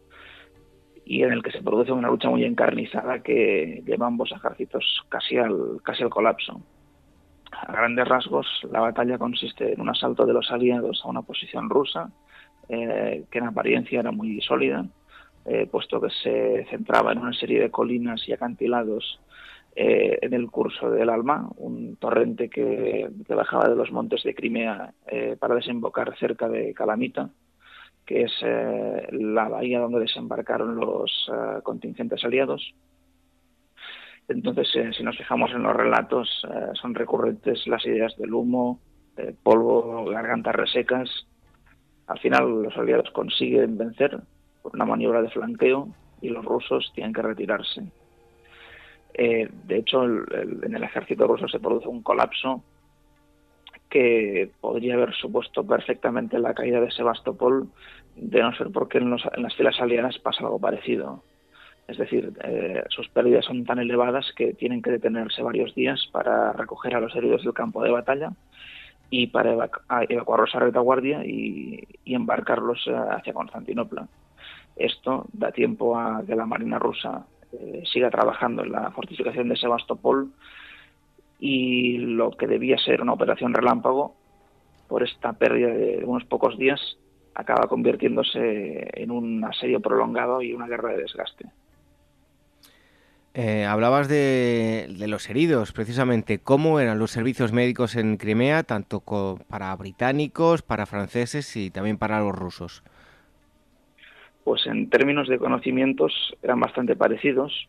y 1.05 1.23
en 1.23 1.31
el 1.31 1.41
que 1.41 1.51
se 1.51 1.61
produce 1.61 1.93
una 1.93 2.09
lucha 2.09 2.29
muy 2.29 2.43
encarnizada 2.43 3.23
que 3.23 3.81
lleva 3.85 4.07
ambos 4.07 4.31
ejércitos 4.33 5.05
casi 5.07 5.37
al, 5.37 5.81
casi 5.83 6.03
al 6.03 6.09
colapso. 6.09 6.61
A 7.51 7.71
grandes 7.71 8.05
rasgos, 8.07 8.45
la 8.69 8.81
batalla 8.81 9.17
consiste 9.17 9.73
en 9.73 9.79
un 9.79 9.89
asalto 9.89 10.25
de 10.25 10.33
los 10.33 10.51
aliados 10.51 11.01
a 11.03 11.07
una 11.07 11.21
posición 11.21 11.69
rusa, 11.69 12.11
eh, 12.67 13.23
que 13.31 13.37
en 13.39 13.45
apariencia 13.45 14.01
era 14.01 14.11
muy 14.11 14.41
sólida, 14.41 14.85
puesto 15.71 16.01
que 16.01 16.09
se 16.09 16.65
centraba 16.69 17.13
en 17.13 17.19
una 17.19 17.31
serie 17.31 17.61
de 17.61 17.71
colinas 17.71 18.27
y 18.27 18.33
acantilados 18.33 19.21
eh, 19.79 20.17
en 20.23 20.33
el 20.33 20.49
curso 20.49 20.89
del 20.89 21.07
Alma, 21.07 21.47
un 21.57 21.97
torrente 21.97 22.49
que, 22.49 23.11
bajaba 23.29 23.69
de 23.69 23.75
los 23.75 23.91
montes 23.91 24.23
de 24.23 24.33
Crimea 24.33 24.91
eh, 25.05 25.35
para 25.39 25.53
desembocar 25.53 26.17
cerca 26.17 26.49
de 26.49 26.73
Calamita, 26.73 27.29
que 28.03 28.23
es 28.23 28.31
eh, 28.41 29.07
la 29.11 29.47
bahía 29.47 29.79
donde 29.79 29.99
desembarcaron 29.99 30.77
los 30.77 31.29
contingentes 31.61 32.25
aliados. 32.25 32.73
Entonces, 34.27 34.67
si 34.97 35.03
nos 35.03 35.15
fijamos 35.15 35.51
en 35.51 35.61
los 35.61 35.75
relatos, 35.75 36.27
son 36.73 36.95
recurrentes 36.95 37.67
las 37.67 37.85
ideas 37.85 38.17
del 38.17 38.33
humo, 38.33 38.79
polvo, 39.43 40.05
gargantas 40.05 40.55
resecas. 40.55 41.27
Al 42.07 42.17
final, 42.17 42.63
los 42.63 42.75
aliados 42.77 43.11
consiguen 43.11 43.77
vencer 43.77 44.19
por 44.63 44.73
una 44.73 44.85
maniobra 44.85 45.21
de 45.21 45.29
flanqueo 45.29 45.89
y 46.19 46.29
los 46.29 46.43
rusos 46.43 46.91
tienen 46.95 47.13
que 47.13 47.21
retirarse. 47.21 47.83
Eh, 49.17 49.49
de 49.65 49.77
hecho, 49.77 50.05
en 50.05 50.75
el 50.75 50.83
ejército 50.83 51.25
ruso 51.25 51.47
se 51.47 51.59
produce 51.59 51.87
un 51.87 52.03
colapso 52.03 52.63
que 53.89 54.51
podría 54.61 54.93
haber 54.93 55.13
supuesto 55.15 55.65
perfectamente 55.65 56.37
la 56.37 56.53
caída 56.53 56.79
de 56.79 56.91
Sebastopol, 56.91 57.67
de 58.15 58.41
no 58.41 58.53
ser 58.53 58.69
porque 58.71 58.99
en, 58.99 59.09
las 59.09 59.55
filas 59.55 59.79
aliadas 59.79 60.19
pasa 60.19 60.43
algo 60.43 60.59
parecido. 60.59 61.23
Es 61.87 61.97
decir, 61.97 62.33
eh, 62.43 62.83
sus 62.89 63.07
pérdidas 63.09 63.45
son 63.45 63.65
tan 63.65 63.79
elevadas 63.79 64.33
que 64.35 64.53
tienen 64.53 64.81
que 64.81 64.91
detenerse 64.91 65.41
varios 65.41 65.73
días 65.73 66.07
para 66.11 66.51
recoger 66.53 66.95
a 66.95 66.99
los 66.99 67.15
heridos 67.15 67.43
del 67.43 67.53
campo 67.53 67.81
de 67.81 67.91
batalla 67.91 68.33
y 69.09 69.27
para 69.27 69.53
evacuarlos 70.09 70.53
a 70.53 70.59
retaguardia 70.59 71.25
y, 71.25 71.87
y 72.03 72.13
embarcarlos 72.13 72.85
eh, 72.87 72.95
hacia 73.11 73.33
Constantinopla. 73.33 74.07
Esto 74.75 75.25
da 75.31 75.51
tiempo 75.51 75.97
a 75.97 76.23
que 76.27 76.35
la 76.35 76.45
Marina 76.45 76.77
rusa 76.77 77.25
eh, 77.53 77.83
siga 77.91 78.09
trabajando 78.09 78.63
en 78.63 78.71
la 78.71 78.91
fortificación 78.91 79.49
de 79.49 79.57
Sebastopol 79.57 80.31
y 81.39 81.97
lo 81.97 82.31
que 82.31 82.47
debía 82.47 82.77
ser 82.77 83.01
una 83.01 83.13
operación 83.13 83.53
relámpago, 83.53 84.15
por 84.87 85.03
esta 85.03 85.33
pérdida 85.33 85.69
de 85.69 86.03
unos 86.05 86.23
pocos 86.25 86.57
días, 86.57 86.79
acaba 87.35 87.67
convirtiéndose 87.67 88.89
en 88.93 89.11
un 89.11 89.43
asedio 89.43 89.79
prolongado 89.79 90.41
y 90.41 90.53
una 90.53 90.67
guerra 90.67 90.91
de 90.91 91.03
desgaste. 91.03 91.45
Eh, 93.39 93.65
hablabas 93.65 94.07
de, 94.07 94.87
los 95.07 95.29
heridos, 95.29 95.71
precisamente. 95.71 96.39
¿Cómo 96.39 96.79
eran 96.79 96.97
los 96.97 97.11
servicios 97.11 97.51
médicos 97.51 97.95
en 97.95 98.17
Crimea, 98.17 98.63
tanto 98.63 99.03
para 99.47 99.75
británicos, 99.75 100.63
para 100.63 100.87
franceses 100.87 101.55
y 101.55 101.69
también 101.69 101.99
para 101.99 102.19
los 102.19 102.33
rusos? 102.33 102.81
Pues 104.47 104.65
en 104.65 104.89
términos 104.89 105.27
de 105.27 105.39
conocimientos 105.39 106.33
eran 106.41 106.61
bastante 106.61 106.95
parecidos. 106.95 107.67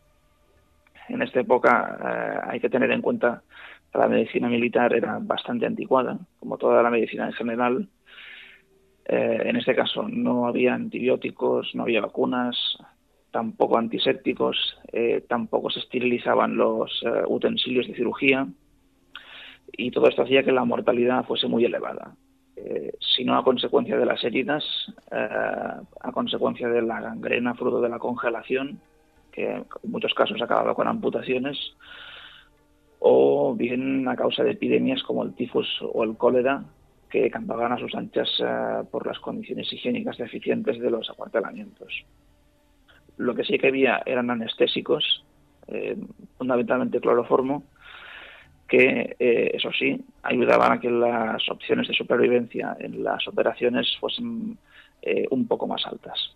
En 1.09 1.21
esta 1.21 1.41
época 1.41 1.97
eh, 1.99 2.39
hay 2.51 2.61
que 2.61 2.69
tener 2.69 2.89
en 2.91 3.01
cuenta 3.01 3.43
que 3.91 3.97
la 3.97 4.07
medicina 4.07 4.47
militar 4.47 4.95
era 4.95 5.19
bastante 5.21 5.65
anticuada, 5.65 6.17
como 6.39 6.57
toda 6.57 6.81
la 6.81 6.89
medicina 6.89 7.25
en 7.25 7.33
general. 7.33 7.89
Eh, 9.03 9.41
en 9.43 9.57
este 9.57 9.75
caso 9.75 10.07
no 10.07 10.47
había 10.47 10.73
antibióticos, 10.73 11.75
no 11.75 11.83
había 11.83 11.99
vacunas, 11.99 12.55
tampoco 13.29 13.77
antisépticos, 13.77 14.79
tampoco 15.27 15.69
se 15.71 15.81
esterilizaban 15.81 16.55
los 16.55 17.03
utensilios 17.27 17.87
de 17.87 17.95
cirugía 17.95 18.47
y 19.73 19.91
todo 19.91 20.07
esto 20.07 20.21
hacía 20.21 20.43
que 20.43 20.53
la 20.53 20.63
mortalidad 20.63 21.25
fuese 21.25 21.49
muy 21.49 21.65
elevada. 21.65 22.15
Eh, 22.65 22.91
sino 22.99 23.37
a 23.37 23.43
consecuencia 23.43 23.97
de 23.97 24.05
las 24.05 24.21
heridas, 24.23 24.63
eh, 25.11 25.15
a 26.01 26.11
consecuencia 26.11 26.67
de 26.67 26.81
la 26.81 26.99
gangrena 26.99 27.53
fruto 27.53 27.79
de 27.79 27.87
la 27.87 27.99
congelación, 27.99 28.81
que 29.31 29.49
en 29.51 29.65
muchos 29.83 30.13
casos 30.13 30.41
acababa 30.41 30.75
con 30.75 30.87
amputaciones, 30.87 31.57
o 32.99 33.55
bien 33.55 34.05
a 34.09 34.15
causa 34.15 34.43
de 34.43 34.51
epidemias 34.51 35.03
como 35.03 35.23
el 35.23 35.35
tifus 35.35 35.67
o 35.81 36.03
el 36.03 36.17
cólera, 36.17 36.63
que 37.09 37.31
campaban 37.31 37.71
a 37.71 37.77
sus 37.77 37.95
anchas 37.95 38.29
eh, 38.39 38.83
por 38.91 39.07
las 39.07 39.19
condiciones 39.19 39.71
higiénicas 39.71 40.17
deficientes 40.17 40.79
de 40.79 40.91
los 40.91 41.09
acuartelamientos. 41.09 42.03
Lo 43.15 43.35
que 43.35 43.45
sí 43.45 43.57
que 43.57 43.67
había 43.67 44.01
eran 44.05 44.29
anestésicos, 44.31 45.23
fundamentalmente 46.37 46.99
cloroformo, 46.99 47.63
que, 48.69 49.15
eh, 49.19 49.51
eso 49.55 49.71
sí, 49.73 49.99
ayudaban 50.23 50.71
a 50.71 50.79
que 50.79 50.91
las 50.91 51.49
opciones 51.49 51.87
de 51.87 51.93
supervivencia 51.93 52.77
en 52.79 53.03
las 53.03 53.27
operaciones 53.27 53.97
fuesen 53.99 54.57
eh, 55.01 55.25
un 55.31 55.47
poco 55.47 55.67
más 55.67 55.85
altas. 55.87 56.35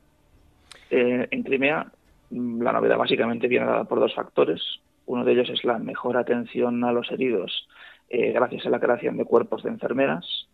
Eh, 0.89 1.27
en 1.29 1.43
Crimea, 1.43 1.85
mm, 2.31 2.61
la 2.61 2.73
novedad 2.73 2.97
básicamente 2.97 3.47
viene 3.47 3.67
dada 3.67 3.83
por 3.85 3.99
dos 3.99 4.15
factores. 4.15 4.61
Uno 5.05 5.23
de 5.23 5.31
ellos 5.33 5.49
es 5.51 5.63
la 5.63 5.77
mejor 5.77 6.17
atención 6.17 6.83
a 6.83 6.91
los 6.91 7.09
heridos 7.11 7.67
gracias 8.09 8.63
a 8.67 8.69
la 8.69 8.79
creación 8.79 9.17
de 9.17 9.25
cuerpos 9.25 9.63
de 9.63 9.71
enfermeras, 9.71 10.47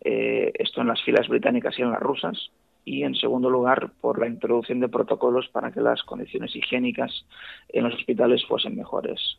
esto 0.00 0.80
en 0.80 0.88
las 0.88 1.00
filas 1.04 1.28
británicas 1.28 1.78
y 1.78 1.82
en 1.82 1.92
las 1.92 2.00
rusas, 2.00 2.50
y 2.84 3.04
en 3.04 3.14
segundo 3.14 3.48
lugar 3.48 3.92
por 4.00 4.18
la 4.18 4.26
introducción 4.26 4.80
de 4.80 4.88
protocolos 4.88 5.48
para 5.50 5.70
que 5.70 5.80
las 5.80 6.02
condiciones 6.02 6.56
higiénicas 6.56 7.24
en 7.68 7.84
los 7.84 7.94
hospitales 7.94 8.44
fuesen 8.44 8.74
mejores 8.74 9.38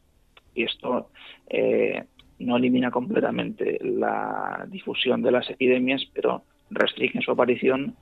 y 0.57 0.63
esto 0.63 1.09
eh, 1.49 2.03
no 2.39 2.57
elimina 2.57 2.89
completamente 2.89 3.79
la 3.81 4.65
difusión 4.67 5.21
de 5.21 5.31
las 5.31 5.49
epidemias, 5.49 6.03
pero 6.13 6.43
restringe 6.71 7.21
su 7.21 7.31
aparición 7.31 7.95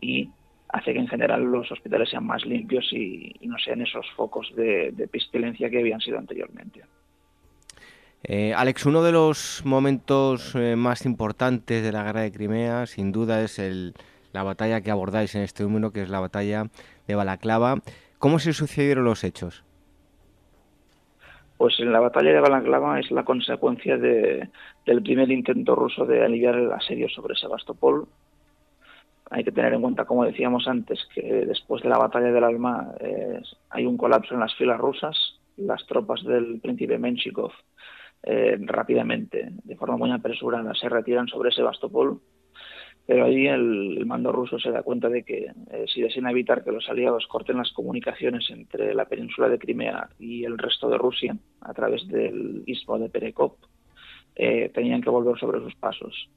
y 0.00 0.28
hace 0.68 0.92
que 0.92 0.98
en 0.98 1.08
general 1.08 1.44
los 1.44 1.72
hospitales 1.72 2.10
sean 2.10 2.26
más 2.26 2.44
limpios 2.44 2.92
y, 2.92 3.34
no 3.42 3.58
sean 3.58 3.80
esos 3.80 4.06
focos 4.16 4.52
de, 4.54 4.92
de, 4.92 5.08
pestilencia 5.08 5.70
que 5.70 5.78
habían 5.78 6.00
sido 6.00 6.18
anteriormente. 6.18 6.82
Eh, 8.22 8.52
Alex, 8.54 8.86
uno 8.86 9.02
de 9.02 9.12
los 9.12 9.62
momentos 9.64 10.54
eh, 10.54 10.76
más 10.76 11.06
importantes 11.06 11.82
de 11.82 11.92
la 11.92 12.04
guerra 12.04 12.22
de 12.22 12.32
Crimea, 12.32 12.86
sin 12.86 13.12
duda, 13.12 13.42
es 13.42 13.58
el, 13.58 13.94
la 14.32 14.42
batalla 14.42 14.80
que 14.80 14.90
abordáis 14.90 15.34
en 15.34 15.42
este 15.42 15.62
número, 15.62 15.90
que 15.90 16.02
es 16.02 16.08
la 16.08 16.20
batalla 16.20 16.70
de 17.06 17.14
Balaclava. 17.14 17.82
¿Cómo 18.18 18.38
se 18.38 18.52
sucedieron 18.52 19.04
los 19.04 19.24
hechos? 19.24 19.64
Pues 21.64 21.80
en 21.80 21.92
la 21.92 22.00
batalla 22.00 22.30
de 22.30 22.40
Balaclava 22.40 23.00
es 23.00 23.10
la 23.10 23.24
consecuencia 23.24 23.96
de, 23.96 24.50
del 24.84 25.02
primer 25.02 25.30
intento 25.30 25.74
ruso 25.74 26.04
de 26.04 26.22
aliviar 26.22 26.56
el 26.56 26.70
asedio 26.70 27.08
sobre 27.08 27.36
Sebastopol. 27.36 28.06
Hay 29.30 29.44
que 29.44 29.50
tener 29.50 29.72
en 29.72 29.80
cuenta, 29.80 30.04
como 30.04 30.26
decíamos 30.26 30.68
antes, 30.68 31.08
que 31.14 31.22
después 31.22 31.82
de 31.82 31.88
la 31.88 31.96
batalla 31.96 32.30
del 32.30 32.44
Alma 32.44 32.92
hay 33.70 33.86
un 33.86 33.96
colapso 33.96 34.34
en 34.34 34.40
las 34.40 34.54
filas 34.56 34.78
rusas. 34.78 35.16
Las 35.56 35.86
tropas 35.86 36.22
del 36.22 36.60
príncipe 36.60 36.98
Menshikov 36.98 37.52
eh, 38.24 38.58
rápidamente, 38.60 39.48
de 39.64 39.76
forma 39.76 39.96
muy 39.96 40.10
apresurada, 40.10 40.74
se 40.74 40.90
retiran 40.90 41.28
sobre 41.28 41.50
Sebastopol 41.50 42.20
pero 43.06 43.26
ahí 43.26 43.46
el, 43.46 44.04
mando 44.06 44.32
ruso 44.32 44.58
se 44.58 44.70
da 44.70 44.82
cuenta 44.82 45.08
de 45.08 45.24
que 45.24 45.52
eh, 45.70 45.84
si 45.92 46.00
desean 46.00 46.28
evitar 46.28 46.64
que 46.64 46.72
los 46.72 46.88
aliados 46.88 47.26
corten 47.26 47.58
las 47.58 47.70
comunicaciones 47.72 48.48
entre 48.50 48.94
la 48.94 49.04
península 49.04 49.48
de 49.48 49.58
Crimea 49.58 50.08
y 50.18 50.44
el 50.44 50.56
resto 50.56 50.88
de 50.88 50.96
Rusia 50.96 51.36
a 51.60 51.74
través 51.74 52.06
del 52.08 52.62
istmo 52.66 52.98
de 52.98 53.10
Perekop, 53.10 53.56
eh, 54.36 54.70
tenían 54.72 55.02
que 55.02 55.10
volver 55.10 55.38
sobre 55.38 55.60
sus 55.60 55.74
pasos. 55.74 56.28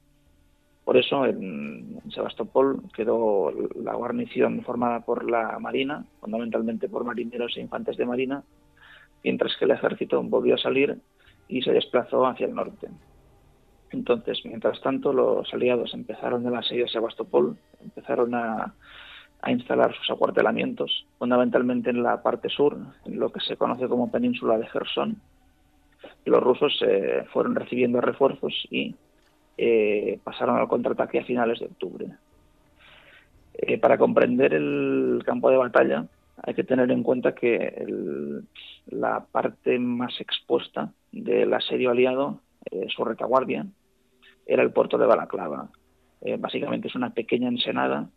Por 0.83 0.97
eso 0.97 1.25
en, 1.25 1.99
Sebastopol 2.11 2.81
quedó 2.93 3.51
la 3.75 3.93
guarnición 3.95 4.61
formada 4.63 5.01
por 5.01 5.29
la 5.29 5.59
Marina, 5.59 6.05
fundamentalmente 6.19 6.89
por 6.89 7.03
marineros 7.03 7.55
e 7.57 7.61
infantes 7.61 7.97
de 7.97 8.05
Marina, 8.05 8.43
mientras 9.23 9.55
que 9.57 9.65
el 9.65 9.71
ejército 9.71 10.21
volvió 10.23 10.55
a 10.55 10.57
salir 10.57 10.97
y 11.47 11.61
se 11.61 11.71
desplazó 11.71 12.25
hacia 12.25 12.47
el 12.47 12.55
norte. 12.55 12.87
Entonces, 13.91 14.41
mientras 14.43 14.81
tanto, 14.81 15.13
los 15.13 15.53
aliados 15.53 15.93
empezaron 15.93 16.45
el 16.45 16.55
asedio 16.55 16.85
de 16.85 16.91
Sebastopol, 16.91 17.57
empezaron 17.81 18.35
a, 18.35 18.73
instalar 19.47 19.95
sus 19.95 20.09
acuartelamientos, 20.09 21.05
fundamentalmente 21.19 21.91
en 21.91 22.03
la 22.03 22.21
parte 22.21 22.49
sur, 22.49 22.77
en 23.05 23.19
lo 23.19 23.31
que 23.31 23.39
se 23.39 23.55
conoce 23.55 23.87
como 23.87 24.11
península 24.11 24.57
de 24.57 24.67
Gerson. 24.67 25.21
Los 26.25 26.43
rusos 26.43 26.77
eh, 26.85 27.23
fueron 27.31 27.55
recibiendo 27.55 28.01
refuerzos 28.01 28.53
y 28.69 28.93
eh, 29.57 30.19
pasaron 30.23 30.57
al 30.57 30.67
contraataque 30.67 31.19
a 31.19 31.23
finales 31.23 31.59
de 31.59 31.67
octubre. 31.67 32.07
Eh, 33.53 33.77
para 33.77 33.97
comprender 33.97 34.53
el 34.53 35.21
campo 35.25 35.49
de 35.49 35.57
batalla 35.57 36.07
hay 36.43 36.53
que 36.53 36.63
tener 36.63 36.91
en 36.91 37.01
cuenta 37.01 37.33
que 37.33 37.85
la 38.87 39.25
parte 39.31 39.79
más 39.79 40.19
expuesta 40.19 40.91
del 41.11 41.53
asedio 41.53 41.89
aliado 41.89 42.41
eh, 42.71 42.87
su 42.89 43.03
retaguardia, 43.05 43.65
era 44.47 44.63
el 44.63 44.71
puerto 44.71 44.97
de 44.97 45.05
Balaclava. 45.05 45.69
Eh, 46.21 46.37
básicamente 46.39 46.87
es 46.87 46.95
una 46.95 47.13
pequeña 47.13 47.49
ensenada 47.49 48.09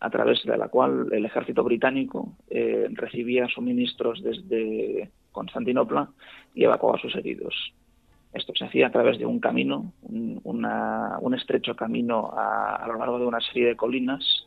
a 0.00 0.10
través 0.10 0.44
de 0.44 0.56
la 0.56 0.68
cual 0.68 1.08
el 1.10 1.24
ejército 1.24 1.64
británico 1.64 2.36
eh, 2.50 2.86
recibía 2.92 3.48
suministros 3.48 4.22
desde 4.22 5.10
Constantinopla 5.32 6.08
y 6.54 6.64
evacuaba 6.64 6.98
a 6.98 7.00
sus 7.00 7.16
heridos. 7.16 7.54
Esto 8.32 8.52
se 8.54 8.64
hacía 8.64 8.88
a 8.88 8.92
través 8.92 9.18
de 9.18 9.26
un 9.26 9.40
camino, 9.40 9.92
un, 10.02 11.34
estrecho 11.34 11.74
camino 11.74 12.30
a, 12.36 12.84
lo 12.86 12.98
largo 12.98 13.18
de 13.18 13.26
una 13.26 13.40
serie 13.40 13.68
de 13.68 13.76
colinas 13.76 14.46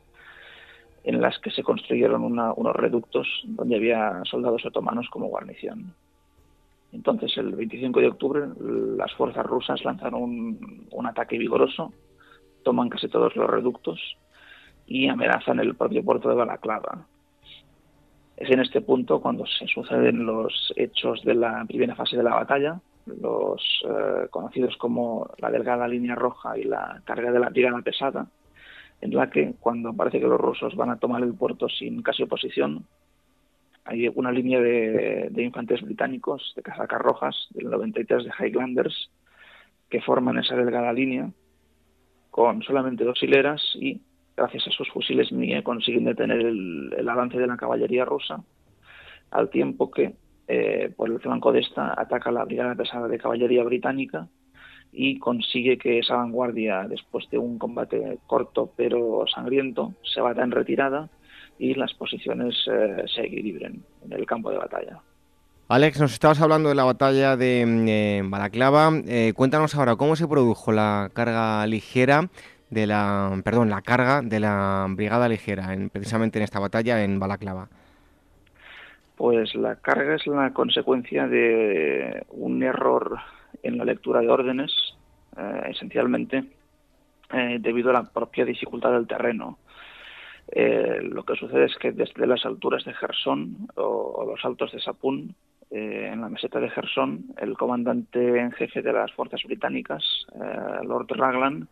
en 1.03 1.19
las 1.19 1.39
que 1.39 1.49
se 1.49 1.63
construyeron 1.63 2.23
unos 2.23 2.76
reductos 2.76 3.27
donde 3.45 3.76
había 3.76 4.22
soldados 4.26 4.65
otomanos 4.65 5.07
como 5.09 5.27
guarnición. 5.27 5.93
Entonces, 6.91 7.38
el 7.38 7.55
25 7.55 7.99
de 7.99 8.07
octubre, 8.07 8.41
las 8.59 9.13
fuerzas 9.13 9.45
rusas 9.45 9.84
lanzaron 9.85 10.22
un, 10.91 11.05
ataque 11.05 11.38
vigoroso, 11.38 11.93
toman 12.63 12.89
casi 12.89 13.07
todos 13.07 13.35
los 13.35 13.49
reductos 13.49 13.99
y 14.85 15.07
amenazan 15.07 15.59
el 15.59 15.76
propio 15.76 16.03
puerto 16.03 16.30
de 16.30 16.35
Balaclava. 16.35 17.07
Es 18.35 18.49
en 18.49 18.59
este 18.59 18.81
punto 18.81 19.22
cuando 19.22 19.45
se 19.45 19.68
suceden 19.68 20.26
los 20.26 20.73
hechos 20.76 21.22
de 21.23 21.35
la 21.35 21.63
primera 21.65 21.95
fase 21.95 22.18
de 22.18 22.23
la 22.23 22.35
batalla, 22.35 22.81
los 23.05 23.61
eh, 23.88 24.27
conocidos 24.30 24.76
como 24.77 25.30
la 25.38 25.49
delgada 25.49 25.88
línea 25.88 26.15
roja 26.15 26.57
y 26.57 26.63
la 26.63 27.01
carga 27.05 27.31
de 27.31 27.39
la 27.39 27.49
brigada 27.49 27.81
pesada, 27.81 28.27
en 28.99 29.15
la 29.15 29.30
que 29.30 29.55
cuando 29.59 29.93
parece 29.93 30.19
que 30.19 30.27
los 30.27 30.39
rusos 30.39 30.76
van 30.76 30.89
a 30.91 30.97
tomar 30.97 31.23
el 31.23 31.34
puerto 31.34 31.68
sin 31.69 32.01
casi 32.03 32.23
oposición, 32.23 32.85
hay 33.86 34.08
una 34.14 34.32
línea 34.32 34.60
de, 34.60 35.32
infantes 35.38 35.82
británicos 35.82 36.53
de 36.56 36.62
casacas 36.62 37.02
rojas 37.02 37.36
del 37.52 37.70
93 37.70 38.26
de 38.26 38.32
Highlanders 38.40 39.12
que 39.90 40.02
forman 40.02 40.38
esa 40.38 40.56
delgada 40.56 40.94
línea 40.94 41.32
con 42.30 42.62
solamente 42.62 43.03
dos 43.03 43.22
hileras 43.22 43.62
y 43.76 44.02
gracias 44.38 44.68
a 44.68 44.72
sus 44.72 44.90
fusiles 44.90 45.32
MIE 45.32 45.64
consiguen 45.64 46.06
detener 46.06 46.40
el, 46.41 47.10
avance 47.10 47.38
de 47.38 47.48
la 47.48 47.58
caballería 47.58 48.06
rusa 48.06 48.44
al 49.32 49.49
tiempo 49.49 49.91
que 49.91 50.14
eh, 50.48 50.94
por 50.95 51.10
el 51.10 51.20
flanco 51.20 51.52
de 51.52 51.62
esta 51.62 51.99
ataca 51.99 52.32
la 52.32 52.45
brigada 52.45 52.76
pesada 52.76 53.08
de 53.08 53.18
caballería 53.18 53.64
británica 53.64 54.28
y 54.91 55.20
consigue 55.20 55.78
que 55.78 55.99
esa 55.99 56.18
vanguardia, 56.18 56.86
después 56.88 57.30
de 57.30 57.38
un 57.38 57.58
combate 57.58 58.20
corto 58.28 58.74
pero 58.76 59.26
sangriento, 59.34 59.94
se 60.03 60.22
vaya 60.22 60.44
en 60.44 60.52
retirada 60.52 61.10
y 61.62 61.76
las 61.76 61.94
posiciones 61.94 62.56
eh, 62.72 63.04
se 63.06 63.22
equilibren 63.22 63.84
en 64.04 64.14
el 64.14 64.26
campo 64.26 64.50
de 64.50 64.58
batalla. 64.58 64.98
Alex, 65.68 66.02
nos 66.02 66.12
estabas 66.12 66.42
hablando 66.42 66.70
de 66.70 66.76
la 66.76 66.86
batalla 66.86 67.38
de 67.38 67.64
mm, 67.66 67.88
eh, 67.88 68.22
Balaclava. 68.26 68.90
Eh, 69.08 69.34
cuéntanos 69.36 69.76
ahora 69.76 69.96
cómo 69.96 70.16
se 70.16 70.28
produjo 70.28 70.72
la 70.72 71.12
carga 71.14 71.66
ligera 71.68 72.30
de 72.72 72.88
la, 72.88 73.40
perdón, 73.46 73.70
la 73.70 73.84
carga 73.84 74.24
de 74.24 74.40
la 74.40 74.88
brigada 74.90 75.30
ligera, 75.30 75.72
en, 75.74 75.92
precisamente 75.92 76.40
en 76.40 76.44
esta 76.44 76.60
batalla 76.60 77.04
en 77.04 77.20
Balaclava. 77.20 77.70
Pues 79.16 79.54
la 79.54 79.76
carga 79.76 80.16
es 80.16 80.26
la 80.26 80.52
consecuencia 80.54 81.28
de 81.28 82.26
un 82.30 82.64
error 82.64 83.20
en 83.62 83.78
la 83.78 83.86
lectura 83.86 84.22
de 84.22 84.30
órdenes, 84.30 84.72
esencialmente 85.68 86.44
debido 87.60 87.92
a 87.92 87.94
la 87.94 88.04
propia 88.04 88.46
dificultad 88.46 88.94
del 88.94 89.06
terreno. 89.06 89.60
Eh, 90.47 90.99
lo 91.01 91.23
que 91.23 91.35
sucede 91.35 91.65
es 91.65 91.76
que 91.77 91.91
desde 91.91 92.27
las 92.27 92.45
alturas 92.45 92.84
de 92.84 92.93
Gerson 92.93 93.68
o, 93.76 94.26
los 94.27 94.43
altos 94.43 94.72
de 94.72 94.81
Sapun, 94.81 95.35
eh, 95.69 96.09
en 96.11 96.22
la 96.22 96.30
meseta 96.30 96.59
de 96.59 96.69
Gerson, 96.69 97.34
el 97.38 97.57
comandante 97.57 98.39
en 98.39 98.51
jefe 98.51 98.81
de 98.81 98.91
las 98.91 99.11
fuerzas 99.13 99.41
británicas, 99.43 100.03
eh, 100.35 100.84
Lord 100.84 101.07
Raglan, 101.09 101.69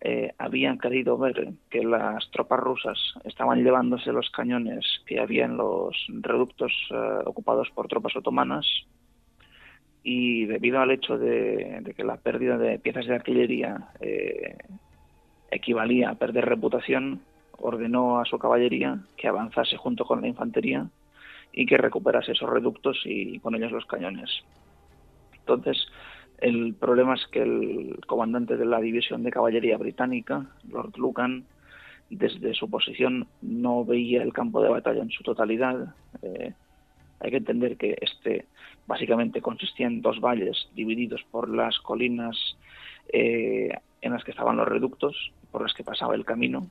eh, 0.00 0.32
habían 0.38 0.78
querido 0.78 1.18
ver 1.18 1.52
que 1.70 1.84
las 1.84 2.28
tropas 2.30 2.58
rusas 2.58 2.98
estaban 3.24 3.62
llevándose 3.62 4.10
los 4.12 4.30
cañones 4.30 4.84
que 5.06 5.20
había 5.20 5.44
en 5.44 5.56
los 5.56 5.94
reductos 6.08 6.72
eh, 6.90 7.22
ocupados 7.26 7.70
por 7.70 7.86
tropas 7.86 8.16
otomanas 8.16 8.66
y 10.02 10.46
debido 10.46 10.80
al 10.80 10.90
hecho 10.90 11.18
de, 11.18 11.92
que 11.96 12.02
la 12.02 12.16
pérdida 12.16 12.58
de 12.58 12.80
piezas 12.80 13.06
de 13.06 13.14
artillería 13.14 13.90
equivalía 15.52 16.10
a 16.10 16.14
perder 16.16 16.46
reputación, 16.46 17.20
ordenó 17.58 18.18
a 18.18 18.24
su 18.24 18.38
caballería 18.38 18.98
que 19.16 19.28
avanzase 19.28 19.76
junto 19.76 20.04
con 20.04 20.20
la 20.20 20.28
infantería 20.28 20.86
y 21.52 21.66
que 21.66 21.76
recuperase 21.76 22.32
esos 22.32 22.48
reductos 22.48 23.00
y 23.04 23.38
con 23.40 23.54
ellos 23.54 23.72
los 23.72 23.86
cañones. 23.86 24.30
Entonces, 25.40 25.86
el 26.38 26.74
problema 26.74 27.14
es 27.14 27.26
que 27.28 27.42
el 27.42 28.00
comandante 28.06 28.56
de 28.56 28.64
la 28.64 28.80
división 28.80 29.22
de 29.22 29.30
caballería 29.30 29.76
británica, 29.76 30.46
Lord 30.68 30.96
Lucan, 30.96 31.44
desde 32.10 32.54
su 32.54 32.68
posición 32.68 33.26
no 33.40 33.84
veía 33.84 34.22
el 34.22 34.32
campo 34.32 34.62
de 34.62 34.68
batalla 34.68 35.02
en 35.02 35.10
su 35.10 35.22
totalidad. 35.22 35.94
Eh, 36.22 36.52
hay 37.20 37.30
que 37.30 37.36
entender 37.36 37.76
que 37.76 37.96
este 38.00 38.46
básicamente 38.86 39.40
consistía 39.40 39.86
en 39.86 40.02
dos 40.02 40.20
valles 40.20 40.68
divididos 40.74 41.22
por 41.30 41.48
las 41.48 41.78
colinas 41.78 42.36
eh, 43.12 43.70
en 44.00 44.12
las 44.12 44.24
que 44.24 44.32
estaban 44.32 44.56
los 44.56 44.68
reductos, 44.68 45.32
por 45.50 45.62
las 45.62 45.72
que 45.74 45.84
pasaba 45.84 46.14
el 46.14 46.24
camino, 46.24 46.66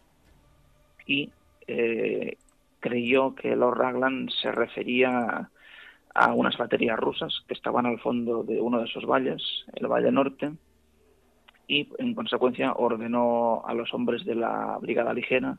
y 1.11 1.31
eh, 1.67 2.37
creyó 2.79 3.35
que 3.35 3.55
Lord 3.55 3.77
Raglan 3.77 4.29
se 4.29 4.51
refería 4.51 5.49
a 6.13 6.33
unas 6.33 6.57
baterías 6.57 6.97
rusas 6.97 7.43
que 7.47 7.53
estaban 7.53 7.85
al 7.85 7.99
fondo 7.99 8.43
de 8.43 8.59
uno 8.59 8.79
de 8.79 8.85
esos 8.85 9.05
valles, 9.05 9.41
el 9.75 9.87
Valle 9.87 10.11
Norte, 10.11 10.51
y 11.67 11.87
en 11.99 12.15
consecuencia 12.15 12.73
ordenó 12.73 13.63
a 13.65 13.73
los 13.73 13.93
hombres 13.93 14.25
de 14.25 14.35
la 14.35 14.77
Brigada 14.81 15.13
Ligera, 15.13 15.57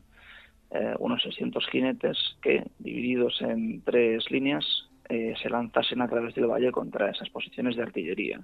eh, 0.71 0.95
unos 0.99 1.21
600 1.23 1.67
jinetes, 1.67 2.17
que 2.41 2.65
divididos 2.79 3.41
en 3.41 3.81
tres 3.81 4.29
líneas 4.29 4.65
eh, 5.09 5.33
se 5.41 5.49
lanzasen 5.49 6.01
a 6.01 6.07
través 6.07 6.35
del 6.35 6.47
valle 6.47 6.71
contra 6.71 7.09
esas 7.09 7.29
posiciones 7.29 7.75
de 7.75 7.83
artillería. 7.83 8.41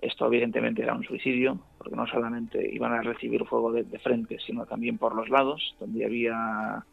Esto 0.00 0.26
evidentemente 0.26 0.82
era 0.82 0.94
un 0.94 1.02
suicidio, 1.02 1.58
porque 1.76 1.96
no 1.96 2.06
solamente 2.06 2.68
iban 2.72 2.92
a 2.92 3.02
recibir 3.02 3.44
fuego 3.46 3.72
de, 3.72 3.84
frente, 3.98 4.38
sino 4.38 4.64
también 4.64 4.96
por 4.96 5.14
los 5.14 5.28
lados, 5.28 5.74
donde 5.80 6.04
había 6.04 6.84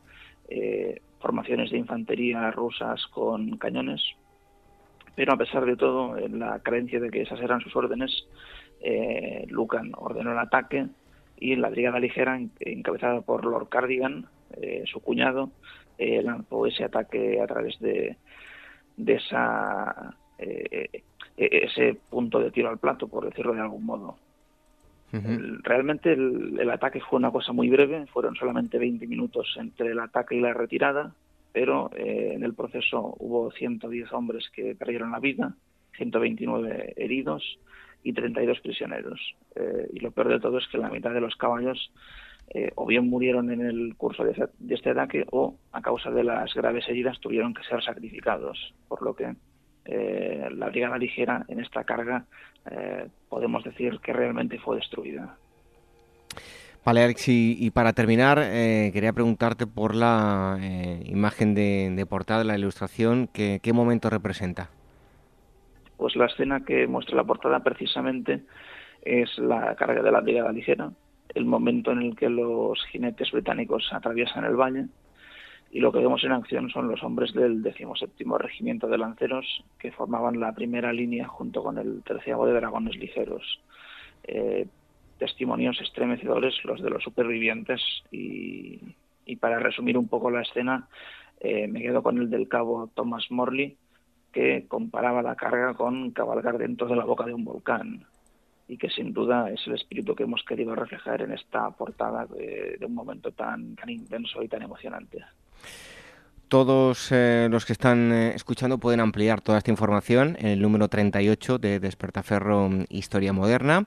eh, 0.49 1.01
formaciones 1.19 1.69
de 1.69 1.77
infantería 1.77 2.49
rusas 2.51 3.05
con 3.07 3.57
cañones. 3.57 4.01
Pero 5.15 5.33
a 5.33 5.37
pesar 5.37 5.65
de 5.65 5.77
todo, 5.77 6.17
en 6.17 6.39
la 6.39 6.59
creencia 6.59 6.99
de 6.99 7.11
que 7.11 7.21
esas 7.21 7.39
eran 7.41 7.61
sus 7.61 7.75
órdenes, 7.75 8.27
eh, 8.81 9.45
Lucan 9.49 9.91
ordenó 9.95 10.31
el 10.31 10.39
ataque 10.39 10.87
y 11.37 11.55
la 11.55 11.69
brigada 11.69 11.99
ligera, 11.99 12.39
encabezada 12.59 13.21
por 13.21 13.45
Lord 13.45 13.69
Cardigan, 13.69 14.25
eh, 14.53 14.83
su 14.87 14.99
cuñado, 14.99 15.51
lanzó 15.97 16.65
ese 16.65 16.83
ataque 16.83 17.39
a 17.39 17.47
través 17.47 17.79
de, 17.79 18.17
esa 18.97 20.17
ese 21.37 21.97
punto 22.09 22.39
de 22.39 22.51
tiro 22.51 22.69
al 22.69 22.77
plato, 22.77 23.07
por 23.07 23.25
decirlo 23.25 23.53
de 23.53 23.61
algún 23.61 23.85
modo. 23.85 24.17
realmente 25.63 26.13
el, 26.13 26.69
ataque 26.69 26.99
fue 26.99 27.17
una 27.17 27.31
cosa 27.31 27.53
muy 27.53 27.69
breve, 27.69 28.05
fueron 28.07 28.35
solamente 28.35 28.77
20 28.77 29.07
minutos 29.07 29.55
entre 29.57 29.91
el 29.91 29.99
ataque 29.99 30.35
y 30.35 30.41
la 30.41 30.53
retirada, 30.53 31.13
pero 31.53 31.89
eh, 31.95 32.33
en 32.33 32.43
el 32.43 32.53
proceso 32.53 33.15
hubo 33.19 33.51
110 33.51 34.11
hombres 34.11 34.49
que 34.53 34.75
perdieron 34.75 35.11
la 35.11 35.19
vida, 35.19 35.55
129 35.97 36.93
heridos 36.97 37.59
y 38.03 38.11
32 38.11 38.59
prisioneros. 38.59 39.19
Eh, 39.55 39.87
y 39.93 39.99
lo 39.99 40.11
peor 40.11 40.29
de 40.29 40.39
todo 40.39 40.57
es 40.57 40.67
que 40.67 40.77
la 40.77 40.89
mitad 40.89 41.13
de 41.13 41.21
los 41.21 41.35
caballos 41.37 41.91
eh, 42.49 42.71
o 42.75 42.85
bien 42.85 43.09
murieron 43.09 43.51
en 43.51 43.61
el 43.61 43.95
curso 43.95 44.23
de, 44.23 44.49
de, 44.59 44.75
este 44.75 44.91
ataque 44.91 45.25
o 45.31 45.55
a 45.71 45.81
causa 45.81 46.11
de 46.11 46.23
las 46.23 46.53
graves 46.53 46.87
heridas 46.87 47.19
tuvieron 47.19 47.53
que 47.53 47.63
ser 47.63 47.81
sacrificados, 47.81 48.73
por 48.87 49.01
lo 49.01 49.15
que 49.15 49.33
eh, 49.85 50.49
la 50.51 50.69
brigada 50.69 50.97
ligera 50.97 51.45
en 51.47 51.59
esta 51.59 51.83
carga 51.83 52.25
eh, 52.69 53.07
podemos 53.29 53.63
decir 53.63 53.99
que 53.99 54.13
realmente 54.13 54.57
fue 54.59 54.77
destruida. 54.77 55.37
Vale, 56.83 57.03
Alex, 57.03 57.29
y, 57.29 57.71
para 57.71 57.93
terminar, 57.93 58.39
eh, 58.43 58.91
quería 58.93 59.11
preguntarte 59.11 59.65
por 59.65 59.95
la 59.95 60.59
imagen 61.05 61.55
de, 61.55 62.05
portada, 62.07 62.43
la 62.43 62.55
ilustración, 62.55 63.27
¿qué, 63.33 63.59
¿qué 63.63 63.73
momento 63.73 64.11
representa? 64.11 64.69
Pues 65.97 66.15
la 66.15 66.27
escena 66.27 66.63
que 66.63 66.85
muestra 66.85 67.15
la 67.15 67.23
portada 67.23 67.61
precisamente 67.61 68.43
es 69.01 69.35
la 69.39 69.75
carga 69.75 70.03
de 70.03 70.11
la 70.11 70.21
brigada 70.21 70.51
ligera, 70.51 70.91
el 71.33 71.45
momento 71.45 71.91
en 71.91 72.03
el 72.03 72.15
que 72.15 72.29
los 72.29 72.83
jinetes 72.91 73.31
británicos 73.31 73.89
atraviesan 73.91 74.45
el 74.45 74.55
valle 74.55 74.85
y 75.71 75.79
lo 75.79 75.91
que 75.91 75.99
vemos 75.99 76.23
en 76.23 76.31
acción 76.31 76.69
son 76.69 76.87
los 76.87 77.03
hombres 77.03 77.33
del 77.33 77.61
17 77.61 78.23
Regimiento 78.37 78.87
de 78.87 78.97
Lanceros 78.97 79.63
que 79.77 79.91
formaban 79.91 80.39
la 80.39 80.53
primera 80.53 80.93
línea 80.93 81.27
junto 81.27 81.63
con 81.63 81.77
el 81.77 82.01
terciavo 82.03 82.45
de 82.45 82.53
dragones 82.53 82.95
ligeros. 82.95 83.59
Eh, 84.23 84.67
testimonios 85.17 85.79
estremecedores 85.81 86.53
los 86.63 86.81
de 86.81 86.89
los 86.89 87.03
supervivientes 87.03 87.81
y, 88.11 88.79
para 89.39 89.59
resumir 89.59 89.97
un 89.97 90.07
poco 90.07 90.31
la 90.31 90.41
escena 90.41 90.87
eh, 91.39 91.67
me 91.67 91.81
quedo 91.81 92.01
con 92.01 92.17
el 92.17 92.29
del 92.29 92.47
cabo 92.47 92.89
Thomas 92.93 93.29
Morley 93.29 93.77
que 94.31 94.65
comparaba 94.67 95.21
la 95.21 95.35
carga 95.35 95.73
con 95.73 96.11
cabalgar 96.11 96.57
dentro 96.57 96.87
de 96.87 96.95
la 96.95 97.05
boca 97.05 97.25
de 97.25 97.33
un 97.33 97.43
volcán 97.43 98.05
y 98.67 98.77
que 98.77 98.89
sin 98.89 99.13
duda 99.13 99.51
es 99.51 99.65
el 99.67 99.75
espíritu 99.75 100.15
que 100.15 100.23
hemos 100.23 100.43
querido 100.43 100.73
reflejar 100.73 101.21
en 101.21 101.31
esta 101.31 101.69
portada 101.71 102.25
de, 102.25 102.77
de 102.79 102.85
un 102.85 102.95
momento 102.95 103.31
tan, 103.31 103.75
tan 103.75 103.89
intenso 103.89 104.41
y 104.41 104.47
tan 104.47 104.63
emocionante. 104.63 105.23
Todos 106.47 107.07
eh, 107.11 107.47
los 107.49 107.65
que 107.65 107.73
están 107.73 108.11
eh, 108.11 108.33
escuchando 108.35 108.77
pueden 108.77 108.99
ampliar 108.99 109.41
toda 109.41 109.57
esta 109.57 109.71
información 109.71 110.37
en 110.39 110.47
el 110.47 110.61
número 110.61 110.87
38 110.87 111.57
de 111.57 111.79
Despertaferro 111.79 112.69
mm, 112.69 112.85
Historia 112.89 113.33
Moderna. 113.33 113.85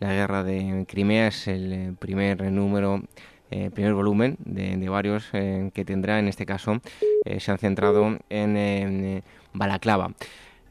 La 0.00 0.12
guerra 0.12 0.42
de 0.42 0.86
Crimea 0.88 1.28
es 1.28 1.46
el 1.46 1.72
eh, 1.72 1.92
primer 1.98 2.42
número, 2.50 3.02
primer 3.74 3.94
volumen 3.94 4.36
de, 4.40 4.88
varios 4.88 5.28
que 5.30 5.84
tendrá. 5.84 6.18
En 6.20 6.28
este 6.28 6.46
caso 6.46 6.80
se 7.38 7.50
han 7.50 7.58
centrado 7.58 8.16
en 8.28 9.22
Balaclava. 9.52 10.12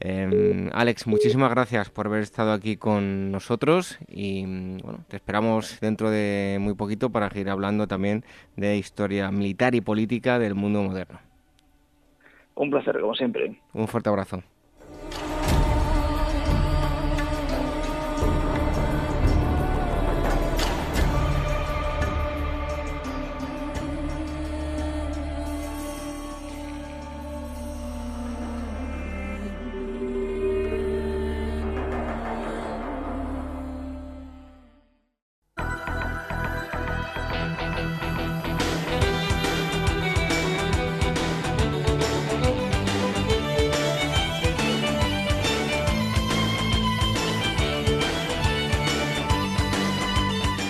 Em, 0.01 0.69
Alex, 0.73 1.07
muchísimas 1.07 1.49
gracias 1.49 1.89
por 1.89 2.07
haber 2.07 2.21
estado 2.21 2.53
aquí 2.53 2.77
con 2.77 3.31
nosotros 3.31 3.99
y 4.07 4.45
bueno, 4.81 5.03
te 5.09 5.17
esperamos 5.17 5.79
dentro 5.81 6.09
de 6.09 6.57
muy 6.61 6.73
poquito 6.73 7.09
para 7.09 7.29
seguir 7.29 7.49
hablando 7.49 7.87
también 7.87 8.23
de 8.55 8.77
historia 8.77 9.29
militar 9.29 9.75
y 9.75 9.81
política 9.81 10.39
del 10.39 10.55
mundo 10.55 10.81
moderno. 10.83 11.19
Un 12.55 12.69
placer, 12.69 12.99
como 12.99 13.13
siempre. 13.15 13.59
Un 13.73 13.87
fuerte 13.87 14.09
abrazo. 14.09 14.43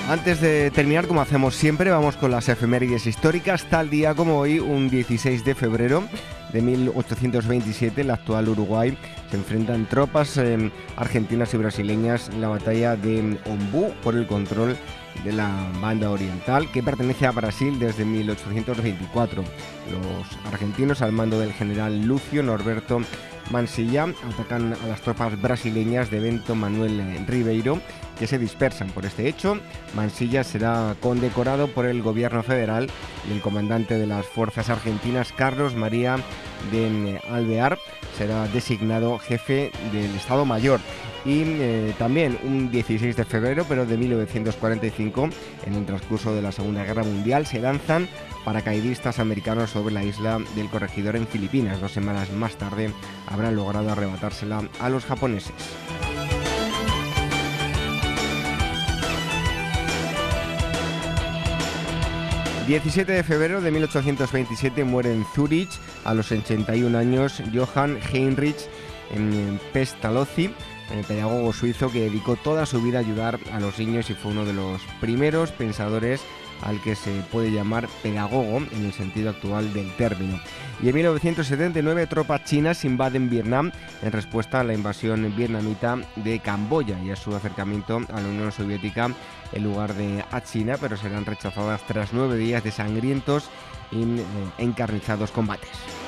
Antes 0.10 0.42
de 0.42 0.72
terminar, 0.72 1.06
como 1.06 1.22
hacemos 1.22 1.54
siempre, 1.54 1.92
vamos 1.92 2.18
con 2.18 2.32
las 2.32 2.50
efemérides 2.50 3.06
históricas. 3.06 3.66
Tal 3.66 3.92
día 3.92 4.16
como 4.16 4.40
hoy, 4.40 4.58
un 4.58 4.90
16 4.90 5.46
de 5.46 5.54
febrero 5.54 6.04
de 6.54 6.62
1827, 6.62 8.02
el 8.02 8.12
actual 8.12 8.50
Uruguay 8.50 8.98
se 9.30 9.38
enfrentan 9.38 9.86
tropas 9.86 10.38
em, 10.38 10.72
argentinas 10.96 11.54
y 11.54 11.58
brasileñas 11.58 12.30
en 12.30 12.42
la 12.42 12.50
batalla 12.50 12.96
de 12.96 13.38
Ombú 13.46 13.94
por 14.04 14.16
el 14.16 14.26
control 14.28 14.76
de 15.24 15.34
la 15.34 15.70
banda 15.82 16.10
oriental 16.10 16.72
que 16.72 16.84
pertenece 16.84 17.26
a 17.26 17.32
Brasil 17.32 17.78
desde 17.80 18.06
1824. 18.06 19.44
Los 19.44 20.54
argentinos 20.54 21.02
al 21.02 21.12
mando 21.12 21.40
del 21.40 21.54
general 21.54 22.04
Lucio 22.06 22.42
Norberto 22.42 23.02
Mansilla 23.52 24.04
atacan 24.04 24.74
a 24.74 24.88
las 24.88 25.02
tropas 25.02 25.40
brasileñas 25.42 26.12
de 26.12 26.20
Bento 26.20 26.56
Manuel 26.56 27.26
Ribeiro 27.28 27.82
que 28.18 28.28
se 28.28 28.38
dispersan 28.38 28.90
por 28.90 29.06
este 29.06 29.28
hecho. 29.28 29.58
Mansilla 29.96 30.44
será 30.44 30.96
condecorado 31.02 31.68
por 31.68 31.86
el 31.86 32.02
gobierno 32.04 32.44
federal 32.44 32.90
y 33.28 33.34
el 33.34 33.42
comandante 33.42 33.98
de 33.98 34.06
las 34.06 34.26
fuerzas 34.28 34.70
argentinas, 34.70 35.34
Carlos 35.34 35.76
María 35.76 36.18
de 36.72 37.20
Alvear, 37.30 37.78
será 38.18 38.48
designado 38.48 39.18
jefe 39.20 39.72
del 39.92 40.16
Estado 40.16 40.46
Mayor. 40.46 40.80
Y 41.26 41.44
eh, 41.46 41.94
también 41.98 42.38
un 42.44 42.72
16 42.72 43.16
de 43.16 43.26
febrero, 43.26 43.66
pero 43.68 43.86
de 43.86 43.98
1945, 43.98 45.30
en 45.66 45.74
el 45.74 45.86
transcurso 45.86 46.34
de 46.34 46.42
la 46.42 46.52
Segunda 46.52 46.86
Guerra 46.86 47.04
Mundial, 47.04 47.46
se 47.46 47.60
lanzan 47.60 48.08
paracaidistas 48.46 49.20
americanos 49.20 49.72
sobre 49.72 49.94
la 49.94 50.04
isla 50.04 50.40
del 50.56 50.70
Corregidor 50.70 51.18
en 51.18 51.28
Filipinas. 51.28 51.82
Dos 51.82 51.92
semanas 51.92 52.32
más 52.32 52.56
tarde 52.56 52.92
habrán 53.28 53.56
logrado 53.56 53.92
arrebatársela 53.92 54.64
a 54.80 54.90
los 54.90 55.06
japoneses. 55.06 55.54
17 62.70 63.12
de 63.12 63.24
febrero 63.24 63.62
de 63.62 63.72
1827 63.72 64.84
muere 64.84 65.12
en 65.12 65.26
Zurich 65.34 65.72
a 66.06 66.14
los 66.14 66.32
81 66.32 66.96
años 66.96 67.42
Johann 67.52 67.98
Heinrich 68.14 68.70
Pestalozzi, 69.74 70.52
pedagogo 71.08 71.52
suizo 71.52 71.92
que 71.92 72.02
dedicó 72.02 72.36
toda 72.36 72.68
su 72.68 72.80
vida 72.80 73.00
a 73.00 73.02
ayudar 73.02 73.40
a 73.52 73.60
los 73.60 73.80
niños 73.80 74.12
y 74.12 74.14
fue 74.14 74.34
uno 74.34 74.46
de 74.46 74.54
los 74.54 74.84
primeros 75.02 75.52
pensadores 75.52 76.22
al 76.62 76.80
que 76.84 76.96
se 76.96 77.10
puede 77.32 77.52
llamar 77.52 77.88
pedagogo 78.04 78.58
en 78.58 78.86
el 78.86 78.94
sentido 78.94 79.32
actual 79.32 79.74
del 79.74 79.92
término. 79.96 80.40
Y 80.84 80.90
en 80.90 80.96
1979 80.96 82.06
tropas 82.06 82.44
chinas 82.44 82.86
invaden 82.86 83.32
Vietnam 83.32 83.72
en 84.04 84.12
respuesta 84.12 84.60
a 84.60 84.64
la 84.64 84.76
invasión 84.76 85.36
vietnamita 85.36 85.98
de 86.18 86.40
Camboya 86.40 87.00
y 87.04 87.10
a 87.10 87.16
su 87.16 87.36
acercamiento 87.36 88.02
a 88.14 88.22
la 88.22 88.28
Unión 88.28 88.52
Soviética 88.52 89.10
en 89.52 89.64
lugar 89.64 89.94
de 89.94 90.24
a 90.32 90.42
China, 90.42 90.76
pero 90.80 90.98
serán 90.98 91.26
rechazadas 91.26 91.82
tras 91.88 92.14
nueve 92.14 92.38
días 92.38 92.64
de 92.64 92.72
sangrientos 92.72 93.50
y 93.92 94.04
eh, 94.04 94.26
encarnizados 94.58 95.32
combates. 95.32 95.99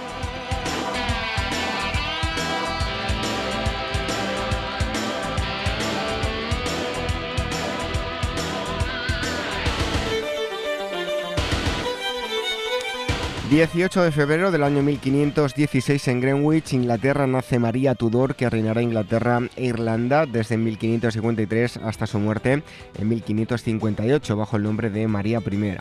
18 13.52 14.04
de 14.04 14.14
febrero 14.14 14.50
del 14.50 14.64
año 14.64 14.82
1516 14.82 16.08
en 16.08 16.22
Greenwich, 16.22 16.72
Inglaterra, 16.72 17.28
nace 17.28 17.60
María 17.60 17.96
Tudor, 17.96 18.36
que 18.36 18.50
reinará 18.50 18.82
Inglaterra 18.82 19.42
e 19.58 19.66
Irlanda 19.66 20.26
desde 20.26 20.56
1553 20.56 21.76
hasta 21.84 22.08
su 22.08 22.18
muerte 22.20 22.64
en 22.98 23.10
1558 23.10 24.38
bajo 24.38 24.56
el 24.56 24.64
nombre 24.64 24.90
de 24.90 25.06
María 25.10 25.40
I. 25.40 25.76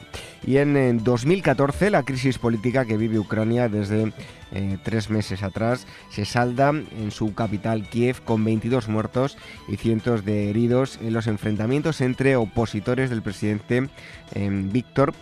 Y 0.44 0.56
en 0.56 1.05
2014 1.05 1.90
la 1.90 2.02
crisis 2.02 2.38
política 2.38 2.86
que 2.86 2.97
vive 2.97 3.20
Ucrania 3.20 3.68
desde 3.68 4.12
eh, 4.51 4.76
tres 4.82 5.09
meses 5.09 5.44
atrás 5.44 5.86
se 6.10 6.24
salda 6.24 6.70
en 6.70 7.12
su 7.12 7.34
capital 7.34 7.88
Kiev 7.88 8.20
con 8.24 8.44
22 8.44 8.88
muertos 8.88 9.38
y 9.68 9.76
cientos 9.76 10.24
de 10.24 10.51
heridos 10.51 10.98
en 11.01 11.12
los 11.12 11.28
enfrentamientos 11.28 12.01
entre 12.01 12.34
opositores 12.34 13.10
del 13.10 13.22
presidente 13.22 13.88
eh, 14.34 14.51
Víctor 14.51 15.14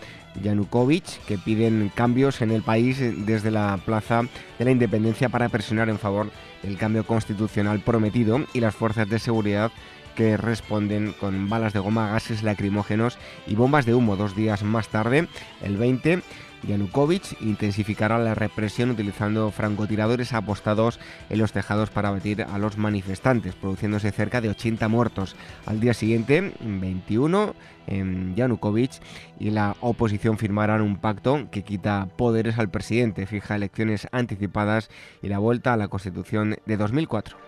Yanukovych, 0.42 1.20
que 1.26 1.38
piden 1.38 1.90
cambios 1.94 2.40
en 2.40 2.50
el 2.50 2.62
país 2.62 2.98
desde 3.26 3.50
la 3.50 3.78
Plaza 3.84 4.22
de 4.58 4.64
la 4.64 4.70
Independencia 4.70 5.28
para 5.28 5.48
presionar 5.48 5.88
en 5.88 5.98
favor 5.98 6.30
del 6.62 6.76
cambio 6.76 7.04
constitucional 7.04 7.80
prometido 7.80 8.40
y 8.52 8.60
las 8.60 8.74
fuerzas 8.74 9.08
de 9.08 9.18
seguridad 9.18 9.70
que 10.18 10.36
responden 10.36 11.12
con 11.12 11.48
balas 11.48 11.72
de 11.72 11.78
goma, 11.78 12.10
gases 12.10 12.42
lacrimógenos 12.42 13.18
y 13.46 13.54
bombas 13.54 13.86
de 13.86 13.94
humo. 13.94 14.16
Dos 14.16 14.34
días 14.34 14.64
más 14.64 14.88
tarde, 14.88 15.28
el 15.62 15.76
20, 15.76 16.22
Yanukovych 16.66 17.40
intensificará 17.40 18.18
la 18.18 18.34
represión 18.34 18.90
utilizando 18.90 19.52
francotiradores 19.52 20.32
apostados 20.32 20.98
en 21.30 21.38
los 21.38 21.52
tejados 21.52 21.90
para 21.90 22.08
abatir 22.08 22.42
a 22.42 22.58
los 22.58 22.78
manifestantes, 22.78 23.54
produciéndose 23.54 24.10
cerca 24.10 24.40
de 24.40 24.48
80 24.48 24.88
muertos. 24.88 25.36
Al 25.66 25.78
día 25.78 25.94
siguiente, 25.94 26.52
21, 26.58 27.54
en 27.86 28.34
Yanukovych 28.34 29.00
y 29.38 29.50
la 29.50 29.76
oposición 29.80 30.36
firmarán 30.36 30.82
un 30.82 30.96
pacto 30.96 31.48
que 31.52 31.62
quita 31.62 32.08
poderes 32.16 32.58
al 32.58 32.70
presidente, 32.70 33.26
fija 33.26 33.54
elecciones 33.54 34.08
anticipadas 34.10 34.90
y 35.22 35.28
la 35.28 35.38
vuelta 35.38 35.74
a 35.74 35.76
la 35.76 35.86
Constitución 35.86 36.56
de 36.66 36.76
2004. 36.76 37.47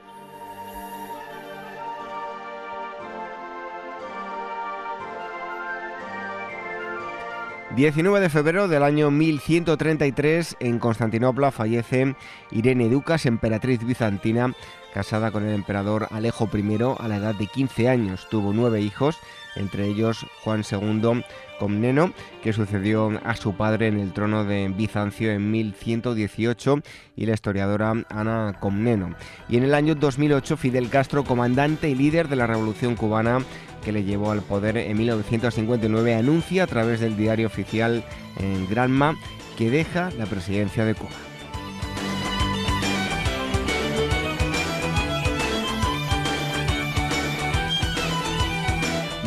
19 7.76 8.18
de 8.18 8.28
febrero 8.28 8.66
del 8.66 8.82
año 8.82 9.12
1133 9.12 10.56
en 10.58 10.80
Constantinopla 10.80 11.52
fallece 11.52 12.16
Irene 12.50 12.88
Ducas, 12.88 13.26
emperatriz 13.26 13.84
bizantina, 13.84 14.54
casada 14.92 15.30
con 15.30 15.46
el 15.46 15.54
emperador 15.54 16.08
Alejo 16.10 16.48
I 16.52 16.78
a 16.98 17.06
la 17.06 17.16
edad 17.18 17.34
de 17.36 17.46
15 17.46 17.88
años. 17.88 18.26
Tuvo 18.28 18.52
nueve 18.52 18.80
hijos, 18.80 19.18
entre 19.56 19.86
ellos 19.86 20.26
Juan 20.42 20.62
II 20.70 21.24
Comneno, 21.58 22.12
que 22.42 22.52
sucedió 22.52 23.20
a 23.24 23.36
su 23.36 23.54
padre 23.54 23.88
en 23.88 23.98
el 23.98 24.12
trono 24.12 24.44
de 24.44 24.68
Bizancio 24.68 25.30
en 25.30 25.50
1118, 25.50 26.80
y 27.16 27.26
la 27.26 27.34
historiadora 27.34 27.92
Ana 28.08 28.56
Comneno. 28.58 29.14
Y 29.48 29.56
en 29.56 29.64
el 29.64 29.74
año 29.74 29.94
2008 29.94 30.56
Fidel 30.56 30.88
Castro, 30.88 31.24
comandante 31.24 31.88
y 31.88 31.94
líder 31.94 32.28
de 32.28 32.36
la 32.36 32.46
Revolución 32.46 32.96
cubana, 32.96 33.40
que 33.84 33.92
le 33.92 34.04
llevó 34.04 34.30
al 34.30 34.42
poder 34.42 34.76
en 34.76 34.96
1959, 34.96 36.14
anuncia 36.14 36.64
a 36.64 36.66
través 36.66 37.00
del 37.00 37.16
diario 37.16 37.46
oficial 37.46 38.04
en 38.38 38.68
Granma 38.68 39.16
que 39.56 39.70
deja 39.70 40.10
la 40.18 40.26
presidencia 40.26 40.84
de 40.84 40.94
Cuba. 40.94 41.29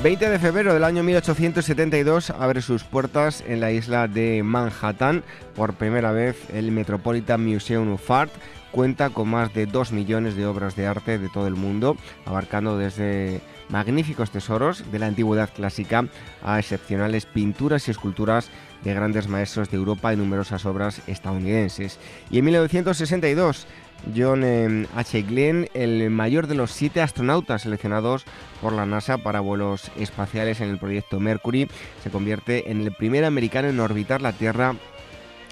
...20 0.03 0.19
de 0.19 0.37
febrero 0.37 0.73
del 0.73 0.83
año 0.83 1.01
1872 1.01 2.31
abre 2.31 2.61
sus 2.61 2.83
puertas 2.83 3.41
en 3.47 3.61
la 3.61 3.71
isla 3.71 4.09
de 4.09 4.43
Manhattan. 4.43 5.23
Por 5.55 5.75
primera 5.75 6.11
vez 6.11 6.35
el 6.53 6.73
Metropolitan 6.73 7.41
Museum 7.45 7.93
of 7.93 8.11
Art 8.11 8.29
cuenta 8.73 9.11
con 9.11 9.29
más 9.29 9.53
de 9.53 9.65
2 9.65 9.93
millones 9.93 10.35
de 10.35 10.45
obras 10.45 10.75
de 10.75 10.87
arte 10.87 11.19
de 11.19 11.29
todo 11.29 11.47
el 11.47 11.55
mundo, 11.55 11.95
abarcando 12.25 12.77
desde 12.77 13.39
magníficos 13.69 14.29
tesoros 14.29 14.91
de 14.91 14.99
la 14.99 15.07
antigüedad 15.07 15.49
clásica 15.55 16.05
a 16.43 16.59
excepcionales 16.59 17.25
pinturas 17.25 17.87
y 17.87 17.91
esculturas 17.91 18.49
de 18.83 18.93
grandes 18.93 19.29
maestros 19.29 19.71
de 19.71 19.77
Europa 19.77 20.13
y 20.13 20.17
numerosas 20.17 20.65
obras 20.65 21.01
estadounidenses. 21.07 21.97
Y 22.29 22.39
en 22.39 22.45
1962, 22.45 23.67
John 24.15 24.43
eh, 24.43 24.87
H. 24.95 25.21
Glenn, 25.23 25.67
el 25.73 26.09
mayor 26.09 26.47
de 26.47 26.55
los 26.55 26.71
siete 26.71 27.01
astronautas 27.01 27.63
seleccionados 27.63 28.25
por 28.61 28.73
la 28.73 28.85
NASA 28.85 29.17
para 29.17 29.39
vuelos 29.39 29.91
espaciales 29.97 30.61
en 30.61 30.69
el 30.69 30.77
proyecto 30.77 31.19
Mercury, 31.19 31.67
se 32.03 32.09
convierte 32.09 32.71
en 32.71 32.81
el 32.81 32.93
primer 32.93 33.25
americano 33.25 33.69
en 33.69 33.79
orbitar 33.79 34.21
la 34.21 34.33
Tierra 34.33 34.75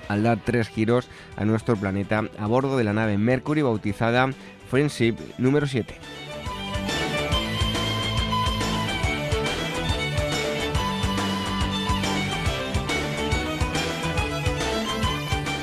al 0.07 0.23
dar 0.23 0.40
tres 0.44 0.68
giros 0.68 1.07
a 1.38 1.45
nuestro 1.45 1.76
planeta 1.78 2.23
a 2.38 2.48
bordo 2.48 2.78
de 2.78 2.84
la 2.84 2.94
nave 2.94 3.18
Mercury 3.18 3.61
bautizada 3.61 4.30
Friendship 4.69 5.15
número 5.38 5.68
7. 5.68 5.95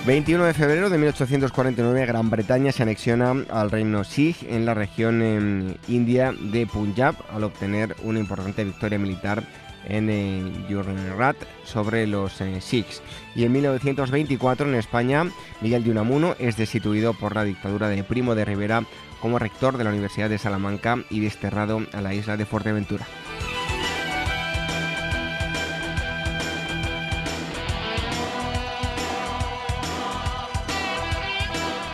21 0.09 0.43
de 0.43 0.55
febrero 0.55 0.89
de 0.89 0.97
1849 0.97 2.07
Gran 2.07 2.31
Bretaña 2.31 2.73
se 2.73 2.83
anexiona 2.83 3.45
al 3.51 3.71
reino 3.71 4.05
Sikh 4.05 4.43
en 4.45 4.65
la 4.65 4.73
región 4.73 5.21
em, 5.21 5.75
india 5.87 6.33
de 6.33 6.67
Punjab 6.67 7.15
al 7.31 7.45
obtener 7.45 7.95
una 8.05 8.19
importante 8.19 8.65
victoria 8.65 8.99
militar 8.99 9.43
en 9.87 10.09
eh, 10.09 11.45
sobre 11.63 12.07
los 12.07 12.41
eh, 12.41 12.63
Sikhs. 12.63 13.03
Y 13.35 13.45
en 13.45 13.53
1924 13.53 14.71
en 14.71 14.77
España 14.77 15.27
Miguel 15.61 15.85
de 15.85 15.91
Unamuno 15.91 16.37
es 16.39 16.57
destituido 16.57 17.13
por 17.13 17.35
la 17.35 17.45
dictadura 17.45 17.91
de 17.91 18.03
Primo 18.03 18.35
de 18.35 18.47
Rivera 18.47 18.85
como 19.21 19.39
rector 19.39 19.77
de 19.77 19.85
la 19.85 19.91
Universidad 19.91 20.31
de 20.31 20.39
Salamanca 20.39 20.97
y 21.11 21.21
desterrado 21.21 21.83
a 21.93 22.01
la 22.01 22.15
isla 22.15 22.39
de 22.39 22.47
Fuerteventura. 22.47 23.07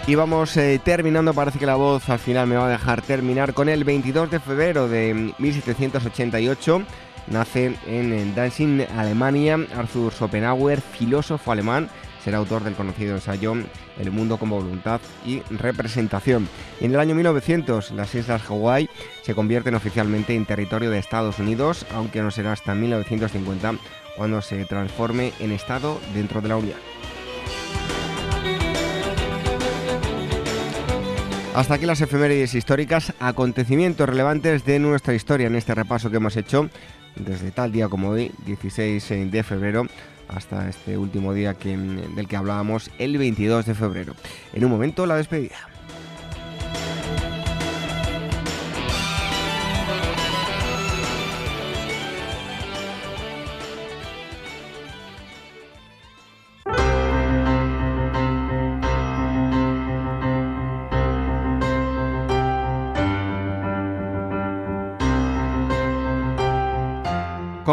Y 0.06 0.16
vamos 0.16 0.55
eh, 0.59 0.78
terminando, 0.85 1.32
parece 1.32 1.59
que 1.59 1.64
la 1.64 1.76
voz 1.76 2.10
al 2.10 2.18
final 2.18 2.47
me 2.47 2.56
va 2.56 2.66
a 2.66 2.70
dejar 2.70 3.01
terminar 3.01 3.55
con 3.55 3.70
el 3.70 3.85
22 3.85 4.31
de 4.31 4.39
febrero 4.39 4.86
de 4.86 5.32
1788. 5.39 6.82
Nace 7.28 7.74
en 7.86 8.35
Danzig, 8.35 8.86
Alemania, 8.98 9.59
Arthur 9.74 10.12
Schopenhauer, 10.12 10.82
filósofo 10.82 11.52
alemán, 11.52 11.89
será 12.22 12.36
autor 12.36 12.64
del 12.64 12.74
conocido 12.74 13.14
ensayo 13.14 13.55
El 13.98 14.10
mundo 14.10 14.36
como 14.36 14.56
voluntad 14.56 15.01
y 15.24 15.40
representación. 15.48 16.51
En 16.82 16.93
el 16.93 17.01
año 17.01 17.14
1900 17.14 17.93
las 17.93 18.14
islas 18.14 18.43
Hawái 18.43 18.90
se 19.22 19.35
convierten 19.35 19.74
oficialmente 19.74 20.35
en 20.35 20.44
territorio 20.44 20.90
de 20.90 20.98
Estados 20.98 21.39
Unidos, 21.39 21.86
aunque 21.94 22.20
no 22.20 22.31
será 22.31 22.52
hasta 22.52 22.74
1950 22.74 23.76
cuando 24.18 24.43
se 24.43 24.66
transforme 24.66 25.32
en 25.40 25.52
Estado 25.52 25.98
dentro 26.12 26.43
de 26.43 26.48
la 26.48 26.56
Unión. 26.59 26.78
Hasta 31.55 31.74
aquí 31.74 31.86
las 31.86 32.01
efemérides 32.01 32.56
históricas, 32.56 33.12
acontecimientos 33.20 34.09
relevantes 34.09 34.64
de 34.64 34.81
nuestra 34.81 35.14
historia 35.14 35.47
en 35.47 35.55
este 35.55 35.72
repaso 35.72 36.10
que 36.10 36.16
hemos 36.16 36.36
hecho 36.36 36.68
desde 37.14 37.52
tal 37.52 37.70
día 37.70 37.89
como 37.89 38.09
hoy, 38.09 38.32
16 38.44 39.31
de 39.31 39.43
febrero, 39.44 39.86
hasta 40.26 40.68
este 40.68 40.98
último 40.98 41.32
día 41.32 41.55
del 41.55 42.26
que 42.26 42.36
hablábamos, 42.36 42.90
el 42.98 43.18
22 43.18 43.66
de 43.66 43.74
febrero. 43.76 44.14
En 44.52 44.64
un 44.64 44.70
momento, 44.72 45.06
la 45.06 45.14
despedida. 45.14 45.74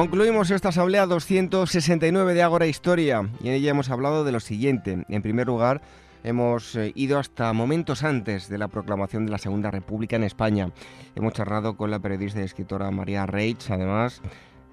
Concluimos 0.01 0.49
esta 0.49 0.69
asamblea 0.69 1.05
269 1.05 2.33
de 2.33 2.41
Ágora 2.41 2.65
Historia 2.65 3.29
y 3.39 3.49
en 3.49 3.53
ella 3.53 3.69
hemos 3.69 3.91
hablado 3.91 4.23
de 4.23 4.31
lo 4.31 4.39
siguiente. 4.39 5.05
En 5.07 5.21
primer 5.21 5.45
lugar, 5.45 5.83
hemos 6.23 6.75
eh, 6.75 6.91
ido 6.95 7.19
hasta 7.19 7.53
momentos 7.53 8.03
antes 8.03 8.49
de 8.49 8.57
la 8.57 8.67
proclamación 8.67 9.27
de 9.27 9.31
la 9.31 9.37
Segunda 9.37 9.69
República 9.69 10.15
en 10.15 10.23
España. 10.23 10.71
Hemos 11.13 11.33
charlado 11.33 11.77
con 11.77 11.91
la 11.91 11.99
periodista 11.99 12.39
y 12.41 12.45
escritora 12.45 12.89
María 12.89 13.27
Reitz, 13.27 13.69
además, 13.69 14.23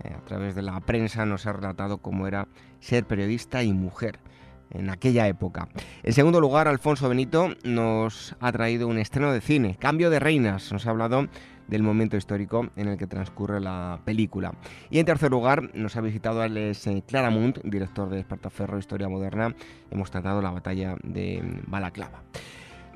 eh, 0.02 0.14
a 0.16 0.24
través 0.24 0.54
de 0.54 0.62
la 0.62 0.80
prensa 0.80 1.26
nos 1.26 1.44
ha 1.44 1.52
relatado 1.52 1.98
cómo 1.98 2.26
era 2.26 2.48
ser 2.80 3.04
periodista 3.04 3.62
y 3.62 3.74
mujer 3.74 4.20
en 4.70 4.88
aquella 4.88 5.28
época. 5.28 5.68
En 6.04 6.14
segundo 6.14 6.40
lugar, 6.40 6.68
Alfonso 6.68 7.06
Benito 7.06 7.50
nos 7.64 8.34
ha 8.40 8.50
traído 8.50 8.88
un 8.88 8.96
estreno 8.96 9.30
de 9.30 9.42
cine, 9.42 9.76
Cambio 9.78 10.08
de 10.08 10.20
Reinas. 10.20 10.72
Nos 10.72 10.86
ha 10.86 10.90
hablado 10.90 11.28
del 11.68 11.82
momento 11.82 12.16
histórico 12.16 12.68
en 12.76 12.88
el 12.88 12.98
que 12.98 13.06
transcurre 13.06 13.60
la 13.60 14.00
película. 14.04 14.52
Y 14.90 14.98
en 14.98 15.06
tercer 15.06 15.30
lugar, 15.30 15.70
nos 15.74 15.96
ha 15.96 16.00
visitado 16.00 16.42
Alex 16.42 16.86
eh, 16.86 17.02
Claramunt, 17.06 17.58
director 17.62 18.10
de 18.10 18.20
Espartaferro 18.20 18.78
Historia 18.78 19.08
Moderna. 19.08 19.54
Hemos 19.90 20.10
tratado 20.10 20.42
la 20.42 20.50
batalla 20.50 20.96
de 21.04 21.62
Balaclava. 21.66 22.22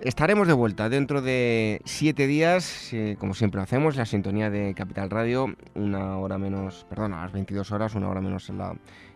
Estaremos 0.00 0.48
de 0.48 0.52
vuelta 0.52 0.88
dentro 0.88 1.22
de 1.22 1.80
siete 1.84 2.26
días, 2.26 2.90
como 3.20 3.34
siempre 3.34 3.60
hacemos, 3.60 3.94
la 3.94 4.04
sintonía 4.04 4.50
de 4.50 4.74
Capital 4.74 5.10
Radio, 5.10 5.54
una 5.74 6.18
hora 6.18 6.38
menos, 6.38 6.84
perdón, 6.88 7.14
a 7.14 7.22
las 7.22 7.30
22 7.30 7.70
horas, 7.70 7.94
una 7.94 8.08
hora 8.08 8.20
menos 8.20 8.48
en 8.48 8.58
la 8.58 8.74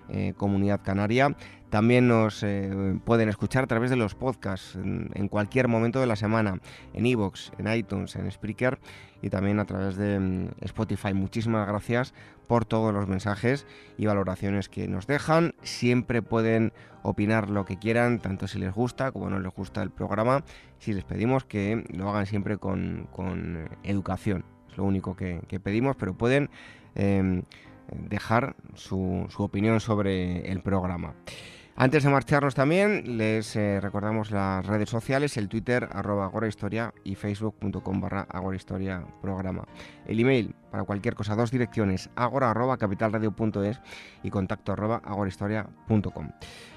eh, 0.08 0.34
comunidad 0.36 0.82
canaria. 0.84 1.34
También 1.70 2.06
nos 2.06 2.44
eh, 2.44 2.96
pueden 3.04 3.28
escuchar 3.28 3.64
a 3.64 3.66
través 3.66 3.90
de 3.90 3.96
los 3.96 4.14
podcasts 4.14 4.76
en, 4.76 5.28
cualquier 5.28 5.66
momento 5.66 6.00
de 6.00 6.06
la 6.06 6.14
semana, 6.14 6.60
en 6.94 7.06
iVoox, 7.06 7.50
en 7.58 7.72
iTunes, 7.72 8.14
en 8.14 8.30
Spreaker 8.30 8.78
y 9.20 9.30
también 9.30 9.58
a 9.58 9.64
través 9.64 9.96
de 9.96 10.18
mm, 10.20 10.48
Spotify. 10.60 11.12
Muchísimas 11.12 11.66
gracias 11.66 12.14
por 12.46 12.64
todos 12.64 12.94
los 12.94 13.08
mensajes 13.08 13.66
y 13.98 14.06
valoraciones 14.06 14.68
que 14.68 14.86
nos 14.86 15.08
dejan. 15.08 15.54
Siempre 15.62 16.22
pueden 16.22 16.72
opinar 17.02 17.50
lo 17.50 17.64
que 17.64 17.78
quieran, 17.78 18.20
tanto 18.20 18.46
si 18.46 18.60
les 18.60 18.72
gusta 18.72 19.10
como 19.10 19.28
no 19.28 19.40
les 19.40 19.52
gusta 19.52 19.82
el 19.82 19.90
programa. 19.90 20.44
Si 20.78 20.92
les 20.92 21.04
pedimos 21.04 21.44
que 21.44 21.84
lo 21.92 22.08
hagan 22.08 22.26
siempre 22.26 22.58
con, 22.58 23.08
educación. 23.82 24.44
Es 24.70 24.76
lo 24.76 24.84
único 24.84 25.16
que, 25.16 25.40
pedimos, 25.62 25.96
pero 25.96 26.16
pueden... 26.16 26.48
Em, 26.94 27.42
dejar 27.92 28.56
su, 28.74 29.26
su 29.28 29.44
opinión 29.44 29.78
sobre 29.78 30.50
el 30.50 30.60
programa. 30.60 31.14
Antes 31.78 32.04
de 32.04 32.08
marcharnos 32.08 32.54
también, 32.54 33.18
les 33.18 33.54
eh, 33.54 33.80
recordamos 33.82 34.30
las 34.30 34.64
redes 34.64 34.88
sociales, 34.88 35.36
el 35.36 35.50
Twitter 35.50 35.86
arroba 35.92 36.24
agorahistoria 36.24 36.94
y 37.04 37.16
facebook.com 37.16 38.00
barra 38.00 38.26
agorahistoria 38.30 39.04
programa. 39.20 39.66
El 40.06 40.18
email 40.18 40.54
para 40.70 40.84
cualquier 40.84 41.14
cosa, 41.14 41.36
dos 41.36 41.50
direcciones, 41.50 42.08
agora 42.16 42.54
capitalradio.es 42.78 43.80
y 44.22 44.30
contacto 44.30 44.72
arroba 44.72 45.02
agorahistoria.com. 45.04 46.30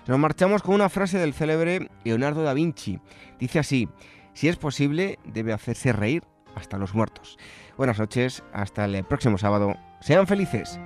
Nos 0.06 0.20
marchamos 0.20 0.64
con 0.64 0.76
una 0.76 0.90
frase 0.90 1.18
del 1.18 1.34
célebre 1.34 1.90
Leonardo 2.04 2.44
da 2.44 2.54
Vinci. 2.54 3.00
Dice 3.40 3.60
así, 3.60 3.88
si 4.34 4.50
es 4.50 4.58
posible, 4.58 5.18
debe 5.24 5.54
hacerse 5.54 5.94
reír 5.94 6.24
hasta 6.56 6.78
los 6.78 6.94
muertos. 6.94 7.38
Buenas 7.78 8.00
noches, 8.00 8.44
hasta 8.52 8.84
el 8.84 9.06
próximo 9.06 9.38
sábado. 9.38 9.76
Sean 10.02 10.28
felices. 10.28 10.78